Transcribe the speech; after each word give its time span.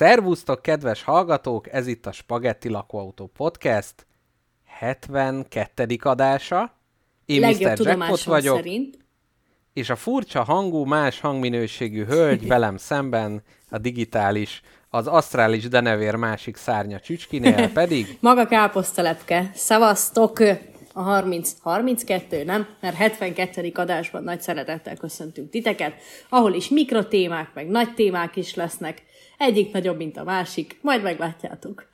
Szervusztok, 0.00 0.62
kedves 0.62 1.02
hallgatók! 1.02 1.72
Ez 1.72 1.86
itt 1.86 2.06
a 2.06 2.12
Spagetti 2.12 2.68
Lakóautó 2.68 3.26
Podcast 3.26 4.06
72. 4.80 5.98
adása. 6.00 6.74
Én 7.26 7.40
Legjobb 7.40 7.78
Mr. 7.78 7.86
Jackpot 7.86 8.22
vagyok, 8.22 8.56
szerint. 8.56 8.98
és 9.72 9.90
a 9.90 9.96
furcsa 9.96 10.42
hangú, 10.42 10.84
más 10.84 11.20
hangminőségű 11.20 12.04
hölgy 12.04 12.46
velem 12.54 12.76
szemben, 12.76 13.42
a 13.70 13.78
digitális, 13.78 14.62
az 14.88 15.06
asztrális 15.06 15.68
denevér 15.68 16.14
másik 16.14 16.56
szárnya 16.56 17.00
csücskinél 17.00 17.72
pedig 17.80 18.18
Maga 18.20 18.46
káposztelepke. 18.46 19.50
Szevasztok! 19.54 20.38
A 20.92 21.00
30, 21.00 21.52
32, 21.60 22.44
nem? 22.44 22.66
Mert 22.80 22.96
72. 22.96 23.70
adásban 23.74 24.22
nagy 24.22 24.40
szeretettel 24.40 24.96
köszöntünk 24.96 25.50
titeket, 25.50 25.94
ahol 26.28 26.54
is 26.54 26.68
mikrotémák, 26.68 27.50
meg 27.54 27.68
nagy 27.68 27.94
témák 27.94 28.36
is 28.36 28.54
lesznek. 28.54 29.02
Egyik 29.38 29.72
nagyobb, 29.72 29.96
mint 29.96 30.16
a 30.16 30.24
másik. 30.24 30.78
Majd 30.80 31.02
meglátjátok. 31.02 31.88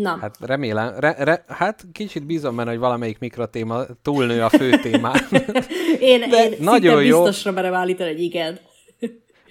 Na, 0.00 0.08
hát, 0.08 0.20
Hát 0.20 0.36
remélem, 0.40 0.94
re, 0.98 1.14
re, 1.18 1.44
hát 1.48 1.86
kicsit 1.92 2.26
bízom 2.26 2.56
benne, 2.56 2.70
hogy 2.70 2.78
valamelyik 2.78 3.18
mikrotéma 3.18 3.82
túlnő 4.02 4.42
a 4.42 4.48
fő 4.48 4.70
témán. 4.70 5.20
én, 6.00 6.30
de 6.30 6.44
én 6.48 6.56
nagyon 6.60 7.04
jó. 7.04 7.22
biztosra 7.22 7.50
merem 7.52 7.74
állítani, 7.74 8.10
hogy 8.10 8.20
igen. 8.20 8.58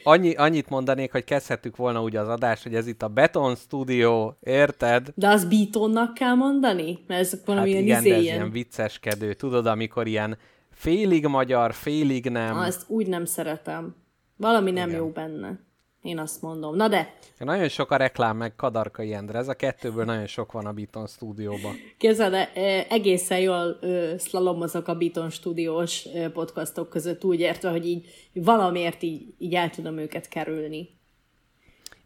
Annyi, 0.04 0.34
annyit 0.34 0.70
mondanék, 0.70 1.12
hogy 1.12 1.24
kezdhettük 1.24 1.76
volna 1.76 2.02
úgy 2.02 2.16
az 2.16 2.28
adást, 2.28 2.64
hogy 2.64 2.76
ez 2.76 2.88
itt 2.88 3.02
a 3.02 3.08
Beton 3.08 3.56
Studio, 3.56 4.34
érted? 4.40 5.08
De 5.16 5.28
az 5.28 5.46
Beatonnak 5.46 6.14
kell 6.14 6.34
mondani? 6.34 7.00
Mert 7.08 7.22
ez 7.22 7.32
Hát 7.32 7.42
valamilyen 7.46 7.84
igen, 7.84 8.00
izé 8.00 8.10
de 8.10 8.16
ez 8.16 8.22
ilyen. 8.22 8.52
vicceskedő. 8.52 9.34
Tudod, 9.34 9.66
amikor 9.66 10.08
ilyen 10.08 10.38
félig 10.72 11.26
magyar, 11.26 11.74
félig 11.74 12.30
nem. 12.30 12.58
Ah, 12.58 12.68
ezt 12.68 12.84
úgy 12.88 13.08
nem 13.08 13.26
szeretem. 13.26 13.96
Valami 14.38 14.72
nem 14.72 14.88
Igen. 14.88 15.00
jó 15.00 15.10
benne. 15.10 15.60
Én 16.02 16.20
azt 16.20 16.42
mondom. 16.42 16.76
Na 16.76 16.88
de, 16.88 17.14
Nagyon 17.38 17.70
sok 17.70 17.92
a 17.92 17.96
reklám, 17.96 18.38
meg 18.38 18.56
Kadarkai 18.56 19.14
Endre. 19.14 19.38
Ez 19.38 19.48
a 19.48 19.54
kettőből 19.54 20.06
nagyon 20.06 20.28
sok 20.28 20.52
van 20.52 20.66
a 20.66 20.72
Beaton 20.72 21.08
stúdióban. 21.08 21.76
Képzeld, 21.98 22.34
el, 22.34 22.48
eh, 22.54 22.86
egészen 22.90 23.40
jól 23.40 23.80
szlalomozok 24.18 24.88
a 24.88 24.96
Beaton 24.96 25.30
stúdiós 25.30 26.08
podcastok 26.34 26.90
között, 26.90 27.24
úgy 27.24 27.40
értve, 27.40 27.70
hogy 27.70 27.88
így 27.88 28.08
valamiért 28.34 29.04
így, 29.04 29.34
így 29.38 29.56
el 29.56 29.70
tudom 29.70 29.98
őket 29.98 30.28
kerülni. 30.28 30.99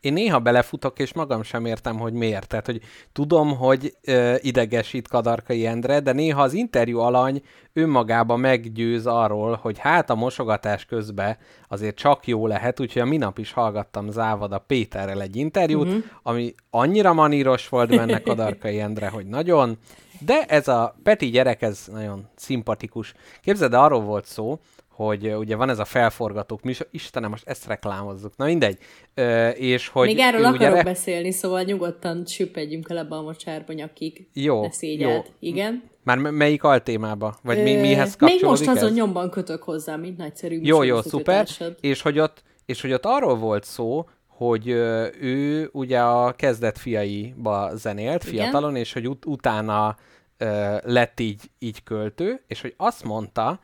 Én 0.04 0.14
néha 0.14 0.40
belefutok, 0.40 1.00
és 1.00 1.14
magam 1.14 1.44
sem 1.44 1.66
értem, 1.66 1.98
hogy 2.00 2.14
miért. 2.14 2.48
Tehát, 2.48 2.66
hogy 2.66 2.82
tudom, 3.12 3.58
hogy 3.58 3.94
ö, 4.02 4.36
idegesít 4.40 5.08
Kadarkai 5.08 5.66
Endre, 5.66 6.00
de 6.00 6.12
néha 6.12 6.42
az 6.42 6.54
interjú 6.54 7.00
alany 7.00 7.42
önmagába 7.74 8.36
meggyőz 8.36 9.06
arról, 9.06 9.60
hogy 9.62 9.78
hát 9.78 10.10
a 10.10 10.16
mosogatás 10.16 10.86
közben 10.86 11.38
azért 11.68 11.96
csak 11.96 12.28
jó 12.28 12.48
lehet, 12.48 12.80
úgyhogy 12.80 13.02
a 13.02 13.06
minap 13.06 13.38
is 13.38 13.52
hallgattam 13.52 14.10
Závada 14.10 14.58
Péterrel 14.58 15.22
egy 15.22 15.36
interjút, 15.36 15.88
uh-huh. 15.88 16.04
ami 16.24 16.54
annyira 16.70 17.14
maníros 17.14 17.70
volt 17.70 17.90
benne 17.90 18.22
Kadarkai 18.28 18.80
Endre, 18.80 19.08
hogy 19.08 19.26
nagyon, 19.26 19.78
de 20.20 20.44
ez 20.48 20.68
a 20.68 20.96
Peti 21.04 21.30
gyerek, 21.30 21.62
ez 21.62 21.88
nagyon 21.92 22.28
szimpatikus. 22.36 23.14
Képzeld, 23.42 23.74
arról 23.74 24.02
volt 24.02 24.26
szó, 24.26 24.60
hogy 24.96 25.34
ugye 25.36 25.56
van 25.56 25.70
ez 25.70 25.80
a 25.80 25.86
felforgatók 25.86 26.62
műsor, 26.62 26.88
Istenem, 26.92 27.30
most 27.30 27.48
ezt 27.48 27.68
reklámozzuk, 27.68 28.36
na 28.36 28.46
mindegy, 28.46 28.78
Ö, 29.14 29.50
és 29.50 29.88
hogy 29.88 30.08
Még 30.08 30.20
erről 30.20 30.40
akarok 30.46 30.56
ugye 30.60 30.70
re- 30.70 30.84
beszélni, 30.84 31.32
szóval 31.32 31.62
nyugodtan 31.62 32.26
süppedjünk 32.26 32.90
el 32.90 32.98
ebbe 32.98 33.16
a 33.16 33.22
mocsárba 33.22 33.74
nyakig. 33.74 34.28
Jó, 34.34 34.62
Ne 34.62 34.70
jó. 34.82 35.24
Igen. 35.40 35.84
Már 36.04 36.18
m- 36.18 36.32
melyik 36.32 36.64
altémába? 36.64 37.36
Vagy 37.44 37.64
mi, 37.64 37.76
Ö, 37.76 37.80
mihez 37.82 38.08
Még 38.10 38.18
kapcsolódik 38.18 38.66
most 38.66 38.78
azon 38.78 38.90
ez? 38.90 38.96
nyomban 38.96 39.30
kötök 39.30 39.64
hozzá, 39.64 39.96
mint 39.96 40.18
nagyszerű 40.18 40.60
Jó, 40.62 40.84
jó, 40.84 41.02
szuper. 41.02 41.48
És 41.80 42.02
hogy, 42.02 42.20
ott, 42.20 42.44
és 42.66 42.82
hogy 42.82 42.94
ott 42.94 43.06
arról 43.06 43.36
volt 43.36 43.64
szó, 43.64 44.10
hogy 44.28 44.68
ő 44.68 45.70
ugye 45.72 46.00
a 46.02 46.32
kezdet 46.32 46.78
fiaiba 46.78 47.72
zenélt 47.76 48.24
Igen. 48.24 48.36
fiatalon, 48.36 48.76
és 48.76 48.94
hogy 48.94 49.08
ut- 49.08 49.26
utána 49.26 49.96
ö, 50.38 50.76
lett 50.84 51.20
így, 51.20 51.42
így 51.60 51.84
költő, 51.84 52.44
és 52.48 52.62
hogy 52.62 52.74
azt 52.78 53.04
mondta, 53.04 53.60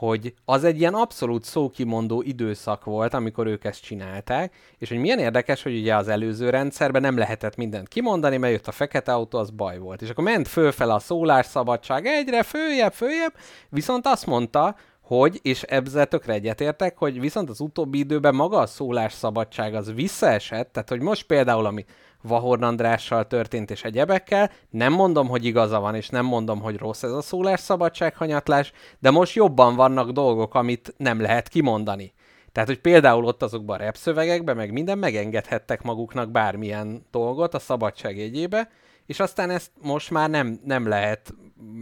hogy 0.00 0.34
az 0.44 0.64
egy 0.64 0.78
ilyen 0.78 0.94
abszolút 0.94 1.44
szókimondó 1.44 2.22
időszak 2.22 2.84
volt, 2.84 3.14
amikor 3.14 3.46
ők 3.46 3.64
ezt 3.64 3.82
csinálták, 3.82 4.54
és 4.78 4.88
hogy 4.88 4.98
milyen 4.98 5.18
érdekes, 5.18 5.62
hogy 5.62 5.78
ugye 5.78 5.96
az 5.96 6.08
előző 6.08 6.50
rendszerben 6.50 7.00
nem 7.00 7.18
lehetett 7.18 7.56
mindent 7.56 7.88
kimondani, 7.88 8.36
mert 8.36 8.52
jött 8.52 8.66
a 8.66 8.72
fekete 8.72 9.12
autó, 9.12 9.38
az 9.38 9.50
baj 9.50 9.78
volt. 9.78 10.02
És 10.02 10.10
akkor 10.10 10.24
ment 10.24 10.48
fölfel 10.48 10.90
a 10.90 10.98
szólásszabadság 10.98 12.06
egyre, 12.06 12.42
följebb, 12.42 12.92
följebb, 12.92 13.34
viszont 13.68 14.06
azt 14.06 14.26
mondta, 14.26 14.76
hogy, 15.00 15.38
és 15.42 15.62
ezzel 15.62 16.06
tökre 16.06 16.32
egyetértek, 16.32 16.98
hogy 16.98 17.20
viszont 17.20 17.50
az 17.50 17.60
utóbbi 17.60 17.98
időben 17.98 18.34
maga 18.34 18.58
a 18.58 18.66
szólásszabadság 18.66 19.74
az 19.74 19.94
visszaesett, 19.94 20.72
tehát 20.72 20.88
hogy 20.88 21.00
most 21.00 21.26
például, 21.26 21.66
ami 21.66 21.84
Vahorn 22.22 22.62
Andrással 22.62 23.26
történt 23.26 23.70
és 23.70 23.84
egyebekkel, 23.84 24.50
nem 24.70 24.92
mondom, 24.92 25.28
hogy 25.28 25.44
igaza 25.44 25.80
van, 25.80 25.94
és 25.94 26.08
nem 26.08 26.24
mondom, 26.24 26.60
hogy 26.60 26.76
rossz 26.76 27.02
ez 27.02 27.12
a 27.12 27.22
szólásszabadság 27.22 28.16
hanyatlás, 28.16 28.72
de 28.98 29.10
most 29.10 29.34
jobban 29.34 29.74
vannak 29.74 30.10
dolgok, 30.10 30.54
amit 30.54 30.94
nem 30.96 31.20
lehet 31.20 31.48
kimondani. 31.48 32.12
Tehát, 32.52 32.68
hogy 32.68 32.80
például 32.80 33.24
ott 33.24 33.42
azokban 33.42 33.80
a 33.80 33.82
repszövegekben, 33.82 34.56
meg 34.56 34.72
minden 34.72 34.98
megengedhettek 34.98 35.82
maguknak 35.82 36.30
bármilyen 36.30 37.06
dolgot 37.10 37.54
a 37.54 37.58
szabadság 37.58 38.16
jegyébe, 38.16 38.70
és 39.06 39.20
aztán 39.20 39.50
ezt 39.50 39.70
most 39.82 40.10
már 40.10 40.30
nem, 40.30 40.60
nem 40.64 40.88
lehet, 40.88 41.34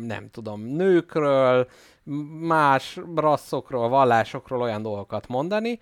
nem 0.07 0.31
tudom, 0.31 0.61
nőkről, 0.61 1.69
más 2.41 2.99
rasszokról, 3.17 3.89
vallásokról 3.89 4.61
olyan 4.61 4.83
dolgokat 4.83 5.29
mondani, 5.29 5.79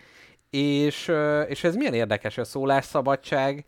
és, 0.51 1.13
és 1.49 1.65
ez 1.65 1.77
milyen 1.77 1.95
érdekes, 1.95 2.39
a 2.39 2.45
szólásszabadság 2.45 3.65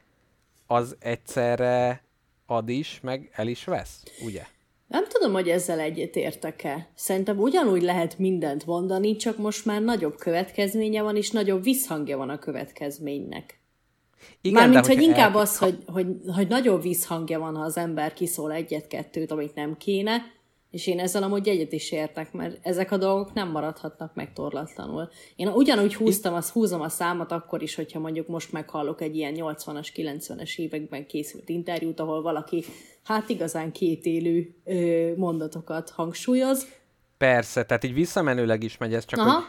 az 0.70 0.96
egyszerre 1.00 2.04
ad 2.46 2.68
is, 2.68 3.00
meg 3.02 3.30
el 3.32 3.46
is 3.46 3.64
vesz, 3.64 4.02
ugye? 4.24 4.42
Nem 4.88 5.08
tudom, 5.08 5.32
hogy 5.32 5.48
ezzel 5.48 5.80
egyetértek-e. 5.80 6.88
Szerintem 6.94 7.38
ugyanúgy 7.38 7.82
lehet 7.82 8.18
mindent 8.18 8.66
mondani, 8.66 9.16
csak 9.16 9.38
most 9.38 9.64
már 9.64 9.82
nagyobb 9.82 10.16
következménye 10.16 11.02
van, 11.02 11.16
és 11.16 11.30
nagyobb 11.30 11.62
visszhangja 11.62 12.16
van 12.16 12.28
a 12.28 12.38
következménynek. 12.38 13.60
Igen, 14.40 14.62
Mármint, 14.62 14.86
hogy 14.86 15.02
inkább 15.02 15.34
el- 15.34 15.40
az, 15.40 15.58
hogy, 15.58 15.78
hogy, 15.86 16.06
hogy 16.34 16.48
nagyobb 16.48 16.82
visszhangja 16.82 17.38
van, 17.38 17.56
ha 17.56 17.62
az 17.62 17.76
ember 17.76 18.12
kiszól 18.12 18.52
egyet-kettőt, 18.52 19.30
amit 19.30 19.54
nem 19.54 19.76
kéne, 19.76 20.16
és 20.70 20.86
én 20.86 20.98
ezzel 20.98 21.22
amúgy 21.22 21.48
egyet 21.48 21.72
is 21.72 21.92
értek, 21.92 22.32
mert 22.32 22.58
ezek 22.62 22.90
a 22.92 22.96
dolgok 22.96 23.32
nem 23.32 23.50
maradhatnak 23.50 24.14
meg 24.14 24.32
torlatlanul. 24.32 25.08
Én 25.36 25.48
ugyanúgy 25.48 25.94
húztam, 25.94 26.34
az, 26.34 26.50
húzom 26.50 26.80
a 26.80 26.88
számot 26.88 27.32
akkor 27.32 27.62
is, 27.62 27.74
hogyha 27.74 27.98
mondjuk 27.98 28.26
most 28.26 28.52
meghallok 28.52 29.00
egy 29.00 29.16
ilyen 29.16 29.34
80-as, 29.36 29.88
90-es 29.94 30.58
években 30.58 31.06
készült 31.06 31.48
interjút, 31.48 32.00
ahol 32.00 32.22
valaki 32.22 32.64
hát 33.02 33.28
igazán 33.28 33.72
kétélű 33.72 34.54
ö, 34.64 35.12
mondatokat 35.16 35.90
hangsúlyoz. 35.90 36.66
Persze, 37.18 37.64
tehát 37.64 37.84
így 37.84 37.94
visszamenőleg 37.94 38.62
is 38.62 38.76
megy 38.76 38.94
ez, 38.94 39.04
csak 39.04 39.20
Aha. 39.20 39.32
hogy 39.32 39.44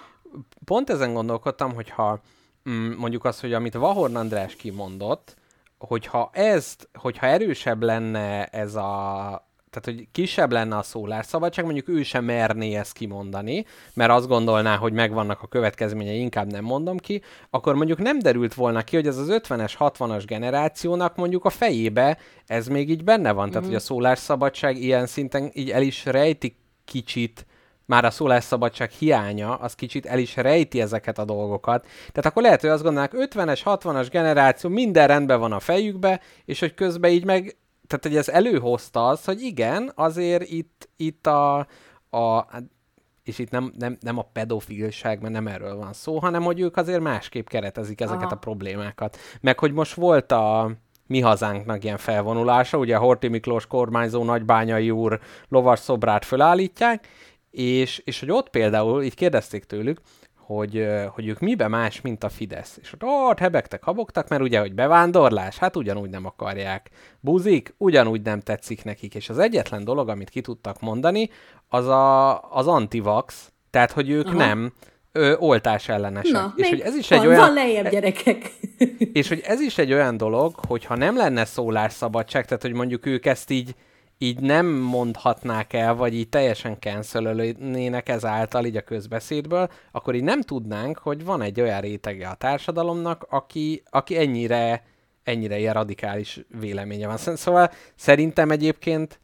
pont 0.66 0.90
ezen 0.90 1.13
gondolkodtam, 1.13 1.74
hogyha 1.74 2.22
mm, 2.69 2.91
mondjuk 2.91 3.25
az, 3.25 3.40
hogy 3.40 3.53
amit 3.53 3.74
Vahorn 3.74 4.16
András 4.16 4.56
kimondott, 4.56 5.35
hogyha 5.78 6.29
ezt, 6.34 6.90
hogyha 6.94 7.25
erősebb 7.25 7.84
lenne 7.84 8.46
ez 8.46 8.75
a 8.75 9.48
tehát, 9.69 9.99
hogy 9.99 10.07
kisebb 10.11 10.51
lenne 10.51 10.77
a 10.77 10.83
szólásszabadság, 10.83 11.66
mondjuk 11.66 11.87
ő 11.87 12.03
sem 12.03 12.25
merné 12.25 12.75
ezt 12.75 12.93
kimondani, 12.93 13.66
mert 13.93 14.11
azt 14.11 14.27
gondolná, 14.27 14.75
hogy 14.75 14.93
megvannak 14.93 15.41
a 15.41 15.47
következményei, 15.47 16.19
inkább 16.19 16.51
nem 16.51 16.63
mondom 16.63 16.97
ki, 16.97 17.21
akkor 17.49 17.75
mondjuk 17.75 17.99
nem 17.99 18.19
derült 18.19 18.53
volna 18.53 18.81
ki, 18.81 18.95
hogy 18.95 19.07
ez 19.07 19.17
az 19.17 19.27
50-es, 19.29 19.73
60-as 19.79 20.23
generációnak 20.25 21.16
mondjuk 21.16 21.45
a 21.45 21.49
fejébe 21.49 22.17
ez 22.45 22.67
még 22.67 22.89
így 22.89 23.03
benne 23.03 23.31
van. 23.31 23.49
Tehát, 23.49 23.66
hogy 23.66 23.75
a 23.75 23.79
szólásszabadság 23.79 24.77
ilyen 24.77 25.05
szinten 25.05 25.51
így 25.53 25.69
el 25.69 25.81
is 25.81 26.05
rejti 26.05 26.55
kicsit 26.85 27.45
már 27.85 28.05
a 28.05 28.11
szólásszabadság 28.11 28.89
hiánya, 28.89 29.55
az 29.55 29.73
kicsit 29.73 30.05
el 30.05 30.19
is 30.19 30.35
rejti 30.35 30.81
ezeket 30.81 31.17
a 31.17 31.25
dolgokat. 31.25 31.81
Tehát 31.81 32.25
akkor 32.25 32.41
lehet, 32.41 32.61
hogy 32.61 32.69
azt 32.69 32.83
gondolnák, 32.83 33.11
50-es, 33.16 33.61
60-as 33.66 34.07
generáció, 34.11 34.69
minden 34.69 35.07
rendben 35.07 35.39
van 35.39 35.51
a 35.51 35.59
fejükbe, 35.59 36.21
és 36.45 36.59
hogy 36.59 36.73
közben 36.73 37.11
így 37.11 37.25
meg, 37.25 37.57
tehát 37.90 38.06
hogy 38.06 38.16
ez 38.16 38.30
előhozta 38.30 39.08
az, 39.08 39.26
hogy 39.26 39.41
igen, 39.41 39.91
azért 39.96 40.50
itt, 40.50 40.90
itt 40.96 41.28
a, 41.28 41.58
a 42.09 42.46
és 43.24 43.40
itt 43.40 43.50
nem, 43.50 43.74
nem, 43.78 43.97
nem 44.02 44.18
a 44.18 44.30
pedofilság, 44.34 45.22
mert 45.22 45.34
nem 45.34 45.47
erről 45.47 45.76
van 45.76 45.94
szó, 45.94 46.20
hanem 46.20 46.44
hogy 46.44 46.59
ők 46.59 46.78
azért 46.78 47.02
másképp 47.02 47.47
keretezik 47.47 48.02
ezeket 48.02 48.24
Aha. 48.24 48.34
a 48.34 48.38
problémákat. 48.38 49.18
Meg 49.41 49.59
hogy 49.59 49.72
most 49.72 49.94
volt 49.94 50.32
a 50.32 50.72
mi 51.08 51.20
hazánknak 51.20 51.84
ilyen 51.84 51.97
felvonulása. 51.97 52.78
Ugye 52.78 52.96
a 52.96 53.00
Horti 53.00 53.28
Miklós 53.28 53.68
kormányzó 53.68 54.24
nagybányai 54.24 54.91
úr 54.91 55.20
lovas 55.47 55.80
szobrát 55.80 56.26
fölállítják, 56.26 57.08
és, 57.52 58.02
és 58.06 58.20
hogy 58.20 58.32
ott 58.32 58.50
például, 58.50 59.03
így 59.03 59.16
kérdezték 59.16 59.64
tőlük, 59.64 60.02
hogy, 60.55 60.87
hogy 61.13 61.28
ők 61.28 61.40
mibe 61.40 61.67
más, 61.67 62.01
mint 62.01 62.23
a 62.23 62.29
Fidesz. 62.29 62.78
És 62.81 62.93
ott, 62.93 63.03
ott 63.03 63.40
hebegtek, 63.40 63.84
habogtak, 63.84 64.28
mert 64.28 64.41
ugye, 64.41 64.59
hogy 64.59 64.73
bevándorlás, 64.73 65.57
hát 65.57 65.75
ugyanúgy 65.75 66.09
nem 66.09 66.25
akarják. 66.25 66.90
Buzik, 67.19 67.73
ugyanúgy 67.78 68.22
nem 68.22 68.40
tetszik 68.40 68.84
nekik. 68.84 69.16
És 69.16 69.29
az 69.29 69.37
egyetlen 69.37 69.84
dolog, 69.84 70.09
amit 70.09 70.29
ki 70.29 70.41
tudtak 70.41 70.81
mondani, 70.81 71.29
az 71.67 71.87
a, 71.87 72.41
az 72.51 72.67
antivax, 72.67 73.51
tehát, 73.69 73.91
hogy 73.91 74.09
ők 74.09 74.28
Aha. 74.28 74.37
nem 74.37 74.73
ö, 75.11 75.35
oltás 75.37 75.90
ellenesek. 75.90 76.31
Na, 76.31 76.53
és 76.55 76.69
hogy 76.69 76.79
ez 76.79 76.95
is 76.95 77.07
van, 77.07 77.19
egy 77.19 77.28
olyan... 77.28 77.40
van 77.40 77.53
lejjebb 77.53 77.90
gyerekek. 77.90 78.52
És 79.13 79.28
hogy 79.28 79.41
ez 79.45 79.59
is 79.59 79.78
egy 79.78 79.93
olyan 79.93 80.17
dolog, 80.17 80.55
hogy 80.67 80.85
ha 80.85 80.95
nem 80.95 81.17
lenne 81.17 81.45
szólásszabadság, 81.45 82.45
tehát 82.45 82.61
hogy 82.61 82.73
mondjuk 82.73 83.05
ők 83.05 83.25
ezt 83.25 83.49
így, 83.49 83.75
így 84.21 84.39
nem 84.39 84.66
mondhatnák 84.67 85.73
el, 85.73 85.95
vagy 85.95 86.13
így 86.13 86.29
teljesen 86.29 86.77
cancelölnének 86.79 88.09
ezáltal 88.09 88.66
így 88.66 88.75
a 88.75 88.81
közbeszédből, 88.81 89.69
akkor 89.91 90.16
így 90.16 90.23
nem 90.23 90.41
tudnánk, 90.41 90.97
hogy 90.97 91.25
van 91.25 91.41
egy 91.41 91.61
olyan 91.61 91.81
rétege 91.81 92.27
a 92.27 92.35
társadalomnak, 92.35 93.25
aki, 93.29 93.83
aki 93.89 94.17
ennyire, 94.17 94.83
ennyire 95.23 95.59
ilyen 95.59 95.73
radikális 95.73 96.39
véleménye 96.59 97.07
van. 97.07 97.17
Szóval 97.17 97.71
szerintem 97.95 98.51
egyébként 98.51 99.19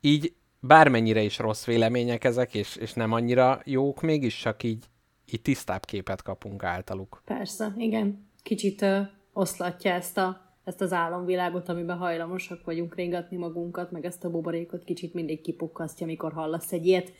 így 0.00 0.34
bármennyire 0.60 1.22
is 1.22 1.38
rossz 1.38 1.64
vélemények 1.64 2.24
ezek, 2.24 2.54
és, 2.54 2.76
és 2.76 2.92
nem 2.92 3.12
annyira 3.12 3.60
jók, 3.64 4.00
mégis 4.00 4.38
csak 4.38 4.62
így, 4.62 4.84
így 5.32 5.42
tisztább 5.42 5.84
képet 5.84 6.22
kapunk 6.22 6.64
általuk. 6.64 7.22
Persze, 7.24 7.74
igen. 7.76 8.28
Kicsit 8.42 8.82
ö, 8.82 9.00
oszlatja 9.32 9.92
ezt, 9.92 10.18
a, 10.18 10.45
ezt 10.66 10.80
az 10.80 10.92
álomvilágot, 10.92 11.68
amiben 11.68 11.96
hajlamosak 11.96 12.64
vagyunk 12.64 12.94
régatni 12.94 13.36
magunkat, 13.36 13.90
meg 13.90 14.04
ezt 14.04 14.24
a 14.24 14.30
buborékot 14.30 14.84
kicsit 14.84 15.14
mindig 15.14 15.40
kipukkasztja, 15.40 16.06
amikor 16.06 16.32
hallasz 16.32 16.72
egy 16.72 16.86
ilyet. 16.86 17.12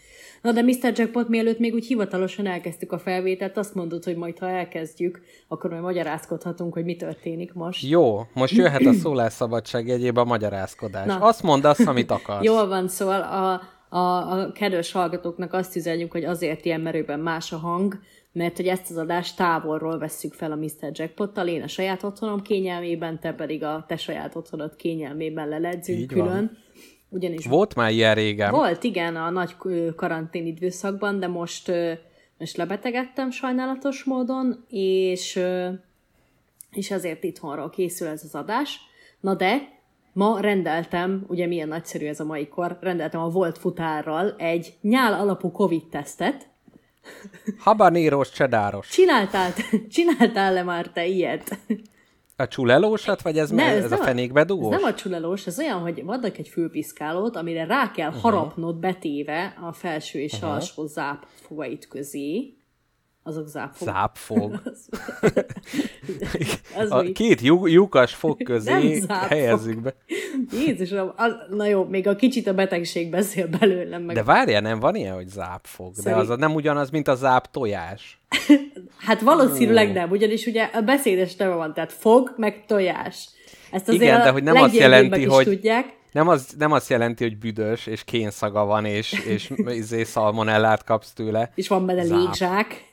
Na 0.43 0.53
de 0.53 0.63
Mr. 0.63 0.93
Jackpot, 0.95 1.29
mielőtt 1.29 1.59
még 1.59 1.75
úgy 1.75 1.87
hivatalosan 1.87 2.47
elkezdtük 2.47 2.93
a 2.93 2.99
felvételt, 2.99 3.57
azt 3.57 3.75
mondod, 3.75 4.05
hogy 4.05 4.17
majd 4.17 4.39
ha 4.39 4.49
elkezdjük, 4.49 5.21
akkor 5.49 5.71
majd 5.71 5.83
magyarázkodhatunk, 5.83 6.73
hogy 6.73 6.85
mi 6.85 6.97
történik 6.97 7.53
most. 7.53 7.89
Jó, 7.89 8.21
most 8.33 8.55
jöhet 8.57 8.87
a 8.87 8.93
szólásszabadság 8.93 9.87
jegyébe 9.87 10.21
a 10.21 10.25
magyarázkodás. 10.25 11.07
Na. 11.07 11.19
Azt 11.19 11.43
mondd 11.43 11.67
azt, 11.67 11.87
amit 11.87 12.11
akarsz. 12.11 12.45
Jól 12.51 12.69
van, 12.69 12.89
szóval 12.89 13.23
a, 13.23 13.61
a, 13.97 14.31
a 14.31 14.53
kedves 14.53 14.93
hallgatóknak 14.93 15.53
azt 15.53 15.77
üzenjük, 15.77 16.13
hogy 16.13 16.25
azért 16.25 16.65
ilyen 16.65 16.81
merőben 16.81 17.21
más 17.21 17.53
a 17.53 17.57
hang, 17.57 17.99
mert 18.37 18.57
hogy 18.57 18.67
ezt 18.67 18.91
az 18.91 18.97
adást 18.97 19.37
távolról 19.37 19.99
vesszük 19.99 20.33
fel 20.33 20.53
a 20.53 20.57
Mr. 20.57 20.91
Jackpottal, 20.93 21.47
én 21.49 21.63
a 21.63 21.67
saját 21.69 22.03
otthonom 22.03 22.43
kényelmében, 22.43 23.21
te 23.21 23.33
pedig 23.33 23.63
a 23.63 23.85
te 23.89 23.97
saját 23.97 24.35
otthonod 24.35 24.77
kényelmében 24.77 25.49
leledzünk 25.49 25.99
Így 25.99 26.15
van. 26.15 26.27
külön. 26.27 26.59
Ugyanis 27.09 27.47
Volt 27.47 27.75
már 27.75 27.91
ilyen 27.91 28.15
régen. 28.15 28.51
volt, 28.51 28.85
igen, 28.85 29.17
a 29.17 29.31
nagy 29.31 29.57
karantén 29.97 30.47
időszakban, 30.47 31.21
de 31.21 31.27
most, 31.27 31.73
most 32.39 32.57
lebetegedtem 32.57 33.31
sajnálatos 33.31 34.05
módon, 34.05 34.65
és, 34.69 35.41
és 36.73 36.91
azért 36.91 37.25
itthonról 37.25 37.71
készül 37.71 38.09
ez 38.09 38.25
az 38.25 38.35
adás. 38.35 38.81
Na 39.21 39.35
de, 39.35 39.69
ma 40.13 40.41
rendeltem, 40.41 41.25
ugye 41.29 41.47
milyen 41.47 41.69
nagyszerű 41.69 42.07
ez 42.07 42.21
a 42.21 42.25
mai 42.25 42.49
kor, 42.49 42.79
rendeltem 42.81 43.21
a 43.21 43.29
Volt 43.29 43.59
futárral 43.59 44.35
egy 44.39 44.75
nyál 44.81 45.13
alapú 45.21 45.51
Covid-tesztet. 45.51 46.55
Habanérós, 47.59 48.31
csedáros. 48.31 48.89
Csináltál, 48.89 49.53
csináltál 49.89 50.53
le 50.53 50.63
már 50.63 50.89
te 50.89 51.07
ilyet? 51.07 51.59
A 52.37 52.49
csulelósat, 52.49 53.23
vagy 53.23 53.39
ez, 53.39 53.51
Nem, 53.51 53.69
ez, 53.69 53.77
ez 53.77 53.85
ez 53.85 53.93
a 53.93 54.01
a- 54.01 54.05
fenékbe 54.05 54.41
Ez 54.41 54.47
dugós? 54.47 54.71
nem 54.71 54.85
a 54.85 54.95
csulelós, 54.95 55.47
ez 55.47 55.59
olyan, 55.59 55.79
hogy 55.79 56.05
vannak 56.05 56.39
egy 56.39 56.49
fülpiszkálót, 56.49 57.37
amire 57.37 57.65
rá 57.65 57.91
kell 57.91 58.09
uh-huh. 58.09 58.23
harapnod 58.23 58.77
betéve 58.77 59.55
a 59.69 59.73
felső 59.73 60.19
és 60.19 60.33
uh-huh. 60.33 60.51
alsó 60.51 60.87
zápfogait 60.87 61.89
közé. 61.89 62.55
Azok 63.27 63.47
zápfogak. 63.49 63.95
Zápfog. 63.95 64.61
Az 66.79 66.91
A 66.91 66.99
úgy. 67.01 67.13
két 67.13 67.41
lyuk, 67.41 67.71
lyukas 67.71 68.15
fog 68.15 68.43
közé 68.43 68.99
zápfog. 68.99 69.29
helyezzük 69.29 69.81
be. 69.81 69.95
Jézusom, 70.53 71.13
az, 71.17 71.33
na 71.51 71.67
jó, 71.67 71.85
még 71.85 72.07
a 72.09 72.17
kicsit 72.17 72.47
a 72.47 72.55
betegség 72.55 73.11
beszél 73.11 73.47
belőlem, 73.59 74.03
meg 74.03 74.17
De 74.17 74.23
várjál, 74.23 74.61
nem 74.61 74.81
van 74.81 74.95
ilyen, 74.95 75.15
hogy 75.15 75.29
zápfog. 75.29 75.93
De 75.95 76.01
Szerint- 76.01 76.23
az 76.23 76.31
a- 76.31 76.37
nem 76.37 76.55
ugyanaz, 76.55 76.91
mint 76.91 77.09
a 77.09 77.15
záp 77.15 77.51
tojás. 77.51 78.21
Hát 78.99 79.21
valószínűleg 79.21 79.93
nem, 79.93 80.11
ugyanis 80.11 80.47
ugye 80.47 80.71
a 80.73 80.81
beszédes 80.81 81.37
neve 81.37 81.55
van, 81.55 81.75
tehát 81.75 81.93
fog, 81.93 82.35
meg 82.37 82.65
tojás. 82.67 83.29
Ezt 83.71 83.89
azért 83.89 84.03
Igen, 84.03 84.23
de 84.23 84.31
hogy 84.31 84.43
nem 84.43 84.57
azt 84.57 84.75
jelenti, 84.75 85.25
hogy- 85.25 85.45
tudják. 85.45 85.95
Nem, 86.13 86.29
az, 86.29 86.55
nem 86.59 86.73
azt 86.73 86.91
jelenti, 86.91 87.25
hogy 87.25 87.39
büdös, 87.39 87.87
és 87.87 88.05
kénszaga 88.05 88.65
van, 88.65 88.85
és, 88.85 89.13
és 89.27 89.53
izé 89.69 90.05
szalmonellát 90.05 90.85
kapsz 90.85 91.13
tőle. 91.13 91.51
És 91.55 91.69
van 91.69 91.87
benne 91.87 92.03
légzsák. 92.03 92.85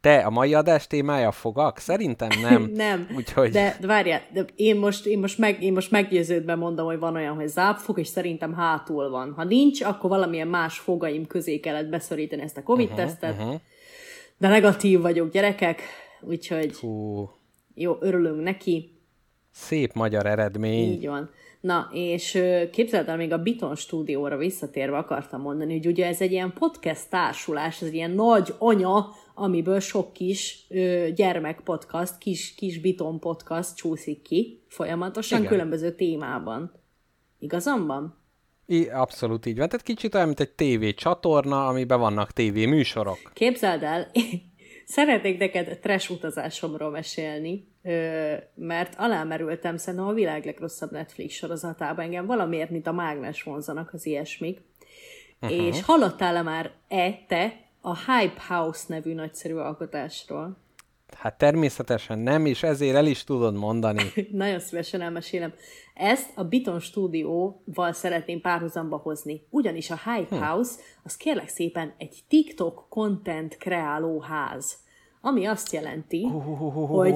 Te, 0.00 0.18
a 0.18 0.30
mai 0.30 0.54
adás 0.54 0.86
témája 0.86 1.30
fogak? 1.30 1.78
Szerintem 1.78 2.28
nem. 2.40 2.62
nem. 2.74 3.08
Úgyhogy... 3.16 3.50
De, 3.50 3.76
de 3.80 3.86
várjál, 3.86 4.22
de 4.32 4.44
én 4.56 4.76
most, 4.76 5.06
én, 5.06 5.18
most 5.18 5.38
meg, 5.38 5.62
én 5.62 5.72
most 5.72 5.90
meggyőződve 5.90 6.54
mondom, 6.54 6.86
hogy 6.86 6.98
van 6.98 7.14
olyan, 7.14 7.34
hogy 7.34 7.48
zápfog, 7.48 7.98
és 7.98 8.06
szerintem 8.08 8.54
hátul 8.54 9.10
van. 9.10 9.32
Ha 9.36 9.44
nincs, 9.44 9.82
akkor 9.82 10.10
valamilyen 10.10 10.48
más 10.48 10.78
fogaim 10.78 11.26
közé 11.26 11.60
kellett 11.60 11.88
beszorítani 11.88 12.42
ezt 12.42 12.56
a 12.56 12.62
Covid-tesztet. 12.62 13.32
Uh-huh, 13.32 13.46
uh-huh. 13.46 13.60
De 14.38 14.48
negatív 14.48 15.00
vagyok, 15.00 15.30
gyerekek, 15.30 15.82
úgyhogy 16.20 16.76
Hú, 16.76 17.30
jó, 17.74 17.96
örülünk 18.00 18.42
neki. 18.42 18.90
szép 19.52 19.92
magyar 19.92 20.26
eredmény. 20.26 20.92
Így 20.92 21.06
van. 21.06 21.30
Na, 21.60 21.88
és 21.92 22.42
képzeld 22.72 23.08
el, 23.08 23.16
még 23.16 23.32
a 23.32 23.42
Biton 23.42 23.74
stúdióra 23.74 24.36
visszatérve 24.36 24.96
akartam 24.96 25.40
mondani, 25.40 25.72
hogy 25.72 25.86
ugye 25.86 26.06
ez 26.06 26.20
egy 26.20 26.32
ilyen 26.32 26.52
podcast 26.58 27.10
társulás, 27.10 27.82
ez 27.82 27.88
egy 27.88 27.94
ilyen 27.94 28.10
nagy 28.10 28.54
anya, 28.58 29.10
amiből 29.38 29.80
sok 29.80 30.12
kis 30.12 30.66
ö, 30.68 31.08
gyermek 31.14 31.60
podcast, 31.60 32.18
kis, 32.18 32.54
kis 32.54 32.80
Biton 32.80 33.18
podcast 33.20 33.76
csúszik 33.76 34.22
ki 34.22 34.62
folyamatosan 34.68 35.38
Igen. 35.38 35.50
különböző 35.50 35.94
témában. 35.94 36.72
Igazam 37.38 37.86
van? 37.86 38.16
I, 38.66 38.88
abszolút 38.88 39.46
így 39.46 39.58
van. 39.58 39.68
Tehát 39.68 39.84
kicsit 39.84 40.14
olyan, 40.14 40.26
mint 40.26 40.40
egy 40.40 40.50
TV 40.50 40.88
csatorna, 40.94 41.66
amiben 41.66 41.98
vannak 41.98 42.32
TV 42.32 42.54
műsorok. 42.54 43.18
Képzeld 43.32 43.82
el, 43.82 44.10
szeretnék 44.84 45.38
neked 45.38 45.78
trash 45.78 46.10
utazásomról 46.10 46.90
mesélni, 46.90 47.68
ö, 47.82 48.34
mert 48.54 48.94
alámerültem 48.96 49.76
szerintem 49.76 50.08
a 50.08 50.12
világ 50.12 50.44
legrosszabb 50.44 50.90
Netflix 50.90 51.34
sorozatában 51.34 52.04
engem 52.04 52.26
valamiért, 52.26 52.70
mint 52.70 52.86
a 52.86 52.92
mágnes 52.92 53.42
vonzanak 53.42 53.92
az 53.92 54.06
ilyesmik. 54.06 54.60
Uh-huh. 55.40 55.66
És 55.66 55.82
hallottál-e 55.82 56.42
már 56.42 56.72
e 56.88 57.24
te 57.28 57.67
a 57.80 57.96
Hype 57.96 58.42
House 58.48 58.84
nevű 58.88 59.14
nagyszerű 59.14 59.54
alkotásról? 59.54 60.56
Hát 61.16 61.38
természetesen 61.38 62.18
nem, 62.18 62.46
és 62.46 62.62
ezért 62.62 62.96
el 62.96 63.06
is 63.06 63.24
tudod 63.24 63.54
mondani. 63.54 64.02
Nagyon 64.32 64.58
szívesen 64.60 65.00
elmesélem. 65.00 65.52
Ezt 65.94 66.30
a 66.34 66.44
Biton 66.44 66.80
stúdióval 66.80 67.92
szeretném 67.92 68.40
párhuzamba 68.40 68.96
hozni. 68.96 69.46
Ugyanis 69.50 69.90
a 69.90 69.98
Hype 70.04 70.36
Hm. 70.36 70.42
House 70.42 70.80
az 71.02 71.16
kérlek 71.16 71.48
szépen 71.48 71.94
egy 71.98 72.18
TikTok 72.28 72.86
content 72.88 73.56
kreáló 73.56 74.20
ház. 74.20 74.76
Ami 75.20 75.44
azt 75.46 75.72
jelenti, 75.72 76.22
hogy 76.86 77.12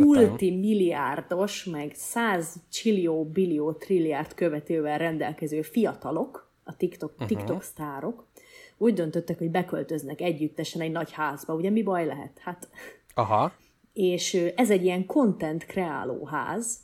multimilliárdos, 0.00 1.64
meg 1.64 1.92
100 1.94 2.54
csillió, 2.72 3.24
billió, 3.24 3.72
trilliárd 3.72 4.34
követővel 4.34 4.98
rendelkező 4.98 5.62
fiatalok, 5.62 6.48
a 6.64 6.76
TikTok, 6.76 7.12
Mhm. 7.18 7.26
TikTok 7.26 7.62
sztárok, 7.62 8.26
úgy 8.82 8.94
döntöttek, 8.94 9.38
hogy 9.38 9.50
beköltöznek 9.50 10.20
együttesen 10.20 10.80
egy 10.80 10.92
nagy 10.92 11.12
házba. 11.12 11.54
Ugye 11.54 11.70
mi 11.70 11.82
baj 11.82 12.06
lehet? 12.06 12.38
Hát 12.38 12.68
Aha. 13.14 13.52
és 13.92 14.34
ez 14.34 14.70
egy 14.70 14.84
ilyen 14.84 15.06
content 15.06 15.66
kreáló 15.66 16.24
ház, 16.24 16.78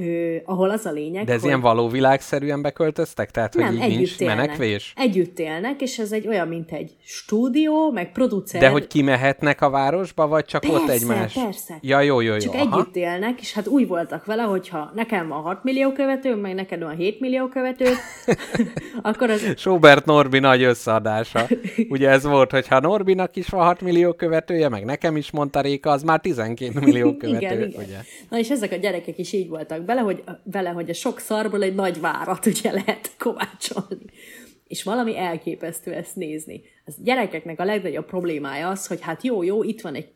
ö, 0.00 0.36
ahol 0.44 0.70
az 0.70 0.86
a 0.86 0.90
lényeg, 0.90 1.24
De 1.24 1.32
ez 1.32 1.40
hogy 1.40 1.48
ilyen 1.48 1.60
való 1.60 1.88
világszerűen 1.88 2.62
beköltöztek? 2.62 3.30
Tehát, 3.30 3.54
hogy 3.54 3.62
nem, 3.62 3.74
így 3.74 3.80
együtt 3.80 3.96
nincs 3.96 4.18
élnek. 4.18 4.36
menekvés? 4.36 4.92
Együtt 4.96 5.38
élnek, 5.38 5.80
és 5.80 5.98
ez 5.98 6.12
egy 6.12 6.26
olyan, 6.26 6.48
mint 6.48 6.72
egy 6.72 6.90
stúdió, 7.04 7.90
meg 7.90 8.12
producer. 8.12 8.60
De 8.60 8.68
hogy 8.68 8.86
kimehetnek 8.86 9.60
a 9.60 9.70
városba, 9.70 10.26
vagy 10.26 10.44
csak 10.44 10.62
ott 10.64 10.70
Persze, 10.70 10.92
egymás? 10.92 11.32
persze. 11.32 11.78
Ja, 11.80 12.00
jó, 12.00 12.20
jó, 12.20 12.32
jó. 12.32 12.38
Csak 12.38 12.54
Aha. 12.54 12.78
együtt 12.78 12.96
élnek, 12.96 13.40
és 13.40 13.52
hát 13.52 13.66
úgy 13.66 13.86
voltak 13.86 14.24
vele, 14.24 14.42
hogyha 14.42 14.90
nekem 14.94 15.28
van 15.28 15.42
6 15.42 15.64
millió 15.64 15.92
követő, 15.92 16.34
meg 16.34 16.54
neked 16.54 16.82
van 16.82 16.96
7 16.96 17.20
millió 17.20 17.48
követő, 17.48 17.86
akkor 19.02 19.30
az 19.30 19.52
Sobert 19.56 20.04
Norbi 20.04 20.38
nagy 20.38 20.62
összeadása. 20.62 21.46
Ugye 21.88 22.08
ez 22.08 22.24
volt, 22.24 22.50
hogy 22.50 22.68
ha 22.68 22.80
Norbinak 22.80 23.36
is 23.36 23.48
van 23.48 23.64
6 23.64 23.80
millió 23.80 24.12
követője, 24.12 24.68
meg 24.68 24.84
nekem 24.84 25.16
is 25.16 25.30
mondta 25.30 25.60
Réka, 25.60 25.90
az 25.90 26.02
már 26.02 26.20
12 26.20 26.80
millió 26.80 27.16
követő, 27.16 27.38
igen, 27.38 27.68
igen. 27.68 27.82
ugye? 27.84 27.96
Na 28.28 28.38
és 28.38 28.50
ezek 28.50 28.72
a 28.72 28.76
gyerekek 28.76 29.18
is 29.18 29.32
így 29.32 29.48
voltak 29.48 29.84
bele, 29.90 30.00
hogy, 30.00 30.22
vele, 30.44 30.70
hogy 30.70 30.90
a 30.90 30.94
sok 30.94 31.18
szarból 31.18 31.62
egy 31.62 31.74
nagy 31.74 32.00
várat 32.00 32.46
ugye 32.46 32.72
lehet 32.72 33.10
kovácsolni. 33.18 34.04
És 34.66 34.82
valami 34.82 35.18
elképesztő 35.18 35.92
ezt 35.92 36.16
nézni. 36.16 36.62
Az 36.84 36.96
gyerekeknek 37.02 37.60
a 37.60 37.64
legnagyobb 37.64 38.06
problémája 38.06 38.68
az, 38.68 38.86
hogy 38.86 39.00
hát 39.00 39.22
jó, 39.22 39.42
jó, 39.42 39.62
itt 39.62 39.80
van 39.80 39.94
egy 39.94 40.12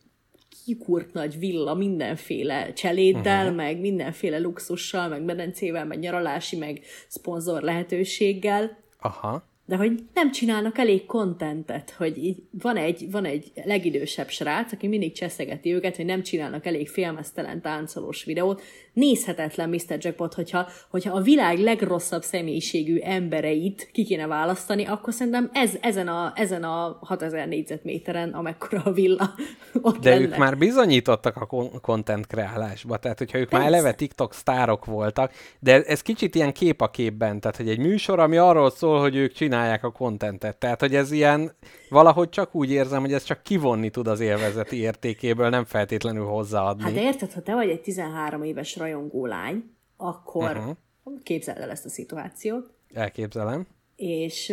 kikurt 0.65 1.13
nagy 1.13 1.39
villa 1.39 1.75
mindenféle 1.75 2.73
cseléddel, 2.73 3.43
uh-huh. 3.43 3.57
meg 3.57 3.81
mindenféle 3.81 4.39
luxussal, 4.39 5.09
meg 5.09 5.23
medencével, 5.23 5.85
meg 5.85 5.99
nyaralási, 5.99 6.57
meg 6.57 6.81
szponzor 7.09 7.63
lehetőséggel. 7.63 8.79
Aha. 9.01 9.49
De 9.67 9.77
hogy 9.77 10.03
nem 10.15 10.33
csinálnak 10.33 10.79
elég 10.79 11.07
kontentet, 11.07 11.91
hogy 11.91 12.25
így 12.25 12.43
van 12.51 12.77
egy, 12.77 13.11
van 13.11 13.25
egy 13.25 13.53
legidősebb 13.65 14.29
srác, 14.29 14.73
aki 14.73 14.87
mindig 14.87 15.13
cseszegeti 15.13 15.73
őket, 15.73 15.97
hogy 15.97 16.05
nem 16.05 16.23
csinálnak 16.23 16.67
elég 16.67 16.89
filmesztelen 16.89 17.61
táncolós 17.61 18.25
videót. 18.25 18.63
Nézhetetlen 18.95 19.69
Mr. 19.69 19.97
Jackpot, 19.99 20.35
hogyha, 20.35 20.67
hogyha 20.91 21.15
a 21.15 21.21
világ 21.21 21.59
legrosszabb 21.59 22.23
személyiségű 22.23 22.99
embereit 22.99 23.89
ki 23.93 24.05
kéne 24.05 24.27
választani, 24.27 24.85
akkor 24.87 25.13
szerintem 25.13 25.51
ez, 25.53 25.73
ezen, 25.81 26.09
a, 26.09 26.33
ezen 26.35 26.65
a 26.65 26.99
6000 27.01 27.49
négyzetméteren, 27.49 28.31
amekkora 28.31 28.83
a 28.85 28.93
villa, 28.93 29.35
ott 29.83 29.99
De 29.99 30.11
lenne. 30.11 30.23
ők 30.23 30.37
már 30.37 30.59
bizonyítottak 30.59 31.37
a 31.37 31.47
kon- 31.47 31.81
content 31.81 32.27
kreálásba, 32.27 32.97
tehát 32.97 33.19
hogyha 33.19 33.39
ők 33.39 33.51
már 33.51 33.67
eleve 33.67 33.93
TikTok 33.93 34.35
sztárok 34.35 34.85
voltak, 34.85 35.33
de 35.59 35.83
ez 35.83 36.03
kicsit 36.03 36.35
ilyen 36.35 36.53
kép 36.53 36.81
a 36.81 36.91
képben, 36.91 37.41
tehát 37.41 37.57
hogy 37.57 37.69
egy 37.69 37.79
műsor, 37.79 38.19
ami 38.19 38.37
arról 38.37 38.71
szól, 38.71 39.01
hogy 39.01 39.17
ők 39.17 39.33
csinálják 39.33 39.85
a 39.85 39.91
contentet, 39.93 40.57
tehát 40.57 40.81
hogy 40.81 40.95
ez 40.95 41.13
ilyen, 41.13 41.53
valahogy 41.89 42.29
csak 42.29 42.55
úgy 42.55 42.71
érzem, 42.71 43.01
hogy 43.01 43.13
ez 43.13 43.23
csak 43.25 43.43
kivonni 43.43 43.91
tud 43.91 44.07
az 44.07 44.21
élvezeti 44.21 44.77
értékéből, 44.77 45.49
nem 45.49 45.65
feltétlenül 45.65 46.25
hozzáadni. 46.25 46.83
Hát 46.83 46.93
de 46.95 47.03
érted, 47.03 47.33
ha 47.33 47.41
te 47.41 47.55
vagy 47.55 47.69
egy 47.69 47.81
13 47.81 48.43
éves 48.43 48.77
rajongó 48.85 49.27
lány, 49.27 49.71
akkor 49.97 50.57
uh-huh. 50.57 50.77
képzeld 51.23 51.59
el 51.59 51.71
ezt 51.71 51.85
a 51.85 51.89
szituációt, 51.89 52.71
Elképzelem. 52.95 53.67
és 53.97 54.53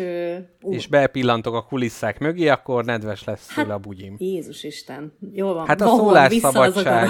ú, 0.62 0.72
És 0.74 0.88
bepillantok 0.88 1.54
a 1.54 1.66
kulisszák 1.66 2.20
mögé, 2.20 2.48
akkor 2.48 2.86
nedves 2.86 3.24
lesz 3.24 3.50
Hát- 3.50 3.70
a 3.70 3.78
bugyim. 3.78 4.16
Jézus 4.18 4.64
Isten, 4.64 5.14
jól 5.34 5.54
van. 5.54 5.68
Hát 5.68 5.82
a 5.82 5.86
szólásszabadság. 5.88 7.10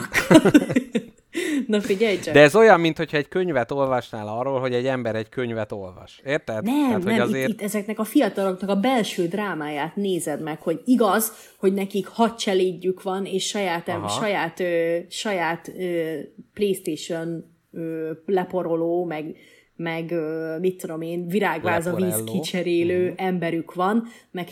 Na 1.71 1.81
figyelj 1.81 2.19
csak. 2.19 2.33
De 2.33 2.39
ez 2.39 2.55
olyan, 2.55 2.79
mintha 2.79 3.17
egy 3.17 3.27
könyvet 3.27 3.71
olvasnál 3.71 4.27
arról, 4.27 4.59
hogy 4.59 4.73
egy 4.73 4.85
ember 4.85 5.15
egy 5.15 5.29
könyvet 5.29 5.71
olvas. 5.71 6.21
Érted? 6.25 6.63
Nem, 6.63 6.87
Tehát, 6.87 7.03
hogy 7.03 7.11
nem, 7.13 7.21
azért... 7.21 7.49
itt, 7.49 7.53
itt 7.53 7.61
ezeknek 7.61 7.99
a 7.99 8.03
fiataloknak 8.03 8.69
a 8.69 8.75
belső 8.75 9.27
drámáját 9.27 9.95
nézed 9.95 10.41
meg, 10.41 10.61
hogy 10.61 10.81
igaz, 10.85 11.31
hogy 11.57 11.73
nekik 11.73 12.07
hadcselédjük 12.07 13.01
van, 13.01 13.25
és 13.25 13.45
saját, 13.47 13.87
Aha. 13.87 14.07
saját, 14.07 14.59
ö, 14.59 14.97
saját 15.09 15.71
ö, 15.77 16.15
Playstation 16.53 17.45
ö, 17.71 18.11
leporoló, 18.25 19.05
meg, 19.05 19.35
meg 19.75 20.11
ö, 20.11 20.55
mit 20.59 20.77
tudom 20.77 21.01
én, 21.01 21.27
virágváza 21.27 21.95
víz 21.95 22.23
kicserélő 22.23 23.05
Mhm. 23.05 23.13
emberük 23.17 23.73
van, 23.73 24.07
meg 24.31 24.47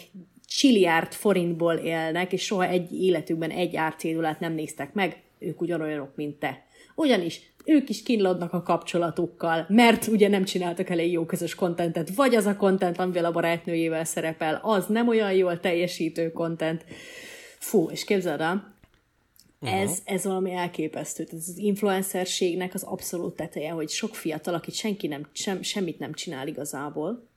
csiliárd 0.47 1.13
forintból 1.13 1.73
élnek, 1.73 2.33
és 2.33 2.43
soha 2.43 2.67
egy 2.67 2.91
életükben 2.93 3.49
egy 3.49 3.75
árcédulát 3.75 4.39
nem 4.39 4.53
néztek 4.53 4.93
meg, 4.93 5.21
ők 5.39 5.61
ugyanolyanok, 5.61 6.15
mint 6.15 6.39
te. 6.39 6.63
Ugyanis 6.99 7.41
ők 7.65 7.89
is 7.89 8.03
kínlódnak 8.03 8.53
a 8.53 8.63
kapcsolatukkal, 8.63 9.65
mert 9.67 10.07
ugye 10.07 10.27
nem 10.27 10.43
csináltak 10.43 10.89
elég 10.89 11.11
jó 11.11 11.25
közös 11.25 11.55
kontentet, 11.55 12.15
vagy 12.15 12.35
az 12.35 12.45
a 12.45 12.55
kontent, 12.55 12.97
amivel 12.97 13.25
a 13.25 13.31
barátnőjével 13.31 14.03
szerepel, 14.03 14.59
az 14.63 14.85
nem 14.85 15.07
olyan 15.07 15.33
jól 15.33 15.59
teljesítő 15.59 16.31
kontent. 16.31 16.85
Fú, 17.59 17.89
és 17.89 18.03
képzeld 18.03 18.41
el, 18.41 18.73
ez, 19.61 19.99
ez 20.05 20.23
valami 20.23 20.51
elképesztő. 20.51 21.27
Ez 21.31 21.47
az 21.47 21.57
influencerségnek 21.57 22.73
az 22.73 22.83
abszolút 22.83 23.35
teteje, 23.35 23.71
hogy 23.71 23.89
sok 23.89 24.15
fiatal, 24.15 24.53
akit 24.53 24.73
senki 24.73 25.07
nem, 25.07 25.29
sem, 25.31 25.61
semmit 25.61 25.99
nem 25.99 26.13
csinál 26.13 26.47
igazából, 26.47 27.27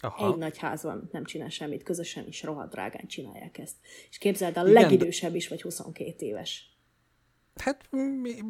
Aha. 0.00 0.32
egy 0.32 0.36
nagy 0.36 0.58
házban 0.58 1.08
nem 1.12 1.24
csinál 1.24 1.48
semmit, 1.48 1.82
közösen 1.82 2.26
is 2.26 2.42
rohadt 2.42 2.70
drágán 2.70 3.06
csinálják 3.06 3.58
ezt. 3.58 3.74
És 4.10 4.18
képzeld, 4.18 4.56
a 4.56 4.60
Igen, 4.60 4.72
legidősebb 4.72 5.34
is 5.34 5.48
vagy 5.48 5.62
22 5.62 6.26
éves. 6.26 6.77
Hát 7.60 7.88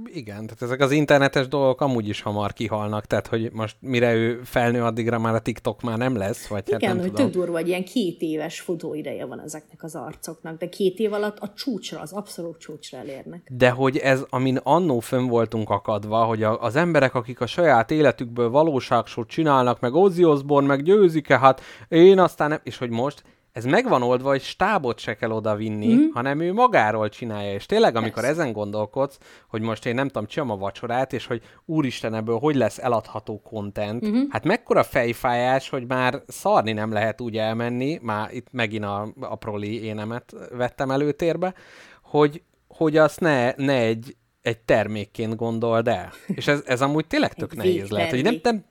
igen, 0.05 0.47
tehát 0.47 0.63
ezek 0.63 0.81
az 0.81 0.91
internetes 0.91 1.49
dolgok 1.49 1.81
amúgy 1.81 2.09
is 2.09 2.21
hamar 2.21 2.53
kihalnak, 2.53 3.07
tehát 3.07 3.27
hogy 3.27 3.53
most 3.53 3.77
mire 3.81 4.15
ő 4.15 4.41
felnő, 4.45 4.83
addigra 4.83 5.19
már 5.19 5.35
a 5.35 5.41
TikTok 5.41 5.83
már 5.83 5.99
nem 5.99 6.17
lesz, 6.17 6.47
vagy 6.47 6.63
Igen, 6.67 6.81
hát 6.81 6.89
nem 6.89 6.99
hogy 6.99 7.13
tudom. 7.13 7.31
tök 7.31 7.35
durva, 7.35 7.57
hogy 7.59 7.69
ilyen 7.69 7.85
két 7.85 8.21
éves 8.21 8.61
futóideje 8.61 9.25
van 9.25 9.41
ezeknek 9.41 9.83
az 9.83 9.95
arcoknak, 9.95 10.59
de 10.59 10.69
két 10.69 10.99
év 10.99 11.13
alatt 11.13 11.39
a 11.39 11.53
csúcsra, 11.57 12.01
az 12.01 12.13
abszolút 12.13 12.59
csúcsra 12.59 12.99
elérnek. 12.99 13.49
De 13.51 13.71
hogy 13.71 13.97
ez, 13.97 14.25
amin 14.29 14.57
annó 14.57 15.01
fönn 15.01 15.27
voltunk 15.27 15.71
akadva, 15.71 16.25
hogy 16.25 16.43
a, 16.43 16.63
az 16.63 16.77
emberek, 16.77 17.15
akik 17.15 17.41
a 17.41 17.47
saját 17.47 17.91
életükből 17.91 18.51
valóságsót 18.51 19.29
csinálnak, 19.29 19.81
meg 19.81 19.95
Ozzy 19.95 20.25
Osbourne, 20.25 20.69
meg 20.69 20.83
győzik-e, 20.83 21.39
hát 21.39 21.61
én 21.89 22.19
aztán 22.19 22.49
nem, 22.49 22.61
és 22.63 22.79
hogy 22.79 22.91
most 22.91 23.23
ez 23.59 23.65
megvan 23.65 24.03
oldva, 24.03 24.29
hogy 24.29 24.43
stábot 24.43 24.99
se 24.99 25.17
kell 25.17 25.31
oda 25.31 25.55
vinni, 25.55 25.95
mm. 25.95 26.11
hanem 26.13 26.41
ő 26.41 26.53
magáról 26.53 27.09
csinálja. 27.09 27.53
És 27.53 27.67
tényleg, 27.67 27.97
amikor 27.97 28.23
Persze. 28.23 28.41
ezen 28.41 28.53
gondolkodsz, 28.53 29.19
hogy 29.49 29.61
most 29.61 29.87
én 29.87 29.95
nem 29.95 30.07
tudom, 30.07 30.27
csinálom 30.27 30.57
a 30.57 30.59
vacsorát, 30.59 31.13
és 31.13 31.27
hogy 31.27 31.43
úristen 31.65 32.15
ebből 32.15 32.39
hogy 32.39 32.55
lesz 32.55 32.79
eladható 32.79 33.41
content, 33.41 34.07
mm-hmm. 34.07 34.23
hát 34.31 34.45
mekkora 34.45 34.83
fejfájás, 34.83 35.69
hogy 35.69 35.87
már 35.87 36.23
szarni 36.27 36.73
nem 36.73 36.93
lehet 36.93 37.21
úgy 37.21 37.37
elmenni, 37.37 37.99
már 38.03 38.35
itt 38.35 38.47
megint 38.51 38.85
a, 38.85 39.13
a 39.21 39.37
proli 39.37 39.83
énemet 39.85 40.35
vettem 40.51 40.91
előtérbe, 40.91 41.55
hogy, 42.03 42.43
hogy 42.69 42.97
azt 42.97 43.21
ne, 43.21 43.53
ne 43.57 43.77
egy, 43.77 44.17
egy 44.43 44.59
termékként 44.59 45.37
gondold 45.37 45.89
el. 45.89 46.13
És 46.27 46.47
ez, 46.47 46.63
ez 46.67 46.83
amúgy 46.83 47.07
tényleg 47.07 47.35
tök 47.35 47.51
Egy 47.53 47.59
nehéz 47.59 47.89
lehet, 47.89 48.11
hogy 48.11 48.23
nem, 48.23 48.39
nem 48.43 48.65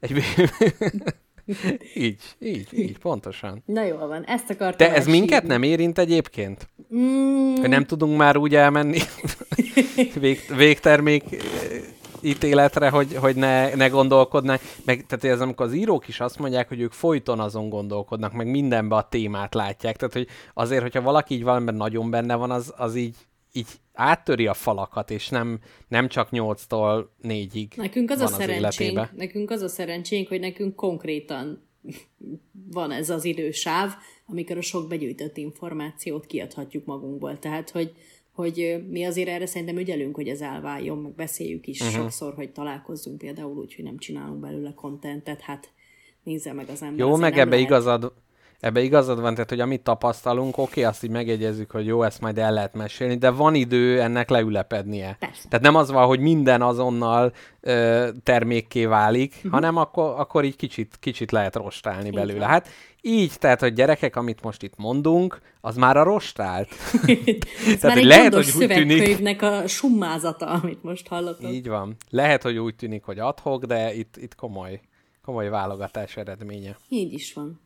egy 0.00 0.12
így, 1.94 2.20
így, 2.38 2.68
így, 2.72 2.98
pontosan. 2.98 3.62
Na 3.66 3.84
jól 3.84 4.06
van, 4.06 4.24
ezt 4.24 4.50
akartam 4.50 4.88
De 4.88 4.94
ez 4.94 5.06
minket 5.06 5.32
elsírni. 5.32 5.48
nem 5.48 5.62
érint 5.62 5.98
egyébként? 5.98 6.68
Mm, 6.94 7.54
Hogy 7.54 7.68
nem 7.68 7.84
tudunk 7.84 8.16
már 8.16 8.36
úgy 8.36 8.54
elmenni 8.54 8.98
Vég, 10.20 10.40
végtermék 10.56 11.22
eh, 11.32 11.38
ítéletre, 12.20 12.88
hogy, 12.88 13.14
hogy 13.14 13.36
ne, 13.36 13.74
ne 13.74 13.88
gondolkodnánk. 13.88 14.60
Meg, 14.84 15.04
tehát 15.06 15.36
ez 15.36 15.40
amikor 15.40 15.66
az 15.66 15.72
írók 15.74 16.08
is 16.08 16.20
azt 16.20 16.38
mondják, 16.38 16.68
hogy 16.68 16.80
ők 16.80 16.92
folyton 16.92 17.40
azon 17.40 17.68
gondolkodnak, 17.68 18.32
meg 18.32 18.50
mindenbe 18.50 18.94
a 18.96 19.08
témát 19.08 19.54
látják. 19.54 19.96
Tehát, 19.96 20.14
hogy 20.14 20.26
azért, 20.54 20.82
hogyha 20.82 21.00
valaki 21.02 21.34
így 21.34 21.42
valamiben 21.44 21.74
nagyon 21.74 22.10
benne 22.10 22.34
van, 22.34 22.50
az, 22.50 22.72
az 22.76 22.94
így, 22.94 23.16
így 23.52 23.66
áttöri 23.92 24.46
a 24.46 24.54
falakat, 24.54 25.10
és 25.10 25.28
nem, 25.28 25.60
nem 25.88 26.08
csak 26.08 26.28
8-tól 26.30 27.04
4-ig 27.22 27.76
Nekünk 27.76 28.10
az 28.10 28.18
van 28.18 28.26
a 28.26 28.30
az 28.30 28.36
szerencsénk, 28.36 28.90
életébe. 28.90 29.12
nekünk 29.16 29.50
az 29.50 29.60
a 29.60 29.68
szerencsénk, 29.68 30.28
hogy 30.28 30.40
nekünk 30.40 30.74
konkrétan 30.74 31.70
van 32.70 32.90
ez 32.90 33.10
az 33.10 33.24
idősáv, 33.24 33.92
amikor 34.26 34.56
a 34.56 34.60
sok 34.60 34.88
begyűjtött 34.88 35.36
információt 35.36 36.26
kiadhatjuk 36.26 36.84
magunkból. 36.84 37.38
Tehát, 37.38 37.70
hogy, 37.70 37.92
hogy 38.32 38.84
mi 38.88 39.04
azért 39.04 39.28
erre 39.28 39.46
szerintem 39.46 39.78
ügyelünk, 39.78 40.14
hogy 40.14 40.28
ez 40.28 40.40
elváljon, 40.40 40.98
meg 40.98 41.14
beszéljük 41.14 41.66
is 41.66 41.80
uh-huh. 41.80 41.96
sokszor, 41.96 42.34
hogy 42.34 42.52
találkozzunk 42.52 43.18
például 43.18 43.56
úgy, 43.56 43.74
hogy 43.74 43.84
nem 43.84 43.98
csinálunk 43.98 44.40
belőle 44.40 44.74
kontentet, 44.74 45.40
hát 45.40 45.72
nézze 46.22 46.52
meg 46.52 46.68
az 46.68 46.82
ember. 46.82 47.06
Jó, 47.06 47.16
meg 47.16 47.38
ebbe 47.38 47.50
lehet. 47.50 47.64
igazad, 47.64 48.12
ebbe 48.62 48.80
igazad 48.80 49.20
van, 49.20 49.34
tehát 49.34 49.48
hogy 49.48 49.60
amit 49.60 49.82
tapasztalunk, 49.82 50.58
oké, 50.58 50.82
azt 50.82 51.04
így 51.04 51.10
megjegyezzük, 51.10 51.70
hogy 51.70 51.86
jó, 51.86 52.02
ezt 52.02 52.20
majd 52.20 52.38
el 52.38 52.52
lehet 52.52 52.74
mesélni, 52.74 53.16
de 53.16 53.30
van 53.30 53.54
idő 53.54 54.00
ennek 54.00 54.30
leülepednie. 54.30 55.16
Persze. 55.18 55.48
Tehát 55.48 55.64
nem 55.64 55.74
az 55.74 55.90
van, 55.90 56.06
hogy 56.06 56.20
minden 56.20 56.62
azonnal 56.62 57.32
ö, 57.60 58.08
termékké 58.22 58.84
válik, 58.84 59.34
uh-huh. 59.36 59.52
hanem 59.52 59.76
akkor, 59.76 60.14
akkor 60.18 60.44
így 60.44 60.56
kicsit, 60.56 60.96
kicsit 61.00 61.30
lehet 61.30 61.56
rostálni 61.56 62.06
Így 62.06 62.14
belőle. 62.14 62.38
van. 62.38 62.48
Hát 62.48 62.68
így, 63.00 63.38
tehát, 63.38 63.60
hogy 63.60 63.72
gyerekek, 63.72 64.16
amit 64.16 64.42
most 64.42 64.62
itt 64.62 64.76
mondunk, 64.76 65.40
az 65.60 65.76
már 65.76 65.96
a 65.96 66.02
rostált. 66.02 66.68
Ez 66.72 67.78
Tehát, 67.78 67.82
már 67.82 67.96
egy 67.96 68.04
lehet, 68.04 68.34
hogy 68.34 68.52
úgy 68.58 68.68
tűnik- 68.68 69.42
a 69.42 69.66
summázata, 69.66 70.46
amit 70.46 70.82
most 70.82 71.08
hallottam. 71.08 71.50
így 71.50 71.68
van. 71.68 71.96
Lehet, 72.10 72.42
hogy 72.42 72.58
úgy 72.58 72.74
tűnik, 72.76 73.04
hogy 73.04 73.18
adhok, 73.18 73.64
de 73.64 73.94
itt, 73.94 74.16
itt 74.16 74.34
komoly, 74.34 74.80
komoly 75.22 75.48
válogatás 75.48 76.16
eredménye. 76.16 76.76
Így 76.88 77.12
is 77.12 77.32
van. 77.34 77.60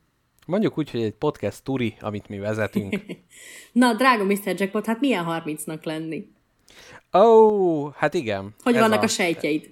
Mondjuk 0.46 0.78
úgy, 0.78 0.90
hogy 0.90 1.02
egy 1.02 1.14
podcast 1.14 1.64
turi, 1.64 1.96
amit 2.00 2.28
mi 2.28 2.38
vezetünk. 2.38 3.00
Na, 3.72 3.94
drága 3.94 4.24
Mr. 4.24 4.54
Jackpot, 4.56 4.86
hát 4.86 5.00
milyen 5.00 5.24
30-nak 5.28 5.82
lenni? 5.82 6.28
Ó, 7.12 7.18
oh, 7.18 7.92
hát 7.94 8.14
igen. 8.14 8.54
Hogy 8.62 8.74
vannak 8.74 9.00
a... 9.00 9.04
a 9.04 9.08
sejtjeid? 9.08 9.70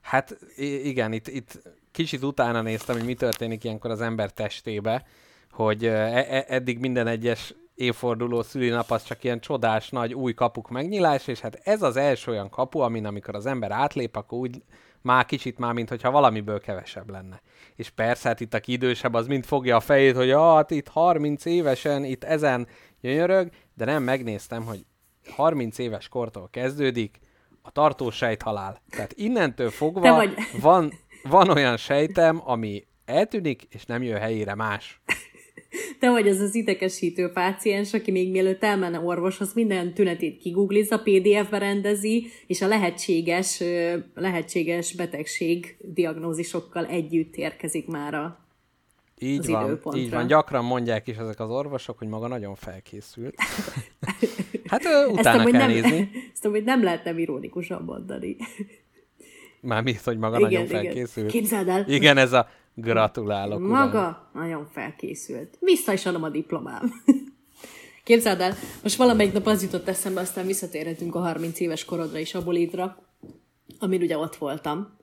Hát 0.00 0.36
igen, 0.82 1.12
itt, 1.12 1.28
itt 1.28 1.62
kicsit 1.92 2.22
utána 2.22 2.62
néztem, 2.62 2.96
hogy 2.96 3.04
mi 3.04 3.14
történik 3.14 3.64
ilyenkor 3.64 3.90
az 3.90 4.00
ember 4.00 4.32
testébe, 4.32 5.06
hogy 5.50 5.84
e- 5.84 6.26
e- 6.28 6.44
eddig 6.48 6.78
minden 6.78 7.06
egyes 7.06 7.54
évforduló 7.74 8.42
szülinap 8.42 8.90
az 8.90 9.04
csak 9.04 9.24
ilyen 9.24 9.40
csodás 9.40 9.88
nagy 9.88 10.14
új 10.14 10.34
kapuk 10.34 10.70
megnyilás, 10.70 11.26
és 11.26 11.40
hát 11.40 11.60
ez 11.62 11.82
az 11.82 11.96
első 11.96 12.30
olyan 12.30 12.50
kapu, 12.50 12.78
amin 12.78 13.06
amikor 13.06 13.34
az 13.34 13.46
ember 13.46 13.70
átlép, 13.70 14.16
akkor 14.16 14.38
úgy 14.38 14.62
már 15.02 15.24
kicsit 15.24 15.58
már, 15.58 15.72
mint 15.72 15.88
hogyha 15.88 16.10
valamiből 16.10 16.60
kevesebb 16.60 17.10
lenne. 17.10 17.40
És 17.76 17.90
persze, 17.90 18.28
hát 18.28 18.40
itt 18.40 18.54
aki 18.54 18.72
idősebb, 18.72 19.14
az 19.14 19.26
mind 19.26 19.44
fogja 19.44 19.76
a 19.76 19.80
fejét, 19.80 20.16
hogy 20.16 20.30
ah, 20.30 20.54
hát 20.54 20.70
itt 20.70 20.88
30 20.88 21.44
évesen, 21.44 22.04
itt 22.04 22.24
ezen 22.24 22.66
gyönyörög, 23.00 23.50
de 23.74 23.84
nem 23.84 24.02
megnéztem, 24.02 24.64
hogy 24.64 24.84
30 25.34 25.78
éves 25.78 26.08
kortól 26.08 26.48
kezdődik 26.50 27.20
a 27.62 27.70
tartós 27.70 28.16
sejthalál. 28.16 28.82
Tehát 28.90 29.12
innentől 29.12 29.70
fogva 29.70 30.00
van, 30.60 30.92
van 31.22 31.48
olyan 31.48 31.76
sejtem, 31.76 32.40
ami 32.44 32.86
eltűnik, 33.04 33.62
és 33.70 33.84
nem 33.84 34.02
jön 34.02 34.20
helyére 34.20 34.54
más. 34.54 35.00
Te 35.98 36.10
vagy 36.10 36.28
az 36.28 36.40
az 36.40 36.54
idekesítő 36.54 37.28
páciens, 37.28 37.94
aki 37.94 38.10
még 38.10 38.30
mielőtt 38.30 38.62
elmenne 38.62 39.00
orvoshoz, 39.00 39.54
minden 39.54 39.94
tünetét 39.94 40.38
kiguglizza, 40.38 40.98
PDF-be 40.98 41.58
rendezi, 41.58 42.26
és 42.46 42.62
a 42.62 42.66
lehetséges, 42.66 43.62
lehetséges 44.14 44.94
betegség 44.94 45.76
diagnózisokkal 45.80 46.86
együtt 46.86 47.36
érkezik 47.36 47.86
már 47.86 48.14
a 48.14 48.46
Így 49.18 49.38
az 49.38 49.48
van, 49.48 49.64
időpontra. 49.64 50.00
így 50.00 50.10
van. 50.10 50.26
Gyakran 50.26 50.64
mondják 50.64 51.06
is 51.06 51.16
ezek 51.16 51.40
az 51.40 51.50
orvosok, 51.50 51.98
hogy 51.98 52.08
maga 52.08 52.26
nagyon 52.28 52.54
felkészült. 52.54 53.34
Hát 54.66 54.84
ö, 54.84 55.06
utána 55.06 55.40
amúgy 55.40 55.52
kell 55.52 55.60
nem, 55.60 55.70
nézni. 55.70 56.10
ezt 56.32 56.44
amúgy 56.44 56.64
nem 56.64 56.82
lehet 56.82 57.04
nem 57.04 57.18
ironikusan 57.18 57.82
mondani. 57.82 58.36
Már 59.60 59.82
mi, 59.82 59.94
hogy 60.04 60.18
maga 60.18 60.38
nagyon 60.38 60.66
felkészült. 60.66 61.30
Képzeld 61.30 61.68
el, 61.68 61.84
Igen, 61.88 62.16
ez 62.16 62.32
a 62.32 62.48
gratulálok. 62.74 63.58
uram. 63.58 63.70
Maga 63.70 64.30
nagyon 64.32 64.68
felkészült. 64.72 65.56
Vissza 65.60 65.92
is 65.92 66.06
adom 66.06 66.22
a 66.22 66.28
diplomám. 66.28 66.92
Képzeld 68.04 68.40
el, 68.40 68.54
most 68.82 68.96
valamelyik 68.96 69.32
nap 69.32 69.46
az 69.46 69.62
jutott 69.62 69.88
eszembe, 69.88 70.20
aztán 70.20 70.46
visszatérhetünk 70.46 71.14
a 71.14 71.20
30 71.20 71.60
éves 71.60 71.84
korodra 71.84 72.18
és 72.18 72.34
a 72.34 72.44
bolidra, 72.44 72.96
amin 73.78 74.02
ugye 74.02 74.18
ott 74.18 74.36
voltam. 74.36 75.00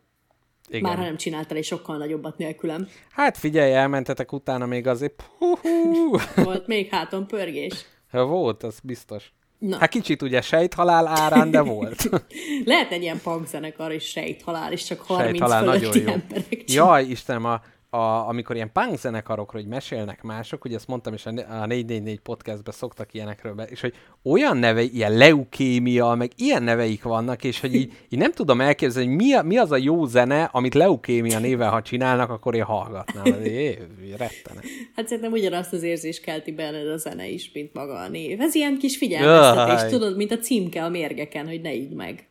Igen. 0.67 0.81
Már 0.81 0.97
ha 0.97 1.03
nem 1.03 1.17
csináltál 1.17 1.57
egy 1.57 1.63
sokkal 1.63 1.97
nagyobbat 1.97 2.37
nélkülem. 2.37 2.87
Hát 3.11 3.37
figyelj, 3.37 3.73
elmentetek 3.73 4.31
utána 4.31 4.65
még 4.65 4.87
azért. 4.87 5.23
Hú-hú. 5.37 6.17
Volt 6.43 6.67
még 6.67 6.89
háton 6.89 7.27
pörgés. 7.27 7.85
Ja, 8.11 8.25
volt, 8.25 8.63
az 8.63 8.79
biztos. 8.83 9.33
Na. 9.59 9.77
Hát 9.77 9.89
kicsit 9.89 10.21
ugye 10.21 10.41
sejthalál 10.41 11.07
árán, 11.07 11.51
de 11.51 11.61
volt. 11.61 12.09
Lehet 12.65 12.91
egy 12.91 13.01
ilyen 13.01 13.21
punk 13.23 13.47
zenekar 13.47 13.91
is 13.91 14.03
sejthalál, 14.03 14.71
és 14.71 14.83
csak 14.83 15.01
30 15.01 15.27
Sejthalál 15.29 15.63
nagyon 15.63 15.91
fölötti 15.91 15.99
jó. 15.99 16.13
emberek 16.13 16.71
Jaj, 16.71 17.03
Istenem, 17.05 17.45
a, 17.45 17.61
a, 17.89 18.27
amikor 18.27 18.55
ilyen 18.55 18.71
punk 18.71 18.97
zenekarokról 18.97 19.61
hogy 19.61 19.71
mesélnek 19.71 20.21
mások, 20.21 20.65
ugye 20.65 20.75
ezt 20.75 20.87
mondtam 20.87 21.13
is 21.13 21.25
a 21.25 21.31
ne- 21.31 21.41
a 21.41 21.65
444 21.65 22.19
podcastben 22.19 22.73
szoktak 22.73 23.13
ilyenekről 23.13 23.53
be, 23.53 23.63
és 23.63 23.81
hogy 23.81 23.93
olyan 24.23 24.57
neve, 24.57 24.81
ilyen 24.81 25.13
leukémia, 25.13 26.13
meg 26.13 26.31
ilyen 26.35 26.63
neveik 26.63 27.03
vannak, 27.03 27.43
és 27.43 27.59
hogy 27.59 27.75
így, 27.75 27.93
így 28.09 28.19
nem 28.19 28.31
tudom 28.31 28.61
elképzelni, 28.61 29.07
hogy 29.07 29.17
mi, 29.17 29.33
a, 29.33 29.41
mi 29.41 29.57
az 29.57 29.71
a 29.71 29.77
jó 29.77 30.05
zene, 30.05 30.43
amit 30.43 30.73
leukémia 30.73 31.39
néven, 31.39 31.69
ha 31.69 31.81
csinálnak, 31.81 32.29
akkor 32.29 32.55
én 32.55 32.63
hallgatnám. 32.63 33.25
Ez 33.25 33.45
é, 33.45 33.77
rettenet. 34.17 34.63
Hát 34.95 35.07
szerintem 35.07 35.31
ugyanazt 35.31 35.73
az 35.73 35.83
érzést 35.83 36.21
kelti 36.21 36.51
benned 36.51 36.87
a 36.87 36.97
zene 36.97 37.27
is, 37.27 37.51
mint 37.53 37.73
maga 37.73 37.93
a 37.93 38.07
név. 38.07 38.41
Ez 38.41 38.55
ilyen 38.55 38.77
kis 38.77 38.97
figyelmeztetés, 38.97 39.81
Jaj. 39.81 39.89
tudod, 39.89 40.15
mint 40.15 40.31
a 40.31 40.37
címke 40.37 40.83
a 40.83 40.89
mérgeken, 40.89 41.47
hogy 41.47 41.61
ne 41.61 41.73
így 41.73 41.93
meg. 41.93 42.28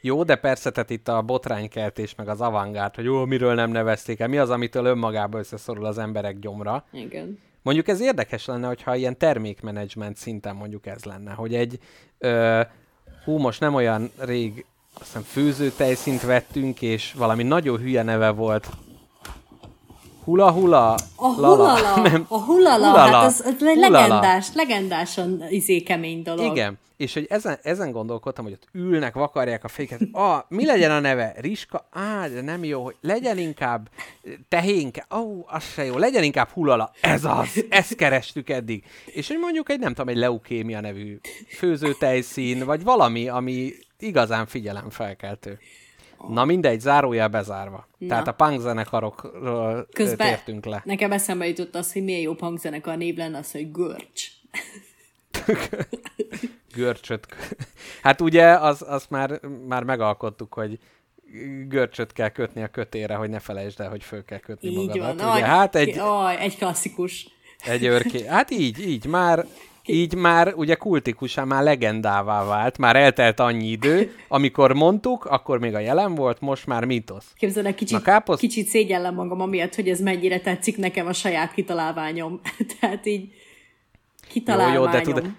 Jó, 0.00 0.22
de 0.22 0.36
persze, 0.36 0.70
tehát 0.70 0.90
itt 0.90 1.08
a 1.08 1.22
botránykeltés, 1.22 2.14
meg 2.14 2.28
az 2.28 2.40
avantgárd, 2.40 2.94
hogy 2.94 3.04
jó, 3.04 3.24
miről 3.24 3.54
nem 3.54 3.70
nevezték 3.70 4.20
el, 4.20 4.28
mi 4.28 4.38
az, 4.38 4.50
amitől 4.50 4.84
önmagában 4.84 5.40
összeszorul 5.40 5.84
az 5.84 5.98
emberek 5.98 6.38
gyomra. 6.38 6.84
Igen. 6.92 7.38
Mondjuk 7.62 7.88
ez 7.88 8.00
érdekes 8.00 8.46
lenne, 8.46 8.66
hogyha 8.66 8.94
ilyen 8.94 9.18
termékmenedzsment 9.18 10.16
szinten 10.16 10.56
mondjuk 10.56 10.86
ez 10.86 11.04
lenne, 11.04 11.32
hogy 11.32 11.54
egy, 11.54 11.78
ö, 12.18 12.60
hú, 13.24 13.38
most 13.38 13.60
nem 13.60 13.74
olyan 13.74 14.10
rég, 14.18 14.64
azt 14.94 15.04
hiszem 15.04 15.22
főzőtejszint 15.22 16.22
vettünk, 16.22 16.82
és 16.82 17.12
valami 17.12 17.42
nagyon 17.42 17.78
hülye 17.78 18.02
neve 18.02 18.30
volt. 18.30 18.68
Hula 20.24 20.50
hula? 20.50 20.94
A 21.16 21.26
hulala, 21.34 21.96
Nem. 22.10 22.26
a 22.28 22.38
hulala, 22.38 22.90
Hulala. 22.90 22.98
hát 22.98 23.24
az, 23.24 23.42
az 23.46 23.54
Hulala. 23.58 23.88
legendás, 23.88 24.48
legendásan 24.54 25.44
izé 25.48 25.80
kemény 25.80 26.22
dolog. 26.22 26.44
Igen, 26.44 26.78
és 27.02 27.14
hogy 27.14 27.26
ezen, 27.28 27.58
ezen 27.62 27.90
gondolkodtam, 27.90 28.44
hogy 28.44 28.52
ott 28.52 28.68
ülnek, 28.72 29.14
vakarják 29.14 29.64
a 29.64 29.68
féket. 29.68 30.00
Ah, 30.12 30.42
mi 30.48 30.66
legyen 30.66 30.90
a 30.90 31.00
neve? 31.00 31.34
Riska? 31.36 31.88
Á, 31.90 32.28
de 32.28 32.40
nem 32.40 32.64
jó, 32.64 32.84
hogy 32.84 32.96
legyen 33.00 33.38
inkább 33.38 33.88
tehénke. 34.48 35.06
Ó, 35.14 35.18
oh, 35.18 35.54
az 35.54 35.64
se 35.64 35.84
jó. 35.84 35.98
Legyen 35.98 36.22
inkább 36.22 36.48
hulala. 36.48 36.92
Ez 37.00 37.24
az. 37.24 37.64
Ezt 37.68 37.94
kerestük 37.94 38.50
eddig. 38.50 38.84
És 39.06 39.28
hogy 39.28 39.38
mondjuk 39.38 39.70
egy, 39.70 39.78
nem 39.78 39.94
tudom, 39.94 40.08
egy 40.08 40.16
leukémia 40.16 40.80
nevű 40.80 41.18
főzőtejszín, 41.48 42.64
vagy 42.64 42.82
valami, 42.82 43.28
ami 43.28 43.72
igazán 43.98 44.46
figyelemfelkeltő. 44.46 45.58
Na 46.28 46.44
mindegy, 46.44 46.80
zárójel 46.80 47.28
bezárva. 47.28 47.88
Na. 47.98 48.08
Tehát 48.08 48.28
a 48.28 48.32
punk 48.32 48.60
zenekarokról 48.60 49.88
Közben 49.92 50.28
tértünk 50.28 50.64
le. 50.64 50.82
nekem 50.84 51.12
eszembe 51.12 51.46
jutott 51.46 51.74
az, 51.74 51.92
hogy 51.92 52.04
milyen 52.04 52.20
jó 52.20 52.34
punkzenekar 52.34 52.96
név 52.96 53.16
lenne 53.16 53.38
az, 53.38 53.52
hogy 53.52 53.70
Görcs. 53.72 54.26
görcsöt. 56.74 57.26
Hát 58.02 58.20
ugye, 58.20 58.46
az, 58.46 58.84
az 58.88 59.06
már, 59.08 59.40
már 59.68 59.82
megalkottuk, 59.84 60.54
hogy 60.54 60.78
görcsöt 61.68 62.12
kell 62.12 62.28
kötni 62.28 62.62
a 62.62 62.68
kötére, 62.68 63.14
hogy 63.14 63.30
ne 63.30 63.38
felejtsd 63.38 63.80
el, 63.80 63.90
hogy 63.90 64.02
föl 64.02 64.24
kell 64.24 64.38
kötni 64.38 64.68
Így 64.68 64.76
magadat. 64.86 65.20
van. 65.22 65.32
Ugye, 65.32 65.44
hát 65.44 65.74
egy, 65.74 65.98
aj, 65.98 66.36
egy 66.40 66.56
klasszikus. 66.56 67.26
egy 67.66 67.84
örké. 67.86 68.26
Hát 68.26 68.50
így, 68.50 68.86
így 68.88 69.06
már, 69.06 69.46
így 69.86 70.14
már 70.14 70.54
ugye 70.54 70.74
kultikusá, 70.74 71.44
már 71.44 71.62
legendává 71.62 72.44
vált, 72.44 72.78
már 72.78 72.96
eltelt 72.96 73.40
annyi 73.40 73.66
idő, 73.68 74.14
amikor 74.28 74.72
mondtuk, 74.72 75.24
akkor 75.24 75.58
még 75.58 75.74
a 75.74 75.78
jelen 75.78 76.14
volt, 76.14 76.40
most 76.40 76.66
már 76.66 76.84
mítosz. 76.84 77.32
Képzeld 77.36 77.66
el, 77.66 77.74
kicsit, 77.74 77.96
Na, 77.98 78.02
káposz- 78.02 78.40
kicsit 78.40 78.66
szégyellem 78.66 79.14
magam 79.14 79.40
amiatt, 79.40 79.74
hogy 79.74 79.88
ez 79.88 80.00
mennyire 80.00 80.40
tetszik 80.40 80.76
nekem 80.76 81.06
a 81.06 81.12
saját 81.12 81.52
kitalálványom. 81.52 82.40
Tehát 82.80 83.06
így 83.06 83.32
kitalálványom. 84.28 84.82
Jó, 84.82 84.90
jó, 84.90 84.96
de 84.96 85.00
tudod, 85.00 85.30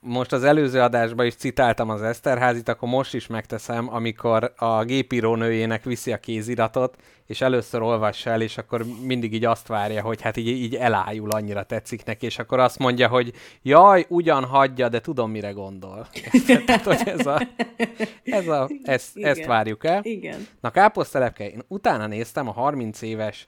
most 0.00 0.32
az 0.32 0.44
előző 0.44 0.80
adásban 0.80 1.26
is 1.26 1.34
citáltam 1.34 1.90
az 1.90 2.02
Eszterházit, 2.02 2.68
akkor 2.68 2.88
most 2.88 3.14
is 3.14 3.26
megteszem, 3.26 3.94
amikor 3.94 4.52
a 4.56 4.84
gépírónőjének 4.84 5.84
viszi 5.84 6.12
a 6.12 6.18
kéziratot, 6.18 6.96
és 7.26 7.40
először 7.40 7.82
olvassa 7.82 8.30
el, 8.30 8.40
és 8.40 8.58
akkor 8.58 8.84
mindig 9.02 9.34
így 9.34 9.44
azt 9.44 9.66
várja, 9.66 10.02
hogy 10.02 10.20
hát 10.20 10.36
így, 10.36 10.46
így 10.46 10.74
elájul, 10.74 11.30
annyira 11.30 11.62
tetszik 11.62 12.04
neki, 12.04 12.26
és 12.26 12.38
akkor 12.38 12.58
azt 12.58 12.78
mondja, 12.78 13.08
hogy 13.08 13.32
jaj, 13.62 14.06
ugyan 14.08 14.44
hagyja, 14.44 14.88
de 14.88 15.00
tudom, 15.00 15.30
mire 15.30 15.50
gondol. 15.50 16.06
Tehát, 16.66 16.84
hogy 16.84 17.02
ez 17.04 17.26
a, 17.26 17.48
ez 18.24 18.48
a, 18.48 18.70
ezt, 18.82 19.16
ezt 19.16 19.44
várjuk 19.44 19.84
el. 19.84 20.00
Igen. 20.02 20.46
Na 20.60 20.70
káposztelepke, 20.70 21.50
én 21.50 21.62
utána 21.68 22.06
néztem 22.06 22.48
a 22.48 22.52
30 22.52 23.02
éves 23.02 23.46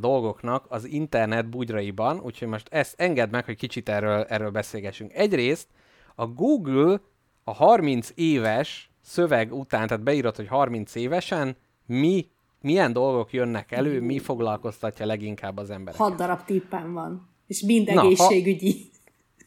dolgoknak 0.00 0.64
az 0.68 0.84
internet 0.84 1.48
bugyraiban, 1.48 2.20
úgyhogy 2.20 2.48
most 2.48 2.66
ezt 2.70 3.00
engedd 3.00 3.30
meg, 3.30 3.44
hogy 3.44 3.56
kicsit 3.56 3.88
erről, 3.88 4.22
erről 4.28 4.50
beszélgessünk. 4.50 5.12
Egyrészt 5.12 5.66
a 6.14 6.26
Google 6.26 7.00
a 7.44 7.52
30 7.52 8.10
éves 8.14 8.90
szöveg 9.00 9.54
után, 9.54 9.86
tehát 9.86 10.02
beírod, 10.02 10.36
hogy 10.36 10.48
30 10.48 10.94
évesen 10.94 11.56
mi, 11.86 12.26
milyen 12.60 12.92
dolgok 12.92 13.32
jönnek 13.32 13.72
elő, 13.72 14.00
mi 14.00 14.18
foglalkoztatja 14.18 15.06
leginkább 15.06 15.56
az 15.58 15.70
embereket. 15.70 16.06
Hat 16.06 16.16
darab 16.16 16.44
tippem 16.44 16.92
van. 16.92 17.28
És 17.46 17.62
mind 17.62 17.86
Na, 17.86 18.00
ha- 18.00 18.06
egészségügyi. 18.06 18.90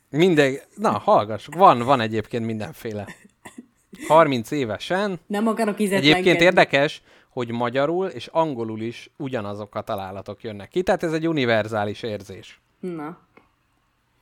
Minden, 0.09 0.55
na, 0.75 0.91
hallgassuk, 0.97 1.55
van, 1.55 1.79
van 1.79 1.99
egyébként 1.99 2.45
mindenféle. 2.45 3.07
30 4.07 4.51
évesen, 4.51 5.19
Nem 5.27 5.47
akarok. 5.47 5.79
Egyébként 5.79 6.41
érdekes, 6.41 7.01
hogy 7.29 7.51
magyarul 7.51 8.07
és 8.07 8.27
angolul 8.27 8.81
is 8.81 9.09
ugyanazok 9.17 9.75
a 9.75 9.81
találatok 9.81 10.43
jönnek 10.43 10.69
ki, 10.69 10.83
tehát 10.83 11.03
ez 11.03 11.13
egy 11.13 11.27
univerzális 11.27 12.03
érzés. 12.03 12.61
Na. 12.79 13.17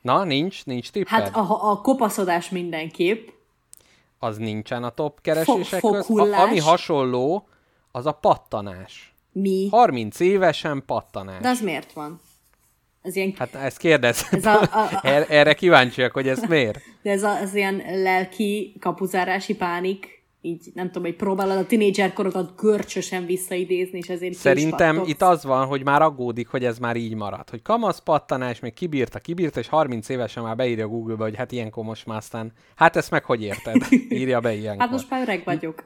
Na, 0.04 0.24
nincs, 0.24 0.64
nincs 0.64 0.90
tipped? 0.90 1.08
Hát 1.08 1.36
a, 1.36 1.70
a 1.70 1.80
kopaszodás 1.80 2.48
mindenképp. 2.50 3.28
Az 4.18 4.36
nincsen 4.36 4.84
a 4.84 4.90
top 4.90 5.20
keresések 5.20 5.80
Fo- 5.80 6.04
foghullás. 6.04 6.38
A, 6.40 6.42
ami 6.42 6.58
hasonló, 6.58 7.48
az 7.92 8.06
a 8.06 8.12
pattanás. 8.12 9.14
Mi? 9.32 9.68
30 9.70 10.20
évesen 10.20 10.82
pattanás. 10.86 11.40
De 11.40 11.48
az 11.48 11.60
miért 11.60 11.92
van? 11.92 12.20
Ez 13.02 13.16
ilyen, 13.16 13.34
Hát 13.38 13.54
ezt 13.54 13.78
kérdez. 13.78 14.26
Ez 14.30 14.44
a- 14.46 14.60
a- 14.60 14.68
a- 14.72 15.00
Er- 15.08 15.30
Erre 15.30 15.54
kíváncsiak, 15.54 16.12
hogy 16.12 16.28
ez 16.28 16.42
miért. 16.48 16.80
de 17.02 17.10
ez 17.10 17.22
a, 17.22 17.40
az 17.40 17.54
ilyen 17.54 17.82
lelki 18.02 18.76
kapuzárási 18.80 19.54
pánik, 19.56 20.13
így 20.44 20.70
nem 20.74 20.86
tudom, 20.86 21.02
hogy 21.02 21.16
próbálod 21.16 21.56
a 21.56 21.66
tinédzserkorodat 21.66 22.56
görcsösen 22.56 23.26
visszaidézni, 23.26 23.98
és 23.98 24.08
ezért 24.08 24.34
Szerintem 24.34 25.02
itt 25.06 25.22
az 25.22 25.44
van, 25.44 25.66
hogy 25.66 25.84
már 25.84 26.02
aggódik, 26.02 26.48
hogy 26.48 26.64
ez 26.64 26.78
már 26.78 26.96
így 26.96 27.14
marad. 27.14 27.50
Hogy 27.50 27.62
kamasz 27.62 28.00
pattanás, 28.00 28.60
még 28.60 28.74
kibírta, 28.74 29.18
kibírta, 29.18 29.60
és 29.60 29.68
30 29.68 30.08
évesen 30.08 30.42
már 30.42 30.56
beírja 30.56 30.88
Google-be, 30.88 31.22
hogy 31.22 31.36
hát 31.36 31.52
ilyenkor 31.52 31.84
most 31.84 32.06
már 32.06 32.16
aztán, 32.16 32.52
hát 32.74 32.96
ezt 32.96 33.10
meg 33.10 33.24
hogy 33.24 33.42
érted? 33.42 33.76
Írja 34.08 34.40
be 34.40 34.52
ilyenkor. 34.52 34.82
Hát 34.82 34.90
most 34.90 35.10
már 35.10 35.22
öreg 35.22 35.42
vagyok. 35.44 35.84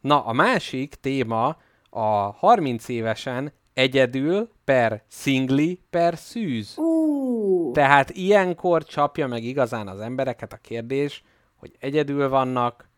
Na, 0.00 0.24
a 0.24 0.32
másik 0.32 0.94
téma 0.94 1.56
a 1.90 2.06
30 2.36 2.88
évesen 2.88 3.52
egyedül 3.74 4.50
per 4.64 5.02
szingli 5.08 5.80
per 5.90 6.16
szűz. 6.16 6.78
Ú, 6.78 7.70
Tehát 7.72 8.10
ilyenkor 8.10 8.84
csapja 8.84 9.26
meg 9.26 9.44
igazán 9.44 9.88
az 9.88 10.00
embereket 10.00 10.52
a 10.52 10.56
kérdés, 10.56 11.22
hogy 11.56 11.72
egyedül 11.78 12.28
vannak, 12.28 12.88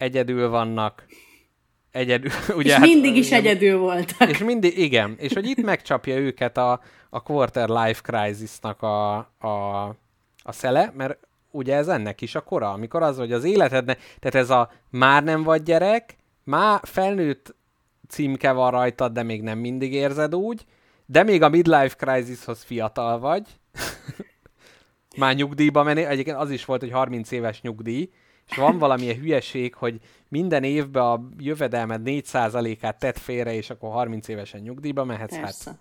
egyedül 0.00 0.48
vannak, 0.48 1.06
egyedül, 1.90 2.30
ugye 2.56 2.68
és 2.68 2.72
hát, 2.72 2.86
mindig 2.86 3.16
is 3.16 3.26
igen, 3.26 3.38
egyedül 3.38 3.78
voltak. 3.78 4.28
És 4.28 4.38
mindig, 4.38 4.78
igen, 4.78 5.14
és 5.18 5.32
hogy 5.32 5.46
itt 5.46 5.62
megcsapja 5.62 6.16
őket 6.16 6.56
a, 6.56 6.80
a 7.10 7.22
quarter 7.22 7.68
life 7.68 8.00
crisisnak 8.02 8.82
a, 8.82 9.16
a, 9.38 9.86
a 10.42 10.52
szele, 10.52 10.92
mert 10.96 11.18
ugye 11.50 11.74
ez 11.74 11.88
ennek 11.88 12.20
is 12.20 12.34
a 12.34 12.40
kora, 12.40 12.72
amikor 12.72 13.02
az, 13.02 13.16
hogy 13.16 13.32
az 13.32 13.44
életednek, 13.44 13.98
tehát 14.18 14.34
ez 14.34 14.50
a 14.50 14.70
már 14.90 15.22
nem 15.24 15.42
vagy 15.42 15.62
gyerek, 15.62 16.16
már 16.44 16.80
felnőtt 16.82 17.54
címke 18.08 18.52
van 18.52 18.70
rajtad, 18.70 19.12
de 19.12 19.22
még 19.22 19.42
nem 19.42 19.58
mindig 19.58 19.92
érzed 19.92 20.34
úgy, 20.34 20.64
de 21.06 21.22
még 21.22 21.42
a 21.42 21.48
midlife 21.48 21.94
crisishoz 21.96 22.62
fiatal 22.62 23.18
vagy, 23.18 23.46
már 25.16 25.34
nyugdíjba 25.34 25.82
menni, 25.82 26.04
egyébként 26.04 26.36
az 26.36 26.50
is 26.50 26.64
volt, 26.64 26.80
hogy 26.80 26.90
30 26.90 27.30
éves 27.30 27.60
nyugdíj, 27.60 28.10
és 28.50 28.56
van 28.56 28.78
valamilyen 28.78 29.16
hülyeség, 29.16 29.74
hogy 29.74 30.00
minden 30.28 30.62
évben 30.62 31.02
a 31.02 31.28
jövedelmed 31.38 32.00
4%-át 32.04 32.98
tett 32.98 33.18
félre, 33.18 33.54
és 33.54 33.70
akkor 33.70 33.90
30 33.90 34.28
évesen 34.28 34.60
nyugdíjba 34.60 35.04
mehetsz. 35.04 35.38
Persze. 35.40 35.70
Hát 35.70 35.78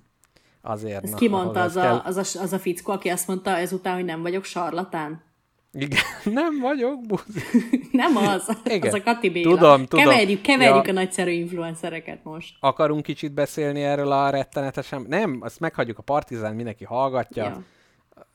azért. 0.62 1.04
Ezt 1.04 1.12
na, 1.12 1.18
kimondta 1.18 1.62
az 1.62 1.78
ez 1.78 1.84
a, 1.84 2.06
az, 2.06 2.18
a, 2.18 2.42
az 2.42 2.54
a 2.54 2.60
fickó, 2.60 2.92
aki 2.92 3.10
azt 3.10 3.28
mondta 3.28 3.58
ezután, 3.58 3.96
hogy 3.96 4.06
nem 4.06 4.22
vagyok 4.22 4.44
sarlatán. 4.44 5.28
Igen, 5.72 6.00
nem 6.42 6.60
vagyok 6.60 7.06
buzi. 7.06 7.42
Nem 7.92 8.18
az, 8.18 8.58
Igen. 8.64 8.88
az 8.88 8.94
a 8.94 9.04
Kati 9.04 9.30
Béla. 9.30 9.50
Tudom, 9.50 9.86
tudom. 9.86 10.06
Keverjük, 10.06 10.42
keverjük 10.42 10.86
Ja. 10.86 10.92
a 10.92 10.94
nagyszerű 10.94 11.32
influencereket 11.32 12.24
most. 12.24 12.56
Akarunk 12.60 13.04
kicsit 13.04 13.34
beszélni 13.34 13.82
erről 13.84 14.12
a 14.12 14.30
rettenetesen? 14.30 15.06
Nem, 15.08 15.38
azt 15.42 15.60
meghagyjuk 15.60 15.98
a 15.98 16.02
partizán, 16.02 16.56
mindenki 16.56 16.84
hallgatja. 16.84 17.44
Ja. 17.44 17.64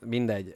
Mindegy. 0.00 0.54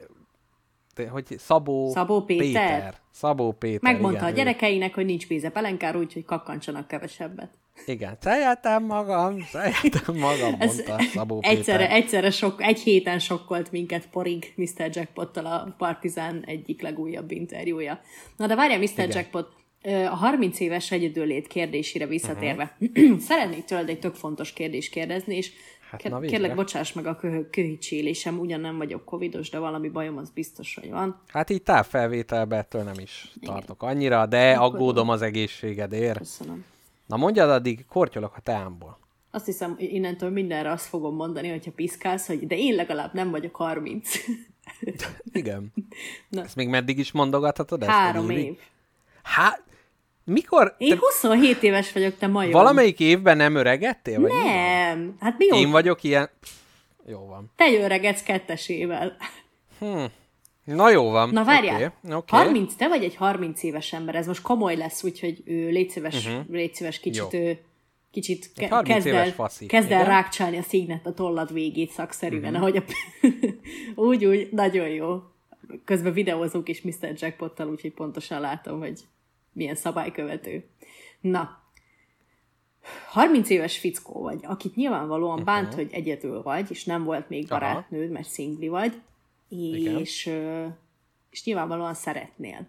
Hogy 1.07 1.25
Szabó, 1.39 1.91
Szabó 1.91 2.21
Péter? 2.23 2.95
Szabó 3.11 3.53
Péter, 3.53 3.93
Megmondta 3.93 4.19
igen, 4.19 4.29
a 4.29 4.33
ő. 4.33 4.37
gyerekeinek, 4.37 4.95
hogy 4.95 5.05
nincs 5.05 5.27
pénze 5.27 5.49
pelenkára, 5.51 5.99
úgyhogy 5.99 6.25
kakkancsanak 6.25 6.89
kevesebbet. 6.89 7.51
Igen, 7.87 8.17
szeretem 8.21 8.85
magam, 8.85 9.41
szeretem 9.41 10.17
magam, 10.17 10.55
Ez 10.59 10.75
mondta 10.75 11.03
Szabó 11.03 11.41
egyszerre, 11.43 11.79
Péter. 11.87 11.97
egyszerre 11.97 12.31
sok, 12.31 12.63
egy 12.63 12.81
héten 12.81 13.19
sokkolt 13.19 13.73
minket 13.73 14.09
porig 14.09 14.53
Mr. 14.57 14.91
Jackpottal 14.93 15.47
a 15.47 15.75
Partizán 15.79 16.43
egyik 16.47 16.83
legújabb 16.83 17.31
interjúja. 17.31 18.01
Na 18.37 18.47
de 18.47 18.55
várjál, 18.55 18.79
Mr. 18.79 18.89
Igen. 18.89 19.11
Jackpot, 19.11 19.49
a 20.11 20.15
30 20.17 20.61
éves 20.61 20.91
egyedüllét 20.91 21.47
kérdésére 21.47 22.07
visszatérve. 22.07 22.77
Szeretnék 23.29 23.65
tőled 23.65 23.89
egy 23.89 23.99
tök 23.99 24.15
fontos 24.15 24.53
kérdést 24.53 24.91
kérdezni, 24.91 25.37
és 25.37 25.53
Hát 25.91 26.01
ke- 26.01 26.11
na 26.13 26.19
végre. 26.19 26.37
kérlek, 26.37 26.57
bocsáss 26.57 26.93
meg 26.93 27.07
a 27.07 27.17
köhö- 27.17 27.51
köhicsélésem, 27.51 28.39
ugyan 28.39 28.61
nem 28.61 28.77
vagyok 28.77 29.05
covidos, 29.05 29.51
de 29.51 29.59
valami 29.59 29.89
bajom 29.89 30.17
az 30.17 30.31
biztos, 30.31 30.75
hogy 30.81 30.91
van. 30.91 31.21
Hát 31.29 31.51
így 31.51 31.63
távfelvételbe 31.63 32.57
ettől 32.57 32.83
nem 32.83 32.99
is 32.99 33.33
tartok 33.43 33.83
annyira, 33.83 34.27
de 34.27 34.53
aggódom 34.53 35.09
az 35.09 35.23
egészségedért. 35.23 36.19
Köszönöm. 36.19 36.65
Na 37.07 37.17
mondjad 37.17 37.51
addig, 37.51 37.87
kortyolok 37.89 38.37
a 38.37 38.41
teámból. 38.41 38.99
Azt 39.31 39.47
hiszem, 39.47 39.75
innentől 39.79 40.31
mindenre 40.31 40.71
azt 40.71 40.87
fogom 40.87 41.15
mondani, 41.15 41.49
hogyha 41.49 41.71
piszkálsz, 41.75 42.27
hogy 42.27 42.47
de 42.47 42.57
én 42.59 42.75
legalább 42.75 43.15
nem 43.15 43.31
vagyok 43.31 43.57
30. 43.57 44.15
Igen. 45.33 45.73
Na. 46.29 46.43
Ezt 46.43 46.57
még 46.57 46.69
meddig 46.69 46.99
is 46.99 47.13
mondogathatod? 47.13 47.83
Ezt 47.83 47.91
Három 47.91 48.31
év. 48.31 48.57
Hát, 49.23 49.63
mikor? 50.25 50.75
Én 50.79 50.89
Te 50.89 50.97
27 50.99 51.63
éves 51.63 51.93
vagyok, 51.93 52.17
te 52.19 52.27
majom. 52.27 52.53
valamelyik 52.53 53.01
évben 53.01 53.37
nem 53.37 53.55
öregettél? 53.55 54.21
Vagy 54.21 54.31
van? 54.31 54.41
Nem. 54.89 55.17
Hát 55.21 55.39
mi 55.39 55.45
jó? 55.45 55.57
Én 55.57 55.71
vagyok 55.71 56.03
ilyen... 56.03 56.31
Jó 57.07 57.27
van. 57.27 57.51
Te 57.57 57.73
öregedsz 57.73 58.23
kettesével. 58.23 59.17
Na 60.65 60.91
jó 60.91 61.11
van. 61.11 61.31
Na 61.31 61.45
várjál, 61.45 61.95
Oké, 62.03 62.15
oké. 62.15 62.37
30, 62.37 62.75
te 62.75 62.89
vagy 62.89 63.05
egy 63.05 63.15
30 63.15 63.63
éves 63.63 63.93
ember, 63.93 64.15
ez 64.15 64.27
most 64.27 64.43
komoly 64.43 64.77
lesz, 64.77 65.05
úgyhogy 65.05 65.43
ő, 65.45 65.69
légy 65.69 65.91
szíves, 65.91 66.27
uh-huh. 66.27 66.49
légy 66.51 66.75
szíves 66.75 67.01
kicsit. 67.01 67.33
Jó. 67.33 67.41
ő, 67.41 67.59
kicsit 68.11 68.53
ke- 68.55 68.71
30 68.71 68.95
kezd 68.95 69.07
el, 69.07 69.31
faszi, 69.33 69.67
kezd 69.67 69.91
el 69.91 70.05
rákcsálni 70.05 70.59
a 70.59 70.63
szígnet 70.63 71.07
a 71.07 71.15
tollad 71.15 71.53
végét 71.53 71.91
szakszerűen, 71.91 72.55
uh-huh. 72.55 72.61
ahogy 72.61 72.77
a... 72.77 72.83
úgy, 74.09 74.25
úgy, 74.25 74.49
nagyon 74.51 74.89
jó. 74.89 75.23
Közben 75.85 76.13
videózunk 76.13 76.69
is 76.69 76.83
Mr. 76.83 77.13
Jackpottal, 77.15 77.69
úgyhogy 77.69 77.93
pontosan 77.93 78.41
látom, 78.41 78.79
hogy 78.79 79.01
milyen 79.53 79.75
szabálykövető. 79.75 80.65
Na, 81.21 81.63
30 83.09 83.51
éves 83.51 83.79
fickó 83.79 84.23
vagy, 84.23 84.41
akit 84.43 84.77
nyilvánvalóan 84.77 85.45
bánt, 85.45 85.75
hogy 85.75 85.89
egyedül 85.93 86.43
vagy, 86.43 86.71
és 86.71 86.85
nem 86.85 87.05
volt 87.05 87.29
még 87.29 87.47
Aha. 87.49 87.61
barátnőd, 87.61 88.11
mert 88.11 88.29
szingli 88.29 88.69
vagy, 88.69 89.01
és, 89.49 90.27
ö, 90.27 90.67
és 91.31 91.45
nyilvánvalóan 91.45 91.95
szeretnél. 91.95 92.67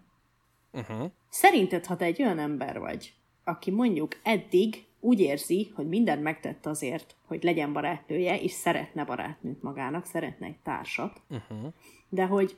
Uh-huh. 0.72 1.10
Szerinted, 1.28 1.86
ha 1.86 1.96
te 1.96 2.04
egy 2.04 2.22
olyan 2.22 2.38
ember 2.38 2.78
vagy, 2.78 3.14
aki 3.44 3.70
mondjuk 3.70 4.18
eddig 4.22 4.84
úgy 5.00 5.20
érzi, 5.20 5.72
hogy 5.74 5.88
mindent 5.88 6.22
megtett 6.22 6.66
azért, 6.66 7.14
hogy 7.26 7.42
legyen 7.42 7.72
barátnője, 7.72 8.40
és 8.40 8.52
szeretne 8.52 9.04
barátnőt 9.04 9.62
magának, 9.62 10.06
szeretne 10.06 10.46
egy 10.46 10.58
társat, 10.62 11.20
uh-huh. 11.28 11.72
de 12.08 12.26
hogy 12.26 12.56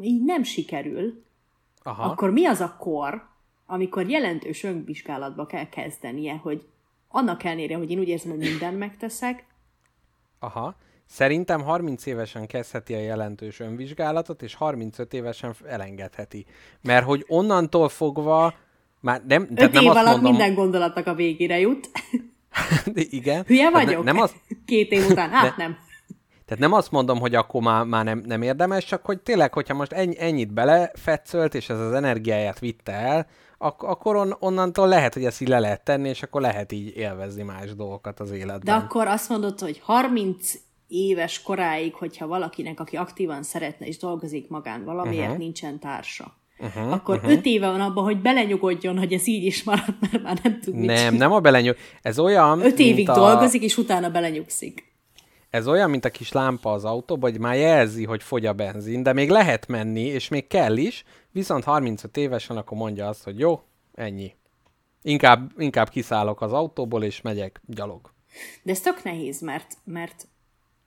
így 0.00 0.24
nem 0.24 0.42
sikerül, 0.42 1.24
Aha. 1.82 2.02
akkor 2.02 2.30
mi 2.30 2.46
az 2.46 2.60
a 2.60 2.76
kor, 2.78 3.28
amikor 3.66 4.08
jelentős 4.08 4.62
önvizsgálatba 4.62 5.46
kell 5.46 5.68
kezdenie, 5.68 6.36
hogy 6.36 6.66
annak 7.10 7.44
ellenére, 7.44 7.76
hogy 7.76 7.90
én 7.90 7.98
úgy 7.98 8.08
érzem, 8.08 8.30
hogy 8.30 8.38
mindent 8.38 8.78
megteszek, 8.78 9.44
Aha. 10.40 10.76
Szerintem 11.06 11.62
30 11.62 12.06
évesen 12.06 12.46
kezdheti 12.46 12.94
a 12.94 12.98
jelentős 12.98 13.60
önvizsgálatot, 13.60 14.42
és 14.42 14.54
35 14.54 15.12
évesen 15.12 15.54
elengedheti. 15.66 16.46
Mert 16.82 17.04
hogy 17.04 17.24
onnantól 17.28 17.88
fogva 17.88 18.54
már 19.00 19.22
nem, 19.26 19.42
öt 19.42 19.54
tehát 19.54 19.72
nem 19.72 19.82
év 19.82 19.88
azt 19.88 19.98
alatt 19.98 20.12
mondom, 20.12 20.30
minden 20.30 20.54
gondolatnak 20.54 21.06
a 21.06 21.14
végére 21.14 21.58
jut. 21.58 21.90
igen. 22.94 23.44
Hülye 23.46 23.70
vagyok? 23.70 24.04
Ne, 24.04 24.12
nem, 24.12 24.22
azt, 24.22 24.34
Két 24.64 24.90
év 24.90 25.06
után? 25.10 25.30
Hát 25.30 25.56
nem. 25.56 25.76
tehát 26.44 26.58
nem 26.58 26.72
azt 26.72 26.90
mondom, 26.90 27.18
hogy 27.18 27.34
akkor 27.34 27.62
már, 27.62 27.84
már 27.84 28.04
nem, 28.04 28.22
nem 28.26 28.42
érdemes, 28.42 28.84
csak 28.84 29.04
hogy 29.04 29.20
tényleg, 29.20 29.52
hogyha 29.52 29.74
most 29.74 29.92
ennyi, 29.92 30.14
ennyit 30.18 30.52
belefetszölt, 30.52 31.54
és 31.54 31.68
ez 31.68 31.78
az 31.78 31.92
energiáját 31.92 32.58
vitte 32.58 32.92
el, 32.92 33.26
ak- 33.62 33.82
akkor 33.82 34.16
on, 34.16 34.36
onnantól 34.38 34.88
lehet, 34.88 35.14
hogy 35.14 35.24
ezt 35.24 35.40
így 35.40 35.48
le 35.48 35.58
lehet 35.58 35.84
tenni, 35.84 36.08
és 36.08 36.22
akkor 36.22 36.40
lehet 36.40 36.72
így 36.72 36.96
élvezni 36.96 37.42
más 37.42 37.74
dolgokat 37.74 38.20
az 38.20 38.30
De 38.30 38.36
életben. 38.36 38.74
akkor 38.80 39.06
azt 39.06 39.28
mondod, 39.28 39.60
hogy 39.60 39.80
30 39.82 40.54
éves 40.88 41.42
koráig, 41.42 41.94
hogyha 41.94 42.26
valakinek, 42.26 42.80
aki 42.80 42.96
aktívan 42.96 43.42
szeretne 43.42 43.86
és 43.86 43.98
dolgozik 43.98 44.48
magán, 44.48 44.84
valamiért 44.84 45.24
uh-huh. 45.24 45.38
nincsen 45.38 45.78
társa, 45.78 46.36
uh-huh, 46.58 46.92
akkor 46.92 47.16
uh-huh. 47.16 47.30
öt 47.30 47.44
éve 47.44 47.70
van 47.70 47.80
abban, 47.80 48.04
hogy 48.04 48.20
belenyugodjon, 48.20 48.98
hogy 48.98 49.12
ez 49.12 49.26
így 49.26 49.44
is 49.44 49.62
marad, 49.64 49.94
mert 50.00 50.22
már 50.22 50.38
nem 50.42 50.60
tud 50.60 50.74
mit 50.74 50.86
Nem, 50.86 50.96
csinálni. 50.96 51.16
nem 51.16 51.32
a 51.32 51.40
belenyug. 51.40 51.76
Ez 52.02 52.18
olyan, 52.18 52.60
Öt 52.60 52.78
évig 52.78 53.08
a... 53.08 53.14
dolgozik, 53.14 53.62
és 53.62 53.76
utána 53.76 54.10
belenyugszik. 54.10 54.89
Ez 55.50 55.68
olyan, 55.68 55.90
mint 55.90 56.04
a 56.04 56.10
kis 56.10 56.32
lámpa 56.32 56.72
az 56.72 56.84
autóban, 56.84 57.30
hogy 57.30 57.40
már 57.40 57.56
jelzi, 57.56 58.04
hogy 58.04 58.22
fogy 58.22 58.46
a 58.46 58.52
benzin, 58.52 59.02
de 59.02 59.12
még 59.12 59.30
lehet 59.30 59.66
menni, 59.66 60.04
és 60.04 60.28
még 60.28 60.46
kell 60.46 60.76
is, 60.76 61.04
viszont 61.30 61.64
35 61.64 62.16
évesen 62.16 62.56
akkor 62.56 62.76
mondja 62.76 63.08
azt, 63.08 63.24
hogy 63.24 63.38
jó, 63.38 63.62
ennyi. 63.94 64.34
Inkább, 65.02 65.52
inkább 65.58 65.88
kiszállok 65.88 66.40
az 66.40 66.52
autóból, 66.52 67.02
és 67.02 67.20
megyek 67.20 67.60
gyalog. 67.66 68.12
De 68.62 68.72
ez 68.72 68.80
tök 68.80 69.02
nehéz, 69.02 69.40
mert, 69.40 69.76
mert 69.84 70.28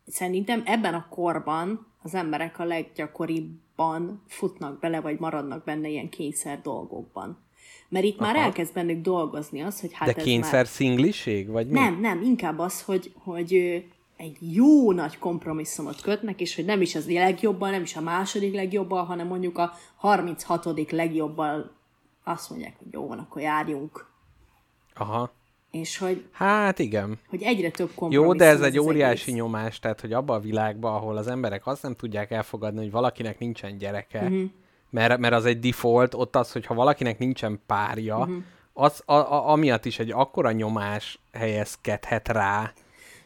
szerintem 0.08 0.62
ebben 0.66 0.94
a 0.94 1.08
korban 1.10 1.88
az 2.04 2.14
emberek 2.14 2.60
a 2.60 2.64
leggyakoribbban 2.64 4.24
futnak 4.28 4.80
bele, 4.80 5.02
vagy 5.02 5.20
maradnak 5.20 5.64
benne 5.64 5.88
ilyen 5.88 6.10
kényszer 6.10 6.62
dolgokban. 6.62 7.42
Mert 7.90 8.06
itt 8.06 8.20
már 8.20 8.36
Aha. 8.36 8.46
elkezd 8.46 8.74
bennük 8.74 9.02
dolgozni 9.02 9.62
az, 9.62 9.80
hogy 9.80 9.94
hát 9.94 10.08
De 10.08 10.16
ez 10.16 10.24
kényszer 10.24 10.54
már... 10.54 10.68
szingliség, 10.68 11.48
vagy 11.48 11.68
mi? 11.68 11.80
Nem, 11.80 12.00
nem, 12.00 12.22
inkább 12.22 12.60
az, 12.60 12.82
hogy, 12.82 13.14
hogy 13.24 13.84
egy 14.24 14.54
jó 14.56 14.92
nagy 14.92 15.18
kompromisszumot 15.18 16.02
kötnek, 16.02 16.42
és 16.42 16.56
hogy 16.56 16.66
nem 16.66 16.82
is 16.82 16.96
az 16.96 17.12
legjobban, 17.12 17.72
nem 17.72 17.82
is 17.82 17.96
a 17.96 18.02
második 18.02 18.54
legjobban, 18.54 19.06
hanem 19.06 19.28
mondjuk 19.28 19.58
a 19.58 19.74
36. 19.96 20.92
legjobban 20.92 21.72
azt 22.24 22.50
mondják, 22.50 22.76
hogy 22.78 22.88
jó 22.92 23.08
van, 23.08 23.20
akkor 23.20 23.42
járjunk. 23.42 24.06
Aha. 24.96 25.32
És 25.72 25.98
hogy, 25.98 26.26
Hát 26.32 26.80
igen. 26.80 27.20
hogy 27.30 27.42
egyre 27.42 27.72
több 27.72 27.92
kompromisszum. 27.96 28.26
Jó, 28.26 28.34
de 28.34 28.46
ez 28.46 28.62
egy 28.62 28.80
óriási 28.80 29.22
egész. 29.22 29.36
nyomás, 29.36 29.80
tehát 29.80 30.02
hogy 30.02 30.14
abban 30.14 30.38
a 30.38 30.40
világban, 30.42 30.94
ahol 30.94 31.18
az 31.18 31.28
emberek 31.28 31.68
azt 31.68 31.84
nem 31.84 31.96
tudják 31.96 32.32
elfogadni, 32.32 32.80
hogy 32.80 32.92
valakinek 32.92 33.40
nincsen 33.40 33.78
gyereke, 33.78 34.22
uh-huh. 34.22 34.44
mert, 34.90 35.18
mert 35.18 35.34
az 35.34 35.46
egy 35.46 35.60
default, 35.60 36.14
ott 36.14 36.36
az, 36.36 36.52
hogyha 36.52 36.74
valakinek 36.74 37.20
nincsen 37.20 37.62
párja, 37.66 38.18
uh-huh. 38.18 38.44
az 38.74 39.02
a, 39.06 39.14
a, 39.14 39.50
amiatt 39.50 39.86
is 39.86 40.00
egy 40.00 40.12
akkora 40.12 40.52
nyomás 40.52 41.20
helyezkedhet 41.32 42.28
rá, 42.28 42.74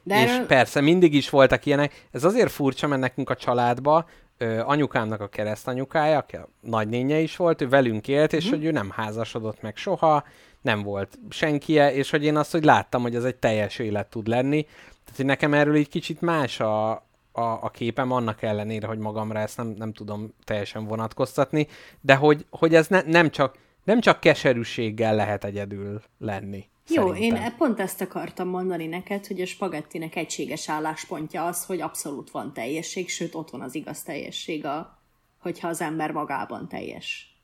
De 0.08 0.24
és 0.24 0.30
erről- 0.30 0.48
persze 0.48 0.82
mindig 0.82 1.14
is 1.14 1.30
voltak 1.30 1.66
ilyenek. 1.66 2.08
Ez 2.12 2.24
azért 2.24 2.52
furcsa, 2.52 2.88
mert 2.88 3.02
nekünk 3.02 3.30
a 3.30 3.36
családba 3.36 4.06
ö, 4.38 4.60
anyukámnak 4.60 5.22
a 5.22 5.28
keresztanyukája, 5.28 6.18
aki 6.18 6.36
a 6.36 6.48
nagynénye 6.62 7.20
is 7.20 7.36
volt, 7.36 7.62
ő 7.62 7.70
velünk 7.70 8.08
élt, 8.08 8.34
és 8.34 8.50
hogy 8.50 8.66
ő 8.66 8.72
nem 8.72 8.90
házasodott 8.90 9.62
meg 9.62 9.76
soha, 9.78 10.24
nem 10.62 10.84
volt 10.84 11.20
senkie, 11.30 11.94
és 11.94 12.10
hogy 12.10 12.24
én 12.24 12.38
azt, 12.38 12.52
hogy 12.52 12.64
láttam, 12.64 13.02
hogy 13.02 13.16
ez 13.16 13.24
egy 13.24 13.36
teljes 13.36 13.80
élet 13.80 14.10
tud 14.10 14.28
lenni. 14.28 14.64
Tehát, 14.64 15.16
hogy 15.16 15.26
nekem 15.26 15.54
erről 15.54 15.76
egy 15.76 15.90
kicsit 15.90 16.22
más 16.22 16.60
a, 16.60 16.90
a, 17.32 17.42
a 17.42 17.70
képem, 17.74 18.12
annak 18.12 18.42
ellenére, 18.42 18.88
hogy 18.88 18.98
magamra 18.98 19.40
ezt 19.40 19.58
nem, 19.58 19.68
nem 19.78 19.94
tudom 19.94 20.34
teljesen 20.44 20.86
vonatkoztatni, 20.86 21.68
de 22.02 22.16
hogy, 22.16 22.46
hogy 22.50 22.76
ez 22.76 22.88
ne, 22.88 23.02
nem, 23.02 23.30
csak, 23.30 23.56
nem 23.84 24.00
csak 24.00 24.20
keserűséggel 24.20 25.16
lehet 25.16 25.44
egyedül 25.44 26.02
lenni. 26.20 26.66
Jó, 26.90 27.14
szerintem. 27.14 27.44
én 27.44 27.56
pont 27.58 27.80
ezt 27.80 28.02
akartam 28.02 28.48
mondani 28.48 28.88
neked, 28.88 29.28
hogy 29.28 29.42
a 29.42 29.46
spagettinek 29.46 30.16
egységes 30.16 30.70
álláspontja 30.70 31.46
az, 31.46 31.66
hogy 31.66 31.82
abszolút 31.82 32.32
van 32.32 32.54
teljesség, 32.54 33.10
sőt 33.10 33.36
ott 33.36 33.50
van 33.50 33.62
az 33.62 33.76
igaz 33.76 34.04
teljesség, 34.04 34.66
a, 34.66 35.00
hogyha 35.38 35.68
az 35.68 35.82
ember 35.82 36.12
magában 36.12 36.68
teljes. 36.68 37.36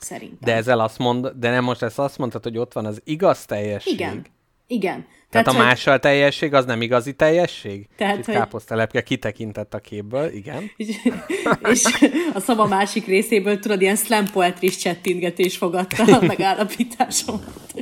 Szerintem. 0.00 0.38
De 0.40 0.54
ezzel 0.54 0.80
azt 0.80 0.98
mond, 0.98 1.26
de 1.26 1.50
nem 1.50 1.64
most 1.64 1.82
ezt 1.82 1.98
azt 1.98 2.18
mondtad, 2.18 2.42
hogy 2.42 2.58
ott 2.58 2.72
van 2.72 2.86
az 2.86 3.00
igaz 3.04 3.44
teljesség. 3.44 3.92
Igen. 3.92 4.26
Igen. 4.70 5.06
Tehát, 5.30 5.46
a 5.46 5.50
hogy- 5.50 5.60
mással 5.60 5.98
teljesség 5.98 6.54
az 6.54 6.64
nem 6.64 6.82
igazi 6.82 7.12
teljesség? 7.12 7.88
Tehát, 7.96 8.18
És 8.18 8.26
hogy- 8.26 8.34
káposztelepke 8.34 9.02
kitekintett 9.02 9.74
a 9.74 9.78
képből, 9.78 10.32
igen. 10.32 10.70
És, 10.76 10.96
és 11.70 11.82
a 12.34 12.40
szava 12.40 12.66
másik 12.66 13.06
részéből, 13.06 13.58
tudod, 13.58 13.80
ilyen 13.80 13.96
slam 13.96 14.24
poetry 14.32 14.68
csettintgetés 14.68 15.56
fogadta 15.56 16.16
a 16.16 16.24
megállapításomat. 16.26 17.74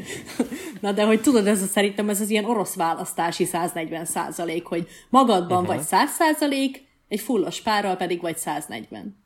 Na 0.80 0.92
de 0.92 1.04
hogy 1.04 1.20
tudod, 1.20 1.46
ez 1.46 1.62
a, 1.62 1.66
szerintem 1.66 2.08
ez 2.08 2.20
az 2.20 2.30
ilyen 2.30 2.44
orosz 2.44 2.74
választási 2.74 3.44
140 3.44 4.04
százalék, 4.04 4.66
hogy 4.66 4.88
magadban 5.08 5.60
uh-huh. 5.62 5.74
vagy 5.76 5.84
100 5.84 6.10
százalék, 6.10 6.86
egy 7.08 7.20
fullos 7.20 7.60
párral 7.60 7.96
pedig 7.96 8.20
vagy 8.20 8.36
140. 8.36 9.24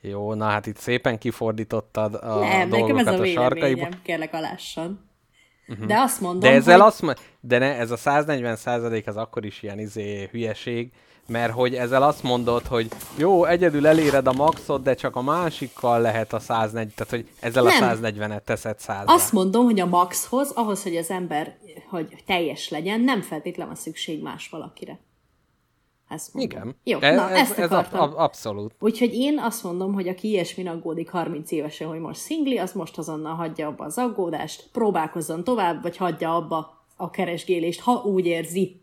Jó, 0.00 0.34
na 0.34 0.44
hát 0.44 0.66
itt 0.66 0.76
szépen 0.76 1.18
kifordítottad 1.18 2.14
a 2.14 2.38
Nem, 2.38 2.68
nekem 2.68 2.96
ez 2.96 3.04
dolgokat 3.04 3.06
a 3.18 3.22
a, 3.22 3.26
sarkaiba. 3.26 3.88
kérlek 4.02 4.34
alássan. 4.34 5.09
Uh-huh. 5.70 5.86
De 5.86 5.98
azt 5.98 6.20
mondom, 6.20 6.40
De 6.40 6.50
ezzel 6.50 6.78
hogy... 6.78 6.86
azt 6.86 7.02
mo- 7.02 7.20
de 7.40 7.58
ne, 7.58 7.76
ez 7.76 7.90
a 7.90 7.96
140 7.96 8.56
százalék 8.56 9.06
az 9.06 9.16
akkor 9.16 9.44
is 9.44 9.62
ilyen 9.62 9.78
izé 9.78 10.28
hülyeség, 10.30 10.92
mert 11.26 11.52
hogy 11.52 11.74
ezzel 11.74 12.02
azt 12.02 12.22
mondod, 12.22 12.66
hogy 12.66 12.88
jó, 13.16 13.44
egyedül 13.44 13.86
eléred 13.86 14.26
a 14.26 14.32
maxot, 14.32 14.82
de 14.82 14.94
csak 14.94 15.16
a 15.16 15.22
másikkal 15.22 16.00
lehet 16.00 16.32
a 16.32 16.38
140, 16.38 16.92
tehát 16.94 17.10
hogy 17.12 17.28
ezzel 17.40 17.62
Nem. 17.62 17.82
a 17.82 17.94
140-et 17.94 18.42
teszed 18.44 18.78
100 18.78 19.02
Azt 19.06 19.32
mondom, 19.32 19.64
hogy 19.64 19.80
a 19.80 19.86
maxhoz, 19.86 20.50
ahhoz, 20.54 20.82
hogy 20.82 20.96
az 20.96 21.10
ember 21.10 21.56
hogy 21.90 22.22
teljes 22.26 22.68
legyen, 22.68 23.00
nem 23.00 23.22
feltétlen 23.22 23.66
van 23.66 23.76
szükség 23.76 24.22
más 24.22 24.48
valakire. 24.48 24.98
Ezt 26.10 26.34
mondom. 26.34 26.58
Igen. 26.58 26.76
Jó, 26.84 26.98
ez, 27.00 27.16
na, 27.16 27.30
ez, 27.30 27.38
ezt 27.38 27.58
ez 27.58 27.70
ab, 27.72 27.78
akartam. 27.78 28.00
ab, 28.00 28.14
abszolút. 28.16 28.74
Úgyhogy 28.80 29.14
én 29.14 29.38
azt 29.38 29.62
mondom, 29.64 29.92
hogy 29.94 30.08
aki 30.08 30.28
ilyesmin 30.28 30.68
aggódik 30.68 31.10
30 31.10 31.50
évesen, 31.50 31.88
hogy 31.88 31.98
most 32.00 32.20
szingli, 32.20 32.58
az 32.58 32.72
most 32.72 32.98
azonnal 32.98 33.34
hagyja 33.34 33.66
abba 33.66 33.84
az 33.84 33.98
aggódást, 33.98 34.68
próbálkozzon 34.72 35.44
tovább, 35.44 35.82
vagy 35.82 35.96
hagyja 35.96 36.36
abba 36.36 36.84
a 36.96 37.10
keresgélést, 37.10 37.80
ha 37.80 37.92
úgy 38.04 38.26
érzi. 38.26 38.80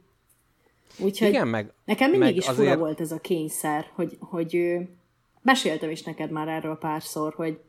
Úgyhogy 1.00 1.28
Igen, 1.28 1.48
meg- 1.48 1.74
nekem 1.86 2.10
mindig 2.10 2.28
meg 2.28 2.38
is 2.38 2.46
fura 2.46 2.58
azért- 2.62 2.80
volt 2.80 3.00
ez 3.02 3.12
a 3.12 3.20
kényszer, 3.20 3.86
hogy, 3.96 4.18
hogy 4.20 4.56
ö, 4.56 4.80
meséltem 5.42 5.90
is 5.90 6.04
neked 6.04 6.32
már 6.32 6.48
erről 6.48 6.76
párszor, 6.78 7.34
hogy, 7.34 7.60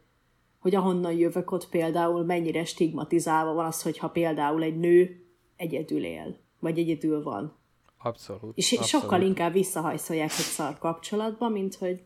hogy 0.59 0.75
ahonnan 0.75 1.12
jövök, 1.12 1.51
ott 1.51 1.68
például 1.68 2.25
mennyire 2.25 2.64
stigmatizálva 2.64 3.53
van 3.53 3.66
az, 3.66 3.83
hogyha 3.83 4.09
például 4.09 4.62
egy 4.62 4.79
nő 4.79 5.25
egyedül 5.57 6.05
él, 6.05 6.37
vagy 6.59 6.79
egyedül 6.79 7.23
van. 7.23 7.57
Abszolút. 7.99 8.57
És 8.57 8.73
abszolút. 8.73 8.89
sokkal 8.89 9.21
inkább 9.21 9.53
visszahajszolják 9.53 10.31
egy 10.31 10.31
szar 10.31 10.79
kapcsolatba, 10.79 11.49
mint 11.49 11.75
hogy 11.75 12.03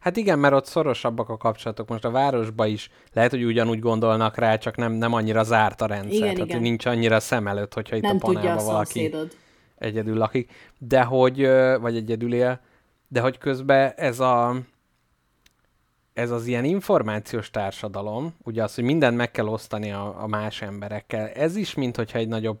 Hát 0.00 0.16
igen, 0.16 0.38
mert 0.38 0.54
ott 0.54 0.66
szorosabbak 0.66 1.28
a 1.28 1.36
kapcsolatok. 1.36 1.88
Most 1.88 2.04
a 2.04 2.10
városba 2.10 2.66
is 2.66 2.90
lehet, 3.12 3.30
hogy 3.30 3.44
ugyanúgy 3.44 3.78
gondolnak 3.78 4.36
rá, 4.36 4.56
csak 4.56 4.76
nem, 4.76 4.92
nem 4.92 5.12
annyira 5.12 5.42
zárt 5.42 5.80
a 5.80 5.86
rendszer. 5.86 6.12
Igen, 6.12 6.34
Tehát 6.34 6.48
igen. 6.48 6.60
nincs 6.60 6.86
annyira 6.86 7.20
szem 7.20 7.46
előtt, 7.46 7.74
hogyha 7.74 7.96
itt 7.96 8.02
nem 8.02 8.16
a 8.16 8.18
panelban 8.18 8.64
valaki 8.64 8.92
szomszédod. 8.92 9.36
egyedül 9.78 10.16
lakik. 10.16 10.52
De 10.78 11.02
hogy, 11.02 11.46
vagy 11.80 11.96
egyedül 11.96 12.34
él, 12.34 12.60
de 13.08 13.20
hogy 13.20 13.38
közben 13.38 13.92
ez 13.96 14.20
a 14.20 14.56
ez 16.12 16.30
az 16.30 16.46
ilyen 16.46 16.64
információs 16.64 17.50
társadalom, 17.50 18.34
ugye 18.42 18.62
az, 18.62 18.74
hogy 18.74 18.84
mindent 18.84 19.16
meg 19.16 19.30
kell 19.30 19.46
osztani 19.46 19.92
a, 19.92 20.22
a 20.22 20.26
más 20.26 20.62
emberekkel, 20.62 21.28
ez 21.28 21.56
is, 21.56 21.74
mint 21.74 21.96
hogyha 21.96 22.18
egy 22.18 22.28
nagyobb 22.28 22.58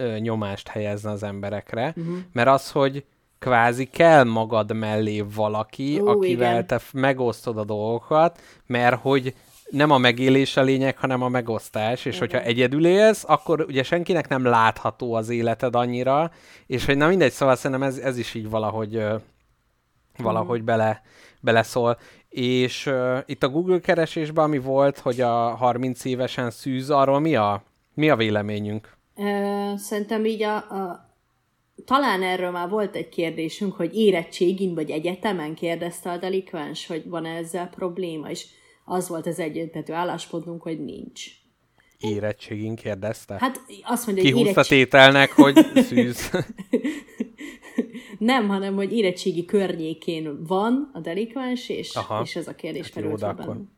ö, 0.00 0.18
nyomást 0.18 0.68
helyezne 0.68 1.10
az 1.10 1.22
emberekre, 1.22 1.92
Mhm. 1.96 2.06
uh-huh. 2.08 2.22
mert 2.32 2.48
az, 2.48 2.70
hogy 2.70 3.04
kvázi 3.38 3.84
kell 3.84 4.24
magad 4.24 4.72
mellé 4.72 5.20
valaki, 5.20 6.00
Ó, 6.00 6.06
akivel 6.06 6.52
igen. 6.52 6.66
te 6.66 6.80
megosztod 6.92 7.58
a 7.58 7.64
dolgokat, 7.64 8.40
mert 8.66 9.00
hogy 9.00 9.34
nem 9.70 9.90
a 9.90 9.98
megélés 9.98 10.56
a 10.56 10.62
lényeg, 10.62 10.98
hanem 10.98 11.22
a 11.22 11.28
megosztás, 11.28 12.04
és 12.04 12.18
hogyha 12.18 12.40
egyedül 12.40 12.86
élsz, 12.86 13.24
akkor 13.26 13.60
ugye 13.68 13.82
senkinek 13.82 14.28
nem 14.28 14.44
látható 14.44 15.14
az 15.14 15.28
életed 15.28 15.74
annyira, 15.74 16.30
és 16.66 16.84
hogy 16.84 16.96
na 16.96 17.08
mindegy, 17.08 17.32
szóval 17.32 17.56
szerintem 17.56 17.88
ez, 17.88 17.96
ez 17.98 18.18
is 18.18 18.34
így 18.34 18.50
valahogy 18.50 19.02
valahogy 20.16 20.62
bele, 20.62 21.02
beleszól. 21.40 21.98
És 22.28 22.86
uh, 22.86 23.18
itt 23.26 23.42
a 23.42 23.48
Google 23.48 23.78
keresésben, 23.80 24.44
ami 24.44 24.58
volt, 24.58 24.98
hogy 24.98 25.20
a 25.20 25.54
30 25.54 26.04
évesen 26.04 26.50
szűz, 26.50 26.90
arról 26.90 27.18
mi 27.20 27.36
a, 27.36 27.62
mi 27.94 28.10
a 28.10 28.16
véleményünk? 28.16 28.96
Szerintem 29.76 30.24
így 30.24 30.42
a, 30.42 30.56
a... 30.56 31.06
Talán 31.84 32.22
erről 32.22 32.50
már 32.50 32.68
volt 32.68 32.96
egy 32.96 33.08
kérdésünk, 33.08 33.74
hogy 33.74 33.94
érettségin 33.94 34.74
vagy 34.74 34.90
egyetemen 34.90 35.54
kérdezte 35.54 36.10
a 36.10 36.16
delikvens, 36.16 36.86
hogy 36.86 37.08
van-e 37.08 37.36
ezzel 37.36 37.68
probléma, 37.68 38.30
és 38.30 38.46
az 38.84 39.08
volt 39.08 39.26
az 39.26 39.38
egyöntető 39.38 39.92
álláspontunk, 39.92 40.62
hogy 40.62 40.84
nincs. 40.84 41.24
Érettségén 41.98 42.74
kérdezte? 42.74 43.36
Hát 43.38 43.60
azt 43.82 44.06
mondja, 44.06 44.24
hogy 44.24 44.32
Kihúzta 44.32 44.50
érettség... 44.50 44.78
tételnek, 44.78 45.30
hogy 45.30 45.66
szűz. 45.88 46.30
Nem, 48.18 48.48
hanem 48.48 48.74
hogy 48.74 48.92
érettségi 48.92 49.44
környékén 49.44 50.44
van 50.46 50.90
a 50.92 51.00
delikvens, 51.00 51.68
és, 51.68 51.94
Aha. 51.94 52.22
és 52.22 52.36
ez 52.36 52.48
a 52.48 52.54
kérdés 52.54 52.84
Hát 52.84 52.94
merült 52.94 53.20
de 53.20 53.26
fel 53.26 53.30
akkor 53.30 53.46
bennem. 53.46 53.76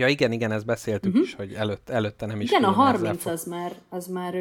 Ja 0.00 0.08
igen, 0.08 0.32
igen, 0.32 0.52
ezt 0.52 0.66
beszéltük 0.66 1.12
uh-huh. 1.12 1.26
is, 1.26 1.34
hogy 1.34 1.52
előtt, 1.52 1.88
előtte 1.88 2.26
nem 2.26 2.40
is. 2.40 2.50
Igen, 2.50 2.64
a 2.64 2.72
külön 2.72 2.86
ezzel 2.86 3.00
30 3.00 3.22
fog- 3.22 3.32
az 3.32 3.44
már, 3.44 3.72
az 3.88 4.06
már 4.06 4.34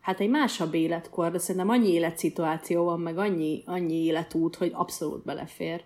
hát 0.00 0.20
egy 0.20 0.30
másabb 0.30 0.74
életkor, 0.74 1.30
de 1.30 1.38
szerintem 1.38 1.70
annyi 1.70 1.92
életszituáció 1.92 2.84
van, 2.84 3.00
meg 3.00 3.18
annyi, 3.18 3.62
annyi 3.66 4.04
életút, 4.04 4.56
hogy 4.56 4.70
abszolút 4.74 5.24
belefér. 5.24 5.82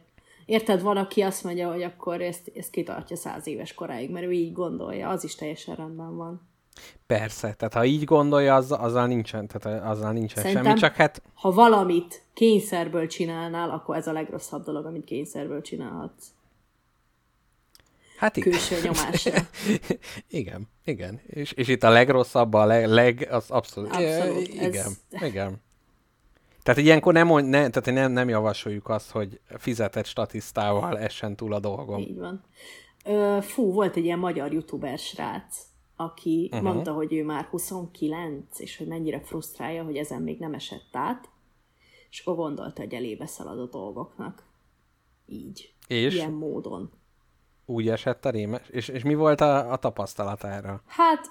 Érted, 0.46 0.82
van, 0.82 0.96
aki 0.96 1.20
azt 1.20 1.44
mondja, 1.44 1.72
hogy 1.72 1.82
akkor 1.82 2.20
ezt, 2.20 2.52
ezt 2.54 2.70
kitartja 2.70 3.16
száz 3.16 3.46
éves 3.46 3.74
koráig, 3.74 4.10
mert 4.10 4.26
ő 4.26 4.32
így 4.32 4.52
gondolja, 4.52 5.08
az 5.08 5.24
is 5.24 5.34
teljesen 5.34 5.74
rendben 5.74 6.16
van. 6.16 6.48
Persze, 7.06 7.52
tehát 7.52 7.74
ha 7.74 7.84
így 7.84 8.04
gondolja, 8.04 8.54
az, 8.54 8.72
azzal 8.72 9.06
nincsen, 9.06 9.46
tehát 9.46 9.84
azzal 9.84 10.12
nincsen 10.12 10.42
Szerintem- 10.42 10.64
semmi, 10.64 10.78
csak 10.78 10.94
hát 10.94 11.22
Ha 11.34 11.50
valamit 11.50 12.22
kényszerből 12.34 13.06
csinálnál, 13.06 13.70
akkor 13.70 13.96
ez 13.96 14.06
a 14.06 14.12
legrosszabb 14.12 14.64
dolog, 14.64 14.84
amit 14.86 15.04
kényszerből 15.04 15.60
csinálhatsz. 15.60 16.26
Hát 18.20 18.36
igen. 18.36 18.50
Külső 18.50 18.80
nyomásra. 18.82 19.40
igen, 20.40 20.68
igen. 20.84 21.20
És, 21.26 21.52
és 21.52 21.68
itt 21.68 21.82
a 21.82 21.90
legrosszabb, 21.90 22.54
a 22.54 22.64
leg, 22.64 22.86
leg 22.86 23.28
az 23.30 23.50
abszolút. 23.50 23.90
Abszolút, 23.90 24.48
Igen, 24.48 24.86
ez- 25.10 25.22
igen. 25.22 25.62
Tehát 26.62 26.80
ilyenkor 26.80 27.12
nem, 27.12 27.26
mond- 27.26 27.48
ne, 27.48 27.68
tehát 27.68 28.00
nem, 28.00 28.12
nem 28.12 28.28
javasoljuk 28.28 28.88
azt, 28.88 29.10
hogy 29.10 29.40
fizetett 29.58 30.06
statisztával 30.06 30.98
essen 30.98 31.36
túl 31.36 31.52
a 31.52 31.60
dolgom. 31.60 31.98
Így 31.98 32.18
van. 32.18 32.44
Ö, 33.04 33.38
fú, 33.42 33.72
volt 33.72 33.96
egy 33.96 34.04
ilyen 34.04 34.18
magyar 34.18 34.52
youtuber 34.52 34.98
srác, 34.98 35.56
aki 35.96 36.48
uh-huh. 36.52 36.72
mondta, 36.72 36.92
hogy 36.92 37.12
ő 37.12 37.24
már 37.24 37.44
29, 37.44 38.60
és 38.60 38.76
hogy 38.76 38.86
mennyire 38.86 39.20
frusztrálja, 39.20 39.84
hogy 39.84 39.96
ezen 39.96 40.22
még 40.22 40.38
nem 40.38 40.54
esett 40.54 40.88
át, 40.92 41.28
és 42.10 42.20
akkor 42.20 42.36
gondolta, 42.36 42.82
hogy 42.82 42.94
elébe 42.94 43.26
szalad 43.26 43.58
a 43.58 43.66
dolgoknak. 43.66 44.44
Így. 45.26 45.74
És? 45.86 46.14
Ilyen 46.14 46.32
módon. 46.32 46.98
Úgy 47.70 47.88
esett 47.88 48.24
a 48.24 48.30
rémes? 48.30 48.68
És, 48.68 48.88
és 48.88 49.02
mi 49.02 49.14
volt 49.14 49.40
a, 49.40 49.72
a 49.72 49.76
tapasztalatára? 49.76 50.82
Hát, 50.86 51.26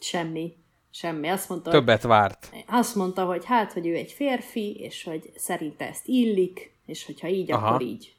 semmi. 0.00 0.56
Semmi. 0.90 1.28
Azt 1.28 1.48
mondta, 1.48 1.70
hogy, 1.70 1.78
Többet 1.78 2.02
várt. 2.02 2.52
azt 2.66 2.94
mondta, 2.94 3.24
hogy 3.24 3.44
hát, 3.44 3.72
hogy 3.72 3.86
ő 3.86 3.94
egy 3.94 4.12
férfi, 4.12 4.74
és 4.74 5.04
hogy 5.04 5.32
szerinte 5.36 5.88
ezt 5.88 6.06
illik, 6.06 6.76
és 6.86 7.06
hogyha 7.06 7.28
így, 7.28 7.52
Aha. 7.52 7.66
akkor 7.66 7.82
így. 7.82 8.16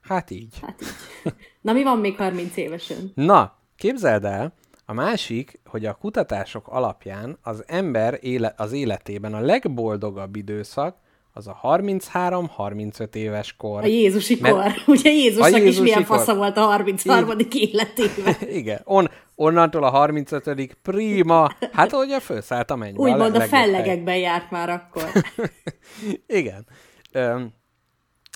Hát 0.00 0.30
így. 0.30 0.58
Hát 0.60 0.80
így. 0.82 1.32
Na, 1.60 1.72
mi 1.72 1.82
van 1.82 1.98
még 1.98 2.16
30 2.16 2.56
évesen? 2.56 3.12
Na, 3.14 3.58
képzeld 3.76 4.24
el, 4.24 4.54
a 4.86 4.92
másik, 4.92 5.60
hogy 5.64 5.86
a 5.86 5.94
kutatások 5.94 6.68
alapján 6.68 7.38
az 7.42 7.64
ember 7.66 8.18
éle, 8.20 8.54
az 8.56 8.72
életében 8.72 9.34
a 9.34 9.40
legboldogabb 9.40 10.36
időszak 10.36 10.96
az 11.32 11.46
a 11.46 11.58
33-35 11.62 13.14
éves 13.14 13.56
kor. 13.56 13.82
A 13.82 13.86
Jézusi 13.86 14.38
Mert- 14.40 14.54
kor. 14.54 14.72
Ugye 14.96 15.10
Jézusnak 15.10 15.50
is 15.50 15.56
Jézusi 15.64 15.82
milyen 15.82 16.04
kor. 16.06 16.16
fasza 16.16 16.34
volt 16.34 16.56
a 16.56 16.60
33. 16.60 17.28
életében. 17.52 18.34
Igen, 18.48 18.80
on, 18.84 19.08
onnantól 19.34 19.84
a 19.84 19.90
35 19.90 20.76
prima, 20.82 21.50
hát 21.72 21.90
hogy 21.90 22.10
a 22.12 22.20
fölszállt 22.20 22.70
a 22.70 22.76
mennybe. 22.76 23.00
Úgymond 23.00 23.34
a 23.34 23.38
hely. 23.38 23.48
fellegekben 23.48 24.16
járt 24.16 24.50
már 24.50 24.68
akkor. 24.68 25.10
Igen. 26.26 26.66
Öm, 27.12 27.52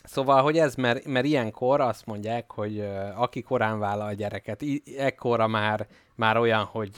szóval, 0.05 0.43
hogy 0.43 0.59
ez, 0.59 0.75
mert, 0.75 1.05
mert 1.07 1.27
ilyenkor 1.27 1.81
azt 1.81 2.07
mondják, 2.07 2.53
hogy 2.53 2.79
ö, 2.79 2.95
aki 3.17 3.43
korán 3.43 3.79
vállal 3.79 4.07
a 4.07 4.13
gyereket, 4.13 4.63
i- 4.63 4.83
ekkora 4.99 5.47
már, 5.47 5.87
már 6.15 6.37
olyan, 6.37 6.65
hogy 6.65 6.91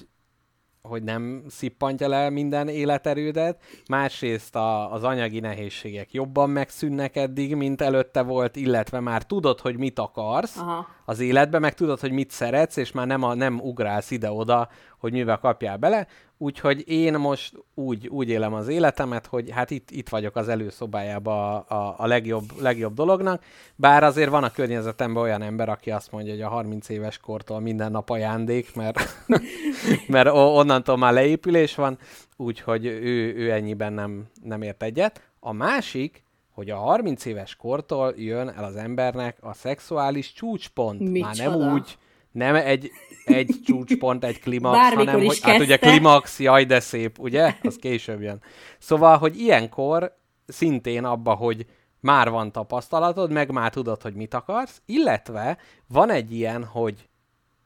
hogy 0.83 1.03
nem 1.03 1.45
szippantja 1.49 2.09
le 2.09 2.31
minden 2.31 2.69
életerődet, 2.69 3.63
másrészt 3.89 4.57
a, 4.57 4.93
az 4.93 5.05
anyagi 5.05 5.41
nehézségek 5.41 6.13
jobban 6.13 6.51
megszűnnek 6.51 7.17
eddig, 7.17 7.55
mint 7.55 7.81
előtte 7.81 8.23
volt, 8.23 8.57
illetve 8.57 9.01
már 9.01 9.23
tudod, 9.23 9.61
hogy 9.61 9.77
mit 9.77 9.99
akarsz, 9.99 10.57
Aha. 10.57 10.98
Az 11.09 11.21
életbe, 11.21 11.59
meg 11.59 11.75
tudod, 11.75 12.01
hogy 12.01 12.13
mit 12.13 12.31
szeretsz, 12.31 12.77
és 12.77 12.93
már 12.93 13.07
nem, 13.07 13.23
a, 13.23 13.35
nem 13.35 13.61
ugrálsz 13.61 14.11
ide-oda, 14.11 14.69
hogy 14.99 15.13
mivel 15.13 15.39
kapjál 15.39 15.77
bele. 15.77 16.07
Úgyhogy 16.39 16.89
én 16.89 17.15
most 17.15 17.65
úgy, 17.75 18.09
úgy 18.09 18.29
élem 18.29 18.55
az 18.55 18.69
életemet, 18.69 19.27
hogy 19.27 19.51
hát 19.51 19.71
itt, 19.71 19.91
itt 19.91 20.09
vagyok 20.09 20.37
az 20.37 20.49
előszobájában 20.49 21.57
a, 21.69 21.75
a, 21.75 21.95
a 21.99 22.07
legjobb, 22.07 22.45
legjobb 22.61 22.95
dolognak, 22.95 23.43
bár 23.77 24.05
azért 24.05 24.31
van 24.31 24.45
a 24.45 24.51
környezetemben 24.51 25.23
olyan 25.23 25.43
ember, 25.43 25.69
aki 25.69 25.91
azt 25.91 26.13
mondja, 26.13 26.33
hogy 26.33 26.43
a 26.43 26.49
30 26.49 26.89
éves 26.89 27.19
kortól 27.19 27.61
minden 27.61 27.91
nap 27.91 28.11
ajándék, 28.11 28.75
mert, 28.75 29.25
mert 30.09 30.29
onnantól 30.33 30.97
már 30.97 31.13
leépülés 31.13 31.75
van, 31.75 31.99
úgyhogy 32.37 32.87
ő, 32.87 33.35
ő 33.35 33.51
ennyiben 33.51 33.93
nem, 33.93 34.27
nem 34.43 34.63
ért 34.63 34.83
egyet. 34.83 35.23
A 35.41 35.53
másik, 35.53 36.23
hogy 36.59 36.71
a 36.71 36.77
30 36.77 37.25
éves 37.25 37.57
kortól 37.57 38.15
jön 38.17 38.49
el 38.49 38.65
az 38.65 38.77
embernek 38.77 39.37
a 39.41 39.55
szexuális 39.55 40.33
csúcspont. 40.33 41.01
Micsoda? 41.01 41.27
Már 41.51 41.59
nem 41.59 41.73
úgy, 41.73 41.99
nem 42.31 42.55
egy, 42.55 42.91
egy 43.25 43.57
csúcspont, 43.65 44.25
egy 44.25 44.41
klimax, 44.41 44.77
Bármikor 44.79 45.07
hanem 45.07 45.27
hogy, 45.27 45.41
hát 45.41 45.59
ugye 45.61 45.67
kezdte. 45.77 45.91
klimax, 45.91 46.41
jaj 46.41 46.65
de 46.65 46.81
szép, 46.81 47.19
ugye? 47.19 47.55
Az 47.63 47.77
később 47.77 48.21
jön. 48.23 48.43
Szóval, 48.79 49.17
hogy 49.19 49.41
ilyenkor 49.41 50.17
szintén 50.47 51.05
abba, 51.05 51.35
hogy 51.35 51.67
már 52.01 52.31
van 52.31 52.53
tapasztalatod, 52.53 53.31
meg 53.33 53.51
már 53.51 53.71
tudod, 53.71 54.03
hogy 54.03 54.15
mit 54.15 54.35
akarsz, 54.35 54.83
illetve 54.87 55.59
van 55.89 56.11
egy 56.11 56.33
ilyen, 56.33 56.65
hogy 56.65 57.09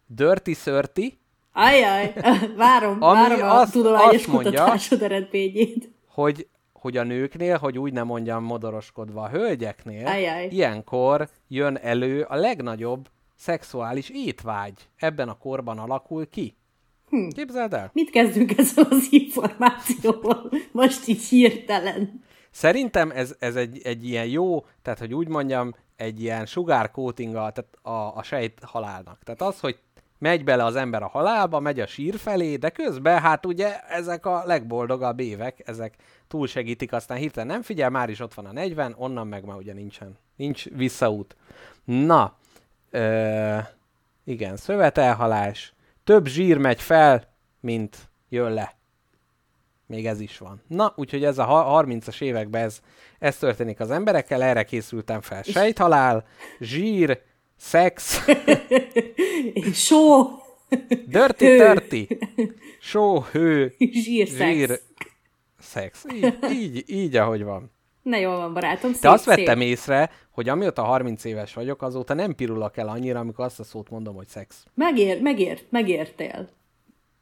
dirty 0.07 0.53
szörti, 0.53 1.21
Ajaj, 1.53 2.13
várom, 2.57 2.99
várom 2.99 3.43
a 3.43 3.61
azt- 3.61 3.73
tudományos 3.73 4.15
azt 4.15 4.27
mondja- 4.27 4.51
kutatásod 4.51 5.03
eredményét. 5.03 5.91
hogy, 6.09 6.47
hogy 6.83 6.97
a 6.97 7.03
nőknél, 7.03 7.57
hogy 7.57 7.79
úgy 7.79 7.93
nem 7.93 8.07
mondjam 8.07 8.45
modoroskodva 8.45 9.23
a 9.23 9.29
hölgyeknél, 9.29 10.07
Ajaj. 10.07 10.49
ilyenkor 10.51 11.29
jön 11.49 11.77
elő 11.77 12.23
a 12.23 12.35
legnagyobb 12.35 13.09
szexuális 13.35 14.11
étvágy. 14.11 14.73
Ebben 14.97 15.29
a 15.29 15.39
korban 15.39 15.79
alakul 15.79 16.29
ki. 16.29 16.57
Hm. 17.09 17.29
Képzeld 17.29 17.75
el? 17.75 17.91
Mit 17.93 18.11
kezdünk 18.11 18.59
ezzel 18.59 18.87
az 18.91 19.07
információval? 19.11 20.51
Most 20.73 21.09
így 21.09 21.25
hirtelen. 21.25 22.23
Szerintem 22.51 23.11
ez, 23.11 23.35
ez 23.39 23.57
egy, 23.57 23.81
egy 23.85 24.09
ilyen 24.09 24.27
jó, 24.27 24.65
tehát 24.83 24.99
hogy 24.99 25.15
úgy 25.15 25.29
mondjam, 25.29 25.75
egy 25.97 26.23
ilyen 26.23 26.47
sugárcoating 26.47 27.35
a, 27.35 27.53
tehát 27.53 27.79
a, 27.83 28.17
a 28.19 28.23
sejt 28.23 28.59
halálnak. 28.63 29.19
Tehát 29.25 29.43
az, 29.43 29.61
hogy 29.61 29.79
megy 30.23 30.45
bele 30.45 30.65
az 30.65 30.77
ember 30.77 31.03
a 31.03 31.09
halálba, 31.09 31.61
megy 31.61 31.81
a 31.81 31.87
sír 31.87 32.17
felé, 32.17 32.57
de 32.57 32.71
közben 32.71 33.21
hát 33.21 33.47
ugye 33.47 33.81
ezek 33.89 34.27
a 34.27 34.43
legboldogabb 34.47 35.21
évek, 35.21 35.63
ezek 35.65 35.95
túlsegítik, 36.29 36.93
aztán 36.93 37.19
hirtelen 37.19 37.49
nem 37.49 37.63
figyel, 37.63 37.91
már 37.91 38.11
is 38.11 38.21
ott 38.21 38.35
van 38.35 38.47
a 38.47 38.53
40, 38.53 38.95
onnan 38.97 39.27
meg 39.27 39.45
már 39.45 39.57
ugye 39.57 39.73
nincsen, 39.73 40.19
nincs 40.37 40.69
visszaút. 40.71 41.37
Na, 41.85 42.37
ö, 42.91 43.59
igen, 44.25 44.57
szövetelhalás, 44.57 45.75
több 46.05 46.27
zsír 46.27 46.59
megy 46.59 46.81
fel, 46.81 47.29
mint 47.61 47.97
jön 48.29 48.53
le. 48.53 48.75
Még 49.87 50.07
ez 50.07 50.21
is 50.21 50.39
van. 50.39 50.63
Na, 50.67 50.93
úgyhogy 50.97 51.25
ez 51.25 51.39
a 51.39 51.45
ha- 51.45 51.85
30-as 51.85 52.21
években 52.21 52.63
ez, 52.63 52.81
ez 53.19 53.37
történik 53.37 53.81
az 53.81 53.91
emberekkel, 53.91 54.43
erre 54.43 54.65
készültem 54.65 55.21
fel. 55.21 55.43
Sejthalál, 55.43 56.25
zsír, 56.61 57.23
szex, 57.65 58.25
Só, 59.73 60.27
dirty, 61.07 61.45
Hő. 61.45 61.57
dirty, 61.57 62.19
só, 62.81 63.21
hő, 63.21 63.75
zsírszex. 63.79 64.51
zsír, 64.53 64.81
szex. 65.59 66.05
Így, 66.15 66.35
így, 66.53 66.85
így, 66.91 67.17
ahogy 67.17 67.43
van. 67.45 67.71
Na 68.03 68.17
jól 68.17 68.37
van, 68.37 68.53
barátom, 68.53 68.93
szép, 68.93 69.03
De 69.03 69.11
azt 69.11 69.25
szép. 69.25 69.37
vettem 69.37 69.61
észre, 69.61 70.11
hogy 70.31 70.49
amióta 70.49 70.83
30 70.83 71.25
éves 71.25 71.55
vagyok, 71.55 71.83
azóta 71.83 72.15
nem 72.15 72.35
pirulok 72.35 72.77
el 72.77 72.89
annyira, 72.89 73.19
amikor 73.21 73.45
azt 73.45 73.61
a 73.61 73.65
szót 73.65 73.91
mondom, 73.91 74.15
hogy 74.15 74.27
szex. 74.27 74.65
Megér, 74.75 75.21
megér, 75.21 75.61
megértél. 75.71 76.49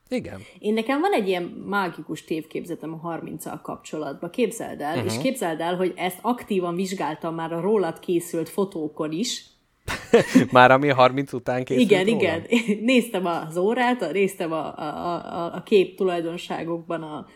Igen. 0.08 0.40
Én 0.58 0.74
nekem 0.74 1.00
van 1.00 1.12
egy 1.12 1.28
ilyen 1.28 1.42
mágikus 1.66 2.24
tévképzetem 2.24 2.92
a 2.92 2.96
30 2.96 3.44
kapcsolatban. 3.62 4.30
Képzeld 4.30 4.80
el, 4.80 4.96
Mhm. 4.96 5.04
uh-huh. 5.04 5.14
és 5.16 5.22
képzeld 5.22 5.60
el, 5.60 5.76
hogy 5.76 5.92
ezt 5.96 6.18
aktívan 6.22 6.74
vizsgáltam 6.74 7.34
már 7.34 7.52
a 7.52 7.60
rólad 7.60 7.98
készült 7.98 8.48
fotókon 8.48 9.12
is. 9.12 9.44
Már 10.52 10.70
ami 10.70 10.88
30 10.88 11.32
után 11.32 11.64
készült 11.64 11.90
igen, 11.90 12.04
rólam. 12.04 12.18
igen. 12.18 12.44
Néztem 12.84 13.26
az 13.26 13.56
órát, 13.56 14.12
néztem 14.12 14.52
a, 14.52 14.78
a, 14.78 15.04
a, 15.14 15.54
a 15.54 15.62
kép 15.62 15.96
tulajdonságokban 15.96 17.02
a, 17.02 17.26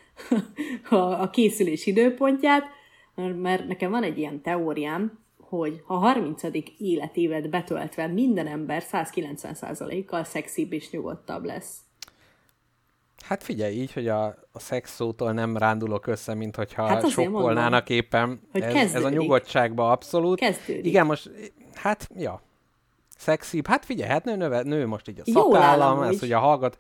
a, 0.96 1.20
a 1.22 1.30
készülés 1.30 1.87
időpontját, 1.87 2.64
mert, 3.14 3.66
nekem 3.66 3.90
van 3.90 4.02
egy 4.02 4.18
ilyen 4.18 4.42
teóriám, 4.42 5.18
hogy 5.40 5.83
ha 5.87 5.94
30. 5.94 6.42
életévet 6.78 7.50
betöltve 7.50 8.07
minden 8.07 8.46
ember 8.46 8.83
190%-kal 8.92 10.24
szexibb 10.24 10.72
és 10.72 10.90
nyugodtabb 10.90 11.44
lesz. 11.44 11.76
Hát 13.24 13.42
figyelj, 13.42 13.74
így, 13.74 13.92
hogy 13.92 14.09
a, 14.09 14.24
a 14.52 14.59
szex 14.59 14.94
szótól 14.94 15.33
nem 15.33 15.57
rándulok 15.57 16.07
össze, 16.07 16.35
mint 16.35 16.57
hogyha 16.57 16.87
Hát 16.87 17.11
sokkolnának 17.11 17.88
éppen. 17.88 18.40
hogy 18.52 18.62
ez, 18.62 18.94
ez 18.94 19.04
a 19.04 19.09
nyugodtságba 19.09 19.90
abszolút. 19.90 20.38
Kezdődik. 20.38 20.85
Igen, 20.85 21.07
most, 21.07 21.30
hát, 21.76 22.08
ja. 22.16 22.40
Szexibb. 23.16 23.66
Hát 23.66 23.84
figyelj, 23.84 24.10
hát 24.10 24.24
nő, 24.24 24.37
növe, 24.37 24.62
nő 24.62 24.87
most 24.87 25.08
így 25.08 25.20
a 25.24 25.30
szakállam, 25.30 25.98
amúgy. 25.98 26.14
ez 26.14 26.22
ugye 26.22 26.37
hallgat. 26.37 26.78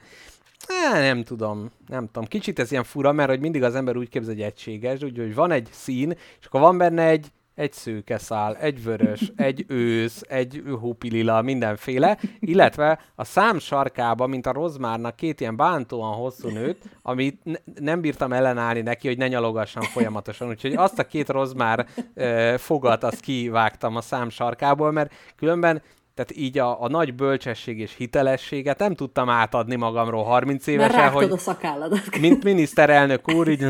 Á, 0.68 0.98
nem 1.00 1.24
tudom, 1.24 1.70
nem 1.86 2.06
tudom. 2.06 2.24
Kicsit 2.24 2.58
ez 2.58 2.70
ilyen 2.70 2.84
fura, 2.84 3.12
mert 3.12 3.28
hogy 3.28 3.40
mindig 3.40 3.62
az 3.62 3.74
ember 3.74 3.96
úgy 3.96 4.08
képzel, 4.08 4.32
hogy 4.32 4.42
egységes, 4.42 5.02
úgy, 5.02 5.18
hogy 5.18 5.34
van 5.34 5.50
egy 5.50 5.68
szín, 5.72 6.10
és 6.40 6.46
akkor 6.46 6.60
van 6.60 6.78
benne 6.78 7.06
egy, 7.06 7.32
egy 7.54 7.72
szőke 7.72 8.18
szál, 8.18 8.56
egy 8.56 8.82
vörös, 8.82 9.32
egy 9.36 9.64
ősz, 9.68 10.22
egy 10.28 10.62
hupilila, 10.80 11.42
mindenféle, 11.42 12.18
illetve 12.38 13.00
a 13.14 13.24
szám 13.24 13.58
sarkába, 13.58 14.26
mint 14.26 14.46
a 14.46 14.52
rozmárnak 14.52 15.16
két 15.16 15.40
ilyen 15.40 15.56
bántóan 15.56 16.14
hosszú 16.14 16.48
nőt, 16.48 16.82
amit 17.02 17.44
ne- 17.44 17.80
nem 17.80 18.00
bírtam 18.00 18.32
ellenállni 18.32 18.80
neki, 18.80 19.08
hogy 19.08 19.18
ne 19.18 19.28
nyalogassam 19.28 19.82
folyamatosan, 19.82 20.48
úgyhogy 20.48 20.74
azt 20.74 20.98
a 20.98 21.06
két 21.06 21.28
rozmár 21.28 21.86
ö, 22.14 22.54
fogat, 22.58 23.04
azt 23.04 23.20
kivágtam 23.20 23.96
a 23.96 24.00
szám 24.00 24.28
sarkából, 24.28 24.92
mert 24.92 25.12
különben 25.36 25.82
tehát 26.14 26.36
így 26.36 26.58
a, 26.58 26.82
a 26.82 26.88
nagy 26.88 27.14
bölcsesség 27.14 27.78
és 27.78 27.96
hitelességet 27.96 28.78
nem 28.78 28.94
tudtam 28.94 29.28
átadni 29.28 29.74
magamról 29.74 30.24
30 30.24 30.66
Mert 30.66 30.78
évesen, 30.78 31.00
rágtad 31.00 31.22
hogy 31.22 31.32
a 31.32 31.38
szakálladat. 31.38 32.18
mint 32.20 32.44
miniszterelnök 32.44 33.32
úr, 33.32 33.48
így 33.48 33.66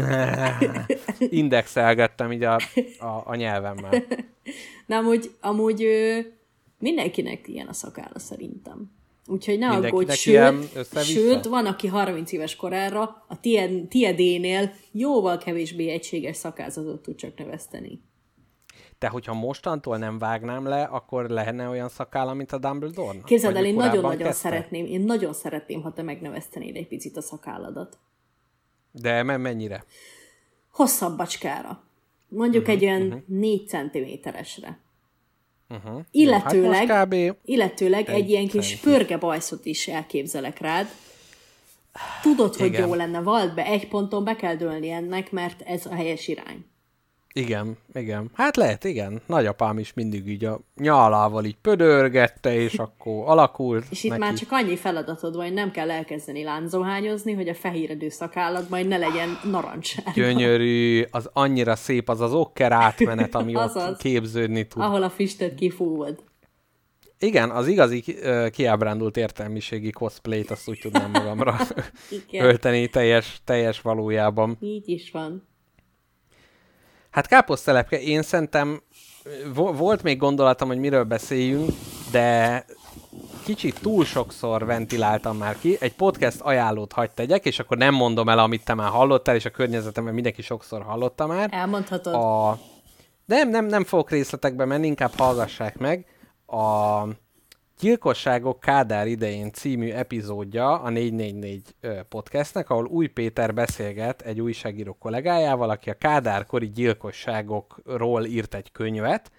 indexelgettem 1.40 2.32
így 2.32 2.42
a, 2.42 2.54
a, 2.98 3.22
a 3.24 3.34
nyelvemmel. 3.34 4.04
Na, 4.86 4.96
amúgy, 4.96 5.30
amúgy 5.40 5.86
mindenkinek 6.78 7.48
ilyen 7.48 7.66
a 7.66 7.72
szakálla 7.72 8.18
szerintem. 8.18 8.92
Úgyhogy 9.26 9.58
ne 9.58 9.68
aggódj, 9.68 10.12
sőt, 10.12 11.04
sőt, 11.04 11.44
van, 11.44 11.66
aki 11.66 11.86
30 11.86 12.32
éves 12.32 12.56
korára 12.56 13.24
a 13.28 13.40
tied, 13.40 13.88
tiedénél 13.88 14.72
jóval 14.92 15.38
kevésbé 15.38 15.88
egységes 15.88 16.36
szakázatot 16.36 17.02
tud 17.02 17.16
csak 17.16 17.38
növeszteni. 17.38 18.00
Te, 19.04 19.10
hogyha 19.10 19.34
mostantól 19.34 19.98
nem 19.98 20.18
vágnám 20.18 20.66
le, 20.66 20.82
akkor 20.82 21.28
lenne 21.28 21.68
olyan 21.68 21.88
szakálla, 21.88 22.34
mint 22.34 22.52
a 22.52 22.58
Dumbledore-nak? 22.58 23.24
Képzeld 23.24 23.56
el, 23.56 23.64
én 23.64 23.74
nagyon-nagyon 23.74 24.32
szeretném, 24.32 24.86
én 24.86 25.00
nagyon 25.00 25.32
szeretném, 25.32 25.82
ha 25.82 25.92
te 25.92 26.02
megnövesztenéd 26.02 26.76
egy 26.76 26.88
picit 26.88 27.16
a 27.16 27.20
szakálladat. 27.20 27.98
De 28.92 29.22
me- 29.22 29.38
mennyire? 29.38 29.84
Hosszabbacskára. 30.70 31.82
Mondjuk 32.28 32.62
Mhm, 32.62 32.72
egy 32.72 32.84
olyan 32.84 33.24
4 33.26 33.68
centiméteresre. 33.68 34.78
Uh-huh. 35.68 36.00
Illetőleg, 36.10 36.86
hát 36.88 37.08
most 37.10 37.30
kb. 37.30 37.36
illetőleg 37.44 38.08
egy, 38.08 38.20
egy 38.20 38.30
ilyen 38.30 38.48
kis 38.48 38.76
pörge 38.76 39.16
bajszot 39.18 39.64
is 39.64 39.88
elképzelek 39.88 40.58
rád. 40.58 40.86
Tudod, 42.22 42.56
hogy 42.56 42.66
Igen. 42.66 42.86
jó 42.86 42.94
lenne, 42.94 43.20
vald 43.20 43.54
be, 43.54 43.64
egy 43.64 43.88
ponton 43.88 44.24
be 44.24 44.36
kell 44.36 44.54
dőlni 44.54 44.90
ennek, 44.90 45.30
mert 45.30 45.60
ez 45.62 45.86
a 45.86 45.94
helyes 45.94 46.28
irány. 46.28 46.64
Igen, 47.36 47.76
igen. 47.94 48.30
Hát 48.34 48.56
lehet, 48.56 48.84
igen. 48.84 49.22
Nagyapám 49.26 49.78
is 49.78 49.92
mindig 49.94 50.28
így 50.28 50.44
a 50.44 50.60
nyalával 50.76 51.44
így 51.44 51.56
pödörgette, 51.56 52.54
és 52.54 52.74
akkor 52.74 53.28
alakult 53.28 53.84
És 53.90 54.04
itt 54.04 54.10
neki. 54.10 54.22
már 54.22 54.34
csak 54.34 54.48
annyi 54.52 54.76
feladatod 54.76 55.34
van, 55.36 55.44
hogy 55.44 55.54
nem 55.54 55.70
kell 55.70 55.90
elkezdeni 55.90 56.42
lánzohányozni, 56.42 57.32
hogy 57.32 57.48
a 57.48 57.54
fehéredő 57.54 58.08
szakállat 58.08 58.68
majd 58.68 58.88
ne 58.88 58.96
legyen 58.96 59.28
narancssárga. 59.50 60.10
Gyönyörű, 60.14 61.04
az 61.10 61.30
annyira 61.32 61.76
szép 61.76 62.08
az 62.08 62.20
az 62.20 62.32
okker 62.32 62.72
átmenet, 62.72 63.34
ami 63.34 63.56
ott 63.56 63.62
Azaz. 63.62 63.96
képződni 63.98 64.66
tud. 64.66 64.82
Ahol 64.82 65.02
a 65.02 65.10
füstöt 65.10 65.54
kifúvod. 65.54 66.22
Igen, 67.18 67.50
az 67.50 67.68
igazi 67.68 68.04
kiábrándult 68.50 69.16
értelmiségi 69.16 69.90
cosplayt, 69.90 70.50
azt 70.50 70.68
úgy 70.68 70.78
tudnám 70.82 71.10
magamra 71.10 71.56
ölteni 72.32 72.88
teljes, 72.88 73.40
teljes 73.44 73.80
valójában. 73.80 74.56
Így 74.60 74.88
is 74.88 75.10
van. 75.10 75.52
Hát 77.14 77.26
káposztelepke, 77.26 78.00
én 78.00 78.22
szerintem 78.22 78.82
vo- 79.54 79.76
volt 79.76 80.02
még 80.02 80.18
gondolatom, 80.18 80.68
hogy 80.68 80.78
miről 80.78 81.04
beszéljünk, 81.04 81.70
de 82.10 82.64
kicsit 83.44 83.80
túl 83.80 84.04
sokszor 84.04 84.64
ventiláltam 84.64 85.36
már 85.36 85.58
ki. 85.58 85.76
Egy 85.80 85.94
podcast 85.94 86.40
ajánlót 86.40 86.92
hagyd 86.92 87.10
tegyek, 87.14 87.44
és 87.44 87.58
akkor 87.58 87.76
nem 87.76 87.94
mondom 87.94 88.28
el, 88.28 88.38
amit 88.38 88.64
te 88.64 88.74
már 88.74 88.90
hallottál, 88.90 89.34
és 89.34 89.44
a 89.44 89.50
környezetemben 89.50 90.14
mindenki 90.14 90.42
sokszor 90.42 90.82
hallotta 90.82 91.26
már. 91.26 91.48
Elmondhatod. 91.52 92.14
A... 92.14 92.58
Nem, 93.24 93.50
nem, 93.50 93.66
nem 93.66 93.84
fogok 93.84 94.10
részletekbe 94.10 94.64
menni, 94.64 94.86
inkább 94.86 95.12
hallgassák 95.16 95.78
meg. 95.78 96.06
A 96.46 97.02
Gyilkosságok 97.80 98.60
Kádár 98.60 99.06
idején 99.06 99.52
című 99.52 99.90
epizódja 99.90 100.80
a 100.80 100.90
444 100.90 101.74
podcastnek, 102.08 102.70
ahol 102.70 102.86
Új 102.86 103.06
Péter 103.06 103.54
beszélget 103.54 104.22
egy 104.22 104.40
újságíró 104.40 104.92
kollégájával, 104.92 105.70
aki 105.70 105.90
a 105.90 105.94
Kádárkori 105.94 106.70
gyilkosságokról 106.70 108.24
írt 108.24 108.54
egy 108.54 108.72
könyvet, 108.72 109.30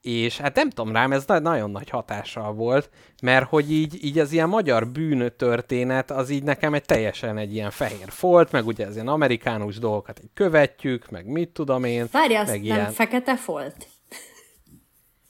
és 0.00 0.38
hát 0.38 0.54
nem 0.54 0.70
tudom 0.70 0.92
rám, 0.92 1.12
ez 1.12 1.24
nagyon 1.26 1.70
nagy 1.70 1.90
hatással 1.90 2.52
volt, 2.52 2.90
mert 3.22 3.48
hogy 3.48 3.72
így, 3.72 4.04
így 4.04 4.18
az 4.18 4.32
ilyen 4.32 4.48
magyar 4.48 4.88
bűntörténet, 4.88 6.10
az 6.10 6.30
így 6.30 6.42
nekem 6.42 6.74
egy 6.74 6.84
teljesen 6.84 7.38
egy 7.38 7.54
ilyen 7.54 7.70
fehér 7.70 8.08
folt, 8.08 8.52
meg 8.52 8.66
ugye 8.66 8.86
az 8.86 8.94
ilyen 8.94 9.08
amerikánus 9.08 9.78
dolgokat 9.78 10.18
egy 10.18 10.30
követjük, 10.34 11.10
meg 11.10 11.26
mit 11.26 11.48
tudom 11.48 11.84
én. 11.84 12.06
Várj, 12.12 12.32
meg 12.32 12.42
azt 12.42 12.52
nem 12.52 12.62
ilyen... 12.62 12.90
fekete 12.90 13.36
folt? 13.36 13.86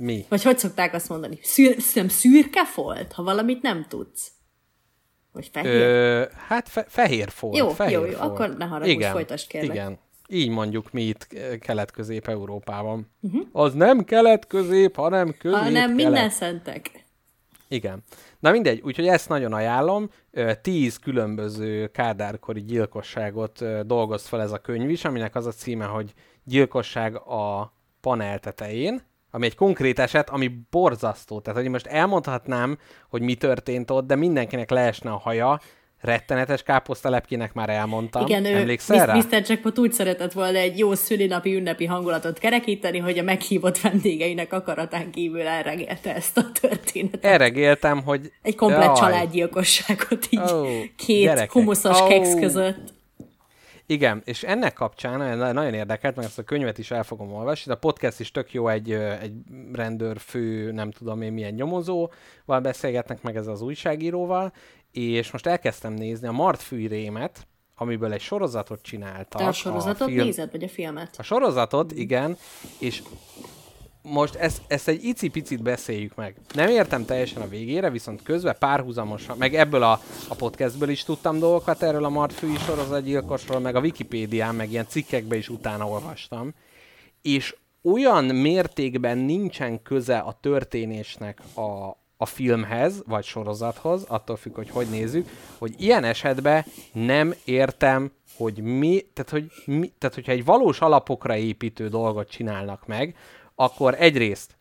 Mi? 0.03 0.25
Vagy 0.29 0.43
hogy 0.43 0.59
szokták 0.59 0.95
azt 0.95 1.09
mondani? 1.09 1.39
Szür, 1.43 1.77
nem 1.95 2.09
szürke 2.09 2.65
folt, 2.65 3.13
ha 3.13 3.23
valamit 3.23 3.63
nem 3.63 3.87
tudsz? 3.89 4.33
Vagy 5.33 5.51
fehér? 5.53 5.81
Ö, 5.81 6.25
hát 6.47 6.69
fe- 6.69 6.87
fehér 6.89 7.31
folt. 7.31 7.57
Jó, 7.57 7.69
fehér 7.69 7.99
jó, 7.99 8.05
jó, 8.05 8.11
folt. 8.11 8.23
akkor 8.23 8.57
ne 8.57 8.65
haragudj, 8.65 8.91
igen, 8.91 9.13
folytasd, 9.13 9.49
kérlek. 9.49 9.75
Igen, 9.75 9.99
így 10.29 10.49
mondjuk 10.49 10.93
mi 10.93 11.03
itt 11.03 11.27
Kelet-Közép-Európában. 11.61 13.11
Mhm. 13.21 13.37
Uh-huh. 13.37 13.49
Az 13.53 13.75
nem 13.75 14.05
Kelet-Közép, 14.05 14.97
hanem 14.97 15.35
közép 15.39 15.59
hanem 15.59 15.93
minden 15.93 16.31
szentek. 16.31 17.07
Igen. 17.69 18.03
Na 18.39 18.51
mindegy, 18.51 18.81
úgyhogy 18.81 19.07
ezt 19.07 19.29
nagyon 19.29 19.53
ajánlom. 19.53 20.11
Tíz 20.63 20.97
különböző 20.97 21.87
kádárkori 21.87 22.63
gyilkosságot 22.63 23.87
dolgoz 23.87 24.27
fel 24.27 24.41
ez 24.41 24.53
a 24.53 24.59
könyv 24.59 24.91
is, 24.91 25.05
aminek 25.05 25.35
az 25.35 25.47
a 25.47 25.53
címe, 25.53 25.85
hogy 25.85 26.13
Gyilkosság 26.45 27.17
a 27.17 27.73
panel 28.01 28.39
tetején, 28.39 29.03
ami 29.31 29.47
egy 29.47 29.55
konkrét 29.55 29.99
eset, 29.99 30.31
ami 30.31 30.51
borzasztó. 30.71 31.41
Tehát, 31.41 31.61
hogy 31.61 31.71
most 31.71 31.87
elmondhatnám, 31.87 32.79
hogy 33.09 33.23
mi 33.23 33.35
történt 33.35 33.91
ott, 33.91 34.07
de 34.07 34.17
mindenkinek 34.17 34.71
leesne 34.71 35.11
a 35.11 35.19
haja, 35.19 35.61
rettenetes 36.01 36.63
káposztalepkének 36.63 37.55
már 37.55 37.69
elmondtam. 37.69 38.27
Igen, 38.27 38.45
ő 38.45 38.57
Emlékszel 38.57 39.07
rá? 39.07 39.15
Mr. 39.15 39.43
Jackpot 39.47 39.79
úgy 39.79 39.93
szeretett 39.93 40.33
volna 40.33 40.59
egy 40.59 40.79
jó 40.79 40.95
szülinapi 40.95 41.55
ünnepi 41.55 41.85
hangulatot 41.85 42.39
kerekíteni, 42.39 42.99
hogy 42.99 43.19
a 43.19 43.23
meghívott 43.23 43.81
vendégeinek 43.81 44.53
akaratán 44.53 45.11
kívül 45.11 45.47
elregélte 45.47 46.15
ezt 46.15 46.37
a 46.37 46.43
történetet. 46.61 47.25
Elregéltem, 47.25 48.03
hogy... 48.03 48.33
Egy 48.43 48.55
komplet 48.55 48.85
Jaj. 48.85 48.95
családgyilkosságot 48.95 50.27
így 50.31 50.53
Ó, 50.53 50.65
két 50.97 51.23
gyerekek. 51.23 51.53
humuszos 51.53 52.01
Ó. 52.01 52.07
keksz 52.07 52.35
között. 52.35 52.97
Igen, 53.91 54.23
és 54.25 54.43
ennek 54.43 54.73
kapcsán 54.73 55.19
nagyon- 55.19 55.55
nagyon 55.55 55.75
érdekelt, 55.75 56.17
meg 56.17 56.25
ezt 56.25 56.39
a 56.39 56.43
könyvet 56.43 56.79
is 56.79 56.91
el 56.91 57.03
fogom 57.03 57.33
olvasni, 57.33 57.65
de 57.67 57.73
a 57.73 57.79
podcast 57.81 58.21
is 58.21 58.31
tök 58.31 58.53
jó, 58.53 58.69
egy, 58.69 58.93
egy 58.93 59.33
rendőrfő, 59.73 60.73
nem 60.73 60.91
tudom 60.91 61.23
én 61.23 61.33
milyen 61.33 61.55
nyomozóval 61.55 62.61
beszélgetnek 62.63 63.23
meg 63.23 63.37
ez 63.37 63.47
az 63.47 63.61
újságíróval, 63.63 64.53
és 64.93 65.31
most 65.31 65.47
elkezdtem 65.47 65.93
nézni 65.93 66.27
a 66.27 66.33
Martfűi 66.33 66.87
Rémet, 66.87 67.47
amiből 67.77 68.13
egy 68.13 68.21
sorozatot 68.21 68.83
csináltak. 68.83 69.41
Te 69.41 69.47
a 69.47 69.53
sorozatot 69.53 70.09
film- 70.09 70.25
nézed, 70.25 70.51
vagy 70.51 70.65
a 70.65 70.69
filmet? 70.69 71.15
A 71.19 71.23
sorozatot, 71.23 71.93
igen, 71.93 72.37
és 72.79 73.03
most 74.03 74.35
ezt, 74.35 74.63
ezt 74.67 74.89
egy 74.89 75.05
icipicit 75.05 75.63
beszéljük 75.63 76.15
meg. 76.15 76.37
Nem 76.55 76.69
értem 76.69 77.05
teljesen 77.05 77.43
a 77.43 77.49
végére, 77.49 77.91
viszont 77.91 78.23
közben 78.23 78.57
párhuzamosan, 78.59 79.37
meg 79.39 79.55
ebből 79.55 79.83
a, 79.83 80.01
a 80.29 80.35
podcastből 80.35 80.89
is 80.89 81.03
tudtam 81.03 81.39
dolgokat 81.39 81.83
erről 81.83 82.05
a 82.05 82.09
Martfűi 82.09 82.57
sorozatgyilkosról, 82.57 83.61
meg 83.61 83.77
a 83.77 83.81
Wikipédián, 83.81 84.55
meg 84.55 84.71
ilyen 84.71 84.87
cikkekbe 84.89 85.37
is 85.37 85.49
utána 85.49 85.89
olvastam. 85.89 86.55
És 87.23 87.57
olyan 87.83 88.25
mértékben 88.25 89.19
nincsen 89.19 89.83
köze 89.83 90.19
a 90.19 90.39
történésnek 90.41 91.43
a, 91.55 91.97
a 92.17 92.27
filmhez, 92.27 93.03
vagy 93.07 93.25
sorozathoz, 93.25 94.05
attól 94.09 94.37
függ, 94.37 94.55
hogy 94.55 94.71
hogy 94.71 94.87
nézzük, 94.91 95.29
hogy 95.59 95.75
ilyen 95.79 96.05
esetben 96.05 96.65
nem 96.93 97.35
értem, 97.45 98.13
hogy 98.37 98.59
mi, 98.59 99.07
tehát, 99.13 99.31
hogy 99.31 99.75
mi, 99.77 99.93
tehát 99.99 100.15
hogyha 100.15 100.33
egy 100.33 100.45
valós 100.45 100.81
alapokra 100.81 101.37
építő 101.37 101.89
dolgot 101.89 102.31
csinálnak 102.31 102.87
meg, 102.87 103.17
akkor 103.61 103.95
egyrészt 103.99 104.57